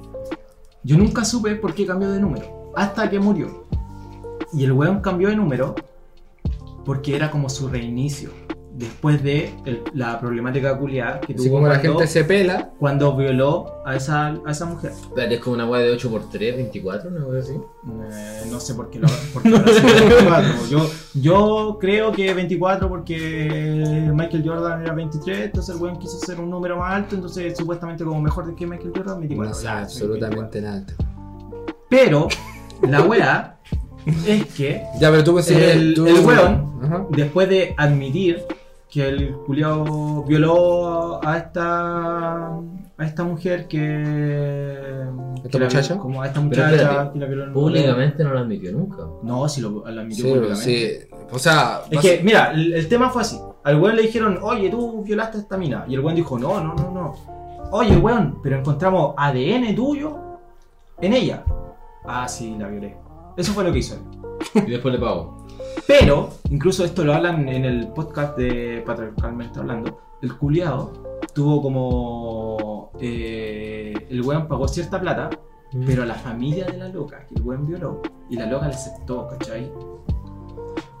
Yo 0.85 0.97
nunca 0.97 1.23
supe 1.23 1.55
por 1.55 1.73
qué 1.73 1.85
cambió 1.85 2.11
de 2.11 2.19
número. 2.19 2.73
Hasta 2.75 3.09
que 3.09 3.19
murió. 3.19 3.65
Y 4.51 4.65
el 4.65 4.73
weón 4.73 4.99
cambió 4.99 5.29
de 5.29 5.35
número 5.35 5.75
porque 6.83 7.15
era 7.15 7.31
como 7.31 7.49
su 7.49 7.69
reinicio. 7.69 8.31
Después 8.75 9.21
de 9.21 9.53
el- 9.65 9.83
la 9.93 10.19
problemática 10.19 10.75
culiada 10.79 11.19
que 11.21 11.33
Así 11.33 11.43
tuvo 11.45 11.57
como 11.57 11.67
la 11.67 11.75
cuando, 11.79 11.99
gente 11.99 12.11
se 12.11 12.23
pela. 12.23 12.71
cuando 12.79 13.15
violó 13.15 13.67
a 13.85 13.95
esa, 13.95 14.29
a 14.45 14.49
esa 14.51 14.65
mujer. 14.65 14.91
Es 15.29 15.39
como 15.41 15.53
una 15.55 15.67
weá 15.69 15.81
de 15.83 15.93
8x3, 15.95 16.55
24, 16.55 17.11
una 17.11 17.23
weá 17.23 17.39
así. 17.39 17.53
Eh, 17.53 18.41
no 18.49 18.59
sé 18.59 18.73
por 18.73 18.89
qué 18.89 18.97
lo 18.99 19.07
por 19.31 19.43
qué 19.43 19.49
lo 19.49 19.57
hace 19.57 19.79
24. 19.79 20.49
Yo, 20.71 20.89
yo 21.13 21.77
creo 21.79 22.11
que 22.13 22.33
24 22.33 22.89
porque 22.89 24.09
Michael 24.11 24.43
Jordan 24.43 24.81
era 24.81 24.93
23, 24.95 25.39
entonces 25.45 25.75
el 25.75 25.79
weón 25.81 25.99
quiso 25.99 26.17
hacer 26.17 26.39
un 26.39 26.49
número 26.49 26.75
más 26.77 26.95
alto, 26.95 27.13
entonces 27.13 27.55
supuestamente 27.55 28.03
como 28.03 28.19
mejor 28.21 28.55
que 28.55 28.65
Michael 28.65 28.91
Jordan, 28.95 29.19
24. 29.19 29.49
No 29.49 29.53
sé 29.55 29.63
Ya, 29.65 29.87
soy 29.87 30.07
24. 30.07 30.25
absolutamente 30.47 30.61
nada. 30.61 30.83
Pero 31.89 32.27
la 32.89 33.01
wea 33.03 33.59
es 34.27 34.45
que 34.55 34.83
Ya, 34.99 35.11
pero 35.11 35.23
tú 35.23 35.37
El- 35.37 35.93
tú- 35.93 36.07
el 36.07 36.19
weón. 36.25 36.73
Ajá. 36.83 37.05
después 37.11 37.47
de 37.49 37.73
admitir 37.77 38.43
que 38.93 39.07
el 39.09 39.33
culiao 39.47 40.23
violó 40.23 41.19
a 41.25 41.37
esta 41.37 42.45
a 42.97 43.05
esta 43.05 43.23
mujer 43.23 43.67
que 43.67 45.03
¿Esta 45.37 45.49
que 45.49 45.59
la- 45.59 45.65
muchacha? 45.65 45.97
como 45.97 46.21
a 46.21 46.27
esta 46.27 46.39
muchacha 46.41 46.75
espérate, 46.75 47.13
que 47.13 47.19
la 47.19 47.25
violó 47.25 47.53
Públicamente 47.53 48.23
no 48.23 48.29
lo 48.33 48.39
admitió 48.39 48.71
nunca. 48.71 48.97
no 49.23 49.49
si 49.49 49.61
lo 49.61 49.83
la 49.89 50.01
admitió 50.01 50.25
Sí, 50.25 50.29
públicamente 50.31 51.07
sí. 51.09 51.15
O 51.31 51.39
sea, 51.39 51.81
es 51.89 51.99
que 51.99 52.21
mira 52.23 52.51
el, 52.51 52.73
el 52.73 52.87
tema 52.87 53.09
fue 53.09 53.23
así 53.23 53.39
al 53.63 53.79
weón 53.81 53.95
le 53.95 54.03
dijeron 54.03 54.37
oye 54.41 54.69
tú 54.69 55.03
violaste 55.03 55.37
a 55.37 55.41
esta 55.41 55.57
mina 55.57 55.85
y 55.87 55.95
el 55.95 56.01
weón 56.01 56.15
dijo 56.15 56.37
no 56.37 56.61
no 56.63 56.75
no 56.75 56.91
no 56.91 57.15
oye 57.71 57.97
weón 57.97 58.39
pero 58.43 58.57
encontramos 58.59 59.15
ADN 59.17 59.73
tuyo 59.75 60.17
en 61.01 61.13
ella 61.13 61.43
ah 62.05 62.27
sí 62.27 62.55
la 62.59 62.67
violé 62.67 62.95
eso 63.37 63.53
fue 63.53 63.63
lo 63.63 63.71
que 63.71 63.79
hizo 63.79 63.95
él 63.95 64.01
Y 64.67 64.71
después 64.71 64.93
le 64.93 64.99
pagó. 64.99 65.42
Pero, 65.87 66.29
incluso 66.49 66.83
esto 66.85 67.03
lo 67.03 67.13
hablan 67.13 67.47
en 67.49 67.65
el 67.65 67.87
podcast 67.89 68.37
de 68.37 68.83
Patriarcalmente 68.85 69.59
Hablando, 69.59 69.99
el 70.21 70.37
culiado 70.37 71.19
tuvo 71.33 71.61
como... 71.61 72.91
eh, 72.99 73.93
el 74.09 74.21
weón 74.21 74.47
pagó 74.47 74.67
cierta 74.67 74.99
plata, 74.99 75.29
pero 75.85 76.03
a 76.03 76.05
la 76.05 76.15
familia 76.15 76.65
de 76.65 76.77
la 76.77 76.87
loca, 76.89 77.25
que 77.27 77.35
el 77.35 77.41
weón 77.41 77.65
violó, 77.65 78.01
y 78.29 78.37
la 78.37 78.45
loca 78.45 78.67
le 78.67 78.75
aceptó, 78.75 79.27
¿cachai? 79.27 79.71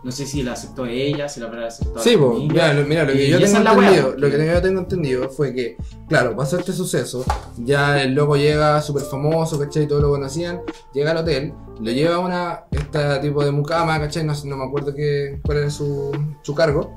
No 0.03 0.11
sé 0.11 0.25
si 0.25 0.43
la 0.43 0.51
aceptó 0.51 0.85
ella, 0.85 1.29
si 1.29 1.39
la 1.39 1.45
habrá 1.45 1.67
aceptado 1.67 2.03
Sí, 2.03 2.15
la 2.15 2.19
pues, 2.19 2.39
mira, 2.39 2.73
lo, 2.73 2.85
mira, 2.85 3.03
lo 3.05 3.13
que 3.13 3.25
Y 3.25 3.29
yo 3.29 3.39
tengo 3.39 3.59
la 3.59 3.73
wea, 3.73 3.87
entendido, 3.87 4.15
lo 4.17 4.29
que 4.29 4.45
yo 4.47 4.61
tengo 4.61 4.79
entendido 4.81 5.29
fue 5.29 5.53
que, 5.53 5.77
claro, 6.09 6.35
pasó 6.35 6.59
este 6.59 6.73
suceso, 6.73 7.23
ya 7.57 8.01
el 8.03 8.13
loco 8.13 8.35
llega 8.35 8.81
súper 8.81 9.03
famoso, 9.03 9.57
¿cachai? 9.57 9.87
Todos 9.87 10.01
lo 10.01 10.09
conocían, 10.09 10.61
llega 10.93 11.11
al 11.11 11.17
hotel, 11.17 11.53
lo 11.83 11.91
lleva 11.91 12.19
una, 12.19 12.63
este 12.71 13.19
tipo 13.19 13.43
de 13.43 13.51
mucama, 13.51 13.99
¿cachai? 13.99 14.23
No, 14.23 14.33
no 14.45 14.57
me 14.57 14.63
acuerdo 14.63 14.95
qué, 14.95 15.39
cuál 15.43 15.57
era 15.57 15.69
su, 15.69 16.11
su 16.41 16.55
cargo. 16.55 16.95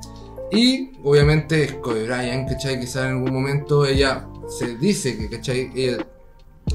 Y 0.49 0.91
obviamente 1.03 1.63
es 1.65 1.73
Kobe 1.73 2.05
Bryant, 2.05 2.49
¿cachai? 2.49 2.79
Quizá 2.79 3.09
en 3.09 3.17
algún 3.17 3.33
momento 3.33 3.85
ella 3.85 4.27
se 4.47 4.77
dice 4.77 5.17
que, 5.17 5.29
¿cachai? 5.29 5.71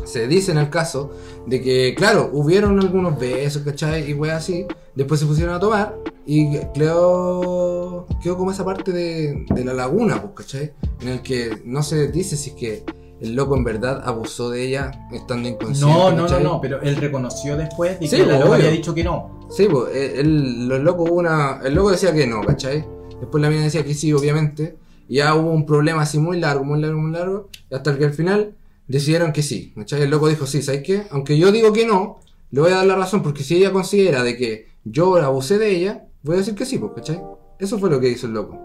Se 0.05 0.27
dice 0.27 0.53
en 0.53 0.59
el 0.59 0.69
caso 0.69 1.13
de 1.47 1.63
que, 1.63 1.95
claro, 1.95 2.29
hubieron 2.33 2.79
algunos 2.81 3.19
besos, 3.19 3.63
¿cachai? 3.63 4.11
Y 4.11 4.15
weas 4.15 4.43
así. 4.43 4.67
Después 4.95 5.19
se 5.21 5.27
pusieron 5.27 5.55
a 5.55 5.61
tomar 5.61 5.97
y 6.27 6.59
quedó, 6.75 8.07
quedó 8.23 8.37
como 8.37 8.51
esa 8.51 8.63
parte 8.63 8.93
de, 8.93 9.47
de 9.49 9.65
la 9.65 9.73
laguna, 9.73 10.21
pues, 10.21 10.35
¿cachai? 10.35 10.75
En 11.01 11.09
el 11.09 11.23
que 11.23 11.63
no 11.65 11.83
se 11.83 12.09
dice 12.09 12.37
si 12.37 12.51
es 12.51 12.57
que 12.57 12.85
el 13.23 13.37
loco 13.37 13.57
en 13.57 13.63
verdad 13.63 14.03
abusó 14.05 14.51
de 14.51 14.67
ella 14.67 14.91
estando 15.13 15.49
inconsciente. 15.49 15.95
No, 15.95 16.11
no, 16.11 16.27
no, 16.27 16.41
no, 16.41 16.61
pero 16.61 16.83
él 16.83 16.97
reconoció 16.97 17.57
después 17.57 18.01
de 18.01 18.09
Sí, 18.09 18.17
que 18.17 18.27
la 18.27 18.41
loca 18.41 18.57
había 18.57 18.71
dicho 18.71 18.93
que 18.93 19.05
no. 19.05 19.47
Sí, 19.49 19.69
pues, 19.71 19.95
el, 19.95 20.67
locos 20.67 21.09
hubo 21.09 21.21
una. 21.21 21.61
El 21.65 21.75
loco 21.75 21.93
decía 21.93 22.13
que 22.13 22.27
no, 22.27 22.41
¿cachai? 22.41 22.85
Después 23.21 23.41
la 23.41 23.49
mina 23.49 23.63
decía 23.63 23.85
que 23.85 23.95
sí, 23.95 24.13
obviamente. 24.13 24.77
Y 25.09 25.17
ya 25.17 25.35
hubo 25.37 25.53
un 25.53 25.67
problema 25.67 26.03
así 26.03 26.19
muy 26.19 26.41
largo, 26.41 26.65
muy 26.65 26.81
largo, 26.81 27.01
muy 27.01 27.13
largo. 27.13 27.49
Hasta 27.71 27.97
que 27.97 28.07
al 28.07 28.13
final 28.13 28.55
decidieron 28.89 29.33
que 29.33 29.43
sí, 29.43 29.73
¿cachai? 29.77 30.03
El 30.03 30.11
loco 30.11 30.29
dijo, 30.29 30.47
sí, 30.47 30.61
¿sabes 30.61 30.83
qué? 30.83 31.05
Aunque 31.11 31.39
yo 31.39 31.53
digo 31.53 31.73
que 31.73 31.87
no, 31.87 32.19
le 32.51 32.61
voy 32.61 32.73
a 32.73 32.77
dar 32.77 32.87
la 32.87 32.97
razón, 32.97 33.23
porque 33.23 33.45
si 33.45 33.57
ella 33.57 33.73
considera 33.73 34.25
de 34.25 34.37
que 34.37 34.67
yo 34.85 35.15
abusé 35.17 35.59
de 35.59 35.77
ella, 35.77 36.09
voy 36.25 36.35
a 36.35 36.39
decir 36.39 36.57
que 36.57 36.67
sí, 36.67 36.79
pues, 36.79 36.93
¿cachai? 36.97 37.23
Eso 37.61 37.79
fue 37.79 37.89
lo 37.89 38.01
que 38.01 38.09
hizo 38.09 38.27
el 38.27 38.33
loco. 38.33 38.59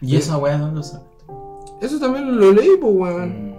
¿Y 0.00 0.16
esa 0.16 0.36
weá 0.36 0.58
dónde 0.58 0.76
lo 0.76 0.82
sabe? 0.82 1.04
Eso 1.80 2.00
también 2.00 2.36
lo 2.38 2.50
leí, 2.52 2.70
pues, 2.80 2.92
weón. 2.92 3.46
Mm. 3.46 3.49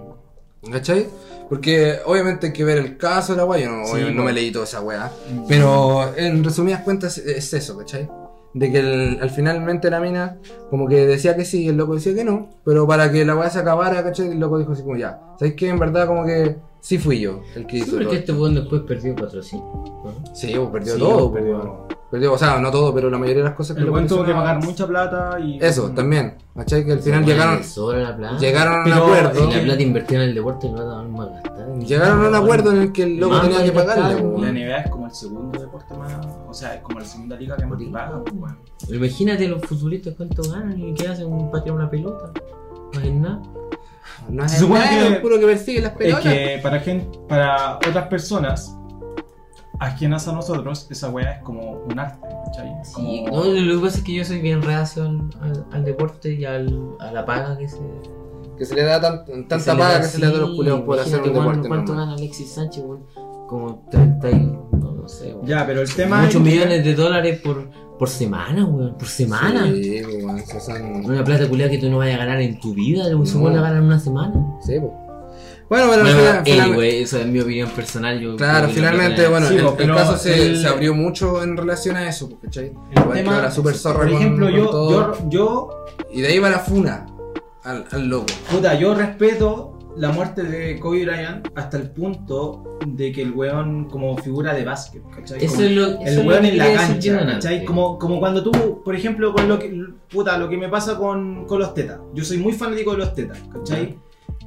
¿Cachai? 0.70 1.06
Porque 1.48 1.98
obviamente 2.06 2.46
hay 2.48 2.52
que 2.52 2.64
ver 2.64 2.78
el 2.78 2.96
caso 2.96 3.32
de 3.32 3.38
la 3.38 3.44
weá. 3.44 3.60
Yo 3.64 3.70
no, 3.70 3.84
Sí, 3.86 3.94
me 4.24 4.32
leí 4.32 4.50
toda 4.52 4.64
esa 4.64 4.80
weá. 4.80 5.10
Pero 5.48 6.14
en 6.16 6.42
resumidas 6.44 6.82
cuentas 6.82 7.18
es 7.18 7.52
eso, 7.52 7.76
¿cachai? 7.76 8.08
De 8.54 8.70
que 8.70 8.78
el- 8.78 9.18
al 9.20 9.30
finalmente 9.30 9.90
la 9.90 9.98
mina 10.00 10.38
como 10.70 10.86
que 10.86 11.06
decía 11.06 11.34
que 11.36 11.44
sí 11.44 11.64
y 11.64 11.68
el 11.68 11.76
loco 11.76 11.94
decía 11.94 12.14
que 12.14 12.24
no. 12.24 12.48
Pero 12.64 12.86
para 12.86 13.10
que 13.10 13.24
la 13.24 13.34
weá 13.34 13.50
se 13.50 13.58
acabara, 13.58 14.02
¿cachai? 14.04 14.28
El 14.28 14.40
loco 14.40 14.58
dijo 14.58 14.72
así 14.72 14.82
como 14.82 14.96
ya. 14.96 15.20
¿Sabes 15.38 15.54
qué? 15.54 15.68
En 15.68 15.78
verdad 15.78 16.06
como 16.06 16.24
que 16.24 16.56
sí 16.82 16.98
fui 16.98 17.20
yo 17.20 17.40
el 17.54 17.66
que 17.66 17.76
Sí, 17.78 17.82
hizo 17.84 17.92
porque 17.92 18.04
todo. 18.06 18.14
este 18.16 18.32
weón 18.32 18.54
después 18.56 18.82
perdió 18.82 19.14
patrocinio. 19.16 19.64
¿no? 20.04 20.34
Sí, 20.34 20.52
pues 20.56 20.68
perdió 20.70 20.94
Sí, 20.94 20.98
todo. 20.98 21.32
perdió. 21.32 21.84
pues. 21.88 21.98
Perdió, 22.10 22.34
o 22.34 22.36
sea, 22.36 22.58
no 22.58 22.70
todo, 22.70 22.92
pero 22.92 23.08
la 23.08 23.16
mayoría 23.16 23.42
de 23.42 23.48
las 23.48 23.56
cosas 23.56 23.74
que 23.74 23.82
El 23.82 23.90
le 23.90 24.02
tuvo 24.06 24.22
que 24.22 24.34
pagar 24.34 24.62
mucha 24.62 24.86
plata 24.86 25.40
y. 25.40 25.56
Eso, 25.64 25.90
también. 25.92 26.36
¿Cachai? 26.54 26.84
Que 26.84 26.92
al 26.92 26.98
final 26.98 27.24
llegaron, 27.24 27.60
la 28.02 28.14
plata. 28.18 28.36
llegaron 28.38 28.74
a 28.74 28.84
un 28.84 28.92
acuerdo. 28.92 29.48
Y 29.48 29.54
la 29.54 29.62
plata 29.62 29.82
invertida 29.82 30.22
en 30.22 30.28
el 30.28 30.34
deporte 30.34 30.68
no 30.68 30.76
la 30.76 30.84
daban 30.84 31.10
más 31.10 31.30
gastada. 31.30 31.74
Llegaron 31.78 32.22
a 32.26 32.28
un 32.28 32.34
acuerdo 32.34 32.70
en 32.72 32.82
el 32.82 32.92
que 32.92 33.04
el 33.04 33.16
loco 33.16 33.32
Más 33.32 33.42
tenía 33.48 33.64
que 33.64 33.72
pagarle. 33.72 34.22
pues, 34.22 34.42
La. 34.42 34.52
NBA 34.52 34.76
es 34.82 34.90
como 34.90 35.06
el 35.06 35.12
segundo 35.14 35.58
deporte 35.58 35.94
más. 35.96 36.12
O 36.46 36.52
sea, 36.52 36.74
es 36.74 36.82
como 36.82 36.98
la 36.98 37.04
segunda 37.06 37.36
liga 37.36 37.56
que 37.56 37.64
más 37.64 37.78
te 37.78 37.86
paga, 37.86 38.22
pues, 38.22 38.34
weón. 38.34 38.58
Imagínate 38.90 39.48
los 39.48 39.62
futbolistas 39.62 40.12
cuánto 40.14 40.42
ganan 40.50 40.78
y 40.78 40.92
qué 40.92 41.08
hacen 41.08 41.30
para 41.50 41.62
tirar 41.64 41.78
una 41.78 41.88
pelota. 41.90 42.30
No 42.92 42.98
hacen 43.00 43.22
nada. 43.22 43.40
No 44.28 44.44
es 44.44 44.52
supone 44.52 44.80
nada, 44.80 44.90
que- 45.08 45.14
es 45.14 45.20
puro 45.20 45.38
que 45.40 45.46
persigue 45.46 45.80
las 45.82 45.92
Es 45.92 45.98
pelotas. 45.98 46.22
que 46.22 46.60
para, 46.62 46.80
gen- 46.80 47.08
para 47.28 47.76
otras 47.76 48.06
personas, 48.08 48.76
ajenas 49.80 50.28
a 50.28 50.32
nosotros, 50.32 50.86
esa 50.90 51.10
weá 51.10 51.32
es 51.32 51.42
como 51.42 51.82
un 51.90 51.98
arte, 51.98 52.26
¿cachai? 52.46 52.72
Es 52.80 52.88
Sí, 52.92 53.24
como- 53.28 53.44
no, 53.44 53.50
lo 53.52 53.74
que 53.80 53.84
pasa 53.86 53.98
es 53.98 54.04
que 54.04 54.14
yo 54.14 54.24
soy 54.24 54.40
bien 54.40 54.62
reacio 54.62 55.02
al, 55.02 55.20
al- 55.40 55.66
al 55.72 55.84
deporte 55.84 56.32
y 56.34 56.44
al, 56.44 56.90
a 57.00 57.10
la 57.10 57.24
paga 57.24 57.58
que 57.58 57.68
se. 57.68 57.78
Que 58.56 58.64
se 58.64 58.74
le 58.76 58.82
da 58.84 59.00
tan- 59.00 59.48
tanta 59.48 59.72
paga 59.76 59.94
da, 59.94 60.00
que 60.02 60.06
se 60.06 60.18
le 60.18 60.26
da 60.26 60.32
a 60.34 60.36
los 60.36 60.50
sí, 60.50 60.56
culeos 60.56 60.80
por 60.82 61.00
hacer 61.00 61.20
un 61.22 61.32
deporte. 61.32 61.68
¿Cuánto 61.68 61.96
gana 61.96 62.12
Alexis 62.14 62.50
Sánchez, 62.52 62.84
weón? 62.84 63.04
Como 63.48 63.86
30 63.90 64.30
y. 64.30 64.34
No, 64.72 64.92
no 64.92 65.08
sé, 65.08 65.34
weón. 65.34 65.46
Ya, 65.46 65.66
pero 65.66 65.80
el 65.82 65.92
tema 65.92 66.18
Muchos 66.22 66.36
es 66.36 66.42
que- 66.42 66.48
millones 66.50 66.84
de 66.84 66.94
dólares 66.94 67.40
por, 67.42 67.68
por 68.02 68.08
semana, 68.08 68.64
weón. 68.64 68.94
Por 68.98 69.06
semana. 69.06 69.70
Sí, 69.72 70.00
pues, 70.02 70.24
weón, 70.24 70.36
esos 70.36 70.64
son- 70.64 71.04
Una 71.04 71.22
plata 71.22 71.48
culiada 71.48 71.70
que 71.70 71.78
tú 71.78 71.88
no 71.88 71.98
vayas 71.98 72.16
a 72.16 72.24
ganar 72.24 72.40
en 72.42 72.58
tu 72.58 72.74
vida, 72.74 73.08
lo 73.08 73.24
se 73.24 73.38
No. 73.38 73.44
van 73.44 73.52
a 73.58 73.60
ganar 73.62 73.76
en 73.76 73.84
una 73.84 74.00
semana. 74.00 74.34
Sí, 74.60 74.72
pues. 74.80 74.90
Bueno, 75.70 75.86
bueno, 75.86 76.02
Bueno, 76.02 76.08
al 76.08 76.16
final- 76.16 76.44
final- 76.44 76.60
anyway, 76.70 77.02
eso 77.02 77.18
es 77.20 77.26
mi 77.28 77.38
opinión 77.38 77.70
personal. 77.70 78.18
Yo 78.20 78.34
Claro, 78.36 78.68
finalmente, 78.70 79.28
bueno, 79.28 79.46
Sí, 79.46 79.54
el, 79.54 79.62
pues, 79.66 79.78
el 79.78 79.94
caso 79.94 80.16
se, 80.18 80.46
el- 80.46 80.58
se 80.60 80.66
abrió 80.66 80.94
mucho 80.94 81.44
en 81.44 81.56
relación 81.56 81.94
a 81.94 82.08
eso, 82.08 82.28
¿cachai? 82.42 82.72
Que 82.92 83.20
ahora 83.28 83.50
zorra 83.52 83.98
Por 84.00 84.08
ejemplo, 84.10 84.46
con 84.46 84.54
yo, 84.56 84.66
todo. 84.68 85.14
yo, 85.20 85.28
yo, 85.30 85.70
Y 86.12 86.22
de 86.22 86.26
ahí 86.26 86.38
va 86.40 86.50
la 86.50 86.58
funa 86.58 87.06
al, 87.62 87.84
al 87.92 88.08
loco. 88.08 88.26
puta, 88.50 88.74
yo 88.74 88.96
respeto 88.96 89.71
la 89.96 90.10
muerte 90.10 90.42
de 90.42 90.78
Kobe 90.80 91.04
Bryant 91.04 91.46
hasta 91.54 91.76
el 91.76 91.90
punto 91.90 92.78
de 92.86 93.12
que 93.12 93.22
el 93.22 93.32
weón 93.32 93.88
como 93.88 94.16
figura 94.16 94.54
de 94.54 94.64
básquet, 94.64 95.02
¿cachai? 95.14 95.44
Eso 95.44 95.54
Como- 95.54 95.66
es 95.66 95.72
lo, 95.72 96.00
el 96.00 96.26
weón 96.26 96.44
en 96.46 96.58
la 96.58 96.74
cancha, 96.74 97.26
¿cachai? 97.26 97.64
Como, 97.64 97.98
como 97.98 98.18
cuando 98.18 98.42
tú, 98.42 98.82
por 98.84 98.94
ejemplo, 98.94 99.32
con 99.32 99.48
lo 99.48 99.58
que, 99.58 99.72
puta, 100.10 100.38
lo 100.38 100.48
que 100.48 100.56
me 100.56 100.68
pasa 100.68 100.96
con, 100.96 101.46
con 101.46 101.58
los 101.58 101.74
tetas. 101.74 102.00
Yo 102.14 102.24
soy 102.24 102.38
muy 102.38 102.52
fanático 102.52 102.92
de 102.92 102.98
los 102.98 103.14
tetas, 103.14 103.38
¿cachai? 103.52 103.98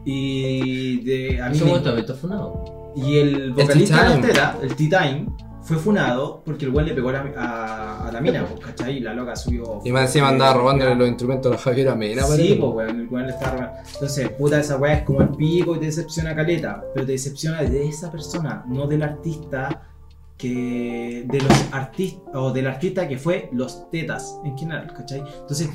Y 0.04 1.02
de, 1.04 1.42
a 1.42 1.50
mí 1.50 1.60
también 1.60 2.06
funado. 2.16 2.92
Y 2.96 3.18
el 3.18 3.52
vocalista 3.52 4.04
de 4.10 4.16
los 4.18 4.28
tetas, 4.28 4.56
el 4.62 4.76
T-Time, 4.76 5.26
fue 5.66 5.78
funado 5.78 6.42
porque 6.46 6.66
el 6.66 6.72
weón 6.72 6.88
le 6.88 6.94
pegó 6.94 7.10
a 7.10 7.14
la, 7.14 7.32
a, 7.38 8.08
a 8.08 8.12
la 8.12 8.22
mina, 8.22 8.46
pues, 8.46 8.60
¿cachai? 8.66 8.98
Y 8.98 9.00
la 9.00 9.14
loca 9.14 9.36
subió. 9.36 9.82
Y 9.84 9.92
más 9.92 10.04
encima 10.04 10.30
andaba 10.30 10.54
robándole 10.54 10.96
los 10.96 11.08
instrumentos 11.08 11.52
a 11.52 11.56
la 11.56 11.62
Javiera 11.62 11.96
Mena, 11.96 12.24
Sí, 12.24 12.58
pues 12.60 12.74
weón, 12.74 13.00
el 13.02 13.08
weón 13.10 13.26
le 13.28 13.34
está 13.34 13.52
robando. 13.52 13.78
Entonces, 13.94 14.30
puta, 14.30 14.60
esa 14.60 14.78
weá 14.78 14.94
es 14.94 15.04
como 15.04 15.22
el 15.22 15.30
pico 15.30 15.76
y 15.76 15.80
te 15.80 15.86
decepciona 15.88 16.36
caleta, 16.36 16.84
pero 16.94 17.06
te 17.06 17.14
decepciona 17.14 17.62
de 17.64 17.88
esa 17.88 18.12
persona, 18.12 18.64
no 18.68 18.88
del 18.88 19.04
artista 19.04 19.90
que. 20.38 21.24
de 21.28 21.42
los 21.42 21.74
artistas, 21.74 22.22
o 22.34 22.52
del 22.52 22.68
artista 22.68 23.08
que 23.08 23.18
fue 23.18 23.50
los 23.52 23.90
tetas 23.90 24.40
en 24.46 24.58
general, 24.58 24.94
¿cachai? 24.94 25.24
Entonces, 25.42 25.70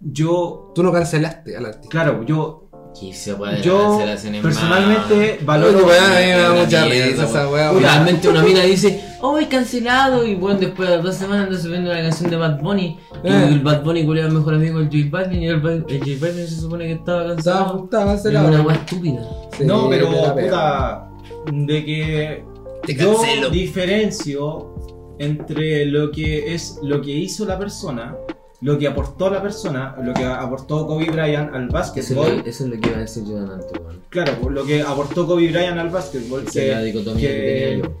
yo, 0.00 0.70
Tú 0.74 0.82
no 0.82 0.92
cancelaste 0.92 1.56
al 1.56 1.66
artista. 1.66 1.88
claro, 1.88 2.22
yo 2.22 2.67
Que 2.98 3.12
se 3.12 3.34
puede 3.34 3.62
Yo, 3.62 4.00
personalmente 4.42 5.38
valoro. 5.44 5.78
Oye, 5.78 5.86
weón, 5.86 6.04
a 6.04 6.08
mí 6.20 6.26
me 6.26 6.30
da 6.38 6.52
Una 6.52 6.64
mucha 6.64 6.84
mierda, 6.86 7.06
risa 7.06 7.24
esa 7.24 7.48
weá. 7.48 7.72
Realmente 7.72 8.28
una 8.28 8.42
mina 8.42 8.62
dice, 8.62 9.04
oh, 9.20 9.38
he 9.38 9.46
cancelado, 9.48 10.24
y 10.26 10.34
bueno, 10.34 10.58
después 10.58 10.88
de 10.88 10.98
dos 10.98 11.14
semanas 11.14 11.46
anda 11.46 11.58
subiendo 11.60 11.90
una 11.90 12.00
canción 12.02 12.30
de 12.30 12.36
Bad 12.36 12.60
Bunny, 12.60 12.98
y 13.22 13.28
Eh. 13.28 13.48
el 13.48 13.60
Bad 13.60 13.84
Bunny 13.84 14.04
culiao 14.04 14.26
es 14.28 14.34
mejor 14.34 14.54
amigo 14.54 14.78
del 14.80 14.86
J 14.88 15.08
Balvin, 15.10 15.42
y 15.42 15.46
el, 15.48 15.60
J 15.60 15.76
Balvin 16.20 16.46
se 16.48 16.56
supone 16.60 16.86
que 16.86 16.92
estaba 16.94 17.26
cancelado. 17.28 17.84
estaba 17.84 18.04
Es 18.04 18.22
cancelado. 18.22 18.48
una 18.48 18.62
weá 18.62 18.76
estúpida. 18.76 19.20
Sí, 19.56 19.64
no, 19.64 19.88
pero 19.90 20.10
la 20.10 20.34
puta, 20.34 21.10
de 21.52 21.84
que 21.84 22.44
Te 22.84 22.94
yo 22.94 23.14
cancelo. 23.16 23.50
diferencio 23.50 24.74
entre 25.20 25.84
lo 25.86 26.10
que 26.10 26.54
es 26.54 26.78
lo 26.82 27.00
que 27.00 27.10
hizo 27.12 27.44
la 27.44 27.58
persona, 27.58 28.16
lo 28.60 28.76
que 28.78 28.88
aportó 28.88 29.30
la 29.30 29.40
persona, 29.40 29.94
lo 30.02 30.12
que 30.14 30.24
aportó 30.24 30.86
Kobe 30.86 31.06
Bryant 31.10 31.54
al 31.54 31.62
Eso 31.62 31.66
es, 31.68 31.72
básquetbol. 31.72 32.42
eso 32.44 32.64
es 32.64 32.70
lo 32.70 32.80
que 32.80 32.88
iba 32.88 32.96
a 32.98 33.00
decir 33.00 33.22
yo 33.24 33.38
antes, 33.38 33.70
weón. 33.80 34.00
Claro, 34.08 34.32
pues, 34.40 34.54
lo 34.54 34.64
que 34.66 34.82
aportó 34.82 35.26
Kobe 35.26 35.48
Bryant 35.48 35.78
al 35.78 35.90
básquetbol. 35.90 36.44
Es 36.46 36.54
la 36.56 36.78
Que, 36.80 36.84
dicotomía 36.86 37.28
que- 37.28 37.34
que 37.36 37.68
tenía 37.70 37.84
yo. 37.86 37.94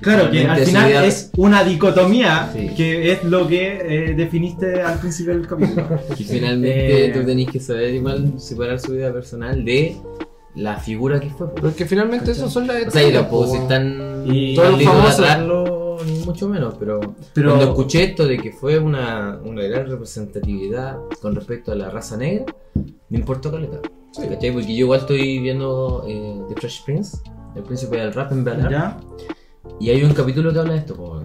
claro, 0.00 0.30
que 0.30 0.44
al 0.46 0.58
final 0.66 1.04
es 1.04 1.30
una 1.38 1.64
dicotomía 1.64 2.50
Sí. 2.52 2.70
que 2.76 3.12
es 3.12 3.24
lo 3.24 3.46
que 3.48 3.78
eh, 4.10 4.14
definiste 4.14 4.82
al 4.82 4.98
principio 4.98 5.32
del 5.38 5.46
capítulo. 5.46 5.86
Y 6.18 6.24
finalmente 6.24 7.06
Eh. 7.06 7.08
tú 7.10 7.24
tenés 7.24 7.48
que 7.50 7.60
saber 7.60 7.94
igual 7.94 8.34
separar 8.38 8.78
su 8.80 8.92
vida 8.92 9.10
personal 9.12 9.64
de 9.64 9.96
la 10.54 10.76
figura 10.76 11.18
que 11.18 11.30
fue. 11.30 11.48
pues. 11.50 11.62
Porque 11.62 11.86
finalmente 11.86 12.26
¿Cachai? 12.26 12.36
esos 12.42 12.52
son 12.52 12.66
las 12.66 12.86
O 12.86 12.90
sea, 12.90 13.02
y 13.02 13.10
si 13.10 13.16
weón. 13.52 13.62
están 13.62 14.24
Y 14.26 14.54
todos 14.54 14.70
los 14.72 14.82
famosos- 14.84 15.16
ni 16.04 16.24
mucho 16.24 16.48
menos, 16.48 16.74
pero, 16.78 17.00
Pero- 17.32 17.50
cuando 17.50 17.70
escuché 17.72 18.04
esto 18.04 18.26
de 18.26 18.38
que 18.38 18.52
fue 18.52 18.78
una, 18.78 19.38
una 19.44 19.62
gran 19.62 19.88
representatividad 19.88 20.98
con 21.20 21.34
respecto 21.34 21.72
a 21.72 21.74
la 21.74 21.90
raza 21.90 22.16
negra, 22.16 22.46
me 23.08 23.18
importó 23.18 23.50
caleta. 23.50 23.80
¿Cachai? 24.16 24.52
Porque 24.52 24.74
yo 24.76 24.84
igual 24.84 25.00
estoy 25.00 25.38
viendo 25.40 26.04
eh, 26.06 26.40
The 26.48 26.54
Fresh 26.60 26.84
Prince, 26.84 27.18
el 27.56 27.62
príncipe 27.64 27.96
del 27.96 28.12
rap 28.12 28.30
en 28.32 28.44
Bel 28.44 28.68
¿Ya? 28.70 28.98
y 29.80 29.90
hay 29.90 30.04
un 30.04 30.12
capítulo 30.12 30.52
que 30.52 30.58
habla 30.60 30.74
de 30.74 30.78
esto, 30.80 30.94
po. 30.94 31.24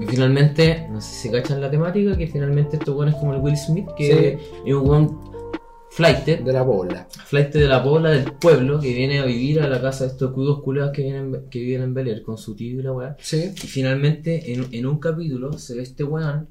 Y 0.00 0.06
finalmente, 0.06 0.86
no 0.90 1.00
sé 1.00 1.14
si 1.14 1.30
cachan 1.30 1.60
la 1.60 1.70
temática, 1.70 2.16
que 2.16 2.26
finalmente 2.26 2.76
estos 2.76 2.94
weones 2.94 3.14
como 3.16 3.34
el 3.34 3.40
Will 3.40 3.56
Smith, 3.56 3.88
que 3.96 4.38
es 4.64 4.74
un 4.74 5.29
weón 5.98 6.14
flighted, 6.14 6.40
De 6.40 6.52
la 6.52 6.62
bola. 6.62 7.08
flight 7.26 7.52
de 7.52 7.66
la 7.68 7.78
bola 7.80 8.10
del 8.10 8.32
pueblo 8.32 8.80
que 8.80 8.92
viene 8.94 9.18
a 9.18 9.24
vivir 9.24 9.60
a 9.60 9.68
la 9.68 9.80
casa 9.80 10.04
de 10.04 10.10
estos 10.10 10.32
cuidos 10.32 10.62
culeados 10.62 10.92
que 10.92 11.02
vienen 11.02 11.46
que 11.50 11.58
viven 11.60 11.82
en 11.82 11.94
Bel 11.94 12.08
Air 12.08 12.22
con 12.22 12.38
su 12.38 12.54
tío 12.54 12.78
y 12.80 12.82
la 12.82 12.92
weá. 12.92 13.16
Sí. 13.20 13.52
Y 13.54 13.66
finalmente 13.66 14.52
en, 14.52 14.66
en 14.72 14.86
un 14.86 14.98
capítulo 14.98 15.52
se 15.58 15.74
ve 15.74 15.82
este 15.82 16.04
weón 16.04 16.48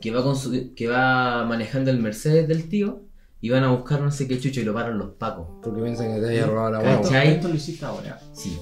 que 0.00 0.10
va 0.10 0.22
con 0.22 0.36
su, 0.36 0.74
que 0.74 0.86
va 0.88 1.44
manejando 1.44 1.90
el 1.90 1.98
Mercedes 1.98 2.46
del 2.48 2.68
tío 2.68 3.02
y 3.40 3.50
van 3.50 3.62
a 3.64 3.70
buscar 3.70 4.00
no 4.00 4.10
sé 4.10 4.26
qué 4.26 4.38
chucho 4.40 4.60
y 4.60 4.64
lo 4.64 4.74
paran 4.74 4.98
los 4.98 5.10
pacos. 5.10 5.46
Porque 5.62 5.82
piensan 5.82 6.14
que 6.14 6.20
te 6.20 6.28
haya 6.30 6.46
robado 6.46 6.70
la 6.72 6.78
¿Cachai? 6.82 7.00
guagua. 7.00 7.18
Esto, 7.22 7.30
esto 7.34 7.48
lo 7.48 7.54
hiciste 7.54 7.84
ahora. 7.84 8.20
Sí. 8.32 8.58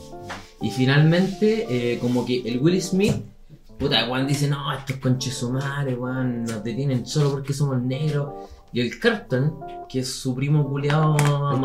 Y 0.60 0.70
finalmente, 0.70 1.66
eh, 1.68 1.98
como 1.98 2.24
que 2.26 2.40
el 2.46 2.58
Will 2.58 2.80
Smith 2.82 3.14
puta, 3.78 4.10
weón 4.10 4.26
dice, 4.26 4.48
no, 4.48 4.72
estos 4.72 4.96
conches 4.96 5.34
sumares, 5.34 5.96
weón, 5.98 6.44
nos 6.44 6.64
detienen 6.64 7.06
solo 7.06 7.30
porque 7.30 7.52
somos 7.52 7.80
negros. 7.82 8.28
Y 8.76 8.82
el 8.82 8.98
Carton, 8.98 9.58
que 9.88 10.00
es 10.00 10.12
su 10.12 10.34
primo 10.34 10.68
culiado 10.68 11.16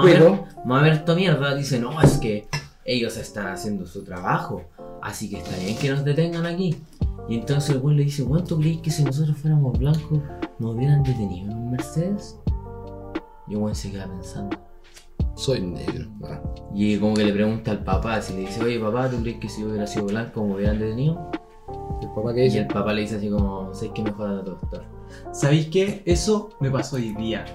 cuico. 0.01 0.47
Mamerto 0.63 1.13
mierda, 1.13 1.53
dice, 1.53 1.77
no, 1.77 2.01
es 2.01 2.17
que 2.19 2.47
ellos 2.85 3.17
están 3.17 3.47
haciendo 3.47 3.85
su 3.85 4.05
trabajo, 4.05 4.63
así 5.01 5.29
que 5.29 5.39
está 5.39 5.57
bien 5.57 5.77
que 5.77 5.89
nos 5.89 6.05
detengan 6.05 6.45
aquí. 6.45 6.77
Y 7.27 7.35
entonces 7.35 7.71
el 7.71 7.81
weón 7.81 7.97
le 7.97 8.05
dice, 8.05 8.23
¿cuánto 8.23 8.57
creéis 8.57 8.79
que 8.79 8.91
si 8.91 9.03
nosotros 9.03 9.35
fuéramos 9.35 9.77
blancos 9.77 10.21
nos 10.57 10.73
hubieran 10.73 11.03
detenido 11.03 11.51
en 11.51 11.57
un 11.57 11.71
Mercedes? 11.71 12.39
Y 13.49 13.55
el 13.55 13.57
weón 13.57 13.75
se 13.75 13.91
queda 13.91 14.07
pensando. 14.07 14.57
Soy 15.35 15.59
negro. 15.59 16.09
Ah. 16.23 16.41
Y 16.73 16.97
como 16.97 17.15
que 17.15 17.25
le 17.25 17.33
pregunta 17.33 17.71
al 17.71 17.83
papá, 17.83 18.21
si 18.21 18.35
le 18.35 18.39
dice, 18.43 18.63
oye 18.63 18.79
papá, 18.79 19.09
¿tú 19.09 19.17
crees 19.17 19.37
que 19.39 19.49
si 19.49 19.63
yo 19.63 19.67
hubiera 19.67 19.85
sido 19.85 20.05
blanco 20.05 20.45
me 20.45 20.55
hubieran 20.55 20.79
detenido? 20.79 21.29
¿El 22.01 22.07
papá 22.15 22.33
qué 22.33 22.47
Y 22.47 22.55
el 22.55 22.67
papá 22.67 22.93
le 22.93 23.01
dice 23.01 23.17
así 23.17 23.29
como, 23.29 23.73
¿sabes 23.73 23.91
qué 23.93 24.01
mejor 24.01 24.29
a 24.29 24.33
doctor? 24.35 25.00
¿Sabéis 25.33 25.67
qué? 25.67 26.01
Eso 26.05 26.49
me 26.59 26.69
pasó 26.69 26.95
hoy 26.97 27.13
día. 27.13 27.45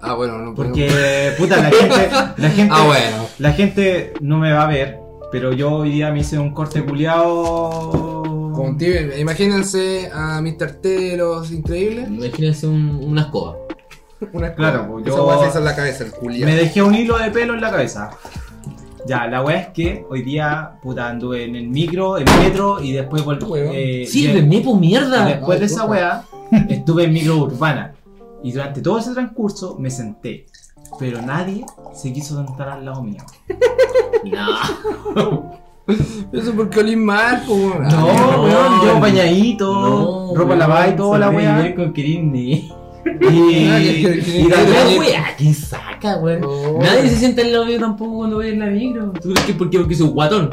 Ah, 0.00 0.14
bueno, 0.14 0.38
no 0.38 0.54
Porque, 0.54 1.32
puta, 1.38 1.56
la 1.58 1.70
gente, 1.70 2.08
la 2.36 2.50
gente, 2.50 2.74
Ah, 2.74 2.84
bueno. 2.86 3.26
la 3.38 3.52
gente 3.52 4.14
no 4.20 4.38
me 4.38 4.52
va 4.52 4.62
a 4.64 4.66
ver, 4.66 4.98
pero 5.30 5.52
yo 5.52 5.70
hoy 5.72 5.90
día 5.90 6.10
me 6.10 6.20
hice 6.20 6.38
un 6.38 6.52
corte 6.52 6.82
culiao. 6.84 8.52
Con 8.52 8.76
tío, 8.76 9.16
imagínense 9.18 10.10
a 10.12 10.40
Mr. 10.42 10.72
T, 10.82 11.16
los 11.16 11.50
increíbles. 11.52 12.08
Imagínense 12.08 12.66
un- 12.66 13.00
una 13.04 13.22
escoba. 13.22 13.56
Una 14.32 14.54
Claro, 14.54 14.86
pues, 14.90 15.04
yo- 15.06 15.26
weá 15.26 15.38
se 15.40 15.48
hizo 15.48 15.58
en 15.58 15.64
la 15.64 15.74
cabeza, 15.76 16.04
el 16.04 16.10
culiao. 16.12 16.48
Me 16.48 16.54
dejé 16.56 16.82
un 16.82 16.94
hilo 16.94 17.18
de 17.18 17.30
pelo 17.30 17.54
en 17.54 17.60
la 17.60 17.70
cabeza. 17.70 18.10
Ya, 19.06 19.26
la 19.26 19.42
weá 19.42 19.58
es 19.58 19.68
que 19.68 20.04
hoy 20.10 20.22
día, 20.22 20.72
puta, 20.80 21.08
anduve 21.08 21.44
en 21.44 21.56
el 21.56 21.66
micro, 21.68 22.18
en 22.18 22.24
metro 22.40 22.80
y 22.80 22.92
después 22.92 23.24
volví. 23.24 23.44
Eh, 23.74 24.06
Sí, 24.06 24.28
y- 24.28 24.32
de 24.32 24.42
nepo 24.42 24.76
y 24.76 24.78
mierda. 24.80 25.24
después 25.26 25.58
de 25.58 25.66
esa 25.66 25.82
puta. 25.86 25.90
weá, 25.90 26.24
estuve 26.68 27.04
en 27.04 27.12
micro 27.12 27.36
urbana. 27.38 27.94
Y 28.42 28.52
durante 28.52 28.80
todo 28.82 28.98
ese 28.98 29.12
transcurso 29.12 29.76
me 29.78 29.90
senté. 29.90 30.46
Pero 30.98 31.22
nadie 31.22 31.64
se 31.94 32.12
quiso 32.12 32.36
sentar 32.44 32.68
al 32.68 32.84
lado 32.84 33.02
mío. 33.02 33.22
No. 34.24 35.52
Eso 36.32 36.52
porque 36.54 36.80
olí 36.80 36.96
mal, 36.96 37.42
weón. 37.48 37.82
No, 37.88 38.06
weón, 38.06 38.84
yo 38.84 39.00
bañadito, 39.00 39.72
No, 39.74 40.34
ropa 40.34 40.54
lavada 40.54 40.88
y 40.88 40.96
toda 40.96 41.18
la 41.18 41.30
weá. 41.30 41.74
con 41.74 41.92
Kirini. 41.92 42.72
Y, 43.30 44.02
que- 44.02 44.98
weá, 44.98 45.36
saca, 45.54 46.16
weón. 46.18 46.78
Nadie 46.80 47.08
se 47.08 47.16
sienta 47.16 47.42
al 47.42 47.52
lado 47.52 47.66
mío 47.66 47.78
tampoco 47.78 48.16
cuando 48.18 48.36
voy 48.36 48.48
en 48.48 48.58
la 48.58 48.66
micro. 48.66 49.12
¿Tú 49.12 49.32
crees 49.32 49.46
que 49.46 49.54
porque, 49.54 49.78
porque 49.78 49.94
soy 49.94 50.08
guatón? 50.08 50.50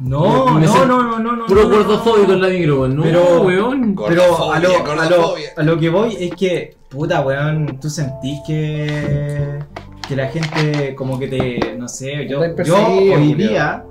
No, 0.00 0.58
no, 0.60 0.86
no, 0.86 0.86
no, 0.86 1.18
no, 1.18 1.36
no. 1.36 1.46
Puro 1.46 1.62
no, 1.62 1.68
no, 1.70 1.76
gordofóbico 1.76 2.32
en 2.32 2.42
la 2.42 2.48
micro, 2.48 2.80
weón. 2.82 2.96
No, 2.96 3.02
Pero- 3.02 3.42
weón. 3.42 3.96
Pero 4.08 4.50
a 4.52 4.58
lo, 4.58 4.70
a, 4.72 4.78
lo, 4.78 4.84
gordofobia. 4.84 5.50
a 5.56 5.62
lo 5.62 5.78
que 5.78 5.88
voy 5.88 6.16
es 6.20 6.34
que, 6.34 6.76
puta, 6.88 7.24
weón, 7.24 7.78
tú 7.80 7.88
sentís 7.88 8.40
que, 8.46 9.58
que 10.06 10.16
la 10.16 10.28
gente 10.28 10.94
como 10.94 11.18
que 11.18 11.28
te, 11.28 11.76
no 11.78 11.88
sé, 11.88 12.28
yo, 12.28 12.42
yo 12.64 12.76
hoy 12.86 13.34
día, 13.34 13.84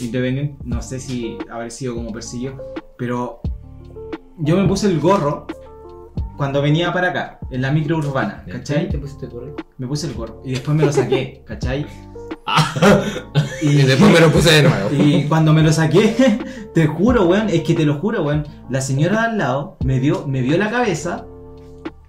independiente, 0.00 0.56
no 0.64 0.80
sé 0.82 1.00
si 1.00 1.36
haber 1.50 1.70
sido 1.70 1.94
como 1.96 2.12
perseguido, 2.12 2.54
pero 2.96 3.40
yo 4.38 4.56
me 4.56 4.66
puse 4.68 4.86
el 4.88 5.00
gorro 5.00 5.46
cuando 6.36 6.60
venía 6.60 6.92
para 6.92 7.10
acá, 7.10 7.38
en 7.50 7.62
la 7.62 7.70
micro 7.70 7.98
urbana, 7.98 8.44
¿cachai? 8.50 8.88
¿Te 8.88 8.98
pusiste 8.98 9.26
gorro? 9.26 9.54
Me 9.78 9.86
puse 9.86 10.06
el 10.08 10.14
gorro 10.14 10.42
y 10.44 10.52
después 10.52 10.76
me 10.76 10.84
lo 10.84 10.92
saqué, 10.92 11.42
¿cachai? 11.46 11.86
Y 13.62 13.76
después 13.76 14.12
me 14.12 14.20
lo 14.20 14.30
puse 14.30 14.50
de 14.50 14.62
nuevo. 14.62 14.90
Y 14.92 15.24
cuando 15.24 15.52
me 15.52 15.62
lo 15.62 15.72
saqué, 15.72 16.38
te 16.74 16.86
juro, 16.86 17.26
weón, 17.26 17.48
es 17.48 17.62
que 17.62 17.74
te 17.74 17.84
lo 17.84 17.98
juro, 17.98 18.22
weón, 18.22 18.46
la 18.68 18.80
señora 18.80 19.22
de 19.22 19.26
al 19.28 19.38
lado 19.38 19.76
me 19.84 19.98
vio, 20.00 20.26
me 20.26 20.42
vio 20.42 20.58
la 20.58 20.70
cabeza 20.70 21.26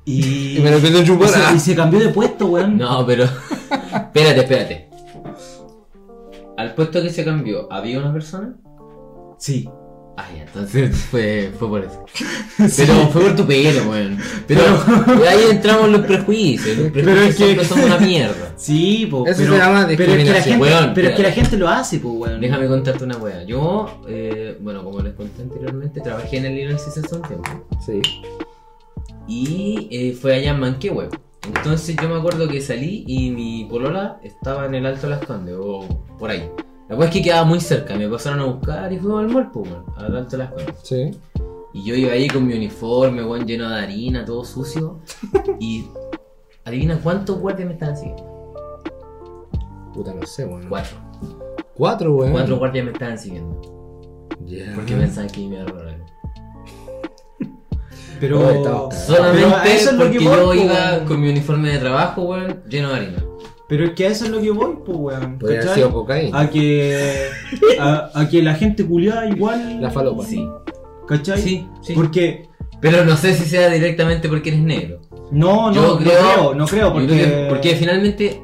y, 0.04 0.58
Y 0.58 0.62
me 0.62 0.72
lo 0.72 0.78
empezó 0.78 0.98
a 0.98 1.02
y 1.02 1.06
chupar. 1.06 1.30
se, 1.30 1.40
ah. 1.40 1.54
y 1.56 1.60
se 1.60 1.76
cambió 1.76 2.00
de 2.00 2.10
puesto, 2.10 2.48
weón. 2.48 2.78
No, 2.78 3.06
pero. 3.06 3.24
espérate, 3.24 4.40
espérate. 4.42 4.90
Al 6.58 6.74
puesto 6.74 7.02
que 7.02 7.10
se 7.10 7.24
cambió, 7.24 7.72
¿había 7.72 8.00
una 8.00 8.14
persona? 8.14 8.56
Sí. 9.38 9.70
Ah, 10.18 10.30
ya, 10.34 10.44
entonces 10.44 10.96
fue, 11.12 11.52
fue 11.60 11.68
por 11.68 11.84
eso. 11.84 12.06
Pero 12.58 12.94
fue 13.12 13.22
por 13.24 13.36
tu 13.36 13.46
pelo, 13.46 13.90
weón. 13.92 14.18
Pero 14.48 14.62
ahí 15.30 15.40
entramos 15.52 15.90
los 15.90 16.02
prejuicios. 16.06 16.78
Los 16.78 16.92
Pero 16.92 17.06
prejuicios 17.12 17.50
es 17.50 17.58
que- 17.60 17.66
son 17.66 17.80
una 17.84 17.98
mierda. 17.98 18.54
Sí, 18.56 19.08
po, 19.12 19.26
Eso 19.28 19.42
pero, 19.42 19.54
se 19.54 19.60
llama 19.60 19.86
pero 19.98 20.14
es 20.14 20.24
que 20.24 20.30
la 20.32 20.42
gente, 20.42 20.62
Weón, 20.62 20.92
pero 20.96 21.10
es 21.10 21.16
que 21.16 21.24
la 21.24 21.32
gente 21.32 21.58
lo 21.58 21.68
hace, 21.68 22.00
pues, 22.00 22.14
weón. 22.16 22.40
Déjame 22.40 22.68
contarte 22.68 23.04
una 23.04 23.18
wea. 23.18 23.44
Yo, 23.44 24.02
eh, 24.08 24.58
bueno, 24.62 24.84
como 24.86 25.02
les 25.02 25.14
conté 25.14 25.42
anteriormente, 25.42 26.00
trabajé 26.00 26.38
en 26.38 26.46
el 26.46 26.70
Caesars 26.70 26.98
hace 27.00 27.16
un 27.16 27.22
tiempo. 27.24 27.68
Sí. 27.86 28.02
Y 29.28 29.88
eh, 29.92 30.18
fue 30.20 30.36
allá 30.36 30.52
en 30.52 30.60
Manquehue. 30.60 31.10
Entonces 31.48 31.96
yo 32.02 32.10
me 32.10 32.16
acuerdo 32.16 32.48
que 32.48 32.62
salí 32.62 33.04
y 33.08 33.30
mi 33.32 33.66
polola 33.70 34.20
estaba 34.24 34.66
en 34.66 34.76
el 34.76 34.86
Alto 34.86 35.08
Las 35.10 35.24
Condes, 35.26 35.56
o 35.60 35.86
por 36.18 36.30
ahí. 36.32 36.50
La 36.88 36.96
cosa 36.96 37.08
es 37.08 37.14
que 37.14 37.22
quedaba 37.24 37.46
muy 37.46 37.60
cerca, 37.60 37.96
me 37.96 38.08
pasaron 38.08 38.42
a 38.42 38.46
buscar 38.46 38.94
y 38.94 39.00
fuimos 39.00 39.24
al 39.24 39.30
mall, 39.30 39.50
pues, 39.52 39.72
weón, 39.72 39.86
al 39.98 40.18
Alto 40.18 40.38
Las 40.38 40.52
Condes. 40.52 40.76
Sí. 40.84 41.12
Y 41.74 41.84
yo 41.84 41.96
iba 41.96 42.14
ahí 42.14 42.28
con 42.28 42.46
mi 42.46 42.54
uniforme, 42.54 43.24
weón, 43.24 43.48
lleno 43.48 43.68
de 43.70 43.82
harina, 43.82 44.24
todo 44.24 44.46
sucio. 44.46 45.00
y 45.60 45.86
adivina 46.64 47.00
cuántos 47.02 47.40
guardias 47.40 47.68
me 47.68 47.74
estaban 47.74 47.98
siguiendo. 47.98 48.24
Puta, 49.94 50.14
no 50.14 50.26
sé, 50.28 50.46
weón. 50.46 50.68
Cuatro. 50.70 50.98
Cuatro, 51.74 52.16
weón. 52.16 52.34
Cuatro 52.34 52.58
guardias 52.58 52.86
me 52.86 52.92
estaban 52.92 53.18
siguiendo. 53.18 54.30
Ya. 54.42 54.72
Porque 54.76 54.96
pensaban 54.96 55.30
que 55.32 55.40
me 55.40 55.56
iba 55.56 55.64
a 55.64 55.66
robar 55.66 55.88
algo. 55.88 56.06
Pero, 58.20 58.40
pero 58.40 58.88
a 58.88 58.92
Solamente 58.92 59.92
lo 59.92 59.98
porque 59.98 60.18
que 60.20 60.24
yo 60.24 60.54
iba 60.54 61.04
con 61.06 61.20
mi 61.20 61.30
uniforme 61.30 61.72
de 61.72 61.80
trabajo, 61.80 62.22
weón, 62.22 62.64
lleno 62.70 62.90
de 62.90 62.96
harina. 62.96 63.26
Pero 63.68 63.86
es 63.86 63.92
que 63.92 64.06
a 64.06 64.10
eso 64.10 64.26
es 64.26 64.32
lo 64.32 64.42
que 64.42 64.52
voy, 64.52 64.78
pues, 64.86 64.98
weón. 64.98 65.40
Podría 65.40 65.58
haber 65.62 65.68
¿cachai? 65.70 65.76
sido 65.84 65.92
cocaína. 65.94 66.40
A 66.40 66.50
que, 66.50 67.30
a, 67.80 68.10
a 68.14 68.30
que 68.30 68.44
la 68.44 68.54
gente 68.56 68.86
culiada 68.86 69.28
igual. 69.28 69.82
La 69.82 69.90
falopa. 69.90 70.24
Sí, 70.26 70.48
¿Cachai? 71.08 71.42
sí, 71.42 71.68
sí. 71.82 71.94
Porque. 71.94 72.48
Pero 72.82 73.04
no 73.06 73.16
sé 73.18 73.34
si 73.34 73.46
sea 73.46 73.70
directamente 73.70 74.30
porque 74.30 74.50
eres 74.50 74.62
negro. 74.62 75.02
No, 75.32 75.70
no, 75.72 75.74
Yo 75.74 75.82
no 75.82 75.98
creo- 75.98 76.20
creo, 76.20 76.54
no 76.54 76.66
creo, 76.68 76.94
porque. 76.94 77.08
creo 77.08 77.26
que- 77.26 77.46
porque 77.50 77.76
finalmente 77.76 78.42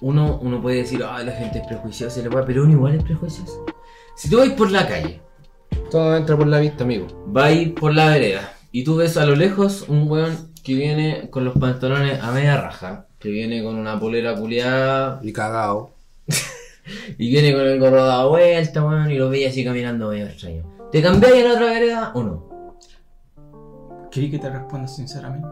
uno, 0.00 0.38
uno 0.42 0.60
puede 0.62 0.76
decir, 0.78 1.02
ay, 1.08 1.26
la 1.26 1.32
gente 1.32 1.58
es 1.58 1.66
prejuiciosa 1.66 2.20
y 2.20 2.22
la 2.24 2.30
weá", 2.30 2.44
pero 2.44 2.62
uno 2.62 2.72
igual 2.72 2.94
es 2.94 3.02
prejuicioso. 3.02 3.64
Si 4.14 4.30
tú 4.30 4.38
vas 4.38 4.48
por 4.50 4.70
la 4.70 4.86
calle, 4.86 5.20
Todo 5.90 6.16
entra 6.16 6.36
por 6.36 6.46
la 6.46 6.60
vista, 6.60 6.84
amigo. 6.84 7.06
vas 7.26 7.52
por 7.80 7.92
la 7.94 8.10
vereda 8.10 8.52
y 8.70 8.84
tú 8.84 8.96
ves 8.96 9.16
a 9.16 9.26
lo 9.26 9.34
lejos 9.34 9.86
un 9.88 10.08
weón 10.08 10.52
que 10.62 10.74
viene 10.74 11.28
con 11.30 11.44
los 11.44 11.54
pantalones 11.58 12.22
a 12.22 12.30
media 12.30 12.60
raja, 12.60 13.07
que 13.18 13.28
viene 13.30 13.62
con 13.62 13.76
una 13.76 13.98
polera 13.98 14.34
culiada 14.34 15.20
Y 15.22 15.32
cagado. 15.32 15.90
y 17.18 17.30
viene 17.30 17.52
con 17.52 17.62
el 17.62 17.80
gorro 17.80 18.04
dado 18.04 18.30
vuelta, 18.30 18.84
weón, 18.84 19.10
y 19.10 19.16
lo 19.16 19.28
veis 19.28 19.48
así 19.48 19.64
caminando 19.64 20.08
medio 20.08 20.26
extraño. 20.26 20.64
¿Te 20.92 21.02
cambiáis 21.02 21.44
la 21.44 21.52
otra 21.52 21.66
vereda 21.66 22.12
o 22.14 22.22
no? 22.22 22.48
¿Querí 24.10 24.30
que 24.30 24.38
te 24.38 24.48
responda 24.48 24.88
sinceramente? 24.88 25.48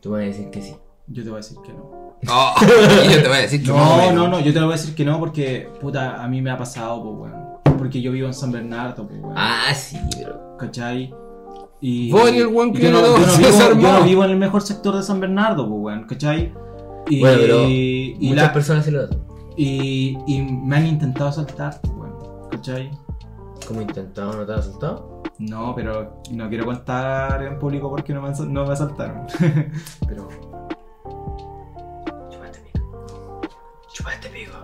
Tú 0.00 0.10
vas 0.10 0.22
a 0.22 0.24
decir 0.24 0.50
que 0.50 0.60
sí. 0.60 0.74
Yo 1.06 1.22
te 1.22 1.30
voy 1.30 1.36
a 1.36 1.42
decir 1.42 1.58
que 1.64 1.72
no. 1.72 2.16
Oh, 2.28 2.54
y 2.60 3.12
yo 3.12 3.22
te 3.22 3.28
voy 3.28 3.36
a 3.36 3.40
decir 3.40 3.62
que 3.62 3.68
No, 3.68 4.12
no, 4.12 4.28
no, 4.28 4.40
yo 4.40 4.52
te 4.52 4.60
lo 4.60 4.66
voy 4.66 4.74
a 4.74 4.76
decir 4.76 4.94
que 4.94 5.04
no 5.04 5.18
porque, 5.18 5.68
puta, 5.80 6.22
a 6.22 6.28
mí 6.28 6.40
me 6.40 6.50
ha 6.50 6.56
pasado, 6.56 7.02
pues, 7.02 7.32
weón. 7.32 7.78
Porque 7.78 8.00
yo 8.00 8.12
vivo 8.12 8.26
en 8.26 8.34
San 8.34 8.50
Bernardo, 8.50 9.06
pues, 9.06 9.20
weón. 9.20 9.34
Ah, 9.36 9.72
sí, 9.74 9.98
pero. 10.16 10.56
¿Cachai? 10.58 11.14
Y, 11.80 12.16
eres 12.16 12.40
el 12.40 12.46
weón 12.46 12.72
que 12.72 12.82
yo, 12.82 12.90
no, 12.92 13.00
yo, 13.00 13.26
no 13.26 13.38
vivo, 13.38 13.80
yo 13.80 13.92
no 13.92 14.04
vivo 14.04 14.24
en 14.24 14.30
el 14.30 14.36
mejor 14.36 14.62
sector 14.62 14.96
de 14.96 15.02
San 15.02 15.20
Bernardo, 15.20 15.68
pues, 15.68 15.80
weón, 15.80 16.06
¿cachai? 16.06 16.52
Y, 17.08 17.20
Bueno, 17.20 17.38
pero 17.40 17.68
y, 17.68 18.16
Muchas 18.20 18.36
la- 18.44 18.52
personas 18.52 18.84
se 18.84 18.90
lo 18.92 19.02
hacen. 19.02 19.22
y, 19.56 20.16
y 20.26 20.40
me 20.42 20.76
han 20.76 20.86
intentado 20.86 21.28
asaltar, 21.30 21.80
weón, 21.96 22.48
¿cachai? 22.50 22.90
¿Cómo 23.66 23.80
intentado 23.82 24.32
no 24.34 24.46
te 24.46 24.52
has 24.52 24.60
asustado? 24.60 25.22
No, 25.38 25.74
pero 25.74 26.22
no 26.30 26.48
quiero 26.48 26.64
contar 26.66 27.42
en 27.42 27.58
público 27.58 27.88
porque 27.90 28.12
no 28.14 28.22
me, 28.22 28.30
no 28.30 28.66
me 28.66 28.72
asaltaron. 28.72 29.26
pero 30.06 30.28
Chupate 32.30 32.60
pico. 32.60 33.40
Chupate 33.92 34.28
pico. 34.28 34.56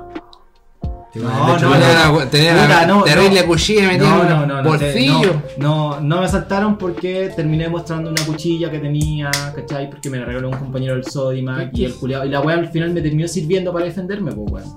No, 1.15 1.23
no, 1.49 1.57
Tenía 1.59 2.11
una, 2.11 2.31
tenía 2.31 2.53
una 2.67 2.87
no, 2.87 3.03
terrible 3.03 3.41
no. 3.41 3.47
cuchilla 3.49 3.89
metida 3.89 4.09
No, 4.09 4.23
en 4.23 4.29
no, 4.29 4.47
no, 4.47 4.63
no, 4.63 4.69
bolsillo. 4.69 5.43
no, 5.57 6.01
no 6.01 6.19
me 6.21 6.25
asaltaron 6.27 6.77
porque 6.77 7.33
terminé 7.35 7.69
mostrando 7.69 8.11
una 8.11 8.25
cuchilla 8.27 8.71
que 8.71 8.79
tenía, 8.79 9.31
¿cachai? 9.55 9.89
Porque 9.91 10.11
me 10.11 10.19
la 10.19 10.27
regaló 10.27 10.51
un 10.51 10.57
compañero 10.59 10.95
del 10.95 11.05
Sodimac 11.05 11.71
y 11.77 11.87
el 11.87 11.95
culiao. 11.95 12.25
Y 12.27 12.29
la 12.29 12.41
weá 12.41 12.57
al 12.59 12.69
final 12.69 12.91
me 12.93 13.01
terminó 13.01 13.27
sirviendo 13.27 13.73
para 13.73 13.87
defenderme, 13.87 14.33
pues 14.33 14.53
weón. 14.53 14.75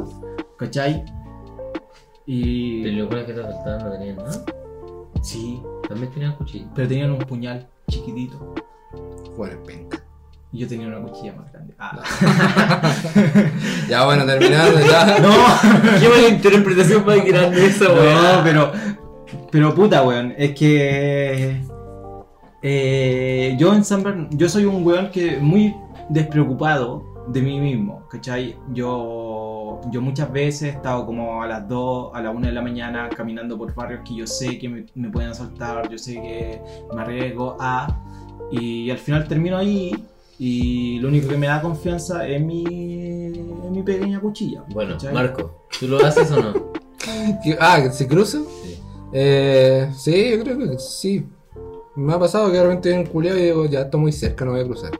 ¿Cachai? 0.58 1.04
Y. 2.26 2.84
Pero 2.84 3.10
los 3.10 3.26
que 3.26 3.34
te 3.34 3.42
asaltaban 3.42 3.84
no 3.86 3.92
tenían 3.92 4.16
nada. 4.16 4.46
Sí, 5.22 5.62
También 5.88 6.12
tenían 6.12 6.36
cuchillo. 6.38 6.66
pero 6.74 6.88
tenían 6.88 7.12
un 7.12 7.20
puñal 7.20 7.68
chiquitito. 7.90 8.56
Bueno, 9.38 9.62
penca. 9.64 10.02
Y 10.54 10.60
yo 10.60 10.68
tenía 10.68 10.88
una 10.88 11.00
cuchilla 11.00 11.34
más 11.34 11.52
grande. 11.52 11.74
Ah. 11.80 12.00
Ya 13.90 14.06
bueno, 14.06 14.26
terminando 14.26 14.80
ya. 14.80 15.18
No, 15.22 15.30
Qué 16.00 16.10
mala 16.10 16.28
interpretación 16.30 17.06
más 17.06 17.24
grande 17.26 17.66
esa 17.68 17.86
no, 17.86 18.44
pero. 18.44 18.72
pero 19.52 19.74
puta, 19.76 20.04
weón, 20.04 20.34
es 20.38 20.52
que. 20.52 21.62
eh, 22.62 23.56
yo 23.58 23.74
en 23.74 23.84
San 23.84 24.04
Bern- 24.04 24.28
yo 24.32 24.50
soy 24.50 24.66
un 24.66 24.86
weón 24.86 25.10
que 25.12 25.38
muy 25.38 25.74
despreocupado 26.10 27.04
de 27.28 27.42
mí 27.42 27.60
mismo, 27.60 28.08
¿cachai? 28.10 28.58
Yo, 28.74 29.80
yo 29.92 30.02
muchas 30.02 30.32
veces 30.32 30.64
he 30.64 30.70
estado 30.70 31.06
como 31.06 31.42
a 31.42 31.48
las 31.48 31.68
2, 31.68 32.12
a 32.14 32.22
la 32.22 32.32
1 32.32 32.48
de 32.48 32.52
la 32.54 32.62
mañana 32.62 33.10
caminando 33.16 33.58
por 33.58 33.74
barrios 33.74 34.02
que 34.06 34.16
yo 34.16 34.28
sé 34.28 34.58
que 34.58 34.68
me, 34.68 34.86
me 34.96 35.10
pueden 35.10 35.30
asaltar, 35.32 35.88
yo 35.90 35.98
sé 35.98 36.16
que 36.16 36.62
me 36.94 37.02
arriesgo 37.02 37.56
a. 37.60 37.88
Y 38.52 38.90
al 38.92 38.98
final 38.98 39.28
termino 39.30 39.58
ahí 39.58 39.96
y 40.44 40.98
lo 41.00 41.10
único 41.10 41.28
que 41.28 41.38
me 41.38 41.46
da 41.46 41.62
confianza 41.62 42.28
es 42.28 42.42
mi, 42.42 42.64
es 42.66 43.70
mi 43.72 43.84
pequeña 43.84 44.20
cuchilla. 44.20 44.64
Bueno, 44.70 44.94
¿cachai? 44.94 45.14
Marco, 45.14 45.68
¿tú 45.80 45.88
lo 45.88 46.04
haces 46.04 46.32
o 46.32 46.42
no? 46.42 46.54
¿Qué- 47.44 47.56
Ah, 47.60 47.80
¿que 47.84 47.92
¿se 47.92 48.08
cruzan? 48.08 48.46
Sí. 48.64 48.80
Eh, 49.14 49.92
sí, 49.96 50.32
yo 50.32 50.44
creo 50.44 50.58
que 50.58 50.80
sí. 50.80 51.28
Me 51.96 52.14
ha 52.14 52.18
pasado 52.20 52.50
que 52.50 52.58
de 52.58 52.64
repente 52.64 52.90
viene 52.90 53.04
un 53.04 53.10
culiao 53.12 53.38
y 53.38 53.42
digo, 53.44 53.66
ya 53.68 53.82
está 53.82 53.98
muy 53.98 54.12
cerca, 54.12 54.44
no 54.44 54.52
voy 54.52 54.62
a 54.62 54.66
cruzar. 54.66 55.00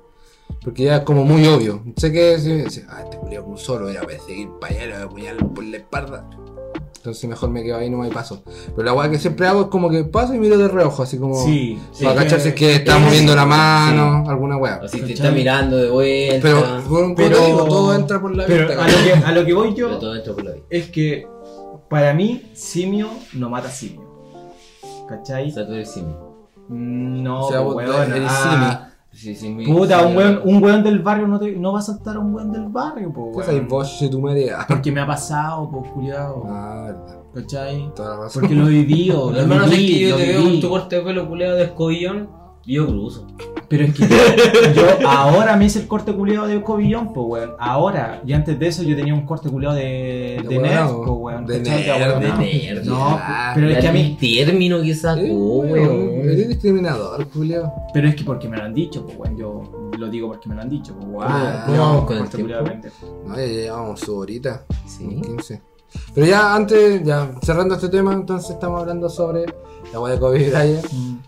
Porque 0.64 0.84
ya 0.84 0.98
es 0.98 1.04
como 1.04 1.24
muy 1.26 1.48
obvio. 1.48 1.84
Sé 1.98 2.12
que 2.12 2.38
si, 2.38 2.70
si- 2.70 2.84
ah, 2.88 3.02
este 3.04 3.18
culiao 3.18 3.44
cruzó, 3.44 3.80
lo 3.80 3.86
voy 3.88 3.96
a 3.96 4.20
seguir 4.20 4.48
para 4.60 4.76
allá, 4.76 4.86
lo 4.86 4.94
voy 4.94 5.26
a 5.26 5.32
apuñalar 5.32 5.54
por 5.56 5.64
la 5.64 5.78
espalda. 5.78 6.30
Entonces 7.02 7.28
mejor 7.28 7.50
me 7.50 7.64
quedo 7.64 7.78
ahí 7.78 7.90
no 7.90 7.98
me 7.98 8.10
paso. 8.10 8.44
Pero 8.76 8.84
la 8.84 8.94
weá 8.94 9.10
que 9.10 9.18
siempre 9.18 9.48
hago 9.48 9.62
es 9.62 9.68
como 9.68 9.90
que 9.90 10.04
paso 10.04 10.36
y 10.36 10.38
miro 10.40 10.56
de 10.56 10.68
reojo, 10.68 11.02
así 11.02 11.18
como 11.18 11.34
Sí, 11.44 11.80
sí, 11.92 12.04
para 12.04 12.16
que- 12.20 12.24
cachar 12.26 12.40
si 12.42 12.50
es 12.50 12.54
que 12.56 12.76
está 12.76 12.98
es- 12.98 13.04
moviendo 13.04 13.36
la 13.36 13.46
mano, 13.48 14.30
alguna 14.30 14.58
weá. 14.58 14.80
O 14.84 14.88
si 14.88 15.02
te 15.02 15.14
está 15.14 15.32
mirando 15.32 15.78
de 15.78 15.90
vuelta. 15.90 16.40
Pero, 17.16 17.46
digo, 17.48 17.66
todo 17.66 17.96
entra 17.96 18.22
por 18.22 18.36
la 18.36 18.46
Pero 18.46 18.68
vista. 18.68 18.84
a 18.84 18.88
lo, 18.88 18.98
que, 19.04 19.14
a 19.26 19.32
lo 19.32 19.46
que 19.46 19.54
voy 19.54 19.74
Pero 19.74 19.90
yo 19.92 19.98
todo 19.98 20.14
dentro 20.14 20.36
por 20.36 20.44
la 20.46 20.52
vida. 20.52 20.64
es 20.70 20.90
que 20.92 21.28
para 21.90 22.14
mí 22.14 22.44
simio 22.54 23.10
no 23.34 23.50
mata 23.50 23.70
simio. 23.72 24.02
O 24.84 25.08
¿Cachai? 25.08 25.50
sea, 25.52 25.66
tú 25.66 25.74
eres 25.74 25.90
simio. 25.92 26.32
No, 26.70 27.48
O 27.48 27.50
sea, 27.50 27.64
pues, 27.64 27.88
vos 27.88 27.96
weón, 27.98 28.14
eres 28.14 28.30
ah, 28.32 28.91
Sí, 29.14 29.36
sí, 29.36 29.50
mi- 29.50 29.66
Puta, 29.66 30.00
sí, 30.00 30.06
un 30.06 30.16
weón, 30.18 30.42
un 30.46 30.64
weón 30.64 30.84
del 30.84 31.00
barrio 31.00 31.28
no, 31.28 31.38
te, 31.40 31.52
no 31.58 31.74
va 31.74 31.80
a 31.80 31.82
saltar 31.82 32.16
a 32.16 32.20
un 32.20 32.34
weón 32.34 32.52
del 32.52 32.70
barrio, 32.70 33.12
po, 33.12 33.32
¿Qué 33.38 33.44
sabes 33.44 33.68
vos, 33.68 34.00
de 34.00 34.08
tu 34.10 34.22
madre? 34.22 34.52
Ah, 34.52 34.66
Porque 34.68 34.92
me 34.92 35.02
ha 35.02 35.06
pasado, 35.08 35.70
pues, 35.70 35.92
culiado. 35.92 36.44
verdad. 36.44 37.20
¿Cachai? 37.34 37.92
Toda 37.96 38.16
la 38.16 38.24
razón. 38.24 38.42
Porque 38.42 38.56
lo 38.56 38.68
he 38.68 38.72
vivido, 38.72 39.32
lo 39.32 39.38
Hermano, 39.40 39.66
viví, 39.68 39.88
que 39.88 40.00
yo 40.02 40.10
lo 40.12 40.16
te 40.18 40.28
veo 40.28 40.40
viví. 40.40 40.52
con 40.54 40.62
tu 40.62 40.70
corte 40.70 40.96
de 40.98 41.02
pelo 41.02 41.28
culeado 41.28 41.58
de 41.58 41.64
escobillón 41.66 42.30
y 42.66 42.76
yo 42.76 42.88
cruzo. 42.88 43.28
Pero 43.72 43.86
es 43.86 43.94
que 43.96 44.02
yo, 44.02 44.74
yo 45.00 45.08
ahora 45.08 45.56
me 45.56 45.64
hice 45.64 45.80
el 45.80 45.88
corte 45.88 46.14
culiado 46.14 46.46
de 46.46 46.62
cobillón, 46.62 47.14
pues 47.14 47.26
weón. 47.26 47.52
Ahora, 47.58 48.22
y 48.26 48.34
antes 48.34 48.60
de 48.60 48.68
eso 48.68 48.84
yo 48.84 48.98
tenía 48.98 49.14
un 49.14 49.26
corte 49.26 49.50
culiado 49.50 49.76
de, 49.76 50.44
De 50.46 50.60
nerd, 50.60 50.90
pues 50.90 51.10
weón. 51.10 51.46
De 51.46 51.62
nerd, 51.62 52.20
de 52.20 52.34
nerd, 52.34 52.86
No, 52.86 53.18
pero 53.56 53.70
es 53.70 53.78
que 53.80 53.88
a 53.88 53.94
mí, 53.94 54.18
término 54.20 54.82
que 54.82 54.94
sacó, 54.94 55.22
weón. 55.24 56.30
Eres 56.30 56.50
discriminador, 56.50 57.26
Julio. 57.32 57.72
pero 57.94 58.10
es 58.10 58.16
que 58.16 58.26
porque 58.26 58.50
me 58.50 58.58
lo 58.58 58.64
han 58.64 58.74
dicho, 58.74 59.06
pues 59.06 59.18
weón. 59.18 59.38
Yo 59.38 59.64
lo 59.98 60.10
digo 60.10 60.28
porque 60.28 60.50
me 60.50 60.56
lo 60.56 60.62
han 60.62 60.70
dicho, 60.70 60.94
pues 60.94 61.08
weón. 61.08 61.28
Ah, 61.32 62.04
con 62.06 62.18
el 62.18 62.24
corte 62.24 62.42
culiado 62.42 62.64
de 62.66 62.70
tiempo. 62.72 62.90
pendejo. 63.00 63.24
No, 63.26 63.36
ya 63.38 63.46
llevamos 63.46 64.00
su 64.02 64.18
horita. 64.18 64.66
Sí. 64.86 65.08
15. 65.08 65.62
Pero 66.14 66.28
ya 66.28 66.54
antes, 66.54 67.04
ya 67.06 67.32
cerrando 67.42 67.76
este 67.76 67.88
tema, 67.88 68.12
entonces 68.12 68.52
estamos 68.52 68.82
hablando 68.82 69.10
sobre 69.10 69.46
la 69.92 70.00
weá 70.00 70.14
de 70.14 70.20
Kobe 70.20 70.50
Bryant. 70.50 70.86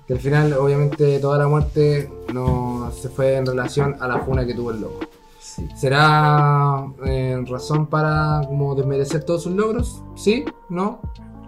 Que 0.07 0.13
al 0.13 0.19
final, 0.19 0.53
obviamente, 0.53 1.19
toda 1.19 1.37
la 1.37 1.47
muerte 1.47 2.11
no 2.33 2.91
se 2.91 3.09
fue 3.09 3.35
en 3.35 3.45
relación 3.45 3.95
a 3.99 4.07
la 4.07 4.19
funa 4.19 4.45
que 4.45 4.53
tuvo 4.53 4.71
el 4.71 4.81
loco. 4.81 4.99
Sí. 5.39 5.67
¿Será 5.75 6.87
eh, 7.05 7.43
razón 7.47 7.87
para 7.87 8.41
como 8.47 8.75
desmerecer 8.75 9.23
todos 9.23 9.43
sus 9.43 9.53
logros? 9.53 10.01
¿Sí? 10.15 10.45
¿No? 10.69 10.99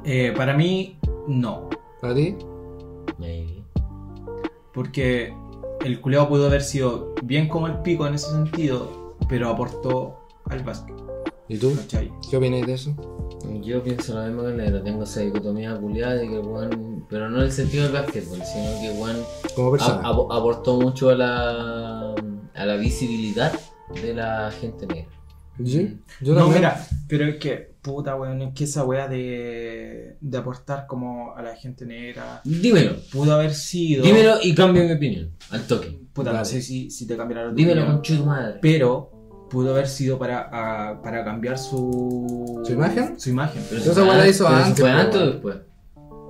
Eh, 0.03 0.33
para 0.37 0.53
mí, 0.53 0.99
no. 1.27 1.69
¿Para 1.99 2.13
ti? 2.13 2.35
Maybe. 3.17 3.63
Porque 4.73 5.33
el 5.83 6.01
culiado 6.01 6.29
pudo 6.29 6.47
haber 6.47 6.61
sido 6.61 7.13
bien 7.23 7.47
como 7.47 7.67
el 7.67 7.79
pico 7.79 8.05
en 8.05 8.15
ese 8.15 8.29
sentido, 8.29 9.15
pero 9.27 9.49
aportó 9.49 10.27
al 10.49 10.63
básquet, 10.63 10.94
¿Y 11.47 11.57
tú? 11.57 11.75
¿cachai? 11.75 12.11
¿Qué 12.29 12.37
opinas 12.37 12.65
de 12.65 12.73
eso? 12.73 12.95
Yo 13.61 13.83
pienso 13.83 14.15
lo 14.15 14.23
mismo 14.25 14.43
que 14.43 14.53
Negro, 14.53 14.81
tengo 14.81 15.03
esa 15.03 15.19
dicotomía 15.21 15.75
culiada 15.75 16.15
de 16.15 16.27
que 16.27 16.37
Juan, 16.37 17.05
pero 17.09 17.29
no 17.29 17.37
en 17.37 17.43
el 17.43 17.51
sentido 17.51 17.83
del 17.83 17.93
básquetbol, 17.93 18.39
sino 18.43 18.81
que 18.81 18.93
Juan 18.97 19.15
Como 19.55 19.71
persona. 19.71 19.99
aportó 20.07 20.79
mucho 20.79 21.09
a 21.09 21.15
la, 21.15 22.15
a 22.55 22.65
la 22.65 22.75
visibilidad 22.77 23.53
de 24.01 24.13
la 24.15 24.51
gente 24.59 24.87
negra. 24.87 25.09
¿Sí? 25.63 25.99
Yo 26.21 26.33
no, 26.33 26.39
también. 26.41 26.57
mira, 26.61 26.87
pero 27.07 27.25
es 27.25 27.37
que, 27.37 27.75
puta, 27.81 28.15
weón, 28.17 28.41
es 28.41 28.53
que 28.53 28.63
esa 28.65 28.83
weá 28.83 29.07
de, 29.07 30.17
de 30.19 30.37
aportar 30.37 30.85
como 30.87 31.33
a 31.35 31.41
la 31.41 31.55
gente 31.55 31.85
negra 31.85 32.41
Dímelo, 32.43 32.95
pudo 33.11 33.33
haber 33.35 33.53
sido. 33.53 34.03
dímelo 34.03 34.35
y 34.43 34.53
cambio 34.53 34.83
mi 34.83 34.91
opinión, 34.91 35.29
al 35.51 35.65
toque. 35.65 35.97
Puta, 36.11 36.31
no 36.31 36.35
Dale. 36.37 36.45
sé 36.45 36.61
si, 36.61 36.89
si 36.89 37.05
te 37.07 37.15
cambiará 37.15 37.51
Dímelo 37.53 37.83
opinión, 37.83 38.01
con 38.01 38.17
tu 38.17 38.25
madre. 38.25 38.59
Pero 38.61 39.11
pudo 39.55 39.71
haber 39.71 39.87
sido 39.87 40.19
para, 40.19 40.49
a- 40.51 41.01
para 41.01 41.23
cambiar 41.23 41.57
su. 41.57 42.61
¿Su 42.65 42.73
imagen? 42.73 43.19
Su 43.19 43.29
imagen. 43.29 43.63
Pero 43.69 43.81
si 43.81 43.89
fue 43.89 44.05
la 44.05 44.27
hizo 44.27 44.45
pero 44.45 44.57
si 44.59 44.63
antes, 44.65 44.79
¿Fue 44.81 44.91
po, 44.91 44.97
antes 44.99 45.21
o 45.21 45.25
después? 45.25 45.55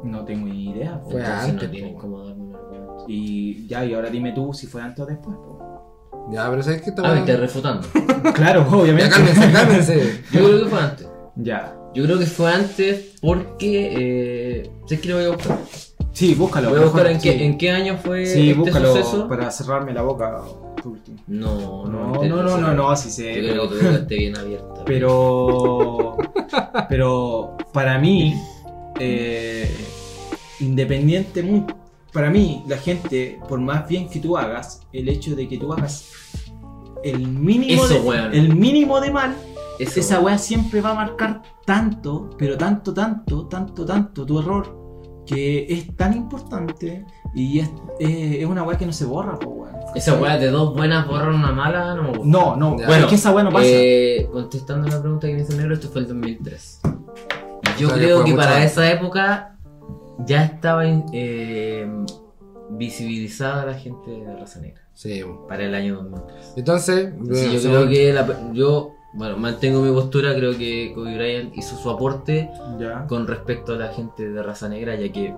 No 0.03 0.23
tengo 0.25 0.47
ni 0.47 0.69
idea. 0.71 1.01
po. 1.01 1.09
Fue 1.11 1.19
Entonces 1.19 1.49
antes, 1.49 1.63
no 1.67 1.71
tienen 1.71 1.93
po. 1.95 1.99
cómo 2.01 2.25
darme 2.25 2.43
un 2.43 2.55
argumento. 2.55 3.05
Y 3.07 3.67
ya, 3.67 3.83
y 3.83 3.93
ahora 3.93 4.09
dime 4.09 4.31
tú 4.31 4.53
si 4.53 4.67
fue 4.67 4.81
antes 4.81 4.99
o 5.03 5.05
después. 5.07 5.35
po. 5.35 6.29
Ya, 6.31 6.49
pero 6.49 6.63
¿sabes 6.63 6.81
qué 6.81 6.89
está 6.91 7.01
Ah, 7.03 7.13
me 7.13 7.19
estás 7.19 7.39
refutando. 7.39 7.87
claro, 8.33 8.65
Ya, 8.69 8.77
obviamente. 8.77 9.09
cálmense, 9.09 9.51
cálmense. 9.51 10.23
Yo 10.31 10.43
creo 10.45 10.63
que 10.63 10.69
fue 10.69 10.79
antes. 10.79 11.07
Ya. 11.35 11.75
Yo 11.93 12.03
creo 12.03 12.19
que 12.19 12.25
fue 12.25 12.51
antes 12.51 13.15
porque. 13.21 13.93
Eh, 14.63 14.71
sé 14.87 14.99
que 15.01 15.09
lo 15.09 15.15
voy 15.15 15.25
a 15.25 15.29
buscar. 15.29 15.57
Sí, 16.13 16.33
búscalo. 16.33 16.69
Voy 16.69 16.79
a 16.79 16.83
buscar 16.83 17.03
mejor, 17.03 17.15
en, 17.15 17.21
qué, 17.21 17.45
en 17.45 17.57
qué 17.57 17.71
año 17.71 17.97
fue 17.97 18.25
Sí, 18.25 18.49
este 18.51 18.59
búscalo 18.59 18.87
suceso. 18.95 19.27
para 19.27 19.51
cerrarme 19.51 19.93
la 19.93 20.01
boca. 20.01 20.41
Por 20.75 20.87
último. 20.93 21.17
No, 21.27 21.85
no, 21.85 22.13
No, 22.13 22.23
no, 22.23 22.43
no, 22.43 22.57
no, 22.57 22.73
no, 22.73 22.95
sí 22.95 23.09
Yo 23.09 23.13
sé. 23.15 23.33
creo 23.33 23.51
Pero, 23.53 23.69
que 23.69 23.75
tu 23.77 23.85
boca 23.85 23.97
esté 23.97 24.15
bien 24.17 24.37
abierta. 24.37 24.83
pero, 24.85 26.17
pero 26.89 27.57
para 27.73 27.97
mí, 27.99 28.33
eh, 28.99 29.69
independiente, 30.59 31.43
mu- 31.43 31.65
para 32.13 32.29
mí, 32.29 32.63
la 32.67 32.77
gente, 32.77 33.39
por 33.47 33.59
más 33.59 33.87
bien 33.87 34.09
que 34.09 34.19
tú 34.19 34.37
hagas, 34.37 34.81
el 34.93 35.09
hecho 35.09 35.35
de 35.35 35.47
que 35.47 35.57
tú 35.57 35.71
hagas 35.73 36.11
el 37.03 37.27
mínimo, 37.27 37.83
Eso, 37.85 37.93
de, 37.95 37.99
weón. 37.99 38.33
el 38.33 38.55
mínimo 38.55 38.99
de 39.01 39.11
mal, 39.11 39.35
Eso, 39.79 39.99
esa 39.99 40.19
weá 40.21 40.37
siempre 40.37 40.79
va 40.81 40.91
a 40.91 40.95
marcar 40.95 41.41
tanto, 41.65 42.29
pero 42.37 42.57
tanto, 42.57 42.93
tanto, 42.93 43.47
tanto, 43.47 43.85
tanto 43.85 44.25
tu 44.25 44.39
error, 44.39 45.23
que 45.25 45.65
es 45.69 45.95
tan 45.97 46.15
importante 46.15 47.05
y 47.35 47.59
es, 47.59 47.69
es, 47.99 48.37
es 48.41 48.45
una 48.45 48.63
weá 48.63 48.77
que 48.77 48.85
no 48.85 48.93
se 48.93 49.05
borra, 49.05 49.37
po, 49.37 49.49
weón. 49.49 49.75
Esa 49.93 50.15
weá 50.15 50.37
de 50.37 50.47
dos 50.49 50.73
buenas 50.75 51.07
borrar 51.07 51.29
una 51.29 51.51
mala, 51.51 51.93
no 51.95 52.03
me 52.03 52.09
gusta. 52.09 52.25
No, 52.25 52.55
no, 52.55 52.79
Ya. 52.79 52.87
bueno, 52.87 53.03
es 53.03 53.09
que 53.09 53.15
esa 53.15 53.31
weá 53.31 53.43
no 53.43 53.51
pasa. 53.51 53.65
Eh, 53.67 54.27
contestando 54.31 54.87
la 54.87 54.99
pregunta 55.01 55.27
que 55.27 55.33
me 55.35 55.41
hizo 55.41 55.55
Negro, 55.55 55.73
esto 55.75 55.89
fue 55.89 56.01
el 56.01 56.07
2003. 56.07 56.81
Y 57.77 57.81
Yo 57.81 57.87
O 57.87 57.89
sea, 57.91 57.99
que 57.99 58.03
creo 58.05 58.23
que 58.23 58.33
para 58.33 58.63
esa 58.63 58.89
época 58.91 59.57
ya 60.25 60.43
estaba 60.45 60.83
eh, 60.85 61.87
visibilizada 62.71 63.65
la 63.65 63.73
gente 63.75 64.11
de 64.11 64.35
raza 64.35 64.59
negra. 64.59 64.81
Sí, 64.93 65.21
bueno. 65.21 65.45
Para 65.47 65.63
el 65.65 65.75
año 65.75 65.95
2003. 65.95 66.53
Entonces, 66.57 67.13
Sí, 67.33 67.53
yo 67.53 67.59
según- 67.59 67.77
creo 67.77 67.89
que 67.89 68.13
la- 68.13 68.51
yo, 68.53 68.93
bueno, 69.13 69.37
mantengo 69.37 69.81
mi 69.81 69.91
postura, 69.91 70.33
creo 70.35 70.57
que 70.57 70.91
Kobe 70.95 71.15
Bryant 71.15 71.55
hizo 71.57 71.75
su 71.77 71.89
aporte 71.89 72.49
Ya. 72.79 73.05
con 73.07 73.27
respecto 73.27 73.73
a 73.73 73.75
la 73.77 73.89
gente 73.89 74.29
de 74.29 74.41
raza 74.43 74.67
negra, 74.69 74.95
ya 74.95 75.11
que 75.11 75.33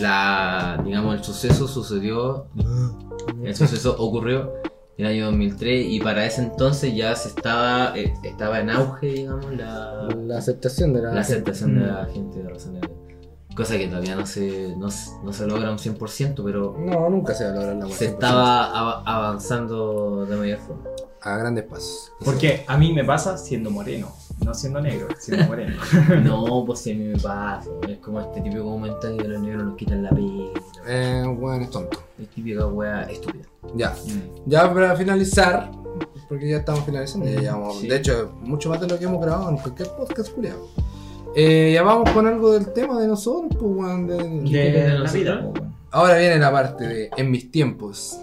la, 0.00 0.80
digamos, 0.84 1.16
el 1.16 1.24
suceso 1.24 1.68
sucedió, 1.68 2.46
el 3.42 3.54
suceso 3.54 3.96
ocurrió 3.98 4.52
en 4.98 5.06
el 5.06 5.12
año 5.12 5.24
2003 5.26 5.86
y 5.88 6.00
para 6.00 6.24
ese 6.26 6.42
entonces 6.42 6.94
ya 6.94 7.14
se 7.16 7.28
estaba, 7.28 7.96
eh, 7.96 8.12
estaba 8.24 8.60
en 8.60 8.70
auge, 8.70 9.06
digamos, 9.08 9.52
la, 9.56 10.08
la 10.26 10.38
aceptación 10.38 10.92
de 10.92 11.02
la, 11.02 11.12
la 11.14 11.20
aceptación 11.20 11.74
de 11.78 11.80
Mm. 11.84 11.86
la 11.88 12.06
gente 12.06 12.42
de 12.42 12.48
raza 12.48 12.70
negra. 12.70 12.90
Cosa 13.56 13.76
que 13.76 13.86
todavía 13.86 14.16
no 14.16 14.24
se, 14.24 14.74
no, 14.78 14.90
se- 14.90 15.10
no 15.22 15.32
se 15.32 15.46
logra 15.46 15.70
un 15.70 15.78
100%, 15.78 16.42
pero 16.42 16.74
No, 16.78 17.10
nunca 17.10 17.34
se 17.34 17.44
va 17.44 17.50
a 17.50 17.54
lograr 17.54 17.76
la 17.76 17.88
se 17.88 18.06
estaba 18.06 18.64
av- 18.72 19.02
avanzando 19.06 20.24
de 20.24 20.36
mayor 20.36 20.58
forma. 20.58 20.84
A 21.20 21.36
grandes 21.36 21.64
pasos. 21.64 22.12
Porque 22.24 22.64
a 22.66 22.76
mí 22.78 22.92
me 22.92 23.04
pasa 23.04 23.36
siendo 23.36 23.70
moreno, 23.70 24.08
no 24.44 24.54
siendo 24.54 24.80
negro, 24.80 25.08
siendo 25.18 25.44
moreno. 25.48 25.76
No, 26.22 26.64
pues 26.66 26.80
si 26.80 26.92
a 26.92 26.94
mí 26.94 27.04
me 27.04 27.18
pasa, 27.18 27.68
es 27.88 27.98
como 27.98 28.20
este 28.20 28.40
típico 28.40 28.64
comentario 28.64 29.16
de 29.16 29.28
los 29.28 29.40
negros 29.42 29.64
nos 29.64 29.76
quitan 29.76 30.02
la 30.02 30.10
pena. 30.10 30.44
Eh, 30.88 31.24
bueno, 31.38 31.64
es 31.64 31.70
tonto. 31.70 31.98
Es 32.20 32.28
típica 32.28 32.66
wea 32.66 33.02
estúpida. 33.02 33.44
Ya. 33.74 33.94
Ya 34.46 34.72
para 34.72 34.96
finalizar, 34.96 35.70
porque 36.28 36.48
ya 36.50 36.58
estamos 36.58 36.84
finalizando, 36.84 37.26
ya 37.28 37.40
llevamos, 37.40 37.78
Sí. 37.80 37.88
de 37.88 37.96
hecho, 37.96 38.32
mucho 38.42 38.68
más 38.70 38.80
de 38.80 38.88
lo 38.88 38.98
que 38.98 39.04
hemos 39.04 39.20
grabado 39.20 39.50
en 39.50 39.56
cualquier 39.58 39.88
podcast, 39.90 40.30
culiado. 40.32 40.68
Eh, 41.34 41.70
ya 41.74 41.82
vamos 41.82 42.10
con 42.10 42.26
algo 42.26 42.52
del 42.52 42.72
tema 42.72 43.00
de 43.00 43.06
nosotros, 43.08 43.50
pues, 43.58 43.62
weón, 43.74 44.06
de- 44.06 44.18
¿Qué 44.44 44.50
quieres 44.50 44.84
de 44.84 44.90
De 44.92 44.98
la 44.98 45.12
vida, 45.12 45.40
weón. 45.40 45.72
Ahora 45.90 46.16
viene 46.16 46.38
la 46.38 46.50
parte 46.52 46.86
de 46.88 47.10
en 47.16 47.30
mis 47.30 47.50
tiempos. 47.50 48.18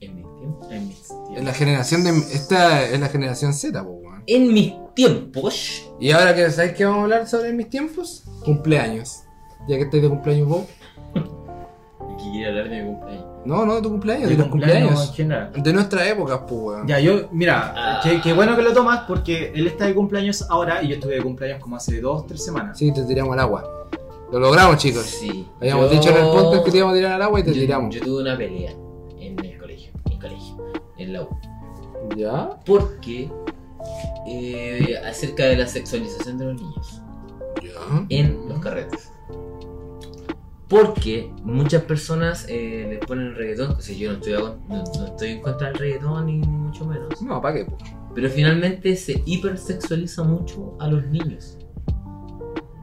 En 0.00 0.16
mis 0.16 0.26
tiempos. 0.38 0.70
En 0.72 0.88
mis 0.88 1.02
tiempos. 1.08 1.28
En 1.36 1.44
la 1.44 1.52
generación 1.52 2.04
de. 2.04 2.10
Esta 2.10 2.82
es 2.84 2.98
la 3.00 3.08
generación 3.08 3.52
Z, 3.54 3.82
pues, 3.84 3.94
weón. 3.96 4.01
En 4.26 4.52
mis 4.52 4.72
tiempos. 4.94 5.90
Y 6.00 6.10
ahora 6.12 6.34
que 6.34 6.50
sabéis 6.50 6.74
que 6.74 6.84
vamos 6.84 7.00
a 7.00 7.02
hablar 7.04 7.26
sobre 7.28 7.52
mis 7.52 7.68
tiempos, 7.70 8.24
cumpleaños. 8.44 9.20
Ya 9.68 9.76
que 9.76 9.82
estáis 9.82 10.02
de 10.02 10.08
cumpleaños 10.08 10.48
vos. 10.48 10.64
Que 11.14 12.30
quiere 12.30 12.48
hablar 12.48 12.68
de 12.68 12.82
mi 12.82 12.90
cumpleaños. 12.90 13.24
No, 13.44 13.66
no 13.66 13.74
de 13.76 13.82
tu 13.82 13.90
cumpleaños, 13.90 14.28
de 14.28 14.36
De 14.36 14.42
los 14.42 14.48
cumpleaños 14.50 14.88
cumpleaños. 14.90 15.08
en 15.10 15.14
general. 15.16 15.52
De 15.62 15.72
nuestra 15.72 16.08
época, 16.08 16.46
pues, 16.46 16.60
weón. 16.60 16.86
Ya, 16.86 17.00
yo, 17.00 17.28
mira, 17.32 17.74
Ah. 17.76 18.00
qué, 18.02 18.20
qué 18.20 18.32
bueno 18.32 18.54
que 18.54 18.62
lo 18.62 18.72
tomas 18.72 19.00
porque 19.08 19.50
él 19.54 19.66
está 19.66 19.86
de 19.86 19.94
cumpleaños 19.94 20.46
ahora 20.48 20.82
y 20.82 20.88
yo 20.88 20.94
estuve 20.94 21.16
de 21.16 21.22
cumpleaños 21.22 21.60
como 21.60 21.76
hace 21.76 22.00
dos, 22.00 22.26
tres 22.26 22.44
semanas. 22.44 22.78
Sí, 22.78 22.92
te 22.92 23.02
tiramos 23.04 23.32
al 23.32 23.40
agua. 23.40 23.88
Lo 24.30 24.38
logramos, 24.38 24.76
chicos. 24.78 25.02
Sí. 25.04 25.48
Habíamos 25.60 25.90
Yo- 25.90 25.96
dicho 25.98 26.10
en 26.10 26.16
el 26.16 26.30
podcast 26.30 26.64
que 26.64 26.70
te 26.70 26.76
íbamos 26.78 26.94
a 26.94 26.96
tirar 26.96 27.12
al 27.12 27.22
agua 27.22 27.40
y 27.40 27.42
te 27.42 27.52
yo, 27.52 27.60
tiramos. 27.60 27.94
Yo 27.94 28.00
tuve 28.00 28.22
una 28.22 28.36
pelea 28.36 28.72
en 29.18 29.44
el 29.44 29.58
colegio, 29.58 29.92
en 30.10 30.18
colegio, 30.20 30.56
en 30.98 31.12
la 31.12 31.22
U. 31.22 31.28
¿Ya? 32.16 32.50
Porque 32.64 33.28
eh, 34.26 34.96
acerca 35.04 35.44
de 35.44 35.56
la 35.56 35.66
sexualización 35.66 36.38
de 36.38 36.44
los 36.46 36.60
niños 36.60 37.02
¿Ya? 37.62 38.06
en 38.08 38.48
los 38.48 38.58
carretes. 38.60 39.08
Porque 40.68 41.30
muchas 41.44 41.82
personas 41.82 42.46
eh, 42.48 42.86
les 42.88 42.98
ponen 43.00 43.34
reggaetón, 43.34 43.72
o 43.72 43.80
sea, 43.80 43.94
yo 43.94 44.10
no 44.10 44.16
estoy, 44.16 44.32
a- 44.32 44.38
no, 44.38 44.56
no 44.68 45.06
estoy 45.06 45.30
en 45.32 45.42
contra 45.42 45.68
del 45.68 45.76
reggaetón 45.78 46.26
ni 46.26 46.38
mucho 46.38 46.86
menos. 46.86 47.20
No, 47.20 47.42
¿para 47.42 47.56
qué? 47.56 47.66
Pero 48.14 48.30
finalmente 48.30 48.96
se 48.96 49.22
hipersexualiza 49.26 50.22
mucho 50.22 50.74
a 50.80 50.88
los 50.88 51.04
niños. 51.06 51.58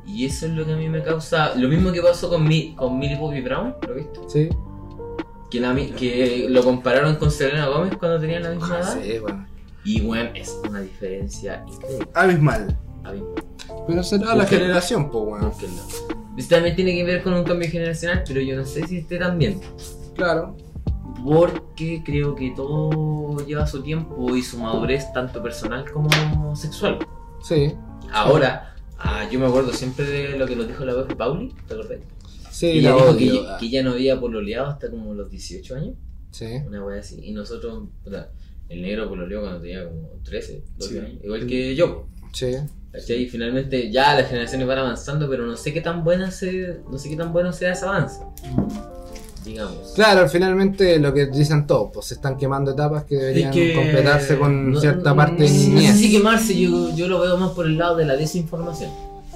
Y 0.05 0.25
eso 0.25 0.45
es 0.47 0.53
lo 0.53 0.65
que 0.65 0.73
a 0.73 0.75
mí 0.75 0.87
me 0.89 1.01
causa. 1.03 1.55
Lo 1.55 1.67
mismo 1.67 1.91
que 1.91 2.01
pasó 2.01 2.29
con, 2.29 2.47
mi, 2.47 2.75
con 2.75 2.97
Millie 2.99 3.17
Bobby 3.17 3.41
Brown, 3.41 3.75
¿lo 3.87 3.93
viste? 3.95 4.19
Sí. 4.27 4.49
Que, 5.49 5.59
la 5.59 5.75
que 5.75 6.45
lo 6.49 6.63
compararon 6.63 7.15
con 7.15 7.31
Selena 7.31 7.67
Gómez 7.69 7.95
cuando 7.97 8.19
tenían 8.19 8.43
la 8.43 8.51
misma 8.51 8.75
Ah, 8.75 8.79
edad. 8.79 8.99
sí. 9.01 9.19
Y 9.89 10.01
bueno, 10.01 10.29
es 10.35 10.55
una 10.69 10.81
diferencia 10.81 11.65
increíble. 11.67 12.07
Abismal. 12.13 12.77
A 13.03 13.11
mí, 13.11 13.23
Pero 13.87 14.03
será 14.03 14.35
la 14.35 14.45
generación, 14.45 15.09
pues. 15.09 15.43
Esto 16.37 16.55
también 16.55 16.75
tiene 16.75 16.93
que 16.93 17.03
ver 17.03 17.23
con 17.23 17.33
un 17.33 17.43
cambio 17.43 17.67
generacional, 17.71 18.23
pero 18.27 18.39
yo 18.39 18.55
no 18.55 18.65
sé 18.65 18.85
si 18.87 18.97
esté 18.97 19.17
tan 19.17 19.39
bien. 19.39 19.59
Claro. 20.15 20.55
Porque 21.25 22.03
creo 22.05 22.35
que 22.35 22.51
todo 22.55 23.43
lleva 23.47 23.65
su 23.65 23.81
tiempo 23.81 24.35
y 24.35 24.43
su 24.43 24.59
madurez, 24.59 25.11
tanto 25.11 25.41
personal 25.41 25.89
como 25.91 26.55
sexual. 26.55 26.99
Sí. 27.43 27.73
Ahora, 28.11 28.75
ah, 28.99 29.27
yo 29.31 29.39
me 29.39 29.47
acuerdo 29.47 29.73
siempre 29.73 30.05
de 30.05 30.37
lo 30.37 30.45
que 30.45 30.55
nos 30.55 30.67
dijo 30.67 30.85
la 30.85 30.93
profe 30.93 31.15
Pauli, 31.15 31.53
¿te 31.67 31.73
acordás? 31.73 31.97
Sí, 32.51 32.67
ella 32.67 32.91
la 32.91 32.95
dijo 32.97 33.17
que, 33.17 33.23
ella- 33.25 33.57
que 33.57 33.65
ella 33.65 33.83
no 33.83 33.91
había 33.93 34.19
pololeado 34.19 34.67
hasta 34.67 34.89
como 34.91 35.15
los 35.15 35.31
18 35.31 35.75
años, 35.75 35.95
Sí. 36.31 36.45
una 36.67 36.85
wea 36.85 36.99
así. 36.99 37.19
Y 37.23 37.31
nosotros, 37.33 37.89
el 38.69 38.81
negro 38.81 39.09
pololeó 39.09 39.41
cuando 39.41 39.59
tenía 39.61 39.83
como 39.87 40.09
13, 40.23 40.63
12 40.77 40.91
Sí. 40.93 40.99
años, 40.99 41.19
igual 41.23 41.45
que 41.47 41.75
yo. 41.75 42.07
Sí. 42.33 42.55
¿cachai? 42.91 43.23
Y 43.23 43.27
finalmente 43.27 43.91
ya 43.91 44.15
las 44.15 44.27
generaciones 44.29 44.67
van 44.67 44.79
avanzando, 44.79 45.29
pero 45.29 45.45
no 45.45 45.55
sé 45.55 45.73
qué 45.73 45.81
tan 45.81 46.03
buena 46.03 46.31
se, 46.31 46.79
no 46.89 46.97
sé 46.97 47.09
qué 47.09 47.15
tan 47.15 47.31
bueno 47.33 47.53
sea 47.53 47.73
ese 47.73 47.85
avance, 47.85 48.19
digamos. 49.45 49.93
Claro, 49.95 50.27
finalmente 50.27 50.99
lo 50.99 51.13
que 51.13 51.27
dicen 51.27 51.65
todos, 51.67 51.91
pues 51.93 52.07
se 52.07 52.15
están 52.15 52.37
quemando 52.37 52.71
etapas 52.71 53.03
que 53.05 53.15
deberían 53.15 53.51
que- 53.51 53.73
completarse 53.73 54.37
con 54.37 54.71
No- 54.71 54.79
cierta 54.79 55.11
no- 55.11 55.15
parte 55.15 55.43
de 55.43 55.49
no 55.49 55.55
sé 55.55 55.67
niñez. 55.69 55.97
si 55.97 56.11
quemarse, 56.11 56.59
yo, 56.59 56.95
yo 56.95 57.07
lo 57.07 57.19
veo 57.21 57.37
más 57.37 57.51
por 57.51 57.65
el 57.65 57.77
lado 57.77 57.95
de 57.95 58.05
la 58.05 58.15
desinformación. 58.15 58.91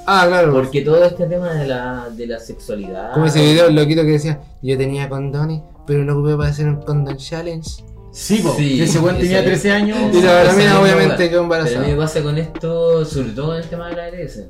Ah, 0.05 0.25
claro. 0.27 0.51
Porque 0.51 0.81
todo 0.81 1.01
este 1.05 1.25
tema 1.27 1.53
de 1.53 1.65
la, 1.67 2.09
de 2.09 2.27
la 2.27 2.39
sexualidad. 2.39 3.13
Como 3.13 3.25
ese 3.25 3.41
video 3.41 3.67
el 3.67 3.75
loquito 3.75 4.01
que 4.01 4.09
decía, 4.11 4.41
yo 4.61 4.77
tenía 4.77 5.07
condones, 5.07 5.61
pero 5.87 6.03
lo 6.03 6.17
ocupé 6.19 6.35
para 6.35 6.49
hacer 6.49 6.67
un 6.67 6.81
condon 6.81 7.15
challenge. 7.17 7.83
Sí, 8.13 8.37
po, 8.43 8.53
Sí, 8.55 8.81
ese 8.81 8.99
weón 8.99 9.17
tenía 9.17 9.39
ese- 9.39 9.47
13 9.47 9.71
años. 9.71 9.97
Y 10.13 10.21
la 10.21 10.53
mina 10.55 10.79
obviamente 10.79 11.29
quedó 11.29 11.49
Pero 11.49 11.61
a 11.61 11.65
mí 11.65 11.71
me 11.71 11.75
embarazada. 11.91 11.97
pasa 11.97 12.21
con 12.23 12.37
esto, 12.37 13.05
sobre 13.05 13.29
todo 13.31 13.55
en 13.57 13.63
el 13.63 13.69
tema 13.69 13.89
de 13.89 13.95
la 13.95 14.03
ARS. 14.05 14.43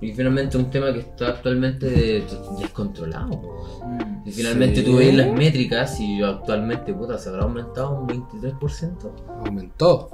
Y 0.00 0.12
finalmente 0.12 0.58
un 0.58 0.70
tema 0.70 0.92
que 0.92 0.98
está 1.00 1.28
actualmente 1.28 1.86
de- 1.86 2.24
descontrolado. 2.60 3.30
po. 3.30 3.80
Y 4.26 4.30
finalmente 4.30 4.80
Sí. 4.80 4.84
tú 4.84 4.96
ves 4.98 5.14
las 5.14 5.32
métricas 5.32 5.98
y 6.00 6.22
actualmente 6.22 6.92
puta, 6.92 7.16
se 7.16 7.30
habrá 7.30 7.44
aumentado 7.44 8.00
un 8.00 8.06
23%. 8.06 9.10
Aumentó. 9.46 10.10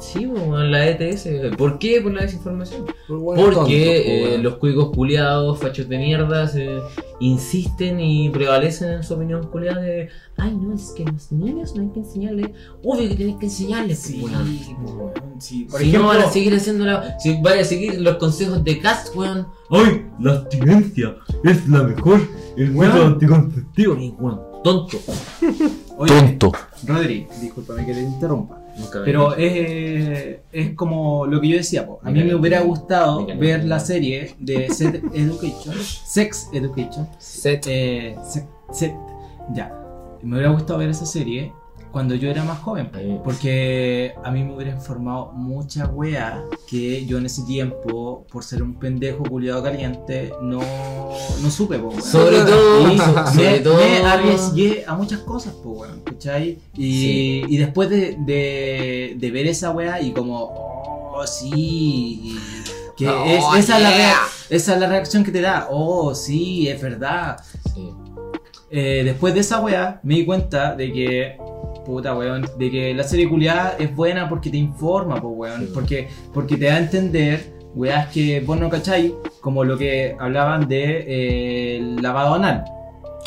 Sí, 0.00 0.24
en 0.24 0.70
la 0.72 0.88
ETS. 0.88 1.28
¿Por 1.56 1.78
qué? 1.78 2.00
Por 2.00 2.12
la 2.12 2.22
desinformación. 2.22 2.86
Por 3.06 3.36
Porque 3.36 3.54
po, 3.54 4.34
eh, 4.34 4.38
los 4.38 4.56
cuicos 4.56 4.90
culiados, 4.90 5.58
fachos 5.58 5.88
de 5.88 5.98
mierda, 5.98 6.48
se 6.48 6.78
insisten 7.20 8.00
y 8.00 8.30
prevalecen 8.30 8.92
en 8.92 9.02
su 9.02 9.14
opinión 9.14 9.46
culiada 9.48 9.80
de 9.80 10.08
ay 10.40 10.56
no, 10.56 10.74
es 10.74 10.92
que 10.96 11.04
los 11.04 11.30
niños 11.32 11.74
no 11.74 11.82
hay 11.82 11.90
que 11.90 12.00
enseñarles, 12.00 12.50
obvio 12.82 13.08
que 13.08 13.14
tienes 13.14 13.36
que 13.36 13.46
enseñarles, 13.46 13.98
Sí, 13.98 14.24
sí. 15.38 15.64
Por 15.70 15.80
si 15.80 15.88
ejemplo, 15.88 16.12
no 16.12 16.18
van 16.18 16.22
a 16.26 16.30
seguir 16.30 16.54
haciendo 16.54 16.84
la. 16.84 17.18
Si 17.18 17.40
van 17.40 17.58
a 17.58 17.64
seguir 17.64 18.00
los 18.00 18.16
consejos 18.16 18.64
de 18.64 18.78
Cast, 18.78 19.14
weón. 19.14 19.46
¡Ay! 19.70 20.06
La 20.18 20.32
abstinencia 20.32 21.16
es 21.44 21.68
la 21.68 21.82
mejor. 21.82 22.20
El 22.56 22.72
método 22.72 23.06
anticonceptivo. 23.06 23.94
Tonto. 24.64 24.98
oye, 25.96 26.38
Rodri, 26.86 27.26
discúlpame 27.40 27.86
que 27.86 27.94
te 27.94 28.02
interrumpa. 28.02 28.59
Nunca 28.78 29.00
Pero 29.04 29.34
es, 29.36 30.38
es 30.52 30.74
como 30.74 31.26
lo 31.26 31.40
que 31.40 31.48
yo 31.48 31.56
decía, 31.56 31.86
po. 31.86 32.00
a 32.02 32.10
mí 32.10 32.22
me 32.24 32.34
hubiera 32.34 32.60
gustado 32.62 33.26
ver 33.38 33.64
la 33.64 33.80
serie 33.80 34.34
de 34.38 34.68
Sex 34.70 35.00
Education, 35.12 35.74
Sex 36.04 36.48
Education, 36.52 37.08
Set. 37.18 37.66
eh, 37.68 38.16
Sex- 38.24 38.46
Sex- 38.72 38.94
ya, 39.54 39.72
me 40.22 40.36
hubiera 40.36 40.50
gustado 40.52 40.78
ver 40.78 40.90
esa 40.90 41.06
serie 41.06 41.52
cuando 41.92 42.14
yo 42.14 42.30
era 42.30 42.44
más 42.44 42.60
joven, 42.60 42.90
po, 42.90 43.22
porque 43.24 44.12
a 44.24 44.30
mí 44.30 44.44
me 44.44 44.54
hubiera 44.54 44.72
informado 44.72 45.32
mucha 45.32 45.86
wea 45.86 46.44
que 46.68 47.04
yo 47.06 47.18
en 47.18 47.26
ese 47.26 47.42
tiempo, 47.42 48.26
por 48.30 48.44
ser 48.44 48.62
un 48.62 48.74
pendejo 48.78 49.24
culiado 49.24 49.62
caliente, 49.62 50.32
no, 50.42 50.60
no 51.42 51.50
supe, 51.50 51.78
po, 51.78 51.88
weón. 51.88 52.02
Sobre 52.02 52.38
todo. 52.42 52.92
Y 52.92 52.98
sobre 53.34 53.50
me, 53.50 53.58
todo. 53.60 53.76
me 53.76 53.96
arriesgué 54.04 54.84
a 54.86 54.94
muchas 54.94 55.20
cosas, 55.20 55.52
pues, 55.62 55.80
weón, 55.80 56.00
¿cachai? 56.04 56.58
Y, 56.76 57.00
Sí. 57.00 57.42
y 57.48 57.56
después 57.56 57.90
de, 57.90 58.16
de, 58.20 59.14
de 59.18 59.30
ver 59.30 59.46
esa 59.46 59.70
weá 59.70 60.00
y 60.00 60.12
como, 60.12 60.36
oh, 60.44 61.26
sí, 61.26 62.38
que 62.96 63.08
Oh, 63.08 63.24
es, 63.56 63.64
esa, 63.64 63.76
es 63.78 63.82
la 63.82 63.88
yeah. 63.90 63.96
rea- 63.96 64.16
esa 64.50 64.74
es 64.74 64.80
la 64.80 64.86
reacción 64.88 65.24
que 65.24 65.30
te 65.32 65.40
da, 65.40 65.68
oh, 65.70 66.14
sí, 66.14 66.68
es 66.68 66.80
verdad. 66.80 67.38
Sí. 67.74 67.90
Eh, 68.72 69.02
después 69.04 69.34
de 69.34 69.40
esa 69.40 69.60
weá, 69.60 69.98
me 70.04 70.14
di 70.16 70.24
cuenta 70.24 70.74
de 70.76 70.92
que, 70.92 71.36
puta 71.84 72.14
weón, 72.14 72.46
de 72.58 72.70
que 72.70 72.94
la 72.94 73.02
serie 73.04 73.28
culiada 73.28 73.76
es 73.78 73.94
buena 73.94 74.28
porque 74.28 74.50
te 74.50 74.56
informa, 74.56 75.20
pues 75.20 75.34
weón, 75.36 75.60
Sí. 75.66 75.70
porque, 75.74 76.08
porque 76.32 76.56
te 76.56 76.66
da 76.66 76.74
a 76.74 76.78
entender 76.78 77.54
weás 77.74 78.08
que 78.08 78.40
vos 78.40 78.58
no 78.58 78.68
cachai, 78.68 79.14
como 79.40 79.64
lo 79.64 79.78
que 79.78 80.16
hablaban 80.18 80.68
de 80.68 81.04
eh, 81.06 81.76
el 81.78 81.96
lavado 81.96 82.34
anal. 82.34 82.64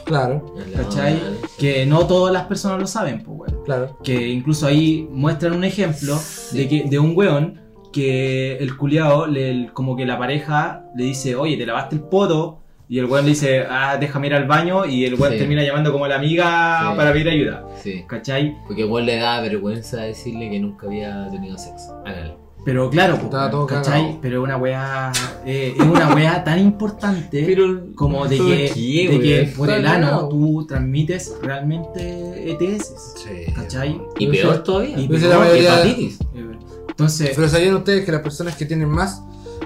Claro, 0.05 0.53
¿Cachai? 0.75 1.17
Que 1.57 1.85
no 1.85 2.05
todas 2.07 2.34
las 2.34 2.43
personas 2.43 2.77
lo 2.80 2.88
saben, 2.88 3.23
pues, 3.23 3.38
weón. 3.51 3.63
claro. 3.63 3.97
Que 4.03 4.27
incluso 4.30 4.67
ahí 4.67 5.07
muestran 5.09 5.53
un 5.53 5.63
ejemplo 5.63 6.19
de, 6.51 6.67
que, 6.67 6.84
de 6.84 6.99
un 6.99 7.15
weón 7.15 7.61
que 7.93 8.57
el 8.57 8.75
culiao, 8.75 9.27
le, 9.27 9.69
como 9.71 9.95
que 9.95 10.05
la 10.05 10.17
pareja 10.17 10.84
le 10.95 11.05
dice, 11.05 11.35
oye, 11.35 11.55
te 11.57 11.65
lavaste 11.65 11.95
el 11.95 12.01
poto. 12.01 12.59
Y 12.94 12.99
el 12.99 13.06
weón 13.06 13.26
le 13.26 13.32
dice, 13.32 13.64
ah, 13.68 13.98
déjame 13.99 14.28
ir 14.28 14.36
al 14.36 14.45
baño. 14.45 14.86
Y 14.86 15.06
el 15.06 15.15
weón 15.15 15.34
Sí. 15.34 15.40
termina 15.40 15.64
llamando 15.64 15.91
como 15.91 16.06
a 16.06 16.10
la 16.10 16.18
amiga 16.18 16.91
Sí. 16.91 16.95
para 16.98 17.11
pedir 17.11 17.28
ayuda. 17.28 17.65
Sí. 17.82 18.03
¿Cachai? 18.06 18.56
Porque 18.68 18.82
igual 18.82 19.07
le 19.07 19.15
da 19.15 19.41
vergüenza 19.41 20.02
decirle 20.03 20.52
que 20.52 20.60
nunca 20.60 20.86
había 20.86 21.28
tenido 21.32 21.57
sexo. 21.57 21.99
Hágalo. 22.06 22.38
Pero 22.64 22.91
claro, 22.91 23.15
Estaba 23.15 23.40
weón, 23.48 23.52
todo 23.52 23.65
¿cachai? 23.65 24.02
cagado. 24.02 24.20
Pero 24.22 24.44
una 24.44 24.57
weá, 24.57 25.11
eh, 25.44 25.74
es 25.76 25.84
una 25.86 26.14
weá 26.14 26.44
tan 26.44 26.60
importante. 26.60 27.41
como 27.95 28.28
de 28.28 28.38
¿por 28.38 28.45
que, 28.45 28.72
qué, 28.76 29.07
de 29.10 29.20
que 29.20 29.41
weón? 29.41 29.53
por 29.57 29.70
el 29.72 29.88
ano 29.88 30.06
cagado. 30.06 30.30
tú 30.30 30.65
transmites 30.68 31.36
realmente 31.41 32.52
ETS. 32.52 32.94
Sí. 33.18 33.52
¿Cachai? 33.53 33.99
Y 34.20 34.28
peor 34.28 34.61
todavía. 34.64 34.99
Y 34.99 35.07
peor, 35.07 35.22
la 35.24 35.40
mayoría- 35.40 35.74
hepatitis. 35.80 36.20
Entonces, 36.90 37.32
Pero 37.36 37.49
sabían 37.49 37.74
ustedes 37.76 38.06
que 38.06 38.11
las 38.11 38.22
personas 38.22 38.56
que 38.56 38.65
tienen 38.68 38.88
más 38.88 39.24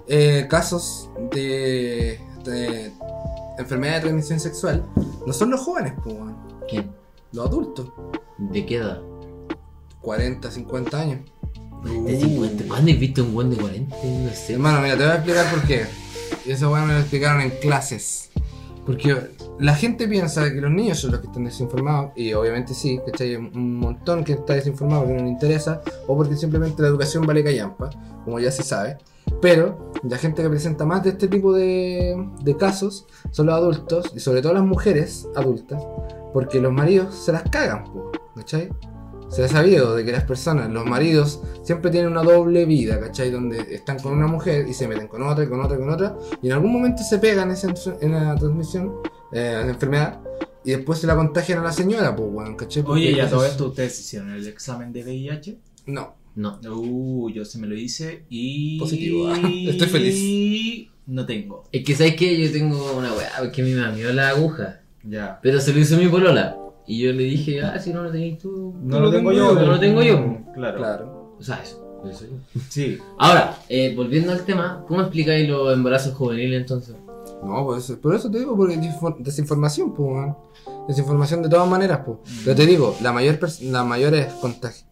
eh, 0.07 0.47
casos 0.49 1.09
de, 1.33 2.19
de 2.45 2.91
enfermedad 3.57 3.95
de 3.95 4.01
transmisión 4.01 4.39
sexual 4.39 4.85
no 5.25 5.33
son 5.33 5.51
los 5.51 5.61
jóvenes, 5.61 5.93
weón. 6.05 6.35
¿Quién? 6.69 6.91
los 7.33 7.47
adultos, 7.47 7.91
¿De 8.37 8.65
qué 8.65 8.77
edad? 8.77 9.01
40, 10.01 10.51
50 10.51 10.99
años. 10.99 11.19
¿De 12.05 12.19
50? 12.19 12.65
¿Cuándo 12.67 12.91
has 12.91 12.99
visto 12.99 13.23
un 13.23 13.33
buen 13.33 13.49
de 13.49 13.57
40? 13.57 13.95
No 13.95 14.29
sé. 14.31 14.53
Hermano, 14.53 14.81
mira, 14.81 14.95
te 14.95 15.03
voy 15.03 15.11
a 15.11 15.15
explicar 15.15 15.51
por 15.51 15.63
qué. 15.63 15.85
Y 16.45 16.51
eso 16.51 16.69
bueno, 16.69 16.85
me 16.85 16.93
lo 16.93 16.99
explicaron 16.99 17.41
en 17.41 17.49
clases. 17.59 18.29
Porque 18.85 19.15
la 19.59 19.75
gente 19.75 20.07
piensa 20.07 20.51
que 20.51 20.61
los 20.61 20.71
niños 20.71 20.99
son 20.99 21.11
los 21.11 21.19
que 21.19 21.27
están 21.27 21.43
desinformados, 21.43 22.11
y 22.15 22.33
obviamente 22.33 22.73
sí, 22.73 22.99
¿cachai? 23.05 23.29
Hay 23.29 23.35
Un 23.35 23.75
montón 23.75 24.23
que 24.23 24.33
está 24.33 24.53
desinformado 24.53 25.01
porque 25.01 25.17
no 25.17 25.23
le 25.23 25.31
interesa, 25.31 25.81
o 26.05 26.15
porque 26.15 26.35
simplemente 26.37 26.81
la 26.81 26.87
educación 26.87 27.25
vale 27.25 27.43
callampa, 27.43 27.89
como 28.23 28.39
ya 28.39 28.51
se 28.51 28.63
sabe. 28.63 28.97
Pero 29.41 29.91
la 30.03 30.17
gente 30.17 30.41
que 30.41 30.49
presenta 30.49 30.85
más 30.85 31.03
de 31.03 31.11
este 31.11 31.27
tipo 31.27 31.53
de, 31.53 32.15
de 32.41 32.57
casos 32.57 33.05
son 33.31 33.47
los 33.47 33.55
adultos, 33.55 34.11
y 34.15 34.19
sobre 34.19 34.41
todo 34.41 34.53
las 34.53 34.63
mujeres 34.63 35.27
adultas, 35.35 35.83
porque 36.33 36.59
los 36.61 36.71
maridos 36.71 37.15
se 37.15 37.31
las 37.31 37.43
cagan, 37.43 37.85
¿cachai? 38.35 38.69
se 39.29 39.43
ha 39.43 39.47
sabido 39.47 39.95
de 39.95 40.05
que 40.05 40.11
las 40.11 40.23
personas, 40.23 40.69
los 40.69 40.85
maridos, 40.85 41.41
siempre 41.63 41.91
tienen 41.91 42.11
una 42.11 42.23
doble 42.23 42.65
vida, 42.65 42.99
¿cachai? 42.99 43.29
Donde 43.29 43.59
están 43.73 43.99
con 43.99 44.13
una 44.13 44.27
mujer 44.27 44.67
y 44.67 44.73
se 44.73 44.87
meten 44.87 45.07
con 45.07 45.21
otra, 45.21 45.43
y 45.43 45.47
con 45.47 45.59
otra, 45.59 45.75
y 45.75 45.79
con 45.79 45.89
otra, 45.89 46.17
y 46.41 46.47
en 46.47 46.53
algún 46.53 46.71
momento 46.71 47.03
se 47.03 47.17
pegan 47.19 47.53
en 48.01 48.11
la 48.11 48.35
transmisión, 48.35 48.93
eh, 49.31 49.57
en 49.61 49.67
la 49.67 49.73
enfermedad, 49.73 50.21
y 50.63 50.71
después 50.71 50.99
se 50.99 51.07
la 51.07 51.15
contagian 51.15 51.59
a 51.59 51.63
la 51.63 51.71
señora, 51.71 52.15
pues, 52.15 52.29
weón, 52.31 52.55
¿cachai? 52.55 52.83
Porque 52.83 53.01
Oye, 53.01 53.11
y 53.11 53.19
a 53.19 53.29
todo 53.29 53.45
esto, 53.45 53.67
¿ustedes 53.67 53.99
hicieron 53.99 54.31
el 54.31 54.47
examen 54.47 54.91
de 54.93 55.03
VIH? 55.03 55.57
No. 55.87 56.15
No. 56.37 56.59
Uh, 56.69 57.31
yo 57.31 57.43
se 57.43 57.57
me 57.57 57.65
lo 57.65 57.75
hice 57.75 58.25
y... 58.29 58.77
Positivo. 58.77 59.33
Estoy 59.67 59.87
feliz. 59.87 60.87
No 61.07 61.25
tengo. 61.25 61.63
Es 61.71 61.83
que 61.83 61.95
sabes 61.95 62.15
que 62.15 62.39
yo 62.39 62.51
tengo 62.51 62.95
una 62.95 63.11
weá, 63.13 63.31
porque 63.39 63.63
a 63.63 63.65
mí 63.65 63.71
me 63.71 63.81
da 63.81 63.91
miedo 63.91 64.13
la 64.13 64.29
aguja. 64.29 64.81
Ya. 65.03 65.39
Pero 65.41 65.59
se 65.59 65.73
lo 65.73 65.79
hizo 65.79 65.97
mi 65.97 66.07
polola. 66.07 66.55
Y 66.85 66.99
yo 66.99 67.11
le 67.11 67.23
dije, 67.23 67.61
ah, 67.61 67.79
si 67.79 67.91
no 67.91 68.03
lo 68.03 68.11
tenéis 68.11 68.37
tú. 68.37 68.75
No 68.83 68.99
lo 68.99 69.09
tengo 69.09 69.31
yo. 69.31 69.55
No 69.55 69.65
lo 69.65 69.79
tengo 69.79 70.03
yo. 70.03 70.37
Claro. 70.53 70.77
Claro. 70.77 71.35
O 71.39 71.41
sea, 71.41 71.59
eso. 71.63 72.01
eso 72.07 72.25
yo. 72.25 72.61
Sí. 72.69 72.99
Ahora, 73.17 73.57
eh, 73.67 73.95
volviendo 73.95 74.31
al 74.31 74.45
tema, 74.45 74.85
¿cómo 74.87 75.01
explicáis 75.01 75.49
los 75.49 75.73
embarazos 75.73 76.13
juveniles 76.13 76.61
entonces? 76.61 76.95
No, 77.43 77.65
pues 77.65 77.91
por 78.01 78.15
eso 78.15 78.29
te 78.31 78.39
digo, 78.39 78.55
porque 78.57 78.73
es 78.73 78.81
desinfor- 78.81 79.17
desinformación, 79.19 79.93
pues, 79.93 80.09
weón. 80.09 80.37
Desinformación 80.87 81.43
de 81.43 81.49
todas 81.49 81.67
maneras, 81.69 82.01
pues. 82.05 82.17
Pero 82.43 82.55
te 82.55 82.65
digo, 82.65 82.95
la 83.01 83.11
mayor 83.13 83.37
las 83.61 83.85
mayores 83.85 84.27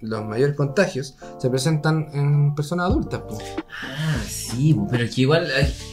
los 0.02 0.26
mayores 0.26 0.56
contagios 0.56 1.18
se 1.40 1.50
presentan 1.50 2.08
en 2.14 2.54
personas 2.54 2.88
adultas, 2.92 3.22
pues. 3.28 3.40
Ah, 3.82 4.18
sí, 4.28 4.78
pero 4.92 5.04
es 5.06 5.16
que 5.16 5.22
igual 5.22 5.48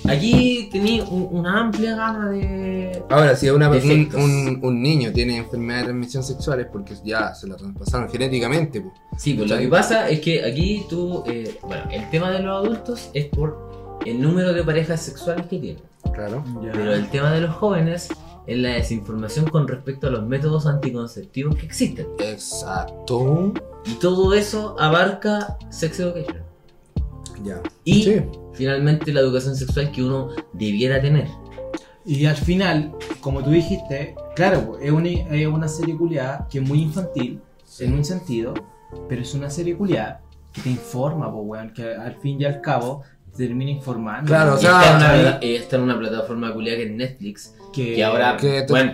aquí 0.09 0.69
tenía 0.71 1.05
un- 1.05 1.29
una 1.31 1.61
amplia 1.61 1.97
gama 1.97 2.29
de. 2.31 3.03
Ahora, 3.09 3.35
si 3.37 3.49
una, 3.49 3.71
un, 3.71 4.61
un 4.63 4.83
niño 4.83 5.13
tiene 5.13 5.39
enfermedad 5.39 5.79
de 5.81 5.85
transmisión 5.87 6.23
sexual 6.23 6.61
es 6.61 6.67
porque 6.67 6.95
ya 7.05 7.35
se 7.35 7.47
la 7.47 7.57
traspasaron 7.57 8.09
genéticamente, 8.11 8.81
pues. 8.81 8.95
Sí, 9.17 9.35
pues 9.35 9.49
lo 9.51 9.57
que 9.59 9.69
pasa 9.69 10.09
es 10.09 10.21
que 10.21 10.45
aquí 10.45 10.85
tú. 10.89 11.23
eh, 11.27 11.59
bueno, 11.63 11.85
el 11.91 12.11
tema 12.11 12.31
de 12.31 12.41
los 12.41 12.65
adultos 12.67 13.11
es 13.15 13.27
por 13.27 13.82
el 14.07 14.21
número 14.21 14.53
de 14.53 14.63
parejas 14.65 15.01
sexuales 15.01 15.47
que 15.47 15.59
tienen. 15.59 15.83
Claro. 16.13 16.45
Ya. 16.63 16.73
Pero 16.73 16.93
el 16.95 17.09
tema 17.11 17.33
de 17.33 17.41
los 17.43 17.55
jóvenes 17.55 18.09
es 18.47 18.59
la 18.59 18.71
desinformación 18.71 19.47
con 19.49 19.69
respecto 19.69 20.09
a 20.09 20.11
los 20.11 20.27
métodos 20.27 20.67
anticonceptivos 20.67 21.57
que 21.57 21.67
existen. 21.67 22.07
Exacto. 22.19 23.53
Y 23.87 23.95
todo 23.95 24.35
eso 24.35 24.77
abarca 24.79 25.57
sex 25.71 26.01
education. 26.01 26.43
Ya. 27.45 27.61
Y 27.85 28.03
Sí. 28.05 28.23
finalmente 28.53 29.13
la 29.13 29.21
educación 29.21 29.57
sexual 29.57 29.91
que 29.93 30.03
uno 30.03 30.29
debiera 30.53 31.01
tener. 31.01 31.29
Y 32.05 32.27
al 32.27 32.37
final, 32.37 32.93
como 33.21 33.43
tú 33.45 33.51
dijiste, 33.51 34.15
claro, 34.35 34.77
es 34.81 34.91
una, 34.91 35.09
es 35.09 35.47
una 35.47 35.69
serie 35.69 35.97
culiada 35.97 36.47
que 36.51 36.59
es 36.59 36.69
muy 36.69 36.83
infantil 36.83 37.41
en 37.79 37.95
un 37.95 38.05
sentido, 38.05 38.55
pero 39.09 39.23
es 39.23 39.35
una 39.35 39.51
serie 39.51 39.77
culiada 39.77 40.21
que 40.53 40.63
te 40.63 40.71
informa, 40.71 41.31
po, 41.31 41.39
weón, 41.43 41.73
que 41.73 41.95
al 41.95 42.17
fin 42.17 42.41
y 42.41 42.45
al 42.45 42.61
cabo 42.61 43.03
te 43.37 43.47
termina 43.47 43.71
informando. 43.71 44.27
Claro, 44.29 44.55
o 44.55 44.59
Y 44.59 44.61
sea, 44.61 44.71
está, 44.81 44.91
en 44.91 44.97
una, 44.97 45.11
ahí- 45.11 45.21
plata- 45.23 45.39
está 45.47 45.77
en 45.77 45.83
una 45.83 45.99
plataforma 45.99 46.53
culiada 46.53 46.79
que 46.79 46.85
es 46.85 46.91
Netflix. 46.93 47.55
que, 47.73 47.95
que 47.95 48.05
ahora- 48.05 48.37
Que 48.37 48.67
Bueno, 48.69 48.93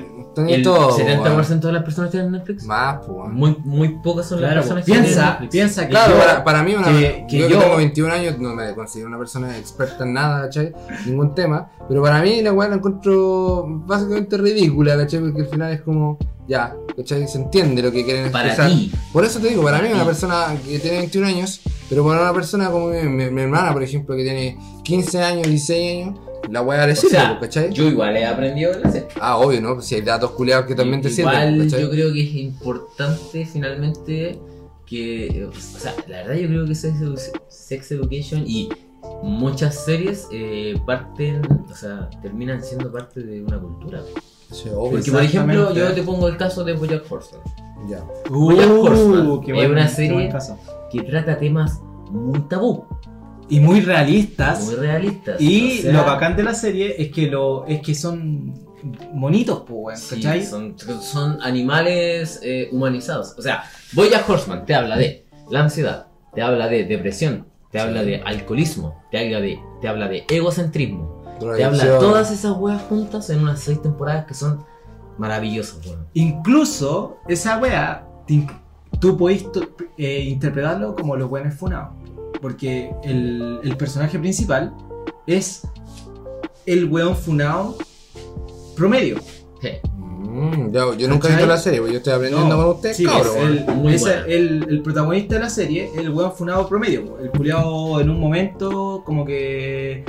El 0.49 0.63
todo. 0.63 0.97
70% 0.97 1.67
de 1.67 1.73
las 1.73 1.83
personas 1.83 2.13
tienen 2.13 2.31
Netflix. 2.31 2.63
Más, 2.65 2.99
pues. 3.05 3.33
Muy, 3.33 3.57
muy 3.65 3.89
pocas 4.05 4.29
son 4.29 4.41
las 4.41 4.55
personas 4.55 4.85
po, 4.85 4.87
que 4.87 4.93
piensa, 4.93 5.11
tienen 5.11 5.31
Netflix. 5.33 5.51
piensa 5.51 5.83
que 5.83 5.89
Claro, 5.91 6.13
yo- 6.15 6.19
para, 6.21 6.45
para 6.45 6.63
mí, 6.63 6.75
una, 6.77 6.87
que- 6.87 7.25
que 7.29 7.39
yo, 7.39 7.49
yo- 7.49 7.59
que 7.59 7.65
tengo 7.65 7.77
21 7.77 8.13
años 8.13 8.39
no 8.39 8.55
me 8.55 8.73
considero 8.77 9.09
una 9.09 9.19
persona 9.19 9.59
experta 9.59 10.05
en 10.05 10.13
nada, 10.13 10.43
¿cachai? 10.43 10.73
Ningún 11.07 11.35
tema. 11.35 11.71
Pero 11.89 12.01
para 12.03 12.23
mí 12.23 12.41
la 12.41 12.53
weá 12.53 12.69
la 12.69 12.77
encuentro 12.77 13.65
básicamente 13.85 14.37
ridícula, 14.37 14.97
¿cachai? 14.97 15.19
Porque 15.21 15.41
al 15.43 15.49
final 15.49 15.73
es 15.73 15.81
como, 15.81 16.17
ya, 16.47 16.77
¿cachai? 16.97 17.27
Se 17.27 17.39
entiende 17.39 17.83
lo 17.83 17.91
que 17.91 18.05
quieren 18.05 18.31
Para 18.31 18.47
expresar. 18.51 18.71
ti. 18.71 18.93
Por 19.13 19.25
eso 19.25 19.41
te 19.41 19.49
digo, 19.49 19.65
para 19.65 19.79
mí 19.79 19.85
Para 19.89 19.97
una 19.97 20.05
persona 20.05 20.47
que 20.65 20.79
tiene 20.79 20.99
21 20.99 21.27
años, 21.27 21.61
pero 21.89 22.05
para 22.05 22.21
una 22.23 22.33
persona 22.35 22.71
como 22.71 22.89
mi, 22.89 23.03
mi- 23.03 23.31
mi 23.31 23.43
hermana, 23.43 23.73
por 23.73 23.83
ejemplo, 23.83 24.17
que 24.17 24.23
tiene 24.25 24.59
15 24.85 25.23
años, 25.23 25.47
16 25.47 26.07
años, 26.07 26.19
la 26.51 26.63
weá 26.63 26.87
le 26.87 26.93
O 26.93 26.97
sirve, 26.97 27.11
sea, 27.11 27.39
¿cachai? 27.41 27.73
yo 27.73 27.85
igual 27.89 28.17
he 28.17 28.25
aprendido 28.25 28.73
la 28.79 28.91
serie. 28.91 29.09
Ah, 29.21 29.37
obvio, 29.39 29.61
¿no? 29.61 29.75
Pues 29.75 29.87
si 29.87 29.97
hay 29.97 30.03
datos 30.03 30.31
culeados 30.33 30.67
que 30.67 30.75
también 30.75 31.03
te 31.03 31.09
Igual 31.11 31.35
sirven, 31.37 31.65
¿cachai? 31.65 31.81
yo 31.83 31.91
creo 31.91 32.13
que 32.13 32.23
es 32.23 32.35
importante 32.37 33.45
finalmente 33.47 34.39
que, 34.87 35.47
o 35.49 35.53
sea, 35.79 35.95
la 36.07 36.19
verdad 36.19 36.35
yo 36.37 36.49
creo 36.49 36.67
que 36.67 36.75
Sex, 36.75 36.95
Sex 37.49 37.91
Education 37.93 38.45
y 38.47 38.69
muchas 39.23 39.85
series 39.85 40.27
eh, 40.33 40.75
parten, 40.87 41.43
o 41.71 41.75
sea, 41.75 42.09
terminan 42.23 42.63
siendo 42.63 42.91
parte 42.91 43.21
de 43.23 43.43
una 43.43 43.59
cultura. 43.59 44.01
Sí, 44.51 44.71
obvio. 44.75 44.93
Porque 44.93 45.11
por 45.13 45.23
ejemplo, 45.23 45.75
yo 45.75 45.93
te 45.93 46.03
pongo 46.03 46.27
el 46.29 46.37
caso 46.39 46.65
de 46.65 46.73
Bojack 46.73 47.05
Horseman, 47.11 47.43
Ya. 47.89 48.03
Bojack 48.31 48.71
Horseman 48.71 49.41
qué 49.43 49.63
es 49.65 49.69
una 49.71 49.89
serie-. 49.89 50.31
Que 50.91 51.03
trata 51.03 51.39
temas 51.39 51.81
muy 52.11 52.41
tabú, 52.49 52.85
Y 53.51 53.61
muy 53.61 53.81
realistas. 53.81 54.65
muy 54.65 54.75
realistas. 54.75 55.41
Y 55.41 55.79
O 55.79 55.83
sea, 55.83 55.93
lo 55.93 56.05
bacán 56.05 56.37
de 56.37 56.43
la 56.43 56.55
serie 56.55 56.95
es 56.99 57.11
que 57.11 57.27
lo 57.29 57.67
es 57.67 57.81
que 57.81 57.95
son 57.95 58.55
monitos, 59.13 59.65
pues, 59.67 60.01
sí, 60.01 60.17
¿cachai? 60.17 60.45
son, 60.45 60.75
son 61.01 61.39
animales 61.43 62.41
eh, 62.43 62.69
humanizados. 62.73 63.35
O 63.39 63.43
sea, 63.43 63.65
Bojack 63.93 64.29
Horseman 64.29 64.65
te 64.67 64.75
habla 64.75 64.97
de 64.97 65.27
la 65.51 65.61
ansiedad, 65.61 66.07
te 66.35 66.43
habla 66.43 66.69
de 66.69 66.85
depresión, 66.85 67.47
te 67.73 67.79
Sí. 67.79 67.85
habla 67.87 68.03
de 68.03 68.23
alcoholismo, 68.25 69.03
te 69.11 69.19
habla 69.19 69.41
de, 69.41 69.59
te 69.81 69.89
habla 69.89 70.09
de 70.09 70.25
egocentrismo, 70.31 71.23
te 71.57 71.65
habla 71.65 71.85
de 71.85 71.99
todas 71.99 72.31
esas 72.31 72.57
weas 72.57 72.83
juntas 72.83 73.29
en 73.31 73.41
unas 73.41 73.61
seis 73.61 73.81
temporadas 73.83 74.27
que 74.27 74.35
son 74.35 74.65
maravillosas, 75.19 75.85
weón. 75.87 76.07
Incluso 76.15 77.17
esa 77.29 77.59
wea, 77.59 78.07
te 78.27 78.47
tú 79.01 79.17
podés 79.17 79.45
eh, 79.97 80.21
interpretarlo 80.29 80.95
como 80.95 81.17
los 81.17 81.29
buenos 81.29 81.55
funados. 81.55 81.95
Porque 82.41 82.91
el, 83.03 83.61
el 83.65 83.77
personaje 83.77 84.19
principal 84.19 84.73
es 85.27 85.67
el 86.67 86.85
weón 86.91 87.17
funado 87.17 87.77
promedio. 88.77 89.19
Sí. 89.61 89.69
Mm, 89.97 90.71
yo 90.99 91.09
nunca 91.09 91.29
he 91.29 91.33
visto 91.33 91.47
la 91.47 91.57
serie, 91.57 91.81
pues 91.81 91.91
yo 91.93 91.99
estoy 91.99 92.13
aprendiendo 92.13 92.49
No, 92.49 92.63
con 92.63 92.75
ustedes, 92.77 92.97
sí, 92.97 93.05
cabrón. 93.05 93.37
es 93.39 93.43
el, 93.69 93.75
Muy 93.77 93.95
ese- 93.95 94.05
buena. 94.05 94.27
el, 94.27 94.67
el 94.69 94.83
protagonista 94.83 95.35
de 95.35 95.41
la 95.41 95.51
serie, 95.51 95.91
el 95.97 96.11
weón 96.11 96.33
funado 96.33 96.69
promedio. 96.69 97.19
El 97.21 97.31
culiao 97.31 98.01
en 98.01 98.11
un 98.11 98.21
momento 98.21 99.03
como 99.05 99.25
que 99.25 100.05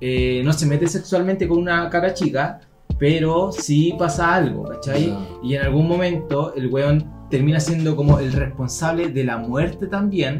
eh, 0.00 0.42
no 0.44 0.52
se 0.52 0.66
mete 0.66 0.86
sexualmente 0.86 1.48
con 1.48 1.58
una 1.58 1.88
cara 1.88 2.12
chica, 2.12 2.60
pero 2.98 3.52
sí 3.52 3.94
pasa 3.98 4.34
algo, 4.34 4.64
¿cachai? 4.64 5.16
Y 5.42 5.54
en 5.54 5.62
algún 5.62 5.88
momento 5.88 6.52
el 6.54 6.66
weón 6.66 7.10
termina 7.30 7.60
siendo 7.60 7.96
como 7.96 8.18
el 8.18 8.32
responsable 8.32 9.08
de 9.08 9.24
la 9.24 9.38
muerte 9.38 9.86
también 9.86 10.38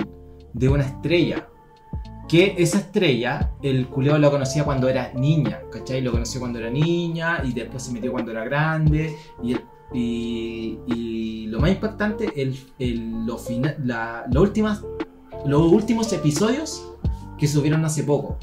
de 0.52 0.68
una 0.68 0.84
estrella. 0.84 1.46
Que 2.28 2.54
esa 2.58 2.78
estrella, 2.78 3.52
el 3.62 3.88
culeo 3.88 4.16
lo 4.18 4.30
conocía 4.30 4.64
cuando 4.64 4.88
era 4.88 5.12
niña, 5.14 5.62
¿cachai? 5.72 6.00
Lo 6.00 6.12
conoció 6.12 6.38
cuando 6.40 6.60
era 6.60 6.70
niña 6.70 7.42
y 7.44 7.52
después 7.52 7.82
se 7.82 7.92
metió 7.92 8.12
cuando 8.12 8.30
era 8.30 8.44
grande. 8.44 9.16
Y, 9.42 9.56
y, 9.92 10.78
y 10.86 11.46
lo 11.48 11.58
más 11.58 11.70
impactante, 11.70 12.30
el, 12.40 12.56
el- 12.78 13.26
lo 13.26 13.36
fina- 13.36 13.74
la- 13.84 14.26
lo 14.30 14.42
últimas, 14.42 14.84
los 15.44 15.72
últimos 15.72 16.12
episodios 16.12 16.92
que 17.36 17.48
subieron 17.48 17.84
hace 17.84 18.04
poco. 18.04 18.38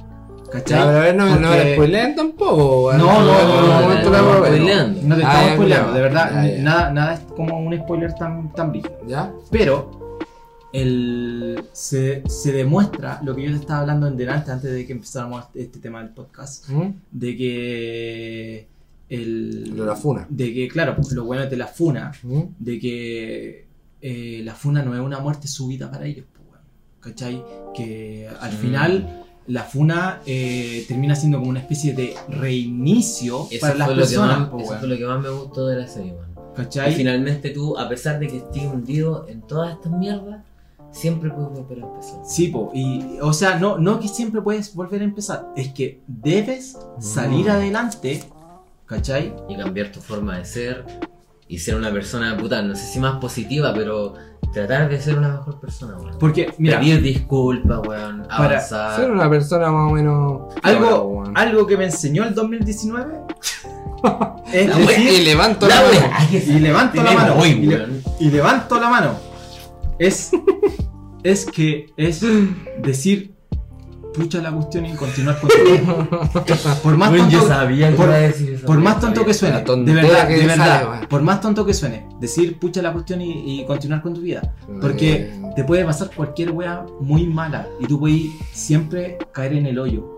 ¿Cachai? 0.52 0.80
Pero 0.80 0.98
a 0.98 1.02
ver, 1.02 1.15
no, 1.15 1.26
me- 1.26 1.32
no 1.40 1.48
Porque- 1.49 1.64
la 1.65 1.74
spoileen 1.74 2.15
tampoco. 2.15 2.94
No, 2.94 2.98
no, 2.98 3.22
no, 3.22 3.22
no, 3.22 4.02
no, 4.02 4.11
no, 4.11 4.38
spoileando. 4.38 5.15
Te 5.18 5.24
Ah, 5.24 5.32
estamos 5.32 5.53
spoileando, 5.53 5.94
de 5.94 6.02
verdad. 6.02 6.44
Nada, 6.60 6.91
nada 6.91 7.14
es 7.15 7.19
como 7.36 7.60
un 7.60 7.78
spoiler 7.78 8.14
tan, 8.14 8.53
tan 8.53 8.72
brígido. 8.72 8.98
¿Ya? 9.07 9.32
Pero 9.52 10.24
el, 10.74 11.64
se, 11.72 12.24
se 12.30 12.52
demuestra 12.52 13.19
lo 13.24 13.36
que 13.36 13.44
yo 13.44 13.49
te 13.52 13.57
estaba 13.57 13.82
hablando 13.82 14.07
en 14.07 14.18
delante 14.18 14.52
antes 14.52 14.72
de 14.72 14.86
que 14.86 14.94
empezáramos 14.94 15.45
este 15.53 15.80
tema 15.80 15.99
del 15.99 16.10
podcast, 16.10 16.69
¿Mm? 16.69 16.90
de 17.11 17.38
que 17.38 18.68
el, 19.10 19.69
Lo 19.76 19.84
de 19.84 19.90
la 19.90 19.95
funa. 19.95 20.26
de 20.30 20.53
que 20.53 20.68
claro, 20.68 20.95
pues, 20.95 21.11
lo 21.14 21.24
bueno 21.26 21.45
de 21.45 21.56
la 21.57 21.68
funa, 21.68 22.11
¿Mm? 22.24 22.41
de 22.60 22.80
que 22.80 23.65
eh, 24.02 24.41
la 24.44 24.53
funa 24.53 24.84
no 24.84 24.94
es 24.94 25.02
una 25.02 25.19
muerte 25.19 25.48
súbita 25.48 25.90
para 25.90 26.06
ellos, 26.06 26.26
pues. 26.34 26.38
¿cachai? 26.99 27.44
Que 27.76 28.28
al 28.40 28.52
Mm. 28.53 28.57
final 28.57 29.24
la 29.48 29.64
funa 29.64 30.22
eh, 30.26 30.84
termina 30.88 31.15
siendo 31.15 31.38
como 31.40 31.49
una 31.49 31.60
especie 31.61 31.94
de 31.94 32.15
reinicio 32.30 33.48
Eso, 33.49 33.61
para 33.61 33.76
las 33.76 33.88
fue 33.88 33.95
lo, 33.95 34.02
que 34.02 34.07
personas, 34.07 34.40
más, 34.40 34.49
pues, 34.49 34.64
eso 34.65 34.80
fue 34.80 34.88
lo 34.90 34.98
que 34.98 35.06
más 35.06 35.22
me 35.22 35.30
gustó 35.30 35.68
de 35.68 35.76
la 35.78 35.88
serie. 35.88 36.14
Y 36.14 36.56
¿cachai? 36.57 36.94
finalmente 36.95 37.49
tú, 37.52 37.78
a 37.78 37.88
pesar 37.88 38.19
de 38.19 38.28
que 38.28 38.38
estés 38.38 38.64
hundido 38.65 39.26
en 39.30 39.41
todas 39.41 39.72
estas 39.74 39.91
mierdas, 39.91 40.44
siempre 40.91 41.30
puedes 41.30 41.52
volver 41.52 41.84
a 41.84 41.88
empezar. 41.88 42.19
Sí, 42.26 42.48
po, 42.48 42.72
y 42.74 43.18
o 43.22 43.32
sea, 43.32 43.60
no, 43.60 43.78
no 43.78 43.99
que 43.99 44.07
siempre 44.07 44.41
puedes 44.41 44.74
volver 44.74 45.02
a 45.02 45.03
empezar, 45.06 45.48
es 45.56 45.69
que 45.69 46.02
debes 46.07 46.78
salir 46.99 47.45
Mm. 47.45 47.49
adelante, 47.52 48.24
¿cachai? 48.86 49.34
y 49.48 49.56
cambiar 49.56 49.91
tu 49.91 49.99
forma 50.02 50.38
de 50.38 50.45
ser 50.45 50.86
y 51.48 51.60
ser 51.60 51.76
una 51.76 51.91
persona, 51.91 52.36
puta, 52.36 52.61
no 52.61 52.76
sé 52.76 52.86
si 52.86 52.99
más 52.99 53.19
positiva, 53.19 53.74
pero 53.74 54.15
tratar 54.53 54.90
de 54.90 54.99
ser 55.02 55.18
una 55.18 55.30
mejor 55.30 55.60
persona, 55.60 55.98
weón. 55.98 56.18
Porque, 56.19 56.53
mira, 56.57 56.80
Pedir 56.80 57.02
disculpas, 57.02 57.80
weón, 57.86 58.24
Para 58.28 58.45
avanzar. 58.45 58.95
Ser 58.99 59.11
una 59.11 59.30
persona 59.30 59.72
más 59.72 59.91
o 59.91 59.94
menos. 59.95 60.41
algo, 60.64 61.02
weón. 61.03 61.38
algo 61.38 61.68
que 61.68 61.78
me 61.78 61.86
enseñó 61.86 62.24
el 62.24 62.34
2019 62.34 63.14
es 64.53 64.68
La 64.69 64.80
Y 64.82 64.86
decir, 64.88 65.24
levanto 65.24 65.68
La 65.68 65.76
la 65.76 65.82
mano. 65.82 66.15
y 66.32 66.60
levanto 66.60 67.03
la 67.03 67.11
mano, 67.14 67.36
hoy, 67.38 67.49
y, 67.49 67.65
le- 67.65 67.88
y 68.19 68.30
levanto 68.30 68.80
la 68.80 68.90
mano. 68.90 69.11
es, 69.99 70.32
es 71.24 71.45
que 71.45 71.88
es 71.98 72.24
decir 72.82 73.34
pucha 74.18 74.41
la 74.41 74.52
cuestión 74.52 74.85
y 74.85 74.94
continuar 74.95 75.39
con 75.39 75.49
tu 75.49 75.56
vida. 75.72 76.26
Por 76.84 76.98
más 76.98 77.11
Weón, 77.11 77.30
yo 77.30 77.39
tonto, 77.39 77.53
sabía 77.53 77.89
que 77.91 77.95
por- 77.95 78.10
decir 78.10 78.53
eso. 78.53 78.65
por 78.65 78.77
más 78.80 78.99
tonto 78.99 79.15
sabía. 79.22 79.26
que 79.27 79.34
suene, 79.34 79.57
de 79.85 79.94
verdad, 79.94 80.27
que 80.27 80.34
de 80.38 80.48
sale, 80.56 80.85
verdad, 80.85 81.07
por 81.07 81.22
más 81.22 81.41
tonto 81.41 81.65
que 81.65 81.73
suene, 81.73 82.07
decir 82.19 82.57
pucha 82.60 82.81
la 82.81 82.91
cuestión 82.94 83.22
y, 83.22 83.61
y 83.61 83.65
continuar 83.65 84.02
con 84.02 84.14
tu 84.14 84.22
vida. 84.22 84.53
Porque 84.81 85.31
te 85.56 85.64
puede 85.64 85.85
pasar 85.85 86.10
cualquier 86.15 86.52
wea 86.52 86.85
muy 86.99 87.26
mala 87.27 87.68
y 87.80 87.85
tú 87.88 87.99
puedes 87.99 88.23
siempre 88.53 89.18
caer 89.31 89.53
en 89.53 89.65
el 89.68 89.80
hoyo. 89.80 90.14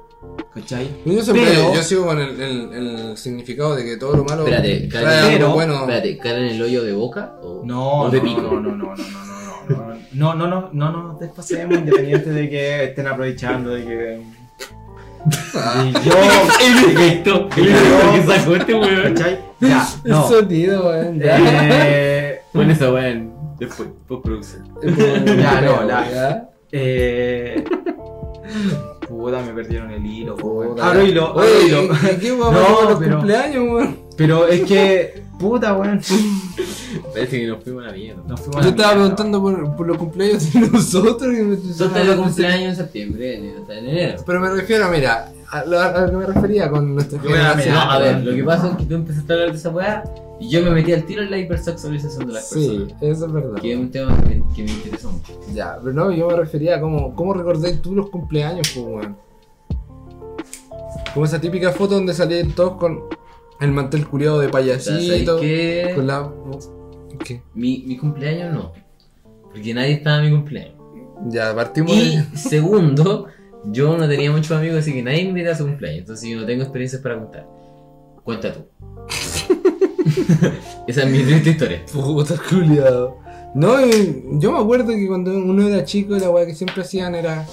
¿Cachai? 0.54 0.90
Yo 1.06 1.22
siempre, 1.22 1.46
Pero- 1.48 1.74
yo 1.74 1.84
sigo 1.84 2.06
con 2.06 2.20
el, 2.20 2.42
el- 2.42 2.74
el 2.74 3.18
significado 3.18 3.76
de 3.76 3.84
que 3.86 3.98
todo 3.98 4.16
lo 4.18 4.24
malo 4.24 4.44
Espérate, 4.48 4.88
trae 4.88 5.04
cae- 5.04 5.18
algo 5.20 5.30
pero- 5.32 5.54
bueno. 5.54 5.74
Espérate, 5.82 6.18
¿caer 6.18 6.38
en 6.40 6.46
el 6.56 6.62
hoyo 6.62 6.84
de 6.84 6.94
boca? 6.94 7.36
O, 7.44 7.62
No, 7.66 8.02
o 8.02 8.10
de 8.10 8.18
no, 8.18 8.24
pico? 8.24 8.42
no, 8.42 8.60
no, 8.60 8.72
no, 8.76 8.76
no, 8.76 8.96
no, 8.96 9.26
no, 9.26 9.39
no, 9.70 10.34
no, 10.36 10.48
no, 10.48 10.48
no, 10.48 10.70
no 10.92 11.04
nos 11.04 11.20
despasemos 11.20 11.78
independiente 11.78 12.30
de 12.32 12.50
que 12.50 12.84
estén 12.86 13.08
aprovechando 13.08 13.70
de 13.72 13.86
que... 13.86 14.22
Ah, 15.56 15.86
Y 15.86 15.94
yo... 15.94 16.14
El 16.66 16.92
efecto, 16.92 17.50
el 17.58 17.68
efecto 17.70 18.12
que 18.14 18.24
sacó 18.40 18.56
este 18.56 18.74
weón. 18.74 19.14
¿Cachai? 19.14 19.40
Ya, 19.60 19.88
el 20.06 20.12
no. 20.12 20.28
sonido, 20.28 20.88
weón. 20.88 21.20
ya. 21.20 21.38
Eh, 21.42 22.42
Pon 22.54 22.72
esa 22.72 22.92
weón. 22.92 23.34
Después, 23.60 23.90
postproducción. 24.08 24.64
Ya, 24.82 25.62
no, 25.62 25.84
la- 25.84 26.10
Ya. 26.12 26.50
eh, 26.72 27.64
puta, 29.08 29.42
me 29.42 29.54
perdieron 29.54 29.92
el 29.92 30.06
hilo. 30.06 30.36
weón. 30.38 30.78
Hilo, 31.06 31.28
abro 31.28 31.42
Oye, 31.42 31.66
hilo. 31.68 31.84
¿y 31.94 32.20
¿qué 32.20 32.32
guapo 32.32 32.54
No, 32.54 32.90
los 32.90 33.00
pero- 33.00 33.18
cumpleaños, 33.18 33.64
weón? 33.70 34.09
Pero 34.20 34.48
es 34.48 34.62
que, 34.66 35.24
puta, 35.40 35.76
weón. 35.76 36.00
Parece 37.14 37.40
que 37.40 37.48
nos 37.48 37.64
fuimos 37.64 37.84
a 37.84 37.88
la 37.88 37.94
mierda. 37.94 38.22
Nos 38.28 38.40
fuimos 38.42 38.58
a 38.58 38.62
Yo 38.64 38.70
estaba 38.70 38.94
mierda, 38.96 39.16
preguntando 39.16 39.42
por, 39.42 39.76
por 39.78 39.88
los 39.88 39.98
cumpleaños 39.98 40.54
de 40.54 40.60
nosotros 40.72 41.34
y 41.34 41.42
me 41.42 42.16
cumpleaños 42.16 42.70
en 42.72 42.76
septiembre, 42.76 43.38
en, 43.38 43.46
en 43.72 43.88
enero. 43.90 44.22
Pero 44.26 44.40
me 44.42 44.50
refiero, 44.52 44.90
mira, 44.90 45.32
a 45.50 45.64
lo, 45.66 45.80
a 45.80 46.02
lo 46.02 46.10
que 46.12 46.18
me 46.18 46.26
refería 46.26 46.70
con 46.70 46.94
nuestra 46.96 47.18
Yo 47.24 47.30
a 47.30 47.32
generación. 47.34 47.66
mirar. 47.74 47.86
No, 47.88 47.92
a 47.92 48.00
ver, 48.00 48.24
lo 48.26 48.36
que 48.36 48.44
pasa 48.44 48.68
es 48.72 48.76
que 48.78 48.84
tú 48.86 48.96
empezaste 48.96 49.32
a 49.32 49.36
hablar 49.36 49.52
de 49.52 49.58
esa 49.58 49.70
weá 49.70 50.04
y 50.42 50.50
yo 50.50 50.62
me 50.64 50.72
metí 50.72 50.92
al 50.94 51.04
tiro 51.06 51.22
en 51.24 51.32
la 51.32 51.38
hipersexualización 51.38 52.28
de 52.28 52.34
las 52.34 52.50
Sí, 52.50 52.68
personas. 52.68 53.04
eso 53.04 53.26
es 53.26 53.32
verdad. 53.32 53.62
Que 53.62 53.74
es 53.74 53.80
un 53.80 53.92
tema 53.92 54.18
que 54.22 54.36
me, 54.36 54.44
que 54.56 54.64
me 54.64 54.72
interesó 54.72 55.12
mucho. 55.12 55.40
Ya, 55.54 55.78
pero 55.82 55.94
no, 55.94 56.12
yo 56.12 56.28
me 56.28 56.36
refería 56.36 56.76
a 56.76 56.82
cómo, 56.82 57.16
cómo 57.16 57.34
recordáis 57.34 57.82
tú 57.82 57.96
los 57.96 58.10
cumpleaños, 58.10 58.70
pues, 58.74 58.86
weón. 58.86 59.18
Como 61.14 61.26
esa 61.26 61.40
típica 61.40 61.72
foto 61.72 61.96
donde 61.96 62.14
salían 62.14 62.52
todos 62.52 62.74
con 62.78 63.00
el 63.62 63.72
mantel 63.72 64.08
culiado 64.08 64.40
de 64.40 64.48
O 64.48 64.52
sea, 64.52 64.80
¿sabes 64.80 65.08
payasito. 65.08 65.40
qué? 65.40 65.92
Con 65.96 66.08
la. 66.08 66.32
¿Qué? 67.24 67.42
Mi, 67.54 67.84
mi 67.88 67.98
cumpleaños 67.98 68.54
no. 68.54 68.72
Porque 69.52 69.74
nadie 69.74 69.94
estaba 69.94 70.20
en 70.24 70.26
mi 70.32 70.32
cumpleaños. 70.38 70.76
Ya, 71.28 71.54
partimos 71.54 71.92
Y 71.92 72.18
de- 72.18 72.38
segundo, 72.38 73.26
yo 73.66 73.98
no 73.98 74.08
tenía 74.08 74.32
muchos 74.32 74.52
amigos, 74.52 74.78
así 74.80 74.94
que 74.94 75.04
nadie 75.04 75.24
me 75.24 75.30
invitaba 75.30 75.56
a 75.56 75.58
su 75.58 75.66
cumpleaños. 75.66 76.00
Entonces 76.02 76.30
yo 76.30 76.40
no 76.40 76.46
tengo 76.46 76.64
experiencias 76.64 77.02
para 77.02 77.18
contar. 77.20 77.48
Cuenta 78.24 78.54
tú. 78.54 78.66
Esa 80.88 81.04
es 81.04 81.12
mi 81.12 81.20
triste 81.24 81.50
historia. 81.52 81.86
Puta 81.92 82.36
culiado. 82.50 83.18
No, 83.56 83.76
yo 84.40 84.52
me 84.52 84.60
acuerdo 84.60 84.88
que 84.94 85.08
cuando 85.08 85.32
uno 85.36 85.68
era 85.68 85.84
chico, 85.84 86.16
la 86.18 86.30
weá 86.30 86.46
que 86.46 86.54
siempre 86.56 86.82
hacían 86.84 87.16
era 87.16 87.46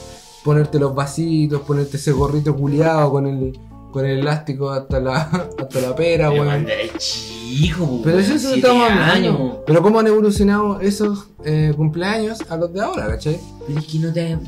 ponerte 0.45 0.79
los 0.79 0.95
vasitos, 0.95 1.63
ponerte 1.63 1.97
ese 1.97 2.13
gorrito 2.13 2.55
culiado 2.55 3.11
con 3.11 3.27
el, 3.27 3.59
con 3.97 4.05
el 4.05 4.19
elástico 4.19 4.69
hasta 4.71 5.01
la, 5.01 5.15
hasta 5.59 5.81
la 5.81 5.97
pera, 5.97 6.29
Pero 6.29 6.43
weón. 6.43 6.67
chico, 6.99 8.01
Pero 8.05 8.19
eso 8.19 8.35
estamos 8.55 8.91
años. 8.91 9.01
hablando. 9.35 9.65
Pero 9.67 9.81
cómo 9.83 10.01
han 10.01 10.07
evolucionado 10.07 10.81
esos 10.83 11.31
eh, 11.47 11.73
cumpleaños 11.75 12.43
a 12.51 12.59
los 12.59 12.75
de 12.75 12.83
ahora, 12.83 13.07
¿cachai? 13.09 13.41
Pero 13.67 13.79
es 13.79 13.87
que 13.87 13.99
no 14.01 14.13
te. 14.13 14.39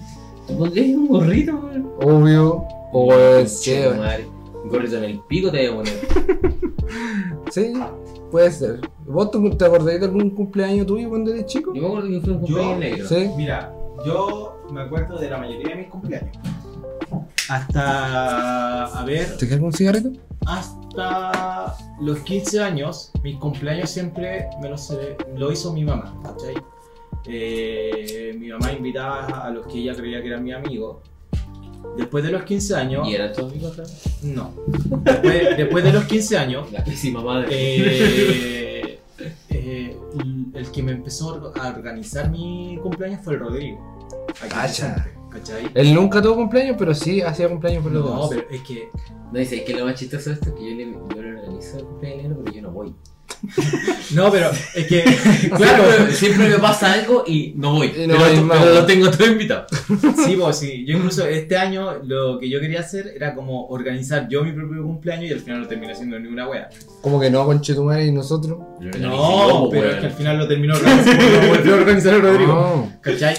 ¿Te 0.46 0.54
pondrías 0.54 0.96
un 0.98 1.08
gorrito, 1.08 1.52
weón? 1.56 1.90
Obvio. 2.02 2.64
O 2.92 3.14
es 3.14 3.62
Che, 3.62 3.84
que, 3.84 3.88
madre. 3.96 4.28
Un 4.64 4.68
gorrito 4.68 4.96
en 4.98 5.04
el 5.04 5.20
pico 5.26 5.50
te 5.50 5.70
voy 5.70 5.80
a 5.80 5.82
poner. 5.82 6.08
Sí, 7.50 7.72
puede 8.30 8.50
ser. 8.52 8.80
¿Vos 9.06 9.30
te 9.30 9.38
te 9.56 9.64
acordáis 9.64 9.98
de 10.00 10.04
algún 10.06 10.28
cumpleaños 10.30 10.86
tuyo 10.86 11.08
cuando 11.08 11.32
eres 11.32 11.46
chico? 11.46 11.72
Yo 11.74 11.80
me 11.80 11.88
acuerdo 11.88 12.08
que 12.10 12.20
fue 12.20 12.32
un 12.34 12.40
cumpleaños 12.40 12.78
negro. 12.78 13.08
Sí. 13.08 13.30
Mira, 13.38 13.74
yo 14.04 14.60
me 14.70 14.82
acuerdo 14.82 15.18
de 15.18 15.30
la 15.30 15.38
mayoría 15.38 15.68
de 15.70 15.76
mis 15.76 15.86
cumpleaños. 15.88 16.36
Hasta, 17.48 18.84
a 18.86 19.04
ver, 19.04 19.36
¿Te 19.36 19.46
quedas 19.46 19.58
con 19.58 19.66
un 19.68 19.72
cigarrito? 19.72 20.10
hasta 20.46 21.76
los 22.00 22.18
15 22.20 22.62
años, 22.62 23.10
mis 23.22 23.36
cumpleaños 23.36 23.90
siempre 23.90 24.48
me 24.60 24.68
los, 24.68 24.92
lo 25.36 25.52
hizo 25.52 25.72
mi 25.72 25.84
mamá, 25.84 26.14
¿cachai? 26.22 26.54
Eh, 27.26 28.34
mi 28.38 28.48
mamá 28.48 28.72
invitaba 28.72 29.26
a 29.46 29.50
los 29.50 29.66
que 29.66 29.78
ella 29.78 29.94
creía 29.94 30.20
que 30.22 30.28
eran 30.28 30.42
mis 30.44 30.54
amigos. 30.54 30.98
Después 31.96 32.24
de 32.24 32.30
los 32.30 32.42
15 32.44 32.74
años, 32.76 33.08
¿Y 33.08 33.14
eran 33.14 33.32
todos 33.32 33.52
amigos 33.52 33.74
claro? 33.74 33.90
no. 34.22 34.52
Después, 35.02 35.56
después 35.56 35.84
de 35.84 35.92
los 35.92 36.04
15 36.04 36.38
años, 36.38 36.72
La 36.72 36.84
pésima 36.84 37.22
madre. 37.22 37.48
eh, 37.50 39.00
eh, 39.50 39.96
el 40.54 40.70
que 40.70 40.82
me 40.82 40.92
empezó 40.92 41.52
a 41.60 41.68
organizar 41.68 42.30
mi 42.30 42.78
cumpleaños 42.82 43.20
fue 43.24 43.34
el 43.34 43.40
Rodrigo. 43.40 44.06
Aquí 44.40 44.48
Cacha. 44.48 44.94
presente, 44.94 45.17
¿Cachai? 45.30 45.70
Él 45.74 45.94
nunca 45.94 46.22
tuvo 46.22 46.36
cumpleaños, 46.36 46.76
pero 46.78 46.94
sí 46.94 47.20
hacía 47.20 47.48
cumpleaños 47.48 47.82
por 47.82 47.92
los 47.92 48.04
No, 48.04 48.10
demás. 48.10 48.28
pero 48.30 48.46
es 48.50 48.62
que 48.62 48.88
No, 49.32 49.38
dice, 49.38 49.56
es 49.56 49.62
que 49.64 49.74
lo 49.74 49.84
más 49.84 49.94
chistoso 49.94 50.30
de 50.30 50.34
esto 50.36 50.48
es 50.50 50.54
que 50.54 50.70
yo 50.70 50.76
le, 50.76 50.92
yo 51.14 51.22
le 51.22 51.38
organizo 51.40 51.78
el 51.78 51.84
cumpleaños 51.84 52.36
pero 52.42 52.54
yo 52.56 52.62
no 52.62 52.70
voy. 52.70 52.94
No, 54.14 54.32
pero 54.32 54.50
es 54.74 54.86
que. 54.86 55.04
Claro, 55.56 55.84
siempre 56.12 56.48
me 56.48 56.58
pasa 56.58 56.92
algo 56.94 57.24
y 57.26 57.52
no 57.56 57.74
voy. 57.74 57.88
No 57.88 58.14
pero, 58.14 58.18
voy 58.18 58.40
más. 58.40 58.58
pero 58.58 58.74
lo 58.74 58.86
tengo 58.86 59.10
todo 59.10 59.26
invitado. 59.30 59.66
sí, 60.24 60.34
pues 60.40 60.56
sí. 60.56 60.84
Yo 60.86 60.96
incluso 60.96 61.26
este 61.26 61.56
año 61.56 61.98
lo 62.04 62.38
que 62.38 62.48
yo 62.48 62.58
quería 62.58 62.80
hacer 62.80 63.12
era 63.14 63.34
como 63.34 63.66
organizar 63.68 64.28
yo 64.30 64.42
mi 64.44 64.52
propio 64.52 64.82
cumpleaños 64.82 65.30
y 65.30 65.32
al 65.34 65.40
final 65.40 65.60
no 65.60 65.68
terminé 65.68 65.92
haciendo 65.92 66.18
ni 66.18 66.26
una 66.28 66.48
wea. 66.48 66.70
Como 67.02 67.20
que 67.20 67.30
no, 67.30 67.44
con 67.44 67.60
Chetumare 67.60 68.06
y 68.06 68.12
nosotros. 68.12 68.58
No, 68.98 69.68
pero 69.70 69.90
es 69.90 69.96
que 70.00 70.06
al 70.06 70.12
final 70.12 70.38
lo 70.38 70.48
terminó 70.48 70.74
organizando. 70.74 71.22
lo 71.42 71.48
volvió 71.48 71.74
a 71.74 71.76
organizar 71.78 72.14
el 72.14 72.22
Rodrigo. 72.22 72.52
No. 72.54 72.92
¿Cachai? 73.02 73.36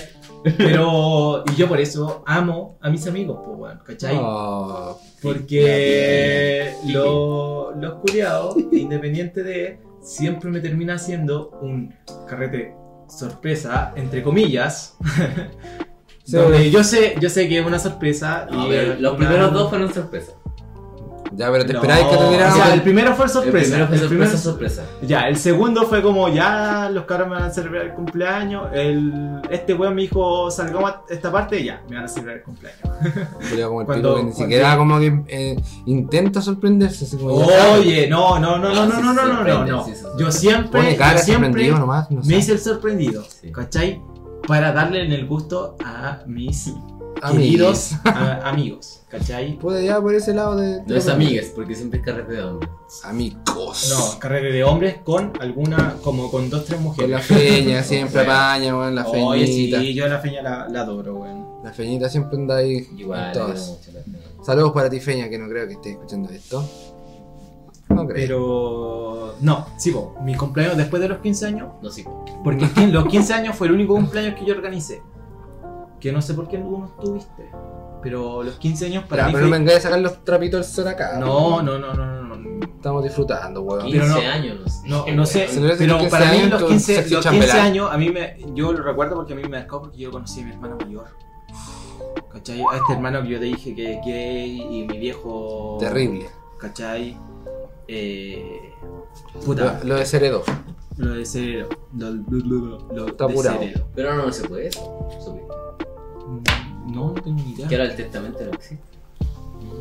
Pero. 0.57 1.44
Y 1.52 1.56
yo 1.56 1.68
por 1.68 1.80
eso 1.80 2.24
amo 2.26 2.78
a 2.82 2.90
mis 2.90 3.06
amigos, 3.07 3.40
pues, 3.45 3.57
weón. 3.60 3.80
¿Cachai? 3.86 4.18
Ah, 4.20 4.94
Porque 5.22 6.74
lo- 6.88 7.74
los 7.76 7.94
culiados, 7.95 8.56
independiente 8.72 9.44
de, 9.44 9.80
siempre 10.02 10.49
me 10.49 10.60
termina 10.60 10.95
haciendo 10.95 11.52
un 11.61 11.94
carrete 12.28 12.74
sorpresa, 13.07 13.94
entre 13.95 14.24
comillas. 14.24 14.98
Sí, 16.24 16.36
donde 16.36 16.70
yo 16.70 16.84
sé, 16.84 17.16
yo 17.20 17.28
sé 17.28 17.49
que 17.49 17.57
es 17.57 17.66
una 17.66 17.80
sorpresa. 17.80 18.45
No, 18.52 18.68
y 18.68 18.70
pero 18.70 18.94
los 18.99 19.14
una- 19.14 19.18
primeros 19.18 19.52
dos 19.52 19.70
fueron 19.70 19.91
sorpresa. 19.91 20.34
Ya, 21.32 21.52
pero 21.52 21.64
te 21.66 21.74
No, 21.74 21.80
esperáis 21.80 22.06
que 22.08 22.18
te 22.18 22.24
O 22.24 22.30
dieran. 22.30 22.54
sea, 22.56 22.74
el 22.74 22.82
primero 22.82 23.14
fue 23.14 23.26
El 23.26 23.32
sorpresa. 23.32 23.70
primero 23.88 23.88
fue 23.88 24.26
el 24.26 24.38
sorpresa. 24.38 24.84
Ya, 25.04 25.28
el 25.28 25.38
segundo 25.38 25.84
fue 25.86 26.02
como 26.02 26.28
ya 26.30 26.90
los 26.92 27.06
cabros 27.06 27.28
me 27.30 27.36
van 27.36 27.44
a 27.44 27.50
celebrar 27.52 27.86
el 27.86 27.94
cumpleaños. 27.94 28.68
El, 28.74 29.42
este 29.52 29.74
weón 29.76 29.94
me 29.96 30.02
dijo 30.02 30.50
salgamos 30.50 30.90
a 30.92 31.02
esta 31.10 31.32
parte 31.32 31.60
y 31.60 31.66
ya, 31.66 31.84
me 31.88 31.98
van 31.98 32.06
a 32.06 32.08
celebrar 32.08 32.38
el 32.38 32.44
cumpleaños. 32.44 32.82
Como 33.68 33.82
el 33.82 33.86
Cuando- 33.86 34.16
que 34.16 34.24
ni 34.24 34.34
siquiera 34.34 34.76
como 34.78 35.00
que 35.00 35.22
eh, 35.28 35.56
intenta 35.86 36.42
sorprenderse. 36.42 37.06
Así 37.06 37.16
como. 37.18 37.36
Oye, 37.36 38.08
no, 38.10 38.40
no, 38.40 38.58
no, 38.58 38.74
no, 38.74 38.86
no, 38.88 39.02
no, 39.02 39.14
no, 39.14 39.44
no, 39.44 39.66
no, 39.66 39.86
Yo 40.18 40.32
siempre, 40.32 40.82
Pone 40.82 40.96
cara 40.96 41.18
yo 41.20 41.24
siempre 41.26 41.48
sorprendido 41.50 41.80
nomás. 41.80 42.10
No 42.10 42.22
me 42.24 42.38
hice 42.38 42.54
el 42.54 42.60
sorprendido, 42.60 43.24
Sí. 43.24 43.52
¿cachai? 43.52 44.02
Para 44.48 44.72
darle 44.72 45.06
en 45.06 45.12
el 45.12 45.28
gusto 45.28 45.76
a 45.86 46.24
mis 46.26 46.74
Amigos. 47.22 47.91
a- 48.06 48.49
amigos, 48.49 49.02
¿cachai? 49.10 49.57
Puede 49.57 49.86
ya 49.86 49.99
por 50.02 50.14
ese 50.15 50.34
lado 50.34 50.56
de. 50.56 50.81
No 50.86 50.95
es 50.95 51.07
amigas, 51.07 51.48
porque 51.56 51.76
siempre 51.76 51.99
es 51.99 52.06
carrete 52.06 52.34
de 52.34 52.44
hombres. 52.44 52.69
Amigos. 53.03 53.90
No, 53.90 54.19
carrera 54.19 54.53
de 54.53 54.64
hombres 54.64 54.95
con 55.03 55.34
alguna, 55.41 55.95
como 56.03 56.31
con 56.31 56.49
dos, 56.49 56.65
tres 56.65 56.76
Con 56.77 56.84
mujeres. 56.86 57.11
la 57.11 57.19
feña, 57.19 57.84
siempre 57.84 58.23
Bueno. 58.23 58.31
apaña, 58.34 58.77
weón. 58.77 58.95
La 58.95 59.06
Oye, 59.07 59.45
feñita. 59.45 59.80
sí, 59.80 59.94
yo 59.94 60.06
a 60.06 60.07
la 60.07 60.19
feña 60.19 60.41
la, 60.41 60.68
la 60.69 60.81
adoro, 60.81 61.15
weón. 61.15 61.45
La 61.64 61.73
feñita 61.73 62.07
siempre 62.10 62.38
anda 62.38 62.56
ahí. 62.57 62.88
Igual, 62.98 63.38
mucho. 63.38 63.80
Saludos 64.44 64.72
para 64.72 64.90
ti, 64.90 64.99
Feña, 65.02 65.27
que 65.30 65.38
no 65.38 65.49
creo 65.49 65.68
que 65.68 65.73
esté 65.73 65.91
escuchando 65.91 66.30
esto. 66.30 66.64
No 67.90 68.06
creo. 68.07 68.15
Pero, 68.15 69.36
no, 69.41 69.65
sigo. 69.77 70.15
Mi 70.23 70.36
cumpleaños 70.36 70.77
después 70.77 71.02
de 71.02 71.10
los 71.10 71.18
15 71.19 71.45
años, 71.48 71.68
No, 71.81 71.90
sí. 71.90 72.06
porque 72.44 72.65
los 72.88 73.07
15 73.07 73.34
años 73.34 73.56
fue 73.57 73.68
el 73.68 73.73
único 73.73 73.95
cumpleaños 73.95 74.36
que 74.40 74.45
yo 74.45 74.53
organicé. 74.53 75.02
Que 76.00 76.12
no 76.12 76.22
sé 76.22 76.34
por 76.34 76.48
qué 76.48 76.58
no 76.58 76.86
estuviste. 76.86 77.50
Pero 78.02 78.44
los 78.44 78.56
15 78.56 78.86
años 78.86 79.04
para 79.06 79.26
mí 79.28 79.34
pero 79.34 79.46
no 79.46 79.50
fue- 79.50 79.60
me 79.60 79.66
vengáis 79.66 79.80
a 79.80 79.90
sacar 79.90 80.00
los 80.00 80.24
trapitos 80.24 80.66
del 80.66 80.74
sol 80.76 80.88
acá. 80.88 81.18
No, 81.20 81.62
no, 81.62 81.78
no, 81.78 81.94
no, 81.94 82.06
no, 82.06 82.36
no. 82.36 82.66
Estamos 82.66 83.04
disfrutando, 83.04 83.62
weón. 83.62 83.86
15 83.86 84.00
Pero 84.00 84.08
no- 84.08 84.30
años, 84.32 84.60
no 84.62 84.68
sé. 84.70 84.88
No, 84.88 85.26
sé, 85.26 85.48
pero 85.78 85.98
15 85.98 86.10
para 86.10 86.32
mí 86.32 86.44
los 86.50 86.62
tú 86.62 86.68
15, 86.68 86.96
sexy 86.96 87.14
los 87.14 87.26
15 87.26 87.40
chambelán. 87.48 87.66
años, 87.72 87.90
a 87.92 87.98
mí 87.98 88.10
me, 88.10 88.38
yo 88.54 88.72
lo 88.72 88.82
recuerdo 88.84 89.16
porque 89.16 89.34
a 89.34 89.36
mí 89.36 89.42
me 89.44 89.50
marcó 89.50 89.82
porque 89.82 89.98
yo 89.98 90.12
conocí 90.12 90.40
a 90.42 90.46
mi 90.46 90.52
hermano 90.52 90.78
mayor. 90.78 91.08
¿Cachai? 92.32 92.62
A 92.72 92.78
este 92.78 92.94
hermano 92.94 93.22
que 93.24 93.30
yo 93.30 93.40
te 93.40 93.46
dije 93.46 93.76
que 93.76 93.94
es 93.96 94.06
gay 94.06 94.62
y 94.62 94.88
mi 94.88 94.98
viejo... 94.98 95.76
Terrible. 95.82 96.30
¿Cachai? 96.58 97.18
Eh, 97.88 98.74
puta. 99.46 99.80
Lo, 99.84 99.90
lo 99.90 99.96
desheredó. 99.96 100.44
Lo 101.00 101.14
de 101.14 101.26
cerebro. 101.26 101.70
Lo, 101.98 102.12
lo, 102.12 102.24
lo- 102.46 102.88
lo 102.94 103.08
Está 103.08 103.26
de 103.26 103.34
apurado. 103.34 103.60
cerebro. 103.60 103.88
Pero 103.96 104.16
no, 104.16 104.26
no 104.28 104.32
se 104.34 104.48
puede 104.48 104.68
eso. 104.68 105.38
Mm, 106.28 106.94
No, 106.94 107.08
no 107.08 107.14
tengo 107.14 107.42
ni 107.42 107.52
idea. 107.54 107.68
Que 107.68 107.76
ahora 107.76 107.90
el 107.90 107.96
testamento 107.96 108.40
no 108.46 108.52
existe. 108.52 108.84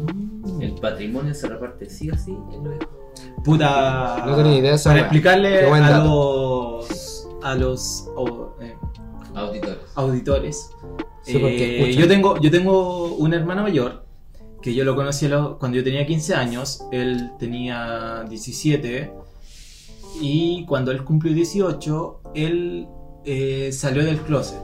Mm. 0.05 0.63
El 0.63 0.73
patrimonio 0.75 1.35
se 1.35 1.49
reparte 1.49 1.89
sí 1.91 2.11
o 2.11 2.17
sí 2.17 2.37
en 2.53 2.65
lo 2.65 2.79
Puta. 3.45 4.25
No 4.27 4.37
tenía 4.37 4.59
idea 4.59 4.75
esa 4.75 4.91
Para 4.91 4.95
wea. 5.01 5.05
explicarle 5.07 5.61
Qué 5.61 5.67
buen 5.67 5.83
a 5.83 5.91
dato. 5.91 6.79
los. 6.81 7.29
a 7.43 7.55
los 7.55 8.09
o- 8.17 8.55
eh, 8.61 8.75
auditores. 9.35 9.79
auditores. 9.95 10.71
Sí, 11.23 11.35
porque 11.39 11.57
Eh, 11.57 11.81
escuchan. 11.91 12.01
yo 12.03 12.09
tengo 12.09 12.41
yo 12.41 12.51
tengo 12.51 13.15
un 13.17 13.35
hermano 13.35 13.63
mayor 13.63 14.05
que 14.63 14.75
yo 14.75 14.85
lo 14.85 14.95
conocí 14.97 15.27
a 15.27 15.29
lo- 15.31 15.59
cuando 15.59 15.79
yo 15.79 15.85
tenía 15.85 16.05
15 16.07 16.35
años, 16.35 16.85
él 16.93 17.31
tenía 17.39 18.25
17 18.29 19.13
y 20.21 20.65
cuando 20.67 20.91
él 20.91 21.05
cumplió 21.05 21.33
18, 21.35 22.21
él 22.35 22.89
eh, 23.25 23.71
salió 23.73 24.05
del 24.05 24.21
closet. 24.21 24.61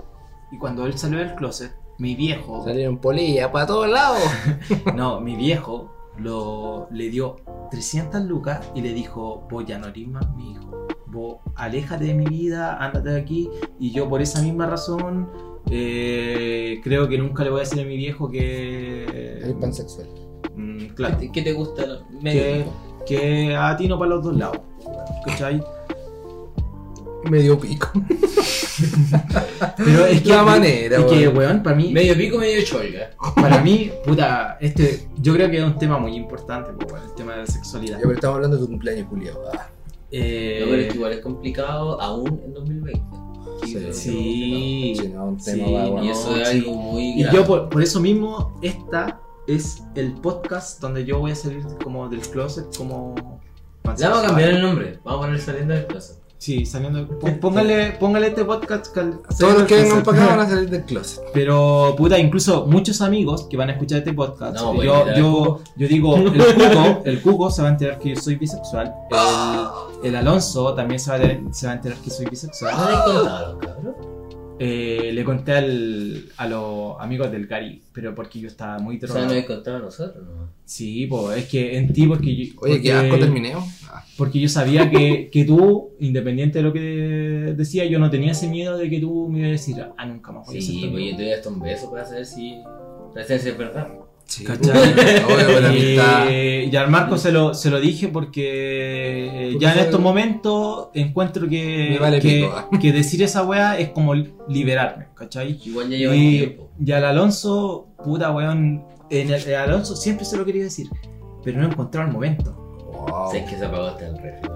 Y 0.53 0.59
cuando 0.59 0.87
él 0.87 0.97
salió 0.97 1.19
del 1.19 1.35
closet, 1.35 1.73
mi 1.99 2.15
viejo, 2.15 2.65
Salieron 2.65 2.99
polillas 2.99 3.51
para 3.51 3.67
todos 3.67 3.89
lados. 3.89 4.23
no, 4.97 5.21
mi 5.21 5.37
viejo 5.37 5.93
lo, 6.19 6.89
le 6.91 7.09
dio 7.09 7.37
300 7.71 8.25
lucas 8.25 8.71
y 8.75 8.81
le 8.81 8.93
dijo, 8.93 9.47
vos 9.51 9.65
ya 9.67 9.79
no 9.79 9.89
eres 9.89 10.09
más 10.09 10.35
mi 10.35 10.53
hijo. 10.53 10.87
Vos 11.07 11.37
aléjate 11.55 12.05
de 12.05 12.15
mi 12.15 12.25
vida, 12.25 12.77
ándate 12.79 13.11
de 13.11 13.21
aquí. 13.21 13.49
Y 13.79 13.93
yo 13.93 14.09
por 14.09 14.23
esa 14.23 14.43
misma 14.43 14.67
razón 14.67 15.29
eh, 15.71 16.81
creo 16.83 17.09
que 17.09 17.19
nunca 17.19 17.45
le 17.45 17.51
voy 17.51 17.61
a 17.61 17.63
decir 17.63 17.81
a 17.81 17.85
mi 17.85 17.97
viejo 17.97 18.31
que... 18.31 19.39
El 19.43 19.55
pansexual. 19.57 20.09
Mm, 20.57 20.79
¿Qué 20.79 20.95
claro, 20.95 21.17
te, 21.17 21.33
qué 21.33 21.43
te 21.43 21.53
gusta? 21.53 21.85
Medio 22.21 22.43
que, 22.43 22.67
que 23.07 23.57
a 23.57 23.77
ti 23.77 23.89
no 23.89 23.99
para 23.99 24.11
los 24.11 24.25
dos 24.25 24.37
lados. 24.37 24.61
¿Cachai? 25.25 25.63
Medio 27.31 27.59
pico. 27.59 27.89
Pero 29.79 30.07
es 30.07 30.21
que, 30.23 30.29
La 30.29 30.43
manera, 30.43 30.99
es 30.99 31.05
que, 31.07 31.29
weón. 31.29 31.63
para 31.63 31.75
mí, 31.77 31.93
Medio 31.93 32.15
pico, 32.17 32.39
medio 32.39 32.63
cholga. 32.65 33.11
para 33.35 33.63
mí, 33.63 33.91
puta, 34.05 34.59
este, 34.61 35.09
yo 35.21 35.33
creo 35.35 35.51
que 35.51 35.59
es 35.59 35.65
un 35.65 35.79
tema 35.79 35.99
muy 35.99 36.15
importante, 36.17 36.71
weón, 36.85 37.03
el 37.09 37.15
tema 37.15 37.33
de 37.33 37.39
la 37.41 37.47
sexualidad. 37.47 37.97
Ya, 37.97 38.03
pero 38.03 38.15
estamos 38.15 38.35
hablando 38.37 38.57
de 38.59 38.63
tu 38.65 38.69
cumpleaños, 38.69 39.07
Julio. 39.09 39.41
Ah, 39.55 39.69
Eh, 40.11 40.59
Lo 40.61 40.67
pero 40.71 40.83
es 40.83 40.89
que 40.89 40.95
igual 40.97 41.13
es 41.13 41.21
complicado 41.21 42.01
aún 42.01 42.41
en 42.45 42.53
2020. 42.55 43.03
Sí, 43.65 43.79
sí. 43.93 44.95
sí, 45.01 45.09
no, 45.09 45.25
un 45.27 45.41
Sí. 45.41 45.61
Y 45.63 46.09
eso 46.11 46.37
es 46.37 46.49
sí. 46.49 46.59
algo 46.59 46.75
muy 46.75 47.03
Y 47.21 47.23
grave. 47.23 47.39
yo 47.39 47.47
por, 47.47 47.69
por 47.71 47.83
eso 47.83 48.01
mismo, 48.01 48.59
esta 48.63 49.21
es 49.47 49.83
el 49.95 50.13
podcast 50.13 50.81
donde 50.81 51.05
yo 51.05 51.21
voy 51.21 51.31
a 51.31 51.35
salir 51.35 51.63
como 51.83 52.09
del 52.09 52.21
closet 52.21 52.67
como... 52.77 53.41
Le 53.85 54.09
vamos 54.09 54.25
a 54.25 54.27
cambiar 54.29 54.51
el 54.51 54.63
nombre. 54.63 54.99
Vamos 55.05 55.21
a 55.21 55.27
poner 55.27 55.41
saliendo 55.41 55.75
del 55.75 55.87
closet. 55.87 56.17
Sí, 56.39 56.67
saliendo... 56.67 57.07
pó- 57.19 57.29
Póngale, 57.41 57.93
póngale 57.93 58.27
este 58.29 58.45
podcast... 58.45 58.95
cal- 58.95 59.21
Todos 59.39 59.55
los 59.55 59.63
que 59.65 59.77
vengan 59.77 59.97
del 59.97 60.05
para 60.05 60.25
acá 60.25 60.27
closet. 60.27 60.37
van 60.37 60.41
a 60.41 60.51
salir 60.51 60.71
del 60.71 60.85
closet. 60.85 61.25
Pero, 61.33 61.95
puta, 61.97 62.19
incluso 62.19 62.67
muchos 62.67 63.01
amigos 63.01 63.47
que 63.49 63.57
van 63.57 63.69
a 63.71 63.73
escuchar 63.73 63.99
este 63.99 64.13
podcast, 64.13 64.57
No, 64.57 64.75
yo, 64.83 65.07
yo, 65.15 65.33
Cuco. 65.33 65.61
yo 65.77 65.89
digo, 65.89 66.17
el 66.17 66.33
Cuco, 66.33 67.03
el 67.05 67.23
Cuco 67.23 67.51
se 67.51 67.63
va 67.63 67.69
a 67.69 67.71
enterar 67.73 67.99
que 67.99 68.15
yo 68.15 68.21
soy 68.21 68.35
bisexual, 68.37 68.93
el, 70.03 70.09
el 70.09 70.17
Alonso 70.17 70.75
también 70.75 70.99
se 71.01 71.11
va, 71.11 71.17
a, 71.17 71.53
se 71.53 71.67
va 71.67 71.73
a 71.73 71.77
enterar 71.77 71.99
que 71.99 72.11
soy 72.11 72.27
bisexual. 72.27 72.75
¿No 72.77 72.89
le 72.89 72.93
he 72.93 73.15
contado, 73.17 73.59
cabrón? 73.59 73.95
Eh, 74.59 75.11
le 75.13 75.25
conté 75.25 75.53
al, 75.53 76.25
a 76.37 76.47
los 76.47 76.95
amigos 77.01 77.31
del 77.33 77.47
Gary, 77.47 77.83
pero 77.93 78.15
porque 78.15 78.39
yo 78.39 78.47
estaba 78.49 78.79
muy 78.79 78.97
O 78.97 79.01
sea, 79.01 79.09
drogado. 79.09 79.27
no 79.29 79.35
he 79.35 79.45
contado 79.45 79.77
a 79.79 79.81
nosotros, 79.81 80.25
¿no? 80.25 80.49
Sí, 80.65 81.07
pues 81.07 81.39
es 81.39 81.45
que 81.49 81.77
en 81.77 81.93
ti, 81.93 82.07
porque 82.07 82.35
yo, 82.35 82.53
Oye, 82.61 82.81
qué 82.81 82.91
porque- 82.93 82.93
asco 82.93 83.19
terminemos. 83.19 83.65
Ah, 83.89 84.05
Porque 84.17 84.39
yo 84.41 84.49
sabía 84.49 84.89
que, 84.91 85.29
que 85.31 85.45
tú, 85.45 85.91
independiente 86.01 86.59
de 86.59 86.63
lo 86.65 86.73
que 86.73 86.81
decía, 87.57 87.85
yo 87.85 87.99
no 87.99 88.11
tenía 88.11 88.31
ese 88.33 88.49
miedo 88.49 88.77
de 88.79 88.89
que 88.89 89.01
tú 89.01 89.29
me 89.29 89.39
ibas 89.41 89.49
a 89.49 89.53
decir, 89.53 89.85
ah, 89.97 90.07
nunca 90.07 90.31
más 90.33 90.47
voy 90.47 90.59
a 90.59 90.61
Sí, 90.61 90.73
pues 90.81 90.83
yo 90.83 90.89
amigo". 90.99 91.17
te 91.17 91.23
doy 91.25 91.33
hasta 91.33 91.49
un 91.49 91.61
beso 91.61 91.91
para 91.91 92.05
saber 92.05 92.25
si. 92.25 92.55
Para 93.13 93.27
saber 93.27 93.41
si 93.43 93.49
es 93.49 93.59
verdad. 93.59 93.89
Eh, 96.27 96.69
y 96.73 96.77
al 96.77 96.91
Marco 96.91 97.19
se 97.19 97.31
lo, 97.31 97.55
se 97.55 97.71
lo 97.71 97.81
dije 97.81 98.09
porque 98.09 99.27
eh, 99.27 99.51
Porque 99.53 99.65
ya 99.65 99.73
en 99.75 99.79
estos 99.81 100.01
momentos 100.01 100.89
encuentro 100.95 101.49
que, 101.49 101.89
Me 101.91 101.99
vale 101.99 102.21
que, 102.21 102.29
pico, 102.29 102.53
ah. 102.55 102.69
que 102.81 102.93
decir 102.93 103.23
esa 103.23 103.45
weá 103.45 103.79
es 103.79 103.91
como 103.91 104.15
liberarme, 104.15 105.07
¿cachai? 105.15 105.61
Igual 105.65 105.91
ya 105.91 105.97
lleva 105.97 106.17
Y, 106.17 106.39
tiempo. 106.39 106.71
y 106.85 106.93
al 106.93 107.05
Alonso, 107.05 107.89
puta 108.03 108.31
weón, 108.31 108.85
en 109.11 109.31
el, 109.31 109.43
el 109.43 109.55
Alonso 109.55 109.95
siempre 109.95 110.25
se 110.25 110.37
lo 110.37 110.45
quería 110.45 110.65
decir, 110.65 110.89
pero 111.43 111.61
no 111.61 111.67
encontraba 111.67 112.07
el 112.07 112.13
momento, 112.13 112.61
Wow. 112.95 113.31
Sé 113.31 113.45
que 113.45 113.59
se 113.59 113.65
apagó 113.65 113.87
hasta 113.87 114.07
el 114.07 114.17
refri. 114.19 114.49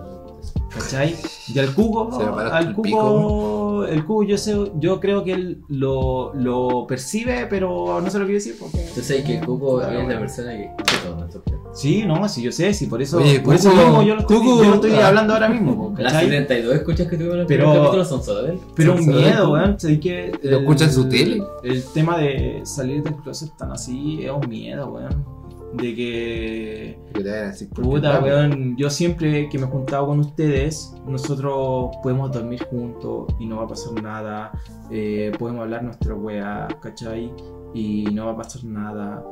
¿Cachai? 0.75 1.17
Y 1.53 1.59
al 1.59 1.75
Cubo, 1.75 2.11
al 2.53 2.69
el 2.69 2.75
Cubo, 2.75 3.85
el 3.87 4.05
Cubo 4.05 4.23
yo 4.23 4.37
sé, 4.37 4.55
yo 4.79 5.01
creo 5.01 5.25
que 5.25 5.33
él 5.33 5.63
lo, 5.69 6.35
lo 6.35 6.87
percibe, 6.87 7.47
pero 7.49 8.01
no 8.03 8.11
se 8.11 8.19
lo 8.19 8.25
quiere 8.25 8.35
decir 8.39 8.57
porque... 8.59 8.79
Tú 8.95 9.01
sabes 9.01 9.25
que 9.25 9.39
el 9.39 9.47
Cuco 9.47 9.81
Ah, 9.81 9.95
es 9.95 10.09
la 10.09 10.19
persona 10.19 10.51
que 10.53 10.65
escucha 10.65 11.03
todo 11.05 11.17
nuestro 11.17 11.43
podcast. 11.43 11.59
Sí, 11.77 12.05
no, 12.07 12.29
sí, 12.29 12.43
yo 12.43 12.53
sé, 12.53 12.75
sí, 12.75 12.87
por 12.87 13.01
eso, 13.01 13.19
Oye, 13.19 13.41
por 13.41 13.55
eso 13.55 13.71
Cuco, 13.71 13.83
mismo 13.83 14.03
yo 14.03 14.15
lo 14.15 14.21
estoy, 14.21 14.37
Cuco, 14.39 14.63
yo 14.65 14.69
lo 14.69 14.75
estoy 14.77 14.93
ah. 14.93 15.09
hablando 15.09 15.35
ahora 15.35 15.49
mismo, 15.49 15.77
po, 15.77 15.95
Las 16.03 16.13
¿cachai? 16.13 16.29
72 16.31 16.75
escuchas 16.75 17.07
que 17.07 17.17
tuvimos 17.17 17.35
en 17.35 17.41
el 17.41 17.47
Pero- 17.47 17.65
primer 17.65 17.79
capítulo 17.81 18.05
son 18.05 18.23
solo 18.23 18.43
de 18.43 18.53
él. 18.53 18.61
Pero 18.75 18.95
un 18.95 19.07
miedo, 19.07 19.53
weón, 19.53 19.79
¿sabes 19.81 20.01
que 20.01 20.33
¿Lo 20.43 20.59
escucha 20.59 20.85
en 20.85 20.93
su 20.93 21.09
tele? 21.09 21.43
El 21.63 21.83
tema 21.85 22.19
de 22.19 22.61
salir 22.65 23.03
del 23.03 23.15
closet 23.17 23.57
tan 23.57 23.73
así 23.73 24.25
es 24.25 24.31
un 24.31 24.49
miedo, 24.49 24.89
weón. 24.89 25.38
De 25.75 25.95
que, 25.95 26.99
Que 27.13 27.23
te 27.23 27.29
vayan 27.31 27.45
a 27.45 27.49
decir, 27.49 27.69
¿por 27.69 27.85
qué 27.85 27.91
puta, 27.91 28.21
weón, 28.21 28.77
yo 28.79 28.89
siempre 28.89 29.49
que 29.51 29.59
me 29.59 29.67
he 29.67 29.69
juntado 29.69 30.07
con 30.07 30.19
ustedes, 30.21 30.95
nosotros 31.07 31.91
podemos 32.03 32.33
dormir 32.33 32.65
juntos 32.71 33.27
y 33.39 33.47
no 33.47 33.57
va 33.59 33.65
a 33.65 33.69
pasar 33.69 34.03
nada. 34.03 34.53
eh, 34.91 35.31
podemos 35.39 35.63
hablar 35.63 35.83
nuestra 35.85 36.15
weá, 36.15 36.69
¿cachai? 36.81 37.31
Y 37.75 38.05
no 38.13 38.27
va 38.27 38.33
a 38.33 38.37
pasar 38.39 38.65
nada. 38.65 39.23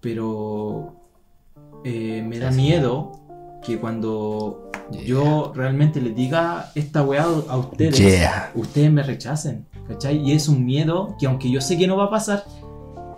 Pero 0.00 0.94
eh, 1.84 2.24
me 2.26 2.38
da 2.38 2.50
miedo 2.50 3.12
que 3.62 3.78
cuando 3.78 4.62
Yeah. 4.92 5.02
yo 5.04 5.52
realmente 5.52 6.00
les 6.00 6.14
diga 6.14 6.70
esta 6.76 7.02
weá 7.02 7.24
a 7.24 7.56
ustedes, 7.58 7.98
Yeah. 7.98 8.52
ustedes 8.54 8.92
me 8.92 9.02
rechacen, 9.02 9.66
¿cachai? 9.88 10.18
Y 10.18 10.30
es 10.32 10.48
un 10.48 10.64
miedo 10.64 11.16
que 11.18 11.26
aunque 11.26 11.50
yo 11.50 11.60
sé 11.60 11.76
que 11.76 11.88
no 11.88 11.96
va 11.96 12.04
a 12.04 12.10
pasar, 12.10 12.44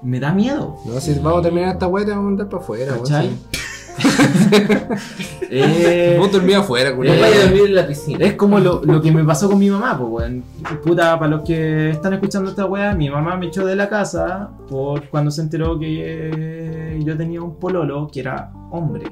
me 0.03 0.21
da 0.21 0.33
miedo. 0.33 0.77
No, 0.85 1.01
si 1.01 1.15
vamos 1.15 1.41
a 1.41 1.43
terminar 1.43 1.73
esta 1.75 1.87
weá, 1.87 2.05
te 2.05 2.11
vamos 2.11 2.25
a 2.25 2.29
mandar 2.29 2.49
para 2.49 2.63
afuera. 2.63 2.93
weón, 2.93 3.03
¿Cachai? 3.05 3.29
sí. 3.29 3.59
Eh, 5.51 6.17
Vos 6.21 6.31
dormís 6.31 6.57
afuera, 6.57 6.91
No 6.91 6.97
culiao. 6.97 7.21
vaya 7.21 7.37
a 7.37 7.43
dormir 7.45 7.63
en 7.67 7.75
la 7.75 7.87
piscina. 7.87 8.25
es 8.27 8.35
como 8.35 8.59
lo, 8.61 8.83
lo 8.85 9.01
que 9.01 9.11
me 9.11 9.25
pasó 9.25 9.49
con 9.49 9.59
mi 9.59 9.71
mamá, 9.71 9.97
pues, 9.99 10.11
weón. 10.11 10.45
Puta, 10.85 11.19
para 11.19 11.31
los 11.31 11.43
que 11.43 11.91
están 11.91 12.13
escuchando 12.13 12.51
esta 12.51 12.67
weá, 12.67 12.95
mi 12.95 13.09
mamá 13.11 13.37
me 13.37 13.47
echó 13.47 13.65
de 13.65 13.75
la 13.75 13.89
casa 13.89 14.51
por 14.69 15.09
cuando 15.09 15.31
se 15.31 15.41
enteró 15.43 15.79
que 15.79 16.31
eh, 16.33 17.01
yo 17.03 17.17
tenía 17.17 17.41
un 17.43 17.57
pololo 17.57 18.09
que 18.13 18.21
era 18.21 18.53
hombre. 18.71 19.11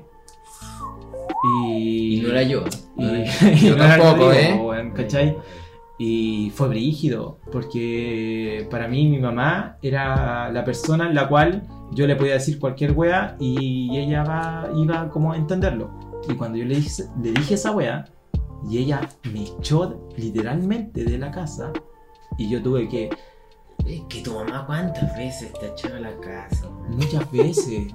Y, 1.64 2.18
Y 2.18 2.20
no 2.22 2.28
era 2.30 2.42
yo. 2.42 2.64
y- 2.96 3.02
No 3.02 3.08
era 3.14 3.24
y 3.52 3.56
Yo 3.58 3.76
no 3.76 3.84
era 3.84 3.96
tampoco, 3.98 4.24
Rodrigo, 4.30 4.34
¿eh? 4.34 4.60
weón, 4.62 4.90
¿cachai? 4.90 5.36
Y 5.98 6.52
fue 6.54 6.68
brígido, 6.68 7.38
porque 7.50 8.66
para 8.70 8.86
mí 8.86 9.06
mi 9.06 9.18
mamá 9.18 9.78
era 9.80 10.50
la 10.52 10.64
persona 10.64 11.08
en 11.08 11.14
la 11.14 11.26
cual 11.26 11.66
yo 11.92 12.06
le 12.06 12.16
podía 12.16 12.34
decir 12.34 12.58
cualquier 12.58 12.92
wea 12.92 13.36
y 13.40 13.96
ella 13.96 14.22
va, 14.22 14.68
iba 14.76 15.08
como 15.08 15.32
a 15.32 15.36
entenderlo. 15.36 15.90
Y 16.28 16.34
cuando 16.34 16.58
yo 16.58 16.64
le 16.64 16.76
dije, 16.76 17.04
le 17.22 17.32
dije 17.32 17.54
esa 17.54 17.70
wea, 17.72 18.04
y 18.68 18.78
ella 18.78 19.08
me 19.32 19.44
echó 19.44 20.10
literalmente 20.16 21.04
de 21.04 21.18
la 21.18 21.30
casa, 21.30 21.72
y 22.36 22.48
yo 22.50 22.62
tuve 22.62 22.88
que, 22.88 23.10
Es 23.86 24.02
que 24.08 24.20
tu 24.22 24.34
mamá 24.34 24.66
cuántas 24.66 25.16
veces 25.16 25.52
te 25.54 25.66
ha 25.66 25.68
echado 25.70 25.98
la 25.98 26.14
casa. 26.18 26.68
muchas 26.90 27.30
veces, 27.30 27.94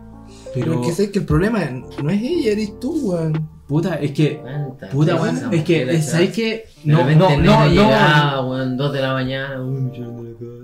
Pero 0.54 0.66
pero 0.66 0.74
es 0.82 0.88
que 0.88 0.94
sabes 0.94 1.12
que 1.12 1.20
el 1.20 1.26
problema 1.26 1.60
no 2.02 2.10
es 2.10 2.22
ella, 2.22 2.52
eres 2.54 2.80
tú, 2.80 3.12
weón. 3.12 3.50
Puta, 3.72 3.96
es 3.96 4.12
que, 4.12 4.38
¿Cuántas 4.38 4.90
puta, 4.90 5.16
weón, 5.16 5.54
es 5.54 5.64
que? 5.64 6.02
¿sabes 6.02 6.32
que 6.32 6.66
No, 6.84 7.10
no, 7.10 7.38
no, 7.38 7.70
no, 7.70 8.50
weón, 8.50 8.76
2 8.76 8.94
de 8.94 9.02
la 9.02 9.14
mañana. 9.14 9.56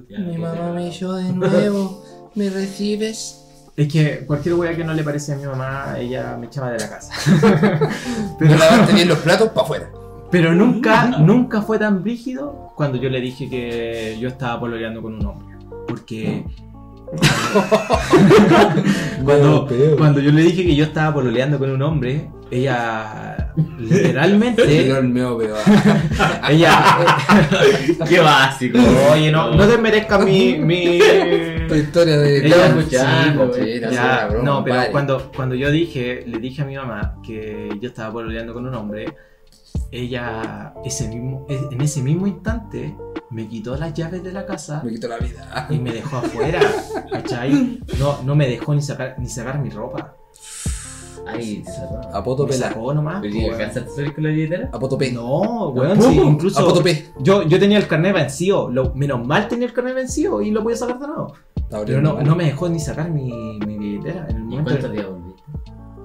Ya, 0.09 0.19
Mi 0.19 0.31
¿qué 0.33 0.37
mamá 0.37 0.73
me 0.73 0.89
echó 0.89 1.13
de 1.13 1.31
nuevo. 1.31 2.03
¿Me 2.35 2.49
recibes? 2.49 3.45
Es 3.77 3.87
que 3.87 4.25
cualquier 4.25 4.55
wea 4.55 4.75
que 4.75 4.83
no 4.83 4.93
le 4.93 5.03
parecía 5.03 5.35
a 5.35 5.37
mi 5.37 5.45
mamá, 5.45 5.95
ella 5.97 6.35
me 6.37 6.47
echaba 6.47 6.71
de 6.71 6.79
la 6.79 6.89
casa. 6.89 7.13
Pero 7.39 7.89
pero, 8.39 8.57
lavaste 8.57 8.93
bien 8.93 9.07
los 9.07 9.19
platos 9.19 9.49
para 9.49 9.61
afuera. 9.61 9.89
pero 10.29 10.53
nunca, 10.53 11.07
nunca 11.19 11.61
fue 11.61 11.79
tan 11.79 12.03
brígido 12.03 12.73
cuando 12.75 12.97
yo 12.97 13.09
le 13.09 13.21
dije 13.21 13.49
que 13.49 14.17
yo 14.19 14.27
estaba 14.27 14.59
pololeando 14.59 15.01
con 15.01 15.13
un 15.13 15.25
hombre. 15.25 15.55
Porque 15.87 16.43
cuando, 19.23 19.67
cuando 19.97 20.19
yo 20.19 20.31
le 20.31 20.41
dije 20.43 20.65
que 20.65 20.75
yo 20.75 20.85
estaba 20.85 21.13
pololeando 21.13 21.57
con 21.57 21.71
un 21.71 21.81
hombre, 21.81 22.29
ella 22.51 23.51
literalmente, 23.79 24.63
ella, 26.49 26.97
Qué 28.07 28.19
básico. 28.19 28.77
oye, 29.13 29.31
no, 29.31 29.53
no 29.53 29.67
desmerezca 29.67 30.17
mi, 30.19 30.57
mi, 30.57 30.99
Tu 31.67 31.75
historia 31.75 32.17
de. 32.17 32.45
Ella 32.45 32.55
Claro, 32.55 32.79
escuchando, 32.79 33.53
sí, 33.53 33.59
güey. 33.61 33.81
no, 33.81 33.91
Ya, 33.91 33.91
sí, 33.91 33.97
una 33.97 34.27
broma, 34.27 34.43
no, 34.43 34.63
pero 34.63 34.75
vale. 34.75 34.91
cuando, 34.91 35.31
cuando 35.35 35.55
yo 35.55 35.71
dije, 35.71 36.23
le 36.27 36.37
dije 36.39 36.61
a 36.61 36.65
mi 36.65 36.75
mamá 36.75 37.15
que 37.25 37.69
yo 37.79 37.89
estaba 37.89 38.11
pololeando 38.13 38.53
con 38.53 38.65
un 38.67 38.73
hombre, 38.75 39.05
ella, 39.91 40.73
ese 40.83 41.07
mismo, 41.07 41.45
en 41.49 41.81
ese 41.81 42.01
mismo 42.01 42.27
instante, 42.27 42.95
me 43.29 43.47
quitó 43.47 43.75
las 43.77 43.93
llaves 43.93 44.23
de 44.23 44.31
la 44.31 44.45
casa 44.45 44.81
Me 44.83 44.91
quitó 44.91 45.07
la 45.07 45.17
vida. 45.17 45.67
y 45.69 45.77
me 45.79 45.91
dejó 45.93 46.17
afuera. 46.17 46.59
¿Cachai? 47.11 47.79
No, 47.99 48.21
no 48.23 48.35
me 48.35 48.47
dejó 48.47 48.73
ni 48.75 48.81
sacar, 48.81 49.15
ni 49.19 49.27
sacar 49.27 49.59
mi 49.59 49.69
ropa. 49.69 50.13
Ay. 51.25 51.63
A 52.13 52.23
poto 52.23 52.43
Me 52.43 52.51
pela. 52.53 52.69
sacó 52.69 52.93
nomás. 52.93 53.19
¿Pero 53.21 53.33
po, 53.33 53.39
y 53.39 53.43
weón. 53.43 53.53
alcanzaste 53.55 53.89
a 53.91 53.95
salir 53.95 54.15
con 54.15 54.23
la 54.23 54.29
billetera? 54.29 54.69
A 54.71 54.79
poto 54.79 54.97
pe. 54.97 55.11
No, 55.11 55.69
weón, 55.69 56.01
sí, 56.01 56.19
incluso. 56.19 56.79
A. 56.79 56.83
Yo, 57.19 57.43
yo 57.43 57.59
tenía 57.59 57.77
el 57.79 57.87
carnet 57.87 58.13
vencido. 58.13 58.69
Lo, 58.71 58.93
menos 58.95 59.25
mal 59.27 59.47
tenía 59.49 59.67
el 59.67 59.73
carnet 59.73 59.95
vencido 59.95 60.41
y 60.41 60.51
lo 60.51 60.63
podía 60.63 60.77
sacar 60.77 60.99
de 60.99 61.07
nuevo. 61.07 61.33
Pero 61.85 62.01
no, 62.01 62.21
no 62.21 62.35
me 62.35 62.45
dejó 62.45 62.69
ni 62.69 62.79
sacar 62.79 63.09
mi, 63.09 63.59
mi 63.65 63.77
billetera. 63.77 64.25
En 64.29 64.37
el 64.37 64.41
¿Y 64.43 64.45
momento. 64.45 64.71
cuántos 64.71 64.91
días 64.93 65.05
volviste? 65.07 65.16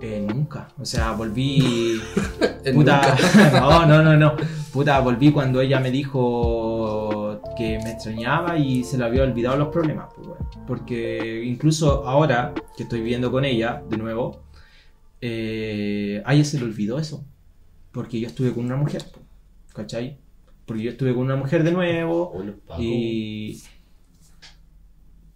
Eh, 0.02 0.20
nunca. 0.20 0.68
O 0.80 0.84
sea, 0.84 1.12
volví. 1.12 2.00
Puta. 2.74 3.16
No, 3.52 3.86
no, 3.86 4.02
no, 4.02 4.16
no. 4.16 4.36
Puta, 4.72 4.98
volví 5.00 5.30
cuando 5.30 5.60
ella 5.60 5.78
me 5.78 5.92
dijo 5.92 7.40
que 7.56 7.78
me 7.84 7.92
extrañaba 7.92 8.58
y 8.58 8.82
se 8.82 8.98
le 8.98 9.04
había 9.04 9.22
olvidado 9.22 9.56
los 9.56 9.68
problemas. 9.68 10.08
pues, 10.14 10.26
bueno. 10.26 10.50
Porque 10.66 11.44
incluso 11.44 12.04
ahora 12.06 12.52
que 12.76 12.82
estoy 12.82 13.00
viviendo 13.00 13.30
con 13.30 13.44
ella 13.44 13.82
de 13.88 13.96
nuevo, 13.96 14.42
eh, 15.20 16.20
a 16.24 16.34
ella 16.34 16.44
se 16.44 16.58
le 16.58 16.64
olvidó 16.64 16.98
eso. 16.98 17.24
Porque 17.92 18.18
yo 18.18 18.26
estuve 18.26 18.52
con 18.52 18.64
una 18.64 18.76
mujer. 18.76 19.04
pues, 19.12 19.24
¿Cachai? 19.72 20.18
Porque 20.66 20.82
yo 20.82 20.90
estuve 20.90 21.14
con 21.14 21.22
una 21.22 21.36
mujer 21.36 21.62
de 21.62 21.70
nuevo. 21.70 22.44
Y, 22.76 23.62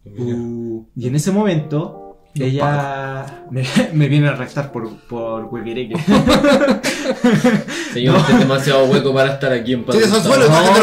uh, 0.07 0.87
y 0.97 1.07
en 1.07 1.15
ese 1.15 1.31
momento 1.31 2.06
ella 2.45 3.45
me, 3.51 3.65
me 3.93 4.09
viene 4.09 4.29
a 4.29 4.33
arrestar 4.33 4.73
por, 4.73 4.97
por 5.01 5.45
huequereque. 5.45 5.97
Señor, 7.93 8.17
este 8.17 8.33
es 8.33 8.39
demasiado 8.39 8.85
hueco 8.87 9.15
para 9.15 9.35
estar 9.35 9.53
aquí 9.53 9.73
en 9.73 9.85
los 9.87 9.97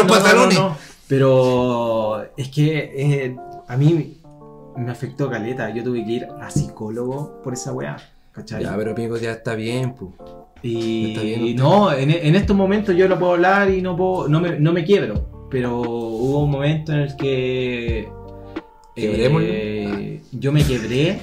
pantalones. 0.08 0.58
Pero 1.06 2.24
es 2.36 2.48
que 2.48 2.92
eh, 2.96 3.36
a 3.68 3.76
mí 3.76 4.20
me 4.76 4.90
afectó 4.90 5.30
caleta. 5.30 5.70
Yo 5.70 5.84
tuve 5.84 6.04
que 6.04 6.10
ir 6.10 6.28
a 6.40 6.50
psicólogo 6.50 7.40
por 7.42 7.52
esa 7.52 7.72
weá. 7.72 7.96
¿Cachai? 8.32 8.64
Ya, 8.64 8.76
pero 8.76 8.94
pico 8.94 9.16
ya 9.16 9.32
está 9.32 9.54
bien, 9.54 9.94
pu. 9.94 10.12
Y 10.62 11.10
Está 11.10 11.22
bien, 11.22 11.56
no, 11.56 11.92
en, 11.92 12.10
en 12.10 12.34
estos 12.34 12.56
momentos 12.56 12.96
yo 12.96 13.06
no 13.06 13.18
puedo 13.18 13.32
hablar 13.32 13.70
y 13.70 13.82
no 13.82 13.96
puedo, 13.96 14.28
no 14.28 14.40
me, 14.40 14.58
no 14.58 14.72
me 14.72 14.84
quiebro. 14.84 15.46
Pero 15.50 15.78
hubo 15.78 16.44
un 16.44 16.50
momento 16.50 16.92
en 16.92 17.00
el 17.00 17.16
que. 17.16 18.08
Eh, 18.96 20.20
yo 20.32 20.52
me 20.52 20.62
quebré 20.64 21.18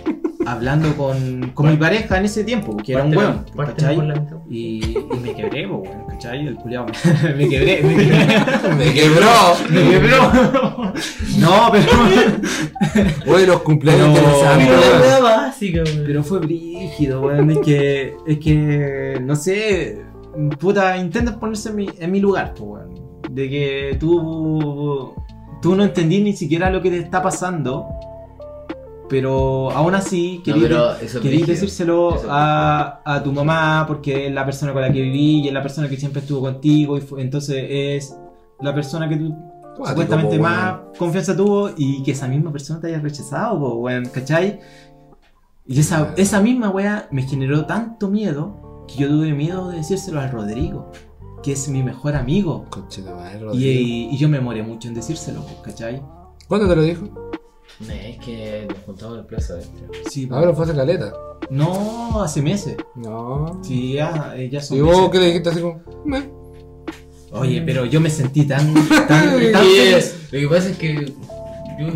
hablando 0.45 0.95
con, 0.97 1.51
con 1.53 1.69
mi 1.69 1.77
pareja 1.77 2.17
en 2.17 2.25
ese 2.25 2.43
tiempo, 2.43 2.75
que 2.77 2.93
era 2.93 3.03
un 3.03 3.13
pártela 3.55 3.93
¿cachai? 3.95 4.23
Y, 4.49 4.97
y 4.97 5.19
me 5.21 5.33
quebré, 5.35 5.67
po, 5.67 5.77
weón, 5.77 6.05
¿cachai? 6.09 6.47
El 6.47 6.55
culiao 6.55 6.85
me, 6.85 7.33
me 7.35 7.47
quebré, 7.49 7.83
me 7.83 7.95
quebré. 7.95 8.17
Me 8.77 8.93
quebró. 8.93 9.27
Me 9.69 9.89
quebró. 9.89 10.31
No, 11.37 11.69
pero. 11.71 11.91
Hoy 13.33 13.45
los 13.45 13.61
cumpleaños 13.61 14.09
Pero- 14.13 14.25
de 14.27 14.31
los 14.31 14.41
santos, 14.41 14.67
Pero 14.67 14.79
la 14.81 14.87
weón. 14.89 15.01
hueá 15.01 15.19
básica. 15.19 15.83
Pero 16.05 16.23
fue 16.23 16.39
brígido, 16.39 17.21
weón. 17.21 17.51
Es 17.51 17.59
que. 17.59 18.13
Es 18.27 18.37
que. 18.39 19.19
No 19.21 19.35
sé. 19.35 20.01
Puta, 20.59 20.97
intenta 20.97 21.39
ponerse 21.39 21.69
en 21.69 21.75
mi, 21.75 21.89
en 21.99 22.11
mi 22.11 22.19
lugar, 22.19 22.53
pues, 22.57 22.69
weón. 22.85 22.93
De 23.29 23.49
que 23.49 23.97
tú. 23.99 25.13
Tú 25.61 25.75
no 25.75 25.83
entendí 25.83 26.21
ni 26.21 26.33
siquiera 26.33 26.69
lo 26.69 26.81
que 26.81 26.89
te 26.89 26.97
está 26.99 27.21
pasando. 27.21 27.87
Pero 29.09 29.69
aún 29.71 29.93
así, 29.93 30.37
No, 30.37 30.43
querí, 30.43 30.61
pero 30.61 30.91
eso 30.95 31.03
es 31.03 31.13
querí 31.15 31.27
brígido. 31.37 31.47
decírselo 31.47 32.21
a, 32.29 33.01
a 33.03 33.21
tu 33.21 33.33
mamá 33.33 33.83
porque 33.85 34.27
es 34.27 34.33
la 34.33 34.45
persona 34.45 34.71
con 34.71 34.81
la 34.81 34.91
que 34.91 35.01
viví 35.01 35.41
y 35.41 35.47
es 35.49 35.53
la 35.53 35.61
persona 35.61 35.89
que 35.89 35.97
siempre 35.97 36.21
estuvo 36.21 36.39
contigo. 36.41 36.97
Y 36.97 37.01
fue- 37.01 37.21
entonces 37.21 37.65
es 37.69 38.15
la 38.61 38.73
persona 38.73 39.09
que 39.09 39.17
tú 39.17 39.35
Cuático, 39.75 39.87
supuestamente 39.87 40.37
po, 40.37 40.43
más 40.43 40.75
confianza 40.97 41.35
tuvo 41.35 41.71
y 41.75 42.01
que 42.03 42.11
esa 42.11 42.27
misma 42.27 42.51
persona 42.53 42.79
te 42.79 42.87
haya 42.87 42.99
rechazado, 42.99 43.59
po, 43.59 43.73
weón, 43.75 44.05
¿cachai? 44.05 44.59
Y 45.67 45.79
esa, 45.79 46.13
esa 46.15 46.39
misma 46.41 46.69
weá 46.69 47.07
me 47.11 47.23
generó 47.23 47.65
tanto 47.65 48.07
miedo 48.09 48.85
que 48.87 48.95
yo 48.95 49.09
tuve 49.09 49.33
miedo 49.33 49.69
de 49.69 49.77
decírselo 49.77 50.21
al 50.21 50.31
Rodrigo, 50.31 50.89
que 51.43 51.53
es 51.53 51.67
mi 51.69 51.83
mejor 51.83 52.15
amigo. 52.15 52.65
Conche 52.69 53.01
de 53.01 53.11
madre, 53.13 53.39
Y, 53.53 54.09
y 54.11 54.17
yo 54.17 54.29
me 54.29 54.39
moré 54.39 54.63
mucho 54.63 54.87
en 54.87 54.93
decírselo, 54.93 55.43
¿cachai? 55.63 56.01
¿Cuándo 56.47 56.67
te 56.67 56.75
lo 56.75 56.81
dijo? 56.83 57.05
No, 57.79 57.93
es 57.93 58.17
que 58.19 58.67
nos 58.69 58.77
juntamos 58.85 59.13
en 59.15 59.19
el 59.21 59.25
plazo 59.25 59.57
este. 59.57 60.09
Sí, 60.09 60.27
po. 60.27 60.35
Ahora 60.35 60.53
fue 60.53 60.65
hace 60.65 60.75
caleta. 60.75 61.13
No, 61.49 62.21
hace 62.21 62.41
meses. 62.41 62.75
No. 62.95 63.59
Sí, 63.63 63.93
ya, 63.93 64.33
eh, 64.37 64.49
ya 64.49 64.61
son 64.61 64.77
¿Y 64.77 64.81
vos 64.81 64.95
meses. 64.97 65.09
qué 65.11 65.19
le 65.19 65.25
dijiste 65.27 65.49
así 65.49 65.61
como? 65.61 65.81
"Meh"? 66.05 66.29
Oye, 67.31 67.61
pero 67.61 67.85
yo 67.85 67.99
me 68.01 68.09
sentí 68.09 68.43
tan, 68.45 68.73
tan, 68.73 69.07
tan 69.07 69.37
Y, 69.41 69.45
feliz. 69.53 70.27
Lo 70.31 70.39
que 70.39 70.47
pasa 70.47 70.69
es 70.69 70.77
que. 70.77 71.13
Yo, 71.79 71.87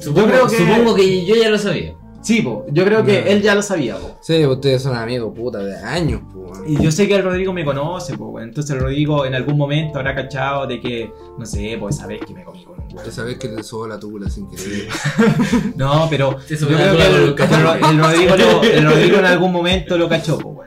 supongo, 0.00 0.26
creo 0.28 0.46
que- 0.46 0.56
supongo 0.58 0.94
que 0.94 1.26
yo 1.26 1.34
ya 1.34 1.48
lo 1.48 1.58
sabía. 1.58 1.94
Sí, 2.22 2.40
po, 2.40 2.64
yo 2.70 2.84
creo 2.84 3.04
que 3.04 3.20
No. 3.20 3.26
él 3.26 3.42
ya 3.42 3.54
lo 3.54 3.62
sabía, 3.62 3.96
po. 3.96 4.16
Sí, 4.20 4.46
ustedes 4.46 4.80
son 4.82 4.96
amigos, 4.96 5.32
puta, 5.36 5.58
de 5.58 5.76
años, 5.76 6.20
weón. 6.34 6.64
Y 6.68 6.80
yo 6.82 6.92
sé 6.92 7.08
que 7.08 7.16
el 7.16 7.24
Rodrigo 7.24 7.52
me 7.52 7.64
conoce, 7.64 8.14
weón. 8.14 8.44
entonces 8.44 8.70
el 8.76 8.80
Rodrigo 8.80 9.26
en 9.26 9.34
algún 9.34 9.58
momento 9.58 9.98
habrá 9.98 10.14
cachado 10.14 10.66
de 10.66 10.80
que, 10.80 11.10
no 11.36 11.44
sé, 11.44 11.76
pues 11.80 11.96
esa 11.96 12.06
vez 12.06 12.20
que 12.24 12.32
me 12.32 12.44
comí 12.44 12.64
con 12.64 12.74
un. 12.78 12.82
Esa 13.06 13.24
vez 13.24 13.38
que 13.38 13.48
te 13.48 13.62
sobó 13.62 13.88
la 13.88 13.98
tula 13.98 14.28
sin 14.30 14.48
querer. 14.48 14.86
No, 15.76 16.06
pero 16.10 16.36
yo 16.48 16.56
creo 16.68 16.96
que 16.96 17.06
el, 17.24 17.34
capítulo. 17.34 17.74
el 17.74 17.98
Rodrigo 17.98 18.36
lo- 18.36 18.62
el 18.62 18.84
Rodrigo 18.84 19.16
en 19.18 19.24
algún 19.24 19.52
momento 19.52 19.98
lo 19.98 20.08
cachó, 20.08 20.36
weón. 20.38 20.61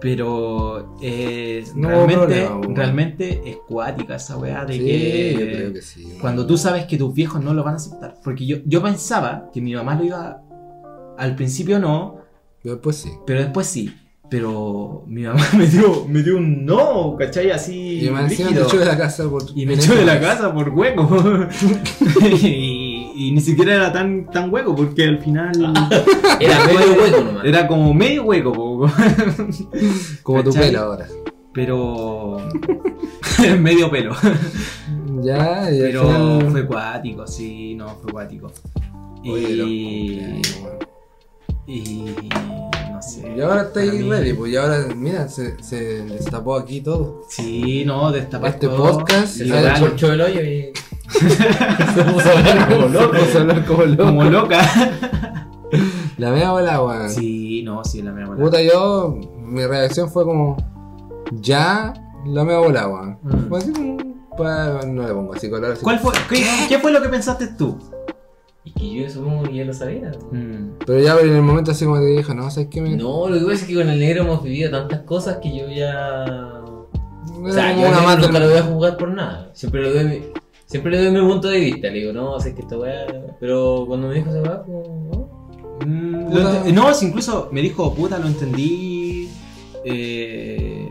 Pero 0.00 0.96
eh, 1.00 1.64
No 1.74 1.88
realmente, 1.88 2.48
realmente 2.74 3.42
es 3.46 3.56
cuática 3.66 4.16
esa 4.16 4.36
weá 4.36 4.64
de 4.64 4.74
Sí, 4.74 4.80
que, 4.80 5.32
yo 5.32 5.46
creo 5.46 5.72
que 5.72 5.82
sí. 5.82 6.18
cuando 6.20 6.46
tú 6.46 6.58
sabes 6.58 6.84
que 6.84 6.98
tus 6.98 7.14
viejos 7.14 7.42
no 7.42 7.54
lo 7.54 7.64
van 7.64 7.74
a 7.74 7.76
aceptar. 7.76 8.16
Porque 8.22 8.46
yo, 8.46 8.58
yo 8.64 8.82
pensaba 8.82 9.50
que 9.52 9.60
mi 9.60 9.74
mamá 9.74 9.94
lo 9.94 10.04
iba 10.04 10.42
al 11.16 11.34
principio 11.34 11.78
no, 11.78 12.18
Pero 12.62 12.74
después 12.74 12.96
sí. 12.96 13.10
Pero 13.26 13.40
después 13.40 13.66
sí. 13.66 13.94
Pero 14.28 15.04
mi 15.06 15.22
mamá 15.22 15.40
me 15.56 15.66
dio, 15.66 16.04
me 16.06 16.22
dio 16.22 16.36
un 16.36 16.64
no, 16.64 17.16
¿cachai? 17.16 17.50
Así. 17.50 18.06
Y 18.06 18.10
me 18.10 18.26
echó 18.26 18.78
de 18.78 18.84
la 18.84 18.98
casa 18.98 19.28
por. 19.28 19.44
Y 19.54 19.66
me 19.66 19.74
echó 19.74 19.94
de 19.94 20.04
la 20.04 20.20
casa 20.20 20.52
por 20.52 20.70
hueco. 20.70 21.06
y, 22.42 22.65
y 23.16 23.32
ni 23.32 23.40
siquiera 23.40 23.74
era 23.74 23.92
tan, 23.92 24.30
tan 24.30 24.52
hueco, 24.52 24.74
porque 24.76 25.04
al 25.04 25.18
final. 25.18 25.52
Era 26.40 26.66
medio 26.66 26.92
hueco 27.02 27.20
nomás. 27.24 27.44
Era 27.44 27.66
como 27.66 27.94
medio 27.94 28.24
hueco, 28.24 28.52
po. 28.52 28.90
Como 30.22 30.44
tu 30.44 30.52
pelo 30.52 30.78
ahora. 30.80 31.08
pero. 31.52 32.36
medio 33.58 33.90
pelo. 33.90 34.14
Ya, 35.22 35.70
y 35.72 35.80
al 35.80 35.86
Pero 35.86 36.02
final- 36.02 36.50
fue 36.50 36.66
cuático, 36.66 37.26
sí, 37.26 37.74
no, 37.74 37.88
fue 38.02 38.12
cuático. 38.12 38.52
Y. 39.24 40.42
Y. 41.66 42.04
No 42.92 43.02
sé. 43.02 43.34
Y 43.36 43.40
ahora 43.40 43.62
está 43.62 43.80
ahí 43.80 44.02
ready, 44.02 44.32
pues 44.34 44.52
y 44.52 44.56
ahora, 44.56 44.86
mira, 44.94 45.28
se, 45.28 45.62
se 45.62 46.04
destapó 46.04 46.56
aquí 46.56 46.80
todo. 46.80 47.22
Sí, 47.28 47.84
no, 47.84 48.12
destapar 48.12 48.50
Este 48.50 48.68
todo, 48.68 48.98
podcast 48.98 49.40
hoyo 49.40 50.42
y. 50.42 50.72
se 51.08 52.04
puso 52.04 52.28
a 52.28 52.38
hablar 52.38 52.68
como 52.68 52.88
loco. 52.88 53.12
Vamos 53.12 53.34
a 53.34 53.38
hablar 53.38 53.64
como 53.64 53.84
loco. 53.84 54.04
como 54.04 54.24
loca. 54.24 54.60
La 56.18 56.30
mea 56.30 56.52
bola, 56.52 56.82
weón. 56.82 57.10
Sí, 57.10 57.62
no, 57.62 57.84
sí, 57.84 58.02
la 58.02 58.12
mea 58.12 58.26
bola. 58.26 58.42
Puta, 58.42 58.62
yo, 58.62 59.18
mi 59.38 59.66
reacción 59.66 60.08
fue 60.10 60.24
como, 60.24 60.56
ya, 61.32 61.92
la 62.24 62.44
mea 62.44 62.58
bola, 62.58 62.88
weón. 62.88 63.18
Mm. 63.22 64.16
No 64.38 65.06
le 65.06 65.14
pongo 65.14 65.34
así 65.34 65.48
color. 65.48 65.72
Así 65.72 65.82
¿Cuál 65.82 65.98
fue, 65.98 66.12
qué, 66.28 66.44
qué 66.68 66.78
fue 66.78 66.92
lo 66.92 67.02
que 67.02 67.08
pensaste 67.08 67.48
tú? 67.48 67.78
Y 68.64 68.72
que 68.72 68.94
yo 68.94 69.10
supongo 69.10 69.44
que 69.44 69.54
ya 69.54 69.64
lo 69.64 69.72
sabía. 69.72 70.12
Pero 70.84 71.00
ya 71.00 71.16
en 71.20 71.36
el 71.36 71.42
momento 71.42 71.70
así 71.70 71.84
como 71.84 71.98
te 71.98 72.06
dije, 72.06 72.34
no, 72.34 72.50
¿sabes 72.50 72.68
qué? 72.70 72.80
Me... 72.80 72.96
No, 72.96 73.28
lo 73.28 73.38
que 73.38 73.44
pasa 73.44 73.62
es 73.62 73.64
que 73.64 73.74
con 73.74 73.88
el 73.88 73.98
negro 73.98 74.24
hemos 74.24 74.42
vivido 74.42 74.70
tantas 74.70 75.02
cosas 75.02 75.38
que 75.40 75.56
yo 75.56 75.68
ya. 75.68 76.24
O 77.42 77.52
sea, 77.52 77.72
Era 77.72 77.80
yo 77.80 77.88
una 77.88 78.16
nunca 78.16 78.38
lo 78.40 78.48
voy 78.48 78.58
a 78.58 78.62
jugar 78.62 78.96
por 78.96 79.08
nada. 79.08 79.50
Siempre 79.54 79.82
le 79.82 79.92
doy 79.92 80.04
mi, 80.04 80.22
siempre 80.66 80.90
le 80.92 81.04
doy 81.04 81.22
mi 81.22 81.28
punto 81.28 81.48
de 81.48 81.58
vista. 81.58 81.88
Le 81.88 81.98
digo, 82.00 82.12
no, 82.12 82.38
sé 82.40 82.54
que 82.54 82.62
esta 82.62 82.76
weá. 82.76 83.06
Pero 83.40 83.84
cuando 83.86 84.08
me 84.08 84.14
dijo 84.16 84.30
esa 84.30 84.42
weá, 84.42 84.62
como, 84.62 85.28
no. 85.80 85.86
Mm, 85.86 86.34
lo 86.34 86.40
ent- 86.40 86.72
no, 86.72 86.92
si 86.94 87.06
incluso 87.06 87.48
me 87.52 87.62
dijo, 87.62 87.94
puta, 87.94 88.18
lo 88.18 88.26
entendí. 88.26 89.28
Eh, 89.84 90.88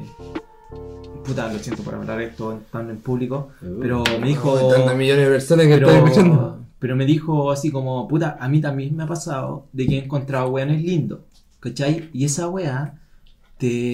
puta, 1.26 1.52
lo 1.52 1.60
siento 1.60 1.84
por 1.84 1.96
hablar 1.96 2.22
esto 2.22 2.60
tan 2.72 2.90
en 2.90 2.98
público. 2.98 3.50
Pero 3.82 4.04
me 4.20 4.28
dijo. 4.28 4.56
Tantas 4.70 4.96
millones 4.96 5.26
de 5.26 5.32
personas 5.32 5.68
que 5.68 5.74
están 5.76 5.96
escuchando. 5.96 6.36
pero, 6.40 6.66
pero 6.80 6.96
me 6.96 7.06
dijo 7.06 7.52
así 7.52 7.72
como, 7.72 8.08
puta, 8.08 8.38
a 8.40 8.48
mí 8.48 8.62
también 8.62 8.96
me 8.96 9.04
ha 9.04 9.08
pasado 9.08 9.66
de 9.74 9.86
que 9.88 10.00
he 10.00 10.04
encontrado 10.04 10.50
weones 10.50 10.82
lindos. 10.82 11.20
¿Cachai? 11.60 12.10
Y 12.14 12.26
esa 12.26 12.48
weá 12.48 13.00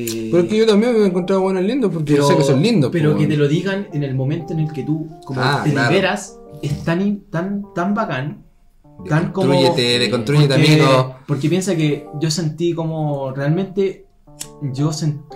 te. 0.05 0.29
Pero 0.31 0.43
es 0.43 0.49
que 0.49 0.57
yo 0.57 0.65
también 0.65 0.93
me 0.93 0.99
he 0.99 1.05
encontrado 1.07 1.41
buenos 1.41 1.63
lindos 1.63 1.91
porque 1.93 2.15
yo 2.15 2.23
sé 2.27 2.35
que 2.37 2.43
son 2.43 2.61
lindos. 2.61 2.91
Pero 2.91 3.17
que 3.17 3.27
te 3.27 3.37
lo 3.37 3.47
digan 3.47 3.87
en 3.93 4.03
el 4.03 4.15
momento 4.15 4.53
en 4.53 4.59
el 4.61 4.71
que 4.71 4.83
tú 4.83 5.07
como 5.25 5.41
Ah, 5.41 5.61
te 5.63 5.71
claro. 5.71 5.89
liberas 5.91 6.37
es 6.61 6.83
tan, 6.83 7.21
tan, 7.29 7.65
tan 7.73 7.93
bacán. 7.93 8.43
Tan 9.07 9.31
como. 9.31 9.53
Porque, 9.53 10.53
amigo. 10.53 11.15
Porque 11.27 11.49
piensa 11.49 11.75
que 11.75 12.07
yo 12.19 12.29
sentí 12.29 12.73
como 12.73 13.31
realmente 13.31 14.05
yo 14.73 14.91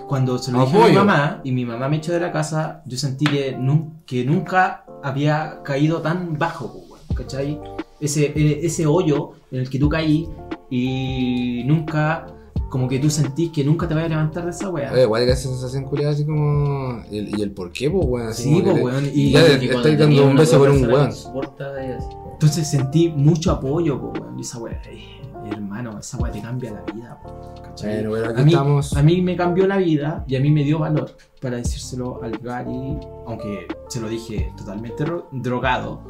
cuando 0.08 0.38
se 0.38 0.52
lo 0.52 0.64
dije 0.66 0.82
a 0.82 0.86
mi 0.88 0.94
mamá 0.94 1.40
y 1.44 1.52
mi 1.52 1.64
mamá 1.64 1.88
me 1.88 1.96
echó 1.96 2.12
de 2.12 2.20
la 2.20 2.30
casa, 2.32 2.82
yo 2.86 2.96
sentí 2.96 3.24
que, 3.24 3.56
nun- 3.56 4.02
que 4.06 4.24
nunca 4.24 4.84
había 5.02 5.60
caído 5.64 6.00
tan 6.00 6.38
bajo, 6.38 6.82
¿cachai? 7.14 7.58
Ese, 8.00 8.26
e- 8.36 8.60
ese 8.66 8.86
hoyo 8.86 9.32
en 9.50 9.60
el 9.60 9.70
que 9.70 9.78
tú 9.78 9.88
caí 9.88 10.28
y 10.70 11.62
nunca, 11.64 12.26
como 12.68 12.88
que 12.88 12.98
tú 12.98 13.08
sentís 13.10 13.50
que 13.52 13.62
nunca 13.64 13.86
te 13.88 13.94
vas 13.94 14.04
a 14.04 14.08
levantar 14.08 14.44
de 14.44 14.50
esa 14.50 14.68
weá. 14.68 15.00
Igual 15.02 15.24
que 15.24 15.32
esa 15.32 15.48
sensación 15.48 15.84
culiada 15.84 16.12
así 16.12 16.24
como. 16.26 17.02
¿Y 17.10 17.18
el, 17.18 17.38
y 17.38 17.42
el 17.42 17.52
por 17.52 17.72
qué, 17.72 17.90
pues, 17.90 18.04
weón? 18.06 18.34
Sí, 18.34 18.60
le- 18.62 18.72
weón, 18.82 19.04
y- 19.12 19.30
ya 19.32 19.40
cuando 19.46 19.64
estáis 19.64 19.98
dando 19.98 20.26
un 20.26 20.36
beso 20.36 20.58
por 20.58 20.70
un 20.70 20.84
weón. 20.86 21.10
te. 21.32 22.04
Entonces 22.32 22.68
sentí 22.68 23.08
mucho 23.08 23.50
apoyo, 23.52 24.00
po, 24.00 24.12
weón, 24.20 24.38
y 24.38 24.42
esa 24.42 24.58
weá, 24.58 24.80
eh, 24.90 25.20
hermano, 25.50 25.98
esa 25.98 26.18
weá 26.18 26.30
te 26.32 26.42
cambia 26.42 26.72
la 26.72 26.92
vida, 26.92 27.18
po, 27.22 27.54
¿cachai? 27.62 28.04
Bueno, 28.06 28.26
aquí 28.30 28.40
A 28.40 28.44
mí, 28.44 28.52
estamos. 28.52 28.96
a 28.96 29.02
mí 29.02 29.22
me 29.22 29.36
cambió 29.36 29.66
la 29.66 29.76
vida 29.78 30.24
y 30.28 30.36
a 30.36 30.40
mí 30.40 30.50
me 30.50 30.62
dio 30.64 30.78
valor 30.80 31.16
para 31.40 31.56
decírselo 31.56 32.20
al 32.22 32.36
Gary, 32.38 32.98
aunque 33.26 33.66
se 33.88 34.00
lo 34.00 34.08
dije 34.08 34.52
totalmente 34.58 35.04
ro- 35.06 35.28
drogado, 35.32 36.02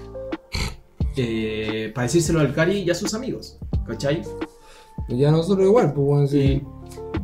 eh, 1.16 1.92
para 1.94 2.06
decírselo 2.06 2.40
al 2.40 2.52
Gary 2.52 2.78
y 2.80 2.90
a 2.90 2.94
sus 2.94 3.14
amigos, 3.14 3.58
¿cachai? 3.86 4.22
Ya 5.08 5.30
nosotros 5.30 5.66
igual, 5.66 5.92
pues, 5.92 6.06
weón. 6.08 6.28
Sí. 6.28 6.62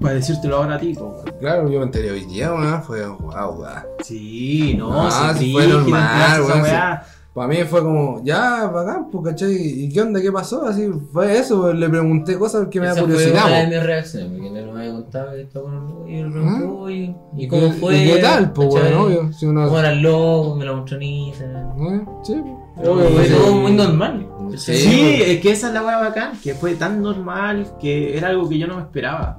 Para 0.01 0.15
decírtelo 0.15 0.57
ahora 0.57 0.77
a 0.77 0.79
ti, 0.79 0.95
po, 0.95 1.07
weón. 1.25 1.37
Claro, 1.41 1.69
yo 1.71 1.79
me 1.79 1.85
enteré 1.87 2.11
hoy 2.11 2.25
día, 2.25 2.53
weón. 2.53 2.83
Fue 2.83 3.07
wow, 3.07 3.61
weón. 3.61 3.73
Sí, 4.03 4.75
no, 4.79 4.91
Ah, 4.93 5.35
sí, 5.37 5.47
sí 5.47 5.53
fue 5.53 5.67
normal, 5.67 6.41
esa 6.41 6.47
weón, 6.49 6.63
weá. 6.63 7.03
Para 7.35 7.49
mí 7.49 7.57
fue 7.65 7.81
como, 7.83 8.23
ya, 8.23 8.67
bacán, 8.67 9.09
pues, 9.11 9.25
¿cachai? 9.25 9.55
¿Y 9.55 9.89
qué 9.89 10.03
onda? 10.03 10.21
¿Qué 10.21 10.31
pasó? 10.31 10.67
Así 10.67 10.87
fue 11.15 11.39
eso, 11.39 11.63
pues, 11.63 11.75
le 11.77 11.89
pregunté 11.89 12.39
cosas 12.39 12.69
que 12.69 12.79
me 12.79 12.85
da 12.87 12.93
Esa 12.93 13.01
fue 13.05 13.11
curiosidad. 13.15 13.47
una 13.47 13.57
de 13.57 13.65
pues. 13.67 13.77
mis 13.79 13.87
reacciones, 13.87 14.31
porque 14.33 14.51
no 14.67 14.73
me 14.73 14.81
había 14.81 14.93
contado 14.93 15.33
que 15.33 15.41
estaba 15.41 15.65
con 15.71 16.05
pregunté, 16.05 16.65
¿Ah? 16.67 16.71
"Oye, 16.71 17.17
¿y 17.37 17.45
¿Y 17.45 17.49
cómo 17.49 17.73
fue? 17.73 17.97
¿Y 18.05 18.13
qué 18.13 18.19
tal, 18.19 18.53
pues, 18.53 18.69
weón? 18.75 18.95
Obvio. 18.95 19.33
Si 19.33 19.47
uno. 19.47 19.65
¿Cómo 19.65 19.79
era 19.79 19.93
el 19.93 20.03
logo? 20.03 20.57
Me 20.57 20.65
lo 20.67 20.77
mostró 20.77 20.97
en 20.99 21.03
Instagram. 21.05 21.71
¿Eh? 21.95 22.05
Sí, 22.23 22.35
pues. 22.43 22.55
Pero 22.77 22.93
Obvio, 22.93 23.05
fue 23.05 23.15
pues, 23.15 23.33
todo 23.33 23.47
sí. 23.47 23.55
muy 23.55 23.73
normal. 23.73 24.27
Sí, 24.59 24.75
Sí, 24.77 25.15
pues. 25.19 25.29
es 25.31 25.41
que 25.41 25.51
esa 25.53 25.69
es 25.69 25.75
la 25.75 25.83
weá 25.85 25.99
bacán, 25.99 26.39
que 26.43 26.55
fue 26.55 26.75
tan 26.75 27.03
normal 27.03 27.75
que 27.81 28.17
era 28.17 28.29
algo 28.29 28.49
que 28.49 28.59
yo 28.59 28.67
no 28.67 28.77
me 28.77 28.83
esperaba. 28.83 29.39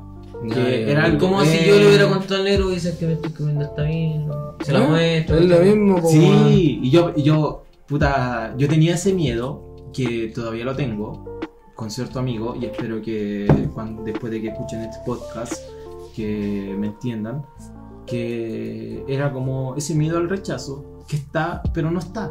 Que 0.51 0.91
era 0.91 1.05
algo- 1.05 1.19
Como 1.19 1.45
si 1.45 1.65
yo 1.65 1.75
le 1.77 1.87
hubiera 1.87 2.09
contado 2.09 2.35
al 2.35 2.43
negro 2.43 2.69
y 2.71 2.75
dices 2.75 2.97
que 2.97 3.05
me 3.05 3.13
estoy 3.13 3.31
comiendo 3.31 3.63
esta 3.65 3.83
misma. 3.83 4.55
Se 4.61 4.73
la 4.73 4.79
muestro. 4.81 5.37
Es 5.37 5.45
lo 5.45 5.59
mismo, 5.59 5.95
weón. 5.97 6.09
Sí, 6.49 6.79
y 6.83 6.89
yo, 6.89 7.11
y 7.15 7.23
yo, 7.23 7.63
puta, 7.87 8.53
yo 8.57 8.67
tenía 8.67 8.95
ese 8.95 9.13
miedo, 9.13 9.75
que 9.93 10.31
todavía 10.33 10.65
lo 10.65 10.75
tengo, 10.75 11.39
con 11.75 11.89
cierto 11.91 12.19
amigo, 12.19 12.55
y 12.59 12.65
espero 12.65 13.01
que 13.01 13.47
cuando, 13.73 14.03
después 14.03 14.31
de 14.33 14.41
que 14.41 14.47
escuchen 14.49 14.81
este 14.81 14.97
podcast, 15.05 15.53
que 16.15 16.75
me 16.77 16.87
entiendan, 16.87 17.43
que 18.05 19.03
era 19.07 19.31
como 19.31 19.75
ese 19.75 19.95
miedo 19.95 20.17
al 20.17 20.29
rechazo, 20.29 21.03
que 21.07 21.15
está, 21.15 21.61
pero 21.73 21.89
no 21.91 21.99
está. 21.99 22.29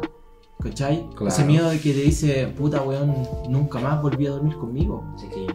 ¿Cachai? 0.63 1.05
Claro. 1.15 1.27
Ese 1.27 1.43
miedo 1.43 1.69
de 1.69 1.79
que 1.79 1.91
te 1.93 2.01
dice, 2.01 2.47
puta 2.47 2.81
weón, 2.81 3.15
nunca 3.49 3.79
más 3.79 4.01
volví 4.01 4.27
a 4.27 4.31
dormir 4.31 4.55
conmigo. 4.55 5.03
Así 5.15 5.27
que 5.27 5.45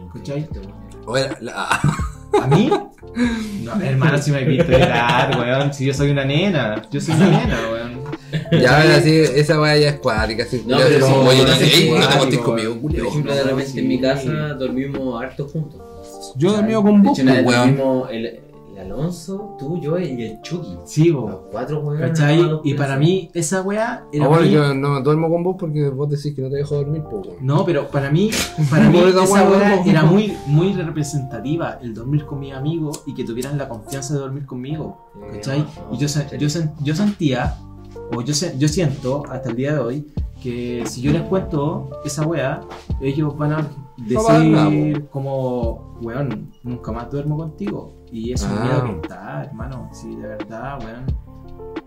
¿A 2.41 2.47
mí? 2.47 2.69
No, 3.63 3.73
hermano, 3.81 4.17
si 4.19 4.31
me 4.31 4.41
he 4.41 4.45
visto 4.45 4.71
llorar, 4.71 5.35
weón. 5.37 5.73
Si 5.73 5.83
yo 5.85 5.93
soy 5.93 6.11
una 6.11 6.23
nena. 6.25 6.81
Yo 6.91 7.01
soy 7.01 7.15
una 7.15 7.27
nena, 7.29 7.57
weón. 7.71 7.99
Ya, 8.61 8.81
ahora 8.81 9.01
sí, 9.01 9.11
esa 9.15 9.59
weá 9.59 9.75
ya 9.77 9.89
es 9.89 9.99
cuática. 9.99 10.43
Así, 10.43 10.63
No, 10.67 10.77
pero 10.77 10.99
como, 11.07 11.23
sí, 11.23 11.27
oye, 11.29 11.43
no, 11.43 11.55
sí, 11.55 11.71
te- 11.71 11.91
weón. 11.91 12.43
conmigo, 12.43 12.75
Por 12.79 12.95
ejemplo, 12.95 13.33
de 13.35 13.43
repente 13.43 13.71
sí. 13.71 13.79
en 13.79 13.87
mi 13.87 13.99
casa 13.99 14.31
dormimos 14.53 15.21
harto 15.21 15.47
juntos. 15.47 15.81
Yo 16.35 16.49
he 16.49 16.57
dormido 16.57 16.83
con 16.83 17.01
vos, 17.01 17.19
weón. 17.19 17.77
Alonso, 18.93 19.55
tú, 19.59 19.79
yo 19.79 19.97
y 19.99 20.23
el 20.23 20.41
Chucky. 20.41 20.77
Sí, 20.85 21.09
Los 21.09 21.21
bo. 21.21 21.47
cuatro 21.51 21.79
weones. 21.81 22.09
¿Cachai? 22.09 22.41
Y 22.63 22.73
para 22.73 22.97
mí, 22.97 23.29
esa 23.33 23.61
weá 23.61 24.05
era 24.11 24.25
Ah, 24.25 24.27
bueno, 24.27 24.45
yo 24.45 24.73
no 24.73 25.01
duermo 25.01 25.29
con 25.29 25.43
vos 25.43 25.55
porque 25.59 25.89
vos 25.89 26.09
decís 26.09 26.33
que 26.35 26.41
no 26.41 26.49
te 26.49 26.57
dejo 26.57 26.75
dormir, 26.75 27.03
weón. 27.09 27.27
No, 27.41 27.63
pero 27.65 27.87
para 27.87 28.09
mí, 28.09 28.29
para 28.69 28.89
mí 28.89 28.99
esa 28.99 29.49
weá, 29.49 29.83
era 29.85 30.03
muy, 30.03 30.33
muy 30.47 30.73
representativa, 30.73 31.79
el 31.81 31.93
dormir 31.93 32.25
con 32.25 32.39
mis 32.39 32.53
amigos 32.53 33.03
y 33.05 33.13
que 33.13 33.23
tuvieran 33.23 33.57
la 33.57 33.67
confianza 33.69 34.13
de 34.15 34.19
dormir 34.21 34.45
conmigo, 34.45 34.97
¿cachai? 35.33 35.65
Y 35.91 35.97
yo, 35.97 36.07
se- 36.07 36.27
yo, 36.37 36.47
yo 36.83 36.95
sentía, 36.95 37.55
o 38.15 38.21
yo, 38.21 38.33
se- 38.33 38.57
yo 38.57 38.67
siento 38.67 39.23
hasta 39.29 39.49
el 39.49 39.55
día 39.55 39.73
de 39.73 39.79
hoy, 39.79 40.07
que 40.41 40.83
si 40.87 41.01
yo 41.01 41.11
les 41.11 41.23
cuento 41.23 41.89
esa 42.05 42.25
weá, 42.25 42.61
ellos 43.01 43.37
van 43.37 43.51
a 43.53 43.61
No 43.97 44.23
decir 44.23 45.07
como, 45.11 45.97
weón, 46.01 46.51
nunca 46.63 46.91
más 46.93 47.11
duermo 47.11 47.37
contigo. 47.37 47.91
Y 48.11 48.33
es 48.33 48.41
un 48.43 48.51
Ah. 48.57 48.63
miedo 48.63 48.85
que 48.85 49.07
está, 49.07 49.43
hermano, 49.45 49.89
sí, 49.93 50.15
de 50.15 50.27
verdad, 50.27 50.79
weón. 50.83 51.05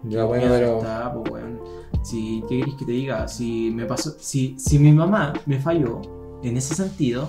Ya, 0.04 0.24
bueno, 0.24 0.46
pero. 0.48 0.78
está, 0.78 1.12
pues, 1.12 1.30
weón. 1.32 1.60
Si, 2.02 2.42
¿qué 2.48 2.58
querés 2.60 2.74
que 2.74 2.84
te 2.84 2.92
diga? 2.92 3.28
Si 3.28 3.70
me 3.74 3.84
pasó, 3.86 4.10
si, 4.18 4.56
si 4.58 4.78
mi 4.78 4.92
mamá 4.92 5.32
me 5.46 5.58
falló 5.60 6.00
en 6.42 6.56
ese 6.56 6.74
sentido, 6.74 7.28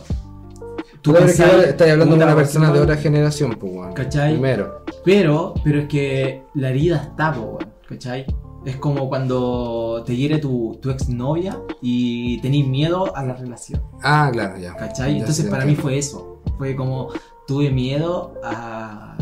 Tú 1.02 1.12
que 1.12 1.18
ahora 1.18 1.64
estás 1.66 1.90
hablando 1.92 2.16
de 2.16 2.24
una 2.24 2.34
persona 2.36 2.72
de 2.72 2.80
otra 2.80 2.96
generación, 2.96 3.58
pues, 3.60 3.74
weón. 3.74 3.94
¿Cachai? 3.94 4.34
Primero. 4.34 4.84
Pero, 5.04 5.54
pero 5.64 5.80
es 5.82 5.88
que 5.88 6.44
la 6.54 6.70
herida 6.70 6.96
está, 7.10 7.34
po, 7.34 7.42
weón, 7.42 7.74
¿cachai? 7.90 8.26
Es 8.64 8.78
como 8.78 9.10
cuando 9.10 10.02
te 10.06 10.16
hiere 10.16 10.38
tu, 10.38 10.80
tu 10.82 10.90
exnovia 10.90 11.60
y 11.82 12.40
tenés 12.40 12.66
miedo 12.66 13.14
a 13.18 13.26
la 13.26 13.34
relación, 13.34 13.82
Ah, 14.02 14.30
claro, 14.32 14.58
ya. 14.58 14.74
¿cachai? 14.78 15.12
Ya 15.16 15.20
Entonces 15.20 15.46
para 15.48 15.66
mí 15.66 15.76
fue 15.76 15.98
eso. 15.98 16.40
Fue 16.58 16.74
como 16.74 17.10
tuve 17.48 17.70
miedo 17.72 18.34
a... 18.44 19.18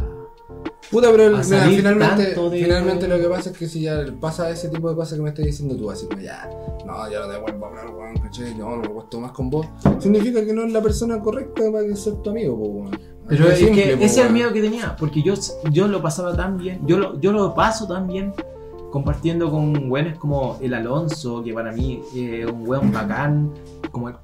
Puta, 0.90 1.10
pero 1.12 1.30
mira, 1.38 1.44
finalmente, 1.70 2.26
tanto 2.26 2.50
de- 2.50 2.64
finalmente 2.64 3.08
lo 3.08 3.18
que 3.18 3.28
pasa 3.28 3.52
es 3.52 3.58
que 3.58 3.68
si 3.68 3.82
ya 3.82 4.04
pasa 4.20 4.50
ese 4.50 4.68
tipo 4.68 4.90
de 4.90 4.96
cosas 4.96 5.18
que 5.18 5.24
me 5.24 5.30
estás 5.30 5.46
diciendo 5.46 5.76
tú, 5.78 5.90
así 5.90 6.06
como 6.06 6.20
ya, 6.22 6.50
no, 6.86 7.10
ya 7.10 7.22
no 7.22 7.28
te 7.32 7.40
vuelvo 7.40 7.66
a 7.66 7.70
hablar, 7.70 7.90
weón, 7.96 8.18
¿cachai? 8.18 8.54
No, 8.56 8.72
no 8.72 8.82
me 8.82 8.90
puesto 8.90 9.22
más 9.22 9.32
con 9.32 9.50
vos. 9.50 9.68
Significa 10.00 10.44
que 10.46 10.52
no 10.54 10.66
es 10.66 10.74
la 10.74 10.82
persona 10.82 11.22
correcta 11.22 11.64
para 11.72 11.96
ser 11.96 12.16
tu 12.16 12.30
amigo, 12.32 12.56
weón. 12.56 13.00
Pero 13.30 13.48
es 13.50 13.60
simple, 13.60 13.84
que 13.84 13.98
po, 13.98 14.04
ese 14.04 14.20
es 14.22 14.28
el 14.28 14.34
miedo 14.34 14.52
que 14.52 14.62
tenía, 14.62 14.96
porque 14.98 15.22
yo, 15.24 15.34
yo 15.72 15.88
lo 15.88 16.02
pasaba 16.02 16.36
tan 16.36 16.58
bien, 16.58 16.82
yo 16.86 16.98
lo, 16.98 17.18
yo 17.22 17.32
lo 17.32 17.54
paso 17.56 17.88
tan 17.88 18.08
bien 18.08 18.34
compartiendo 18.92 19.50
con 19.50 19.88
güeyes 19.88 20.18
como 20.18 20.58
el 20.62 20.74
Alonso, 20.74 21.42
que 21.42 21.54
para 21.54 21.72
mí 21.72 22.02
es 22.14 22.46
un 22.46 22.68
weón 22.68 22.92
bacán, 22.92 23.54
como 23.92 24.10
el, 24.10 24.16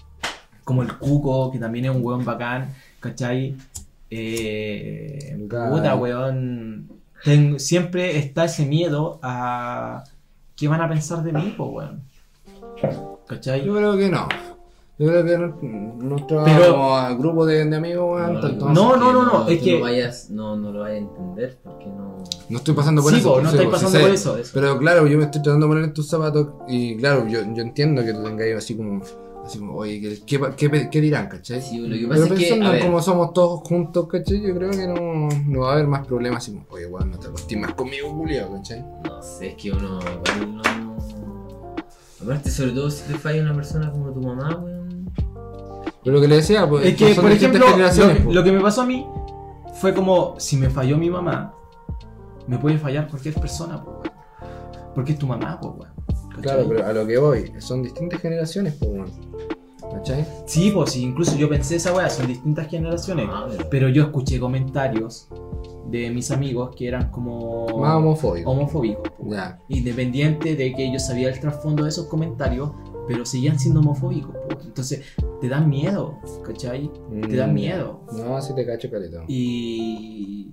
como 0.65 0.81
el 0.81 0.91
Cuco, 0.97 1.49
que 1.51 1.59
también 1.59 1.85
es 1.85 1.91
un 1.95 2.03
weón 2.03 2.25
bacán, 2.25 2.73
¿cachai? 2.99 3.55
Eh, 4.09 5.35
puta, 5.49 5.95
weón. 5.95 6.87
ten- 7.23 7.59
siempre 7.59 8.17
está 8.17 8.45
ese 8.45 8.65
miedo 8.65 9.19
a 9.21 10.03
qué 10.55 10.67
van 10.67 10.81
a 10.81 10.87
pensar 10.89 11.23
de 11.23 11.33
mí, 11.33 11.53
pues, 11.57 11.69
weón. 11.71 12.01
¿Cachai? 13.27 13.65
Yo 13.65 13.75
creo 13.75 13.97
que 13.97 14.09
no. 14.09 14.27
Yo 14.99 15.07
creo 15.09 15.25
que 15.25 15.37
no- 15.37 15.95
nuestro 15.99 16.43
Pero- 16.43 16.71
como 16.73 17.17
grupo 17.17 17.45
de, 17.45 17.65
de 17.65 17.75
amigos, 17.75 18.15
weón, 18.19 18.33
No, 18.73 18.73
no, 18.73 18.97
no, 18.97 19.13
no, 19.13 19.25
no, 19.25 19.47
es 19.47 19.61
que- 19.61 19.75
No, 19.75 19.81
vayas, 19.81 20.29
no, 20.31 20.55
no 20.55 20.71
lo 20.71 20.79
vayas 20.79 20.95
a 20.95 21.01
entender 21.01 21.57
porque 21.63 21.85
no. 21.85 22.23
no 22.49 22.57
estoy 22.57 22.73
pasando 22.73 23.01
por 23.03 23.11
Sí, 23.11 23.19
eso. 23.19 23.33
po, 23.35 23.41
no 23.41 23.51
sí 23.51 23.57
pasando 23.69 23.99
por 23.99 24.09
eso. 24.09 24.37
Pero 24.53 24.77
claro, 24.79 25.05
yo 25.05 25.17
me 25.17 25.25
estoy 25.25 25.41
tratando 25.43 25.67
de 25.67 25.69
poner 25.71 25.83
en 25.83 25.93
tus 25.93 26.07
zapatos 26.07 26.47
y 26.67 26.97
claro, 26.97 27.27
yo, 27.27 27.41
yo 27.53 27.61
entiendo 27.61 28.03
que 28.03 28.13
tú 28.13 28.23
tengas 28.23 28.47
así 28.57 28.75
como, 28.75 29.01
así 29.47 29.59
como, 29.59 29.73
oye, 29.75 29.99
¿qué, 29.99 30.21
qué, 30.25 30.39
qué- 30.55 30.89
qué 30.91 31.01
dirán, 31.01 31.27
cachai? 31.27 31.61
Sí, 31.61 31.77
lo 31.79 31.95
que 31.97 32.07
pasa 32.07 32.21
Pero 32.23 32.33
es 32.35 32.39
que. 32.39 32.45
pensando 32.47 32.65
A 32.65 32.67
en 32.69 32.73
ver, 32.75 32.85
cómo 32.85 33.01
somos 33.01 33.33
todos 33.33 33.61
juntos, 33.61 34.07
¿cachai? 34.07 34.41
Yo 34.41 34.55
creo 34.55 34.69
que 34.71 34.87
no, 34.87 35.29
no 35.47 35.59
va 35.61 35.71
a 35.71 35.73
haber 35.73 35.87
más 35.87 36.05
problemas 36.05 36.43
así 36.43 36.51
como, 36.53 36.65
oye, 36.69 36.85
weón, 36.85 37.11
no 37.11 37.17
te 37.17 37.27
acostes 37.27 37.57
más 37.57 37.73
conmigo, 37.73 38.09
Julio, 38.11 38.51
¿cachai? 38.53 38.85
No 39.03 39.21
sé, 39.23 39.49
es 39.49 39.55
que 39.55 39.71
uno 39.71 39.99
igual 39.99 40.55
no. 40.55 40.97
Aparte, 42.23 42.49
sobre 42.51 42.71
todo 42.71 42.89
si 42.89 43.11
te 43.11 43.17
falla 43.17 43.41
una 43.41 43.53
persona 43.55 43.91
como 43.91 44.11
tu 44.11 44.21
mamá, 44.21 44.57
weón. 44.57 45.11
Pero 46.03 46.15
lo 46.15 46.21
que 46.21 46.27
le 46.27 46.35
decía, 46.37 46.67
pues, 46.67 46.85
Es 46.85 46.95
que, 46.95 47.13
por 47.19 47.31
ejemplo, 47.31 47.67
generaciones, 47.67 48.25
lo, 48.25 48.43
que 48.43 48.51
me 48.51 48.61
pasó 48.61 48.81
a 48.81 48.85
mí 48.85 49.05
fue 49.79 49.93
como 49.93 50.35
si 50.39 50.57
me 50.57 50.69
falló 50.69 50.97
mi 50.97 51.09
mamá, 51.09 51.53
me 52.47 52.57
puede 52.57 52.77
fallar 52.77 53.07
cualquier 53.07 53.35
persona, 53.35 53.77
weón. 53.77 53.97
Porque 54.95 55.11
es 55.13 55.19
tu 55.19 55.27
mamá, 55.27 55.59
po, 55.59 55.69
weón. 55.79 55.91
¿Cachai? 56.37 56.41
Claro, 56.41 56.69
pero 56.69 56.85
a 56.85 56.93
lo 56.93 57.05
que 57.07 57.17
voy, 57.17 57.51
son 57.59 57.83
distintas 57.83 58.21
generaciones, 58.21 58.73
pues. 58.75 59.11
¿Cachai? 59.91 60.25
Sí, 60.45 60.71
pues 60.71 60.95
incluso 60.97 61.35
yo 61.37 61.47
pensé 61.49 61.75
esa 61.77 61.93
weá, 61.93 62.09
son 62.09 62.27
distintas 62.27 62.67
generaciones. 62.67 63.27
Ah, 63.29 63.47
pero- 63.69 63.89
yo 63.89 64.03
escuché 64.03 64.39
comentarios 64.39 65.27
de 65.89 66.09
mis 66.11 66.29
amigos 66.31 66.75
que 66.75 66.87
eran 66.87 67.09
como 67.11 67.67
Más 67.79 67.95
homofóbico. 67.95 68.49
homofóbicos. 68.51 69.11
Ya. 69.29 69.59
Independiente 69.69 70.55
de 70.55 70.73
que 70.73 70.85
ellos 70.87 71.05
sabían 71.05 71.33
el 71.33 71.39
trasfondo 71.39 71.83
de 71.83 71.89
esos 71.89 72.07
comentarios, 72.07 72.71
pero 73.07 73.25
seguían 73.25 73.57
siendo 73.57 73.79
homofóbicos. 73.79 74.35
po. 74.35 74.59
Entonces, 74.65 75.01
te 75.39 75.47
dan 75.47 75.69
miedo, 75.69 76.19
¿cachai? 76.45 76.91
Te 77.29 77.35
dan 77.37 77.51
Mm, 77.51 77.53
miedo. 77.53 78.01
No, 78.11 78.41
sí 78.41 78.53
te 78.53 78.65
cacho, 78.65 78.89
caleta. 78.91 79.23
Y. 79.29 80.51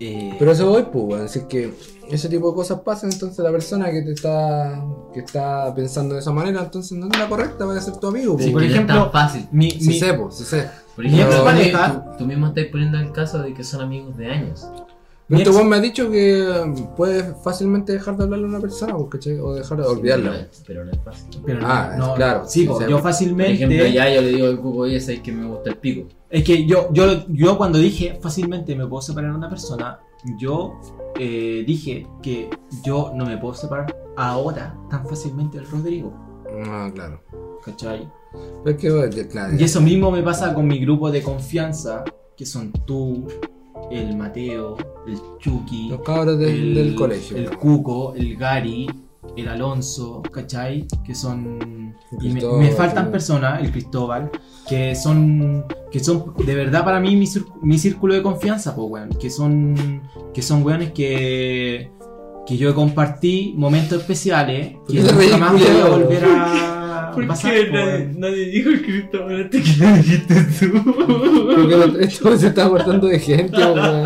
Eh, 0.00 0.34
Pero 0.38 0.52
eso 0.52 0.68
voy, 0.68 0.84
pues. 0.92 1.30
Si 1.30 1.38
es 1.40 1.44
que 1.46 1.72
ese 2.10 2.28
tipo 2.28 2.50
de 2.50 2.54
cosas 2.56 2.80
pasan, 2.80 3.12
entonces 3.12 3.38
la 3.38 3.50
persona 3.50 3.90
que 3.90 4.02
te 4.02 4.12
está, 4.12 4.84
que 5.12 5.20
está 5.20 5.72
pensando 5.74 6.14
de 6.14 6.20
esa 6.20 6.32
manera, 6.32 6.62
entonces 6.62 6.98
no 6.98 7.06
es 7.06 7.18
la 7.18 7.28
correcta, 7.28 7.64
va 7.64 7.76
a 7.76 7.80
ser 7.80 7.96
tu 7.96 8.08
amigo, 8.08 8.36
sí, 8.38 8.50
pues. 8.50 8.52
por 8.52 8.60
que 8.62 8.66
no 8.68 8.72
es 8.72 8.74
ejemplo, 8.74 9.02
tan 9.04 9.12
fácil. 9.12 9.48
Mi, 9.52 9.70
Sí 9.70 9.88
mi- 9.88 9.98
sé, 9.98 10.14
pues, 10.14 10.34
sí 10.36 10.44
sé. 10.44 10.68
Por 10.96 11.06
ejemplo, 11.06 11.44
Pero- 11.44 11.92
tú- 11.92 12.18
tú 12.18 12.26
mismo 12.26 12.48
estás 12.48 12.64
poniendo 12.70 12.98
el 12.98 13.10
caso 13.12 13.40
de 13.42 13.54
que 13.54 13.64
son 13.64 13.80
amigos 13.82 14.16
de 14.16 14.30
años. 14.30 14.66
Pero 15.26 15.36
Mi 15.38 15.42
este 15.42 15.54
weón 15.56 15.68
me 15.70 15.76
ha 15.76 15.80
dicho 15.80 16.10
que 16.10 16.74
puedes 16.96 17.24
fácilmente 17.42 17.92
dejar 17.92 18.16
de 18.18 18.24
hablarle 18.24 18.44
a 18.44 18.48
una 18.50 18.60
persona, 18.60 18.94
pues, 18.94 19.08
¿cachai? 19.10 19.38
O 19.40 19.54
dejar 19.54 19.78
de 19.78 19.84
Sí, 19.84 19.90
olvidarla. 19.90 20.30
pero 20.30 20.34
no 20.36 20.42
es- 20.50 20.62
Pero 20.66 20.84
no 20.84 20.90
es 20.92 20.98
fácil. 21.02 21.42
pero 21.46 21.60
no, 21.60 21.66
Ah, 21.66 21.94
no, 21.96 22.14
claro, 22.14 22.42
Sí, 22.46 22.64
po, 22.66 22.78
sí. 22.78 22.84
yo 22.88 22.96
Por 22.96 23.02
fácilmente. 23.02 23.52
ejemplo, 23.54 23.86
ya 23.86 24.12
yo 24.14 24.20
le 24.20 24.28
digo 24.28 24.46
al 24.48 24.60
cuco, 24.60 24.78
oye, 24.80 25.00
sabes 25.00 25.20
que 25.20 25.32
me 25.32 25.46
gusta 25.46 25.70
el 25.70 25.76
pico. 25.78 26.08
Es 26.28 26.44
que 26.44 26.66
yo, 26.66 26.88
yo, 26.92 27.26
yo 27.28 27.56
cuando 27.56 27.78
dije 27.78 28.18
fácilmente 28.20 28.76
me 28.76 28.86
puedo 28.86 29.00
separar 29.00 29.30
de 29.32 29.38
una 29.38 29.48
persona, 29.48 29.98
yo 30.38 30.74
eh, 31.18 31.64
dije 31.66 32.06
que 32.22 32.50
yo 32.84 33.12
no 33.14 33.24
me 33.24 33.38
puedo 33.38 33.54
separar 33.54 33.96
ahora 34.16 34.76
tan 34.90 35.06
fácilmente 35.08 35.56
del 35.58 35.70
Rodrigo. 35.70 36.12
Ah, 36.66 36.90
claro. 36.94 37.22
¿Cachai? 37.64 38.10
Pero 38.64 39.04
es 39.04 39.14
que, 39.14 39.26
claro. 39.28 39.54
Y 39.58 39.62
eso 39.64 39.80
mismo 39.80 40.10
me 40.10 40.22
pasa 40.22 40.52
con 40.52 40.66
mi 40.66 40.78
grupo 40.80 41.10
de 41.10 41.22
confianza, 41.22 42.04
que 42.36 42.44
son 42.44 42.72
tú, 42.84 43.26
el 43.90 44.16
Mateo, 44.16 44.76
el 45.06 45.18
Chucky, 45.38 45.88
Los 45.88 46.00
cabros 46.00 46.38
del, 46.38 46.50
el, 46.50 46.74
del 46.74 46.94
colegio. 46.94 47.36
el. 47.36 47.56
Cuco, 47.56 48.14
el 48.14 48.36
Gary, 48.36 48.88
el 49.36 49.48
Alonso, 49.48 50.22
¿cachai? 50.32 50.86
Que 51.04 51.14
son... 51.14 51.94
Y 52.20 52.28
me, 52.30 52.40
me 52.58 52.70
faltan 52.70 53.10
personas, 53.10 53.60
el 53.60 53.72
Cristóbal, 53.72 54.30
que 54.68 54.94
son 54.94 55.64
que 55.90 56.00
son 56.00 56.34
de 56.44 56.54
verdad 56.54 56.84
para 56.84 56.98
mí 56.98 57.14
mi, 57.14 57.28
mi 57.62 57.78
círculo 57.78 58.14
de 58.14 58.22
confianza, 58.22 58.74
pues, 58.74 58.88
weón. 58.90 59.10
Que 59.10 59.30
son, 59.30 60.02
que 60.32 60.42
son 60.42 60.64
weones 60.64 60.92
que, 60.92 61.90
que 62.46 62.56
yo 62.56 62.74
compartí 62.74 63.54
momentos 63.56 64.00
especiales 64.00 64.76
¿Por 64.76 64.86
que 64.86 65.00
nunca 65.00 65.36
más 65.38 65.52
voy 65.52 65.62
a 65.62 65.86
volver 65.86 66.24
a 66.24 66.83
weón. 67.16 68.20
nadie 68.20 68.46
dijo 68.46 68.70
el 68.70 68.82
Cristóbal 68.82 69.36
antes 69.42 69.76
que 69.78 69.84
lo 69.84 69.92
dijiste 69.96 70.34
Porque 71.56 71.76
lo- 71.76 71.98
esto 72.00 72.36
se 72.38 72.46
está 72.48 72.68
cortando 72.68 73.06
de 73.06 73.18
gente, 73.18 73.56
weón. 73.64 74.04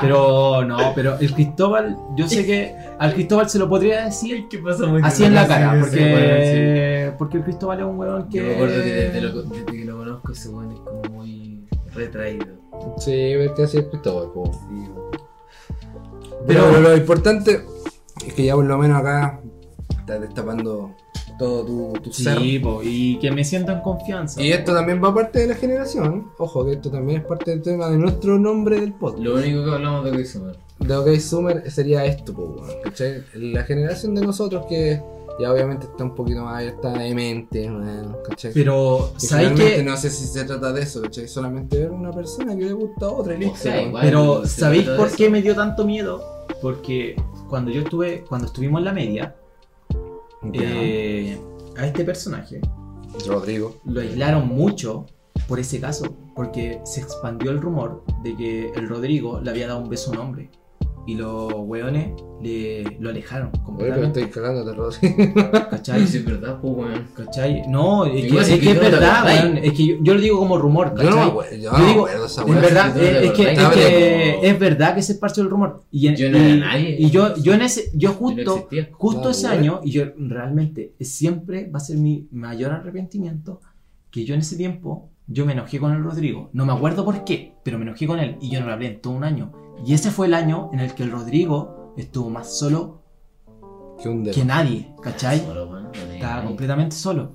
Pero 0.00 0.64
no, 0.64 0.78
pero 0.94 1.18
el 1.18 1.32
Cristóbal, 1.34 1.96
yo 2.16 2.28
sé 2.28 2.44
que 2.46 2.74
al 2.98 3.14
Cristóbal 3.14 3.48
se 3.48 3.58
lo 3.58 3.68
podría 3.68 4.04
decir 4.04 4.46
¿Qué 4.50 4.58
pasa 4.58 4.86
muy 4.86 5.00
así 5.04 5.24
en 5.24 5.34
la 5.34 5.46
cara, 5.46 5.76
porque, 5.80 7.10
sí, 7.10 7.14
porque 7.18 7.36
el 7.38 7.44
Cristóbal 7.44 7.78
es 7.80 7.84
un 7.86 7.98
weón 7.98 8.28
que... 8.28 8.38
Yo 8.38 8.44
me 8.44 8.54
acuerdo 8.54 8.74
que 8.82 8.88
desde, 8.90 9.20
lo, 9.20 9.42
desde 9.42 9.64
que 9.66 9.84
lo 9.84 9.98
conozco, 9.98 10.32
ese 10.32 10.48
weón 10.50 10.72
es 10.72 10.78
como 10.80 11.02
muy 11.10 11.64
retraído. 11.94 12.46
Sí, 12.98 13.34
que 13.56 13.62
así 13.64 13.78
es 13.78 13.84
Cristóbal, 13.86 14.30
po. 14.32 14.50
Sí, 14.52 14.88
Pero, 16.46 16.64
Pero- 16.70 16.80
lo 16.80 16.96
importante 16.96 17.62
es 18.26 18.34
que 18.34 18.44
ya 18.44 18.54
por 18.54 18.64
lo 18.64 18.78
menos 18.78 19.00
acá 19.00 19.40
estás 20.00 20.20
destapando 20.20 20.94
todo 21.38 21.64
tu, 21.64 21.92
tu 22.00 22.12
ser. 22.12 22.38
Sí, 22.38 22.58
po, 22.58 22.80
y 22.82 23.18
que 23.18 23.30
me 23.30 23.44
siento 23.44 23.72
en 23.72 23.80
confianza. 23.80 24.42
Y 24.42 24.52
esto 24.52 24.74
también 24.74 25.02
va 25.02 25.14
parte 25.14 25.40
de 25.40 25.46
la 25.46 25.54
generación. 25.54 26.30
Ojo, 26.38 26.64
que 26.66 26.72
esto 26.72 26.90
también 26.90 27.20
es 27.20 27.26
parte 27.26 27.50
del 27.52 27.62
tema 27.62 27.88
de 27.88 27.96
nuestro 27.96 28.38
nombre 28.38 28.80
del 28.80 28.92
podcast. 28.92 29.22
Lo 29.24 29.34
único 29.36 29.64
que 29.64 29.70
hablamos 29.70 30.04
de 30.04 30.12
que 30.12 30.20
hizo, 30.20 30.52
De 30.80 30.96
OK 30.96 31.08
Summer 31.18 31.70
sería 31.70 32.04
esto, 32.04 32.34
po, 32.34 32.56
¿cachai? 32.84 33.22
La 33.34 33.62
generación 33.64 34.14
de 34.14 34.22
nosotros 34.22 34.66
que 34.68 35.00
ya 35.38 35.52
obviamente 35.52 35.86
está 35.86 36.02
un 36.02 36.16
poquito 36.16 36.42
más 36.42 36.56
abierta 36.56 36.92
de 36.92 37.14
mente, 37.14 37.70
weón, 37.70 38.16
¿cachai? 38.28 38.50
Pero, 38.52 39.12
Que 39.20 39.26
¿sabes 39.26 39.52
qué? 39.52 39.82
No 39.84 39.96
sé 39.96 40.10
si 40.10 40.24
se 40.26 40.44
trata 40.44 40.72
de 40.72 40.82
eso, 40.82 41.00
¿cachai? 41.00 41.28
Solamente 41.28 41.78
ver 41.78 41.90
una 41.92 42.10
persona 42.10 42.56
que 42.56 42.64
le 42.64 42.72
gusta 42.72 43.06
a 43.06 43.10
otra 43.10 43.34
y 43.34 43.38
listo. 43.38 43.58
sea, 43.58 43.80
igual. 43.82 44.04
Pero, 44.04 44.46
¿sabéis 44.46 44.88
por 44.88 45.10
qué 45.14 45.30
me 45.30 45.40
dio 45.40 45.54
tanto 45.54 45.84
miedo? 45.84 46.24
Porque 46.60 47.14
cuando 47.48 47.70
yo 47.70 47.82
estuve, 47.82 48.24
cuando 48.28 48.48
estuvimos 48.48 48.80
en 48.80 48.84
la 48.86 48.92
media. 48.92 49.36
Eh, 50.52 51.38
a 51.76 51.86
este 51.86 52.04
personaje 52.04 52.60
Rodrigo. 53.26 53.80
lo 53.84 54.00
aislaron 54.00 54.48
mucho 54.48 55.06
por 55.46 55.58
ese 55.58 55.80
caso, 55.80 56.16
porque 56.34 56.80
se 56.84 57.00
expandió 57.00 57.50
el 57.50 57.60
rumor 57.60 58.04
de 58.22 58.36
que 58.36 58.70
el 58.70 58.88
Rodrigo 58.88 59.40
le 59.40 59.50
había 59.50 59.68
dado 59.68 59.80
un 59.80 59.88
beso 59.88 60.10
a 60.10 60.14
un 60.14 60.18
hombre. 60.18 60.50
Y 61.08 61.14
los 61.14 61.50
weones 61.54 62.10
le, 62.42 62.84
lo 63.00 63.08
alejaron 63.08 63.50
Oye, 63.66 63.90
pero 63.94 64.04
estoy 64.08 64.26
cagándote, 64.26 64.76
Rodrigo. 64.76 65.32
¿Cachai? 65.70 66.06
Sí, 66.06 66.18
es 66.18 66.24
verdad, 66.26 66.58
pues, 66.60 66.74
weón. 66.76 67.06
¿Cachai? 67.16 67.62
No, 67.66 68.04
es 68.04 68.30
que, 68.30 68.38
es, 68.38 68.48
que 68.50 68.60
que 68.60 68.70
es 68.72 68.80
verdad, 68.80 69.24
weón. 69.24 69.56
Es 69.56 69.72
que 69.72 69.86
yo, 69.86 69.94
yo 70.02 70.12
lo 70.14 70.20
digo 70.20 70.38
como 70.38 70.58
rumor, 70.58 70.94
Yo 71.02 71.08
no 71.10 71.16
me 71.16 71.56
yo 71.58 71.62
Yo 71.62 71.72
no 71.72 71.78
me 71.78 71.86
digo, 71.86 72.00
acuerdo 72.06 72.26
esa 72.26 72.42
En 72.42 72.50
weá. 72.50 72.60
verdad, 72.60 72.96
es, 73.02 73.22
es 73.24 73.30
que, 73.32 73.52
es, 73.52 73.58
que 73.70 74.48
es 74.50 74.58
verdad 74.58 74.94
que 74.94 75.00
se 75.02 75.12
esparció 75.12 75.42
el 75.44 75.48
rumor. 75.48 75.84
Y, 75.90 76.08
en- 76.08 76.16
Yo 76.16 76.30
no 76.30 76.36
y- 76.38 76.42
era 76.42 76.56
nadie. 76.56 76.96
y 76.98 77.08
yo, 77.10 77.34
yo 77.36 77.54
en 77.54 77.62
ese, 77.62 77.90
yo 77.94 78.10
no 78.10 78.14
justo, 78.16 78.68
justo 78.92 79.28
Ah, 79.28 79.30
ese 79.30 79.46
año, 79.46 79.80
y 79.82 79.90
yo 79.92 80.04
realmente 80.18 80.92
siempre 81.00 81.70
va 81.70 81.78
a 81.78 81.80
ser 81.80 81.96
mi 81.96 82.28
mayor 82.32 82.72
arrepentimiento, 82.72 83.62
que 84.10 84.26
yo 84.26 84.34
en 84.34 84.40
ese 84.40 84.56
tiempo, 84.58 85.08
yo 85.26 85.46
me 85.46 85.54
enojé 85.54 85.78
con 85.78 85.92
el 85.92 86.02
Rodrigo. 86.04 86.50
No 86.52 86.66
me 86.66 86.72
acuerdo 86.74 87.02
por 87.06 87.24
qué, 87.24 87.54
pero 87.62 87.78
me 87.78 87.84
enojé 87.84 88.06
con 88.06 88.18
él 88.18 88.36
y 88.42 88.50
yo 88.50 88.60
no 88.60 88.66
le 88.66 88.72
hablé 88.74 88.86
en 88.88 89.00
todo 89.00 89.14
un 89.14 89.24
año. 89.24 89.52
Y 89.84 89.94
ese 89.94 90.10
fue 90.10 90.26
el 90.26 90.34
año 90.34 90.70
en 90.72 90.80
el 90.80 90.94
que 90.94 91.02
el 91.02 91.10
Rodrigo 91.10 91.92
estuvo 91.96 92.30
más 92.30 92.56
solo 92.58 93.00
Que 94.02 94.30
que 94.32 94.44
nadie, 94.44 94.94
¿cachai? 95.02 95.40
Solo, 95.40 95.66
weón, 95.68 95.84
no 95.84 95.90
tenía 95.90 96.14
Estaba 96.14 96.34
nadie. 96.36 96.46
completamente 96.48 96.96
solo. 96.96 97.32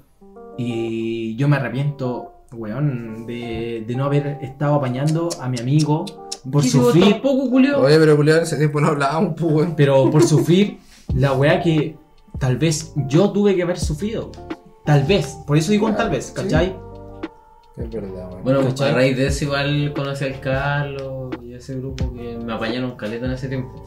Y 0.58 1.36
yo 1.36 1.48
me 1.48 1.56
arrepiento, 1.58 2.32
weón, 2.54 3.26
de, 3.26 3.84
de 3.88 3.96
no 3.96 4.06
haber 4.06 4.38
estado 4.42 4.76
apañando 4.76 5.30
a 5.42 5.50
mi 5.50 5.60
amigo 5.60 6.06
por 6.52 6.62
¿Qué 6.62 6.70
si 6.70 6.78
vos 6.78 6.88
sufrir, 6.94 7.14
tampoco, 7.14 7.48
Julio? 7.50 7.80
Oye, 7.82 7.98
pero 7.98 8.16
culiado, 8.16 8.40
en 8.40 8.44
ese 8.46 8.58
tiempo 8.58 8.80
no 8.82 8.88
hablábamos, 8.90 9.34
pues, 9.40 9.54
weón. 9.54 9.74
pero 9.76 10.10
por 10.12 10.24
sufrir 10.24 10.80
la 11.16 11.34
weá 11.34 11.62
que 11.62 11.98
tal 12.40 12.58
vez 12.58 12.94
yo 13.08 13.32
tuve 13.32 13.56
que 13.56 13.64
haber 13.64 13.80
sufrido. 13.80 14.32
Tal 14.86 15.04
vez, 15.06 15.38
por 15.48 15.58
eso 15.58 15.72
digo 15.72 15.88
un 15.88 15.96
tal 15.96 16.10
vez, 16.10 16.34
Sí. 16.36 16.74
Es 17.78 17.90
verdad, 17.90 18.30
weón. 18.32 18.44
Bueno, 18.44 18.62
pues 18.62 18.80
a 18.82 18.94
raíz 18.94 19.18
de 19.18 19.28
eso 19.28 19.46
igual 19.46 19.94
conocí 19.96 20.26
al 20.26 20.40
Carlos 20.40 21.32
y 21.44 21.54
a 21.54 21.58
ese 21.58 21.76
grupo 21.78 22.14
que 22.14 22.38
me 22.38 22.54
apañaron 22.54 22.96
caleta 22.96 23.26
en 23.26 23.32
ese 23.32 23.48
tiempo. 23.48 23.84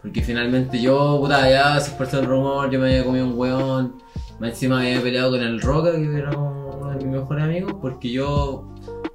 Porque 0.00 0.22
finalmente 0.22 0.80
yo, 0.80 1.18
puta, 1.20 1.50
ya 1.50 1.78
se 1.80 1.90
esparció 1.90 2.20
el 2.20 2.26
rumor, 2.26 2.70
yo 2.70 2.78
me 2.78 2.86
había 2.86 3.04
comido 3.04 3.26
un 3.26 3.36
weón, 3.36 3.94
más 4.38 4.50
encima 4.50 4.78
me 4.78 4.90
había 4.90 5.02
peleado 5.02 5.32
con 5.32 5.40
el 5.40 5.60
Roca, 5.60 5.92
que 5.92 6.16
era 6.16 6.30
uno 6.30 6.90
de 6.90 7.04
mis 7.04 7.06
mejores 7.06 7.44
amigos, 7.44 7.74
porque 7.80 8.10
yo... 8.10 8.64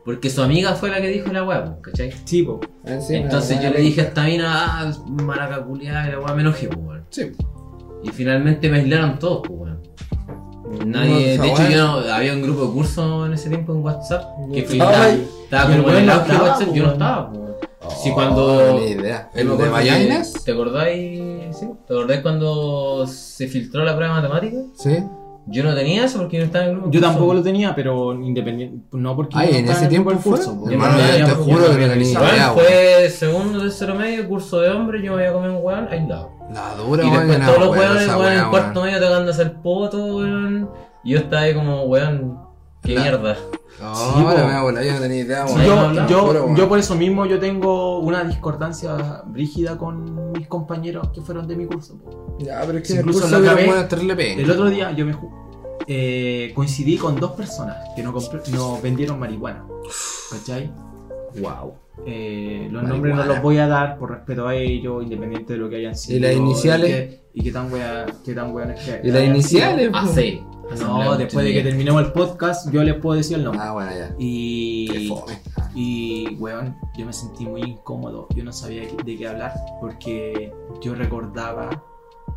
Porque 0.04 0.30
su 0.30 0.42
amiga 0.42 0.74
fue 0.74 0.90
la 0.90 1.00
que 1.00 1.08
dijo 1.08 1.32
la 1.32 1.46
weá, 1.46 1.64
pues, 1.64 1.78
¿cachai? 1.82 2.14
Sí, 2.26 2.44
po. 2.44 2.60
Encima, 2.84 3.20
Entonces 3.20 3.62
yo 3.62 3.70
le 3.70 3.80
dije 3.80 4.02
a 4.02 4.04
esta 4.06 4.26
mina, 4.26 4.82
ah, 4.82 4.92
maraca 5.08 5.64
culiada, 5.64 6.10
y 6.10 6.12
la 6.12 6.20
weá 6.20 6.36
me 6.36 6.42
enojé, 6.42 6.68
pues, 6.68 6.86
weón. 6.86 7.06
Sí. 7.10 7.32
Y 8.04 8.10
finalmente 8.10 8.70
me 8.70 8.80
aislaron 8.80 9.18
todos, 9.18 9.48
pues, 9.48 9.60
weón. 9.62 9.63
Nadie, 10.86 11.10
No, 11.10 11.18
de 11.20 11.34
esa 11.36 11.46
hecho 11.48 11.70
yo 11.70 11.78
no, 12.02 12.14
había 12.14 12.34
un 12.34 12.42
grupo 12.42 12.66
de 12.68 12.72
curso 12.74 13.26
en 13.26 13.34
ese 13.34 13.50
tiempo 13.50 13.74
en 13.74 13.84
WhatsApp 13.84 14.24
que 14.54 14.64
fui- 14.64 14.80
estaba 14.80 15.10
estaba, 15.10 15.76
como 15.76 15.90
en 15.90 15.96
el 15.98 16.10
auge 16.10 16.32
de 16.32 16.38
WhatsApp, 16.40 16.74
yo 16.74 16.84
no 16.84 16.92
estaba, 16.94 17.30
pues. 17.32 17.44
Sí, 18.02 18.10
Oh, 18.12 18.14
cuando- 18.16 18.80
Ni 18.80 18.86
idea. 18.92 19.30
Yo 19.34 19.40
¿El 19.42 19.48
me 19.50 19.58
de 19.58 19.70
Vallainas? 19.70 20.34
¿Te 20.46 20.52
acordáis? 20.54 21.20
Sí. 21.58 21.68
¿Te 21.88 21.94
acordáis 21.94 22.22
cuando 22.22 23.06
se 23.08 23.48
filtró 23.48 23.84
la 23.84 23.96
prueba 23.96 24.16
de 24.16 24.22
matemática? 24.22 24.58
Sí. 24.78 25.04
Yo 25.46 25.64
no 25.64 25.76
tenía 25.76 26.06
eso 26.06 26.20
porque 26.20 26.38
yo 26.38 26.44
no 26.44 26.46
estaba 26.46 26.66
en 26.66 26.70
el 26.72 26.76
grupo. 26.78 26.90
de 26.90 26.94
Yo 26.94 27.00
curso. 27.02 27.12
tampoco 27.14 27.34
lo 27.34 27.44
tenía, 27.44 27.76
pero 27.76 28.14
independiente, 28.14 28.86
no 28.94 29.16
porque 29.16 29.36
Ay, 29.38 29.52
no 29.52 29.58
en 29.58 29.70
ese 29.70 29.84
el 29.84 29.90
tiempo 29.90 30.10
fue. 30.12 30.16
del 30.16 30.24
curso, 30.24 30.60
po. 30.60 30.70
Hermano, 30.70 30.98
Yo 30.98 31.18
yo 31.18 31.20
no 31.20 31.28
te 31.28 31.34
juro 31.34 31.66
que 31.76 31.88
no 31.88 31.94
tenía 31.94 32.22
weón. 32.22 32.54
fue 32.54 33.10
segundo, 33.10 33.60
tercero 33.60 33.96
medio, 33.96 34.28
curso 34.30 34.62
de 34.62 34.70
hombre, 34.70 35.04
yo 35.04 35.12
me 35.16 35.22
había 35.26 35.34
comido 35.34 35.58
un 35.58 35.66
weón 35.66 35.88
aislado. 35.92 36.32
La 36.54 36.76
dura, 36.76 37.04
Y 37.04 37.10
weón. 37.10 37.28
después 37.28 37.46
todos 37.48 37.60
los 37.60 37.78
weones, 37.78 38.08
weón, 38.08 38.34
en 38.34 38.50
cuarto 38.50 38.82
medio 38.84 39.00
tocando 39.02 39.32
hacer 39.32 39.54
poto, 39.62 40.06
weón. 40.18 40.70
Y 41.04 41.12
yo 41.12 41.18
estaba 41.20 41.42
ahí 41.42 41.54
como, 41.54 41.84
weón, 41.84 42.38
qué 42.82 42.94
La- 42.96 43.02
mierda. 43.02 43.36
No, 43.82 43.96
Sí, 43.96 44.24
po. 44.24 44.32
la 44.34 44.46
mea 44.48 44.62
bola, 44.62 44.84
yo 44.84 44.94
no 44.94 45.00
tenía 45.00 45.20
idea, 45.22 45.48
Sí, 45.48 45.54
weón. 45.56 45.66
Yo, 45.66 45.80
hablamos, 45.80 46.12
yo, 46.12 46.26
puro, 46.28 46.44
weón. 46.46 46.56
yo 46.56 46.70
por 46.70 46.80
eso 46.80 46.96
mismo 46.96 47.26
yo 47.26 47.40
tengo 47.40 48.00
una 48.00 48.24
discordancia 48.24 49.24
brígida 49.26 49.78
con 49.78 50.32
mis 50.34 50.48
compañeros 50.48 51.10
que 51.14 51.22
fueron 51.22 51.48
de 51.48 51.56
mi 51.56 51.66
curso. 51.66 51.98
po. 51.98 52.38
Ya, 52.40 52.62
pero 52.66 52.78
es 52.78 52.88
que 52.88 52.94
en 52.94 53.00
el 53.00 53.06
incluso 53.06 53.28
curso 53.28 53.42
terrible 53.88 54.16
penca. 54.16 54.42
El 54.42 54.52
otro 54.52 54.70
día 54.70 54.92
yo 54.92 55.06
me 55.06 55.16
eh, 55.88 56.52
coincidí 56.56 56.98
con 56.98 57.20
dos 57.20 57.32
personas 57.32 57.78
que 57.96 58.04
nos, 58.04 58.14
compr- 58.32 58.48
nos 58.50 58.82
vendieron 58.82 59.20
marihuana. 59.20 59.66
¿Cachai? 60.32 60.72
Wow. 61.42 61.74
Eh, 62.06 62.68
los 62.72 62.84
Marihuana. 62.84 62.90
nombres 62.90 63.16
no 63.16 63.26
los 63.26 63.42
voy 63.42 63.58
a 63.58 63.68
dar 63.68 63.98
por 63.98 64.12
respeto 64.12 64.48
a 64.48 64.56
ellos, 64.56 65.04
independiente 65.04 65.54
de 65.54 65.60
lo 65.60 65.70
que 65.70 65.78
hayan 65.78 65.96
sido. 65.96 66.22
las 66.28 66.36
iniciales? 66.36 67.20
Y 67.34 67.40
y 67.40 67.44
qué 67.44 67.52
tan 67.52 67.74
wea, 67.74 68.06
qué 68.24 68.34
tan 68.34 68.52
weones 68.54 68.80
que 68.84 69.02
¿Y 69.08 69.12
las 69.12 69.24
iniciales? 69.24 69.92
sido. 70.14 70.63
No, 70.80 71.18
después 71.18 71.46
de 71.46 71.54
que 71.54 71.62
terminemos 71.62 72.04
el 72.04 72.12
podcast, 72.12 72.72
yo 72.72 72.84
les 72.84 72.96
puedo 72.96 73.18
decir 73.18 73.38
el 73.38 73.44
nombre. 73.44 73.62
Ah, 73.64 73.74
bueno, 73.74 73.92
ya. 73.92 74.10
Qué 74.10 74.24
Y, 74.24 75.08
fome. 75.08 75.40
y, 75.76 76.36
weón, 76.40 76.76
yo 76.98 77.06
me 77.06 77.14
sentí 77.14 77.46
muy 77.46 77.62
incómodo. 77.62 78.28
Yo 78.36 78.44
no 78.44 78.52
sabía 78.52 78.82
de 78.82 79.18
qué 79.18 79.28
hablar 79.28 79.54
porque 79.82 80.54
yo 80.82 80.96
recordaba 80.96 81.84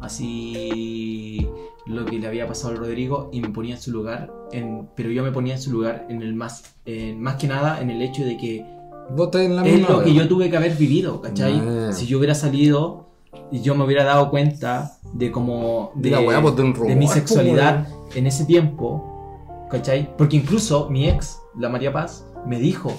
así 0.00 1.48
lo 1.86 2.04
que 2.04 2.18
le 2.18 2.26
había 2.26 2.46
pasado 2.46 2.70
al 2.70 2.78
Rodrigo 2.78 3.30
y 3.32 3.40
me 3.40 3.48
ponía 3.50 3.76
en 3.76 3.80
su 3.80 3.92
lugar. 3.92 4.32
En, 4.52 4.88
pero 4.94 5.10
yo 5.10 5.22
me 5.22 5.32
ponía 5.32 5.54
en 5.54 5.62
su 5.62 5.70
lugar 5.72 6.06
en 6.08 6.22
el 6.22 6.34
más, 6.34 6.74
en, 6.84 7.20
más 7.20 7.36
que 7.36 7.46
nada 7.46 7.80
en 7.80 7.90
el 7.90 8.02
hecho 8.02 8.24
de 8.24 8.36
que 8.36 8.64
Vos 9.08 9.30
en 9.36 9.54
la 9.54 9.64
es 9.64 9.72
misma 9.74 9.90
lo 9.90 10.02
que 10.02 10.12
yo 10.12 10.26
tuve 10.26 10.50
que 10.50 10.56
haber 10.56 10.74
vivido, 10.76 11.20
¿cachai? 11.20 11.60
Ah. 11.64 11.92
Si 11.92 12.06
yo 12.06 12.18
hubiera 12.18 12.34
salido 12.34 13.06
y 13.52 13.60
yo 13.60 13.74
me 13.76 13.84
hubiera 13.84 14.02
dado 14.04 14.30
cuenta 14.30 14.98
de 15.12 15.30
cómo. 15.30 15.92
De 15.94 16.10
De, 16.10 16.16
la 16.16 16.20
weá, 16.22 16.42
pues, 16.42 16.56
de 16.56 16.62
un 16.62 16.72
de 16.72 16.96
mi 16.96 17.06
pues, 17.06 17.12
sexualidad 17.12 17.86
en 18.14 18.26
ese 18.26 18.44
tiempo, 18.44 19.66
¿cachai? 19.70 20.14
Porque 20.16 20.36
incluso 20.36 20.88
mi 20.90 21.08
ex, 21.08 21.38
la 21.58 21.68
María 21.68 21.92
Paz, 21.92 22.26
me 22.46 22.58
dijo, 22.58 22.92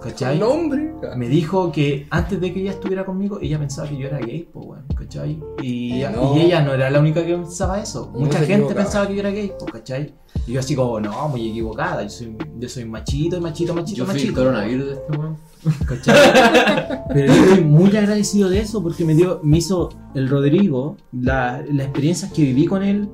¿cachai? 0.00 0.36
El 0.36 0.42
hombre. 0.42 0.94
Me 1.16 1.28
dijo 1.28 1.72
que 1.72 2.06
antes 2.10 2.40
de 2.40 2.52
que 2.52 2.60
ella 2.60 2.70
estuviera 2.72 3.04
conmigo, 3.04 3.38
ella 3.40 3.58
pensaba 3.58 3.88
que 3.88 3.96
yo 3.96 4.06
era 4.06 4.18
gay, 4.18 4.48
pues, 4.52 4.66
weón, 4.66 4.84
¿cachai? 4.96 5.40
Y, 5.62 6.02
Y 6.02 6.04
no. 6.14 6.36
y 6.36 6.42
ella 6.42 6.62
no 6.62 6.74
era 6.74 6.90
la 6.90 7.00
única 7.00 7.24
que 7.24 7.34
pensaba 7.34 7.80
eso. 7.80 8.10
No 8.12 8.20
Mucha 8.20 8.32
se 8.38 8.46
gente 8.46 8.52
equivocaba. 8.54 8.82
pensaba 8.84 9.06
que 9.08 9.14
yo 9.14 9.20
era 9.20 9.30
gay, 9.30 9.52
pues, 9.58 9.72
¿cachai? 9.72 10.14
Y 10.46 10.52
yo 10.52 10.60
así 10.60 10.74
como, 10.76 11.00
no, 11.00 11.28
muy 11.28 11.50
equivocada, 11.50 12.02
yo 12.02 12.08
soy, 12.10 12.36
yo 12.58 12.68
soy 12.68 12.84
machito, 12.84 13.40
machito, 13.40 13.74
machito, 13.74 13.96
Yo 13.98 14.04
el 14.04 14.08
machito. 14.12 14.34
coronavirus 14.34 14.86
de 14.86 14.92
este 14.92 15.16
weón. 15.18 15.36
¿cachai? 15.86 17.02
Pero 17.12 17.34
yo 17.34 17.42
estoy 17.44 17.64
muy 17.64 17.94
agradecido 17.96 18.48
de 18.48 18.60
eso 18.60 18.82
porque 18.82 19.04
me 19.04 19.14
dio, 19.14 19.40
me 19.42 19.58
hizo 19.58 19.90
el 20.14 20.28
Rodrigo, 20.28 20.96
la- 21.12 21.62
las 21.70 21.86
experiencias 21.86 22.32
que 22.32 22.42
viví 22.42 22.64
con 22.66 22.82
él, 22.82 23.08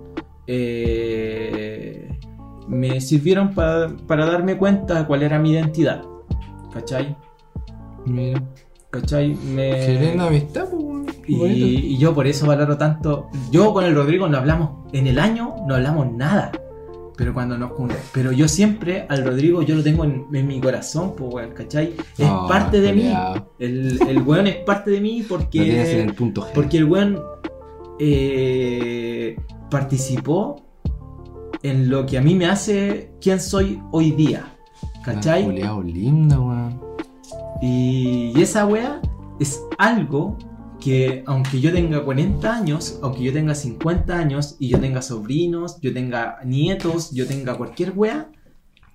eh, 0.47 2.09
me 2.69 3.01
sirvieron 3.01 3.55
pa- 3.55 3.91
para 4.07 4.27
darme 4.27 4.57
cuenta 4.57 5.01
de 5.01 5.07
cuál 5.07 5.23
era 5.23 5.39
mi 5.39 5.53
identidad, 5.53 6.03
¿cachai? 6.73 7.17
Mira. 8.05 8.43
¿Cachai? 8.91 9.35
Me... 9.35 9.71
Qué 9.71 9.99
linda 10.01 10.27
amistad, 10.29 10.69
pues, 10.71 10.83
weón. 10.83 11.07
Y, 11.27 11.35
y 11.43 11.99
yo 11.99 12.15
por 12.15 12.27
eso 12.27 12.47
valoro 12.47 12.79
tanto. 12.79 13.27
Yo 13.51 13.73
con 13.75 13.85
el 13.85 13.95
Rodrigo 13.95 14.29
no 14.29 14.39
hablamos, 14.39 14.87
en 14.93 15.07
el 15.09 15.19
año 15.19 15.55
no 15.67 15.75
hablamos 15.75 16.11
nada. 16.13 16.53
Pero 17.17 17.33
cuando 17.35 17.57
nos 17.59 17.73
Pero 18.13 18.31
yo 18.31 18.47
siempre 18.47 19.07
al 19.09 19.25
Rodrigo 19.25 19.63
yo 19.63 19.75
lo 19.75 19.83
tengo 19.83 20.05
en, 20.05 20.27
en 20.33 20.47
mi 20.47 20.61
corazón, 20.61 21.15
pues 21.17 21.33
weón, 21.35 21.51
¿cachai? 21.53 21.95
Es 22.17 22.27
No, 22.27 22.47
parte 22.47 22.81
de 22.81 22.93
mí. 22.93 23.13
El, 23.59 23.99
el 24.09 24.23
weón 24.23 24.47
es 24.47 24.57
parte 24.57 24.91
de 24.91 25.01
mí 25.01 25.21
el 25.21 25.27
porque. 25.27 26.13
punto 26.17 26.43
G. 26.43 26.53
Porque 26.55 26.77
el 26.79 26.85
weón 26.85 27.19
eh, 27.99 29.37
participó 29.71 30.63
en 31.63 31.89
lo 31.91 32.07
que 32.07 32.19
a 32.19 32.23
mí 32.23 32.35
me 32.35 32.47
hace 32.47 33.13
quien 33.21 33.41
soy 33.41 33.81
hoy 33.93 34.13
día. 34.13 34.53
¿Cachai? 35.05 35.63
Ah, 35.63 35.81
linda, 35.85 36.41
weón. 36.41 36.81
Y, 37.63 38.33
y 38.37 38.43
esa 38.43 38.67
wea 38.67 39.01
es 39.41 39.63
algo 39.79 40.37
que 40.81 41.23
aunque 41.27 41.61
yo 41.61 41.73
tenga 41.73 42.05
40 42.05 42.55
años, 42.55 42.99
aunque 43.03 43.23
yo 43.23 43.33
tenga 43.33 43.55
50 43.55 44.17
años 44.17 44.57
y 44.59 44.69
yo 44.69 44.79
tenga 44.79 45.01
sobrinos, 45.03 45.81
yo 45.81 45.93
tenga 45.93 46.39
nietos, 46.45 47.11
yo 47.13 47.27
tenga 47.27 47.57
cualquier 47.57 47.93
wea, 47.97 48.31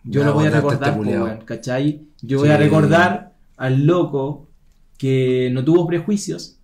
yo 0.04 0.24
lo 0.24 0.34
voy 0.34 0.46
a 0.46 0.52
recordar, 0.52 0.90
este 0.90 0.92
po, 0.92 0.98
culiao. 1.00 1.24
weón, 1.26 1.40
¿cachai? 1.46 2.08
Yo 2.22 2.38
Sí. 2.38 2.44
voy 2.46 2.50
a 2.50 2.58
recordar 2.58 3.34
al 3.58 3.86
loco 3.86 4.48
que 4.98 5.50
no 5.52 5.64
tuvo 5.64 5.88
prejuicios 5.88 6.60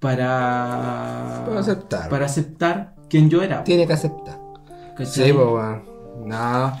para, 0.00 1.44
Para 1.46 1.60
aceptar. 1.60 2.08
para 2.08 2.26
aceptar 2.26 2.94
quién 3.12 3.28
yo 3.28 3.42
era. 3.42 3.62
Tiene 3.62 3.86
que 3.86 3.92
aceptar. 3.92 4.40
¿cachai? 4.96 5.06
Sí, 5.06 5.32
pues, 5.34 5.46
weón. 5.46 5.82
No. 6.24 6.72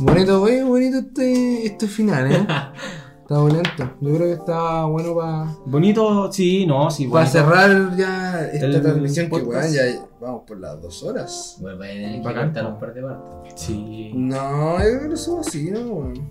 Bonito, 0.00 0.42
wey, 0.42 0.62
bonito 0.62 0.98
este, 0.98 1.66
este 1.66 1.86
final, 1.86 2.32
eh. 2.32 2.46
Está 3.22 3.38
bonito. 3.38 3.90
Yo 4.00 4.14
creo 4.14 4.18
que 4.18 4.32
está 4.34 4.84
bueno 4.84 5.16
para 5.16 5.46
Bonito, 5.64 6.30
sí, 6.32 6.64
no, 6.64 6.88
sí, 6.92 7.08
para 7.08 7.24
bonito. 7.24 7.38
cerrar 7.38 7.96
ya 7.96 8.46
esta 8.52 8.66
El 8.66 8.82
transmisión 8.82 9.28
que, 9.28 9.36
weón, 9.36 9.72
ya 9.72 9.82
vamos 10.20 10.42
por 10.46 10.60
las 10.60 10.80
dos 10.80 11.02
horas. 11.02 11.56
Bueno, 11.60 11.78
vayan 11.78 12.20
a 12.20 12.52
tener 12.52 12.52
que 12.52 12.60
un 12.60 12.78
par 12.78 12.94
de 12.94 13.02
partes. 13.02 13.52
Sí. 13.56 14.12
No, 14.14 14.78
yo 14.78 14.84
creo 14.84 15.00
que 15.02 15.08
lo 15.08 15.16
subo 15.16 15.40
así, 15.40 15.70
¿no, 15.72 15.80
weón? 15.80 16.30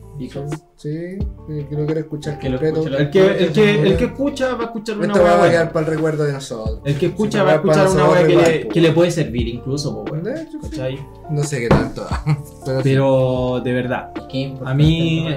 Sí, 0.78 1.18
que 1.48 1.68
que 1.70 1.76
lo 1.76 1.86
quiero 1.86 2.00
escuchar 2.02 2.40
Que 2.40 2.50
lo 2.50 2.60
completo. 2.60 2.90
la- 2.90 2.98
El 3.00 3.10
que, 3.10 3.26
el, 3.26 3.52
que, 3.52 3.82
el 3.82 3.98
que 3.98 4.06
escucha 4.06 4.56
va 4.56 4.62
a 4.62 4.66
escuchar 4.66 4.98
una 4.98 5.08
Esta 5.08 5.20
va 5.22 5.36
hueá 5.36 5.44
a 5.46 5.50
quedar 5.52 5.72
para 5.74 5.86
el 5.88 5.94
recuerdo 5.96 6.24
de 6.24 6.34
nosotros. 6.34 6.80
El 6.86 6.98
que 6.98 7.06
escucha 7.08 7.44
va 7.44 7.52
a 7.52 7.56
escuchar 7.56 7.90
una 7.90 8.10
hueá 8.10 8.28
que, 8.28 8.36
le, 8.36 8.68
que 8.68 8.82
le 8.82 8.92
puede 8.92 9.12
servir 9.12 9.48
incluso, 9.48 9.94
po, 10.06 10.12
weón. 10.12 10.24
De 10.24 10.42
hecho, 10.42 10.52
sí. 10.64 10.70
¿Cachai? 10.70 11.00
No 11.30 11.44
sé 11.44 11.60
qué 11.62 11.68
tanto. 11.70 12.06
Pero, 12.66 12.78
sí. 12.78 12.84
Pero 12.84 13.62
de 13.64 13.74
verdad, 13.74 14.12
que 14.30 14.56
A 14.64 14.74
mí- 14.74 15.28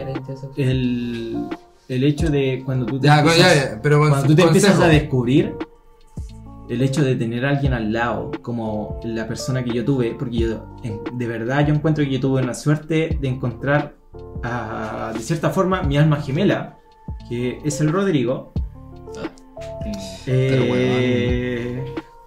el, 0.57 1.49
el 1.89 2.05
hecho 2.05 2.31
de 2.31 2.63
cuando 2.65 2.87
tú 2.87 2.99
te 3.01 3.07
Ya, 3.07 3.21
empiezas, 3.21 3.55
ya, 3.57 3.71
ya, 3.75 3.83
pero 3.83 3.99
cuando 3.99 4.23
tú 4.27 4.35
te 4.35 4.43
empiezas 4.43 4.79
a 4.81 4.89
descubrir 4.89 5.55
el 6.69 6.83
hecho 6.83 7.03
de 7.03 7.17
tener 7.17 7.47
a 7.47 7.51
alguien 7.51 7.73
al 7.73 7.93
lado 7.93 8.31
como 8.43 9.01
la 9.05 9.27
persona 9.27 9.65
que 9.65 9.71
yo 9.73 9.85
tuve, 9.87 10.15
porque 10.19 10.37
yo 10.37 10.67
de 11.15 11.27
verdad 11.27 11.67
yo 11.67 11.73
encuentro 11.75 12.05
que 12.05 12.11
yo 12.11 12.21
tuve 12.21 12.43
una 12.43 12.53
suerte 12.53 13.17
de 13.19 13.29
encontrar 13.29 13.95
a- 14.43 15.13
de 15.15 15.21
cierta 15.21 15.51
forma 15.51 15.83
mi 15.83 15.97
alma 15.97 16.17
gemela, 16.17 16.79
que 17.29 17.59
es 17.65 17.81
el 17.81 17.93
Rodrigo, 17.93 18.53
Pero, 20.25 20.63
Eh, 20.77 21.85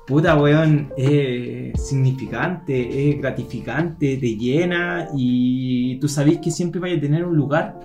puta, 0.08 0.36
weón, 0.36 0.92
es 0.98 1.82
significante, 1.88 3.10
es 3.12 3.20
gratificante, 3.22 4.18
te 4.18 4.36
llena 4.36 5.08
y 5.16 5.98
tú 6.00 6.08
sabes 6.08 6.40
que 6.40 6.52
siempre 6.52 6.82
vaya 6.82 6.98
a 6.98 7.00
tener 7.00 7.24
un 7.26 7.36
lugar 7.38 7.80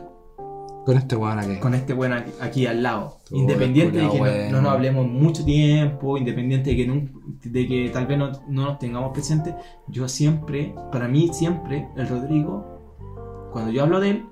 Con 0.84 0.96
este 0.96 1.14
weón 1.16 1.38
aquí. 1.38 1.56
con 1.60 1.74
este 1.74 1.92
weón 1.92 2.12
aquí, 2.14 2.32
aquí 2.40 2.66
al 2.66 2.82
lado. 2.82 3.18
Tú, 3.28 3.36
independiente 3.36 3.98
de 3.98 4.08
que 4.08 4.18
no, 4.18 4.50
no 4.52 4.62
nos 4.62 4.72
hablemos 4.72 5.06
mucho 5.06 5.44
tiempo, 5.44 6.16
independiente 6.16 6.70
de 6.70 6.76
que, 6.76 6.86
nun- 6.88 7.38
de 7.44 7.66
que 7.68 7.90
tal 7.92 8.06
vez 8.06 8.18
no, 8.18 8.30
no 8.48 8.62
nos 8.64 8.78
tengamos 8.78 9.12
presentes, 9.12 9.54
yo 9.88 10.08
siempre, 10.08 10.74
para 10.90 11.06
mí 11.08 11.28
siempre, 11.32 11.88
el 11.96 12.08
Rodrigo, 12.08 12.75
cuando 13.52 13.70
yo 13.70 13.82
hablo 13.82 14.00
de 14.00 14.10
él, 14.10 14.26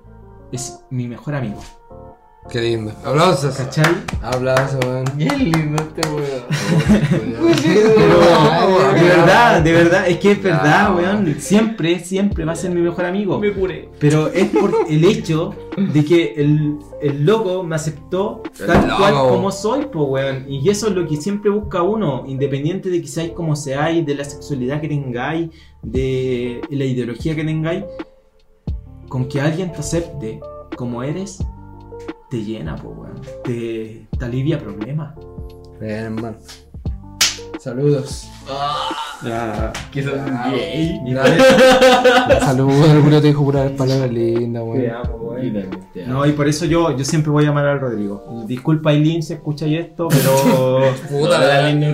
es 0.51 0.79
mi 0.89 1.07
mejor 1.07 1.35
amigo. 1.35 1.59
Qué 2.49 2.61
lindo. 2.61 2.91
Aplausos. 3.03 3.55
¿Cachai? 3.55 3.91
Aplausos, 4.21 4.77
weón. 4.85 5.05
Bien 5.15 5.43
lindo 5.43 5.81
este 5.81 6.07
weón. 6.09 6.43
De 8.93 9.01
verdad, 9.01 9.61
de 9.63 9.71
verdad, 9.71 10.07
es 10.07 10.17
que 10.19 10.33
es 10.33 10.43
verdad, 10.43 10.95
weón. 10.95 11.35
Siempre, 11.39 11.97
siempre 11.99 12.45
va 12.45 12.51
a 12.51 12.55
ser 12.55 12.69
mi 12.69 12.81
mejor 12.81 13.05
amigo. 13.05 13.39
Me 13.39 13.51
curé. 13.51 13.89
Pero 13.99 14.27
es 14.27 14.47
por 14.49 14.71
el 14.87 15.03
hecho 15.05 15.55
de 15.75 16.05
que 16.05 16.35
el, 16.37 16.77
el 17.01 17.25
loco 17.25 17.63
me 17.63 17.75
aceptó 17.75 18.43
tal 18.63 18.95
cual 18.95 19.13
como 19.13 19.51
soy, 19.51 19.87
po, 19.87 20.03
weón. 20.03 20.45
Y 20.47 20.69
eso 20.69 20.89
es 20.89 20.93
lo 20.93 21.07
que 21.07 21.17
siempre 21.17 21.49
busca 21.49 21.81
uno, 21.81 22.25
independiente 22.27 22.91
de 22.91 23.01
que 23.01 23.07
seáis 23.07 23.31
como 23.31 23.55
seáis, 23.55 24.05
de 24.05 24.13
la 24.13 24.23
sexualidad 24.23 24.81
que 24.81 24.87
tengáis, 24.87 25.49
de 25.81 26.61
la 26.69 26.85
ideología 26.85 27.35
que 27.35 27.43
tengáis. 27.43 27.85
Con 29.09 29.27
que 29.27 29.39
alguien 29.41 29.71
te 29.71 29.79
acepte 29.79 30.39
como 30.75 31.03
eres, 31.03 31.39
te 32.29 32.43
llena, 32.43 32.75
po, 32.75 32.89
weón. 32.89 33.21
Te, 33.43 34.07
te 34.17 34.25
alivia 34.25 34.59
problemas. 34.59 35.13
Bien, 35.79 35.91
hermano. 36.05 36.37
Saludos. 37.59 38.27
Ah, 38.49 39.71
Que 39.91 40.03
son 40.03 40.19
Ah, 40.19 40.51
gay. 40.51 40.99
Saludos. 42.41 42.89
El 42.89 43.01
Julio 43.01 43.21
te 43.21 43.27
dijo 43.27 43.43
puras 43.43 43.71
palabras 43.71 44.11
lindas, 44.11 44.61
Te 44.63 44.69
weón. 44.69 44.81
te 45.93 46.05
No, 46.05 46.25
y 46.25 46.31
por 46.33 46.47
eso 46.47 46.65
yo, 46.65 46.95
yo 46.95 47.03
siempre 47.05 47.31
voy 47.31 47.45
a 47.45 47.49
amar 47.49 47.65
al 47.65 47.79
Rodrigo. 47.79 48.43
Disculpa, 48.47 48.91
Aileen, 48.91 49.23
si 49.23 49.33
escucháis 49.33 49.79
esto, 49.79 50.07
pero. 50.09 50.81
Puta 51.09 51.39
la 51.39 51.47
Dani 51.61 51.79
no 51.79 51.87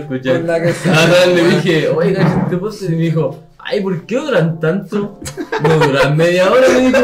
se- 0.74 0.90
Ah, 0.90 1.06
no, 1.28 1.34
le 1.34 1.44
dije, 1.56 1.88
oiga, 1.90 2.48
¿qué 2.50 2.58
pasa? 2.58 2.86
Y 2.86 2.90
me 2.90 2.96
dijo, 3.04 3.36
ay, 3.72 3.81
¿por 3.81 4.06
qué 4.06 4.15
duran 4.18 4.60
tanto? 4.60 5.19
No 5.64 5.85
duran 5.85 6.15
media 6.18 6.52
hora, 6.52 6.68
me 6.73 6.80
dijo. 6.88 6.99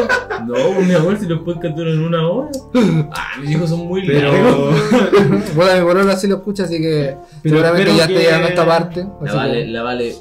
No, 0.46 0.54
pues, 0.74 0.86
mi 0.86 0.94
amor, 0.94 1.18
si 1.18 1.26
los 1.26 1.40
podcasts 1.40 1.76
duran 1.76 1.98
una 1.98 2.28
hora. 2.28 2.50
Ah, 3.12 3.40
mis 3.40 3.50
hijos 3.50 3.70
son 3.70 3.86
muy 3.86 4.06
Pero. 4.06 4.30
largos. 4.32 4.74
Bueno, 5.54 5.74
mi 5.76 5.82
bolola 5.82 6.16
sí 6.16 6.26
lo 6.28 6.36
escucha, 6.36 6.64
así 6.64 6.80
que 6.80 7.16
Pero 7.42 7.56
seguramente 7.56 7.96
ya 7.96 8.02
está 8.04 8.06
que- 8.14 8.20
llegando 8.20 8.46
a 8.46 8.50
esta 8.50 8.66
parte. 8.66 9.00
La 9.22 9.28
así 9.28 9.36
vale, 9.36 9.64
que- 9.64 9.66
la 9.70 9.82
vale. 9.82 10.14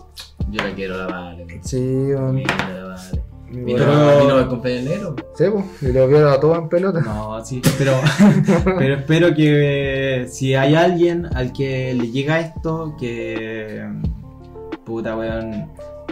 Yo 0.50 0.64
la 0.64 0.72
quiero, 0.76 0.98
la 0.98 1.08
vale. 1.08 1.60
Sí. 1.64 1.78
Mira, 1.78 2.56
la 2.74 2.84
vale. 2.86 3.22
Mi 3.50 3.74
a 3.74 3.78
mí 3.78 4.28
no 4.28 4.62
el 4.66 4.86
negro. 4.86 5.16
Sí, 5.36 5.46
pues. 5.52 5.66
Y 5.82 5.94
lo 5.94 6.08
vieron 6.08 6.34
a 6.34 6.40
todos 6.40 6.58
en 6.58 6.68
pelota. 6.68 7.00
No, 7.00 7.44
sí, 7.46 7.62
pero, 7.78 7.94
pero 8.78 8.96
espero 8.96 9.34
que 9.34 10.24
eh, 10.24 10.28
si 10.28 10.54
hay 10.54 10.76
alguien 10.76 11.28
al 11.34 11.54
que 11.54 11.94
le 11.94 12.12
llega 12.12 12.42
esto, 12.42 12.96
que. 13.00 13.88
Puta, 14.86 15.16
weón. 15.16 15.70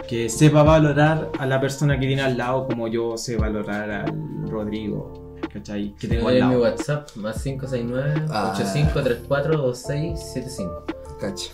Que 0.08 0.28
sepa 0.28 0.62
valorar 0.62 1.30
a 1.38 1.46
la 1.46 1.60
persona 1.60 1.98
que 1.98 2.06
tiene 2.06 2.22
al 2.22 2.36
lado 2.38 2.66
como 2.66 2.86
yo 2.88 3.16
sé 3.16 3.36
valorar 3.36 3.90
al 3.90 4.48
Rodrigo. 4.48 5.36
¿Cachai? 5.52 5.94
Que 5.98 6.06
tengo 6.08 6.28
al 6.28 6.48
mi. 6.48 6.56
WhatsApp, 6.56 7.08
más 7.16 7.42
569 7.42 8.26
Ah. 8.30 8.52
8534 8.54 9.56
2675. 9.56 10.84
Cacha. 11.20 11.50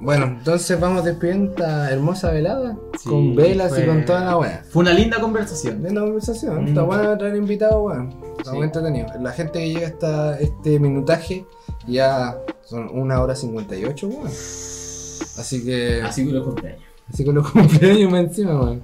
Bueno, 0.00 0.24
entonces 0.24 0.80
vamos 0.80 1.04
despidiendo 1.04 1.50
esta 1.52 1.92
hermosa 1.92 2.32
velada. 2.32 2.76
Sí, 2.98 3.08
con 3.08 3.36
velas 3.36 3.72
y 3.78 3.86
con 3.86 4.04
toda 4.04 4.24
la 4.24 4.36
wea. 4.36 4.64
Fue 4.68 4.82
una 4.82 4.92
linda 4.92 5.20
conversación. 5.20 5.80
Linda 5.82 6.00
conversación. 6.00 6.64
Mm. 6.64 6.68
Está 6.68 6.82
bueno 6.82 7.16
traer 7.16 7.36
invitados, 7.36 7.76
weón. 7.84 8.10
Está 8.38 8.50
Sí. 8.50 8.56
muy 8.56 8.66
entretenido. 8.66 9.06
La 9.20 9.30
gente 9.30 9.60
que 9.60 9.68
llega 9.72 9.86
hasta 9.86 10.40
este 10.40 10.80
minutaje 10.80 11.46
ya 11.86 12.36
son 12.64 12.88
una 12.98 13.20
hora 13.20 13.36
58, 13.36 14.08
weón. 14.08 14.26
Así 14.26 15.64
que. 15.64 16.02
Así 16.02 16.26
que 16.26 16.32
los 16.32 16.44
cumpleaños. 16.46 16.82
Así 17.08 17.24
que 17.24 17.32
los 17.32 17.50
cumpleaños 17.52 18.10
más 18.10 18.20
encima, 18.22 18.60
weón. 18.60 18.82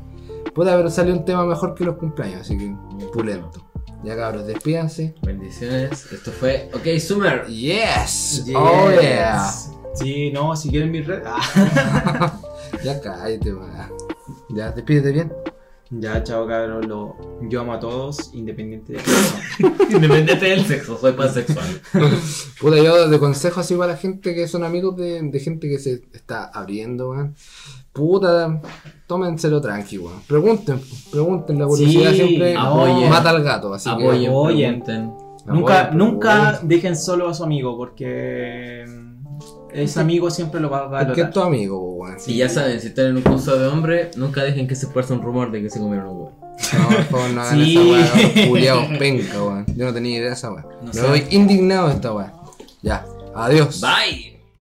Puta, 0.54 0.76
pero 0.76 0.90
salió 0.90 1.14
un 1.14 1.24
tema 1.24 1.44
mejor 1.44 1.74
que 1.74 1.84
los 1.84 1.96
cumpleaños, 1.96 2.40
así 2.42 2.56
que 2.56 2.74
pulento. 3.12 3.64
Ya 4.04 4.16
cabros, 4.16 4.46
despídanse. 4.46 5.14
Bendiciones. 5.22 6.12
Esto 6.12 6.30
fue 6.30 6.70
OK 6.72 6.98
Summer. 7.00 7.46
Yes. 7.46 8.44
Yes. 8.46 8.56
Oh 8.56 8.90
yeah. 9.00 9.50
Sí, 9.94 10.30
no, 10.30 10.54
si 10.54 10.70
quieren 10.70 10.90
mi 10.90 11.00
red. 11.02 11.22
Ah. 11.26 12.40
Ya 12.84 13.00
cállate, 13.00 13.52
weón. 13.52 13.70
Ya, 14.50 14.70
despídete 14.70 15.12
bien. 15.12 15.32
Ya, 15.90 16.23
chao, 16.23 16.47
cabrón. 16.47 16.86
Lo... 16.89 17.16
Yo 17.48 17.62
amo 17.62 17.73
a 17.73 17.81
todos, 17.81 18.31
independiente 18.35 18.93
de 18.94 18.98
quién 18.98 19.16
son. 19.78 19.93
Independiente 19.94 20.44
del 20.47 20.65
sexo, 20.66 20.98
soy 20.98 21.12
pansexual. 21.12 21.66
Puta, 22.60 22.77
yo 22.77 23.09
de 23.09 23.19
consejo 23.19 23.60
así 23.60 23.74
para 23.74 23.93
la 23.93 23.98
gente 23.98 24.35
que 24.35 24.47
son 24.48 24.65
amigos 24.65 24.97
de, 24.97 25.23
de 25.23 25.40
gente 25.40 25.69
que 25.69 25.78
se 25.78 26.02
está 26.12 26.44
abriendo, 26.44 27.10
weón. 27.10 27.35
Puta, 27.93 28.60
tómenselo 29.06 29.60
tranqui, 29.62 29.97
weón. 29.98 30.20
Pregunten, 30.28 30.81
pregunten, 31.10 31.59
la 31.59 31.66
curiosidad 31.66 32.10
Sí, 32.10 32.16
siempre 32.16 32.55
apoyen. 32.55 33.09
mata 33.10 33.31
al 33.31 33.43
gato, 33.43 33.73
así 33.73 33.89
Apoyen, 33.89 34.20
que- 34.20 34.28
Apoyen. 34.28 34.85
Nunca, 35.47 35.81
apoyen, 35.81 35.98
nunca 35.98 36.35
pregunten. 36.51 36.69
dejen 36.69 36.97
solo 36.97 37.28
a 37.31 37.35
su 37.35 37.43
amigo, 37.44 37.77
porque 37.78 38.85
ese 39.72 40.00
amigo 40.00 40.30
siempre 40.30 40.60
lo 40.60 40.70
va 40.70 40.78
a 40.78 40.82
Es 40.84 40.88
que 40.88 40.96
es 41.12 41.16
valorar. 41.16 41.32
tu 41.32 41.40
amigo, 41.40 41.78
weón. 41.94 42.16
Y 42.26 42.36
ya 42.36 42.48
saben, 42.48 42.80
si 42.80 42.88
están 42.88 43.06
en 43.06 43.16
un 43.16 43.22
curso 43.22 43.58
de 43.58 43.66
hombre, 43.68 44.10
nunca 44.16 44.42
dejen 44.42 44.66
que 44.68 44.74
se 44.74 44.86
esparza 44.86 45.14
un 45.14 45.22
rumor 45.22 45.50
de 45.50 45.62
que 45.62 45.70
se 45.70 45.78
comieron 45.78 46.08
un 46.08 46.16
huevo. 46.16 46.32
No, 46.78 46.88
por 46.88 47.04
favor, 47.04 47.30
no 47.30 47.40
hagan 47.42 47.64
Sí. 47.64 47.76
esa 47.76 48.14
weá, 48.14 48.48
culiados 48.48 48.86
penca, 48.98 49.42
weón. 49.42 49.66
Yo 49.76 49.84
no 49.86 49.94
tenía 49.94 50.16
idea 50.18 50.28
de 50.28 50.34
esa 50.34 50.52
weá. 50.52 50.64
No 50.82 50.92
Me 50.92 51.02
voy 51.08 51.24
indignado 51.30 51.88
de 51.88 51.94
esta 51.94 52.12
weá. 52.12 52.32
Ya, 52.82 53.04
adiós. 53.34 53.80
Bye. 53.80 54.38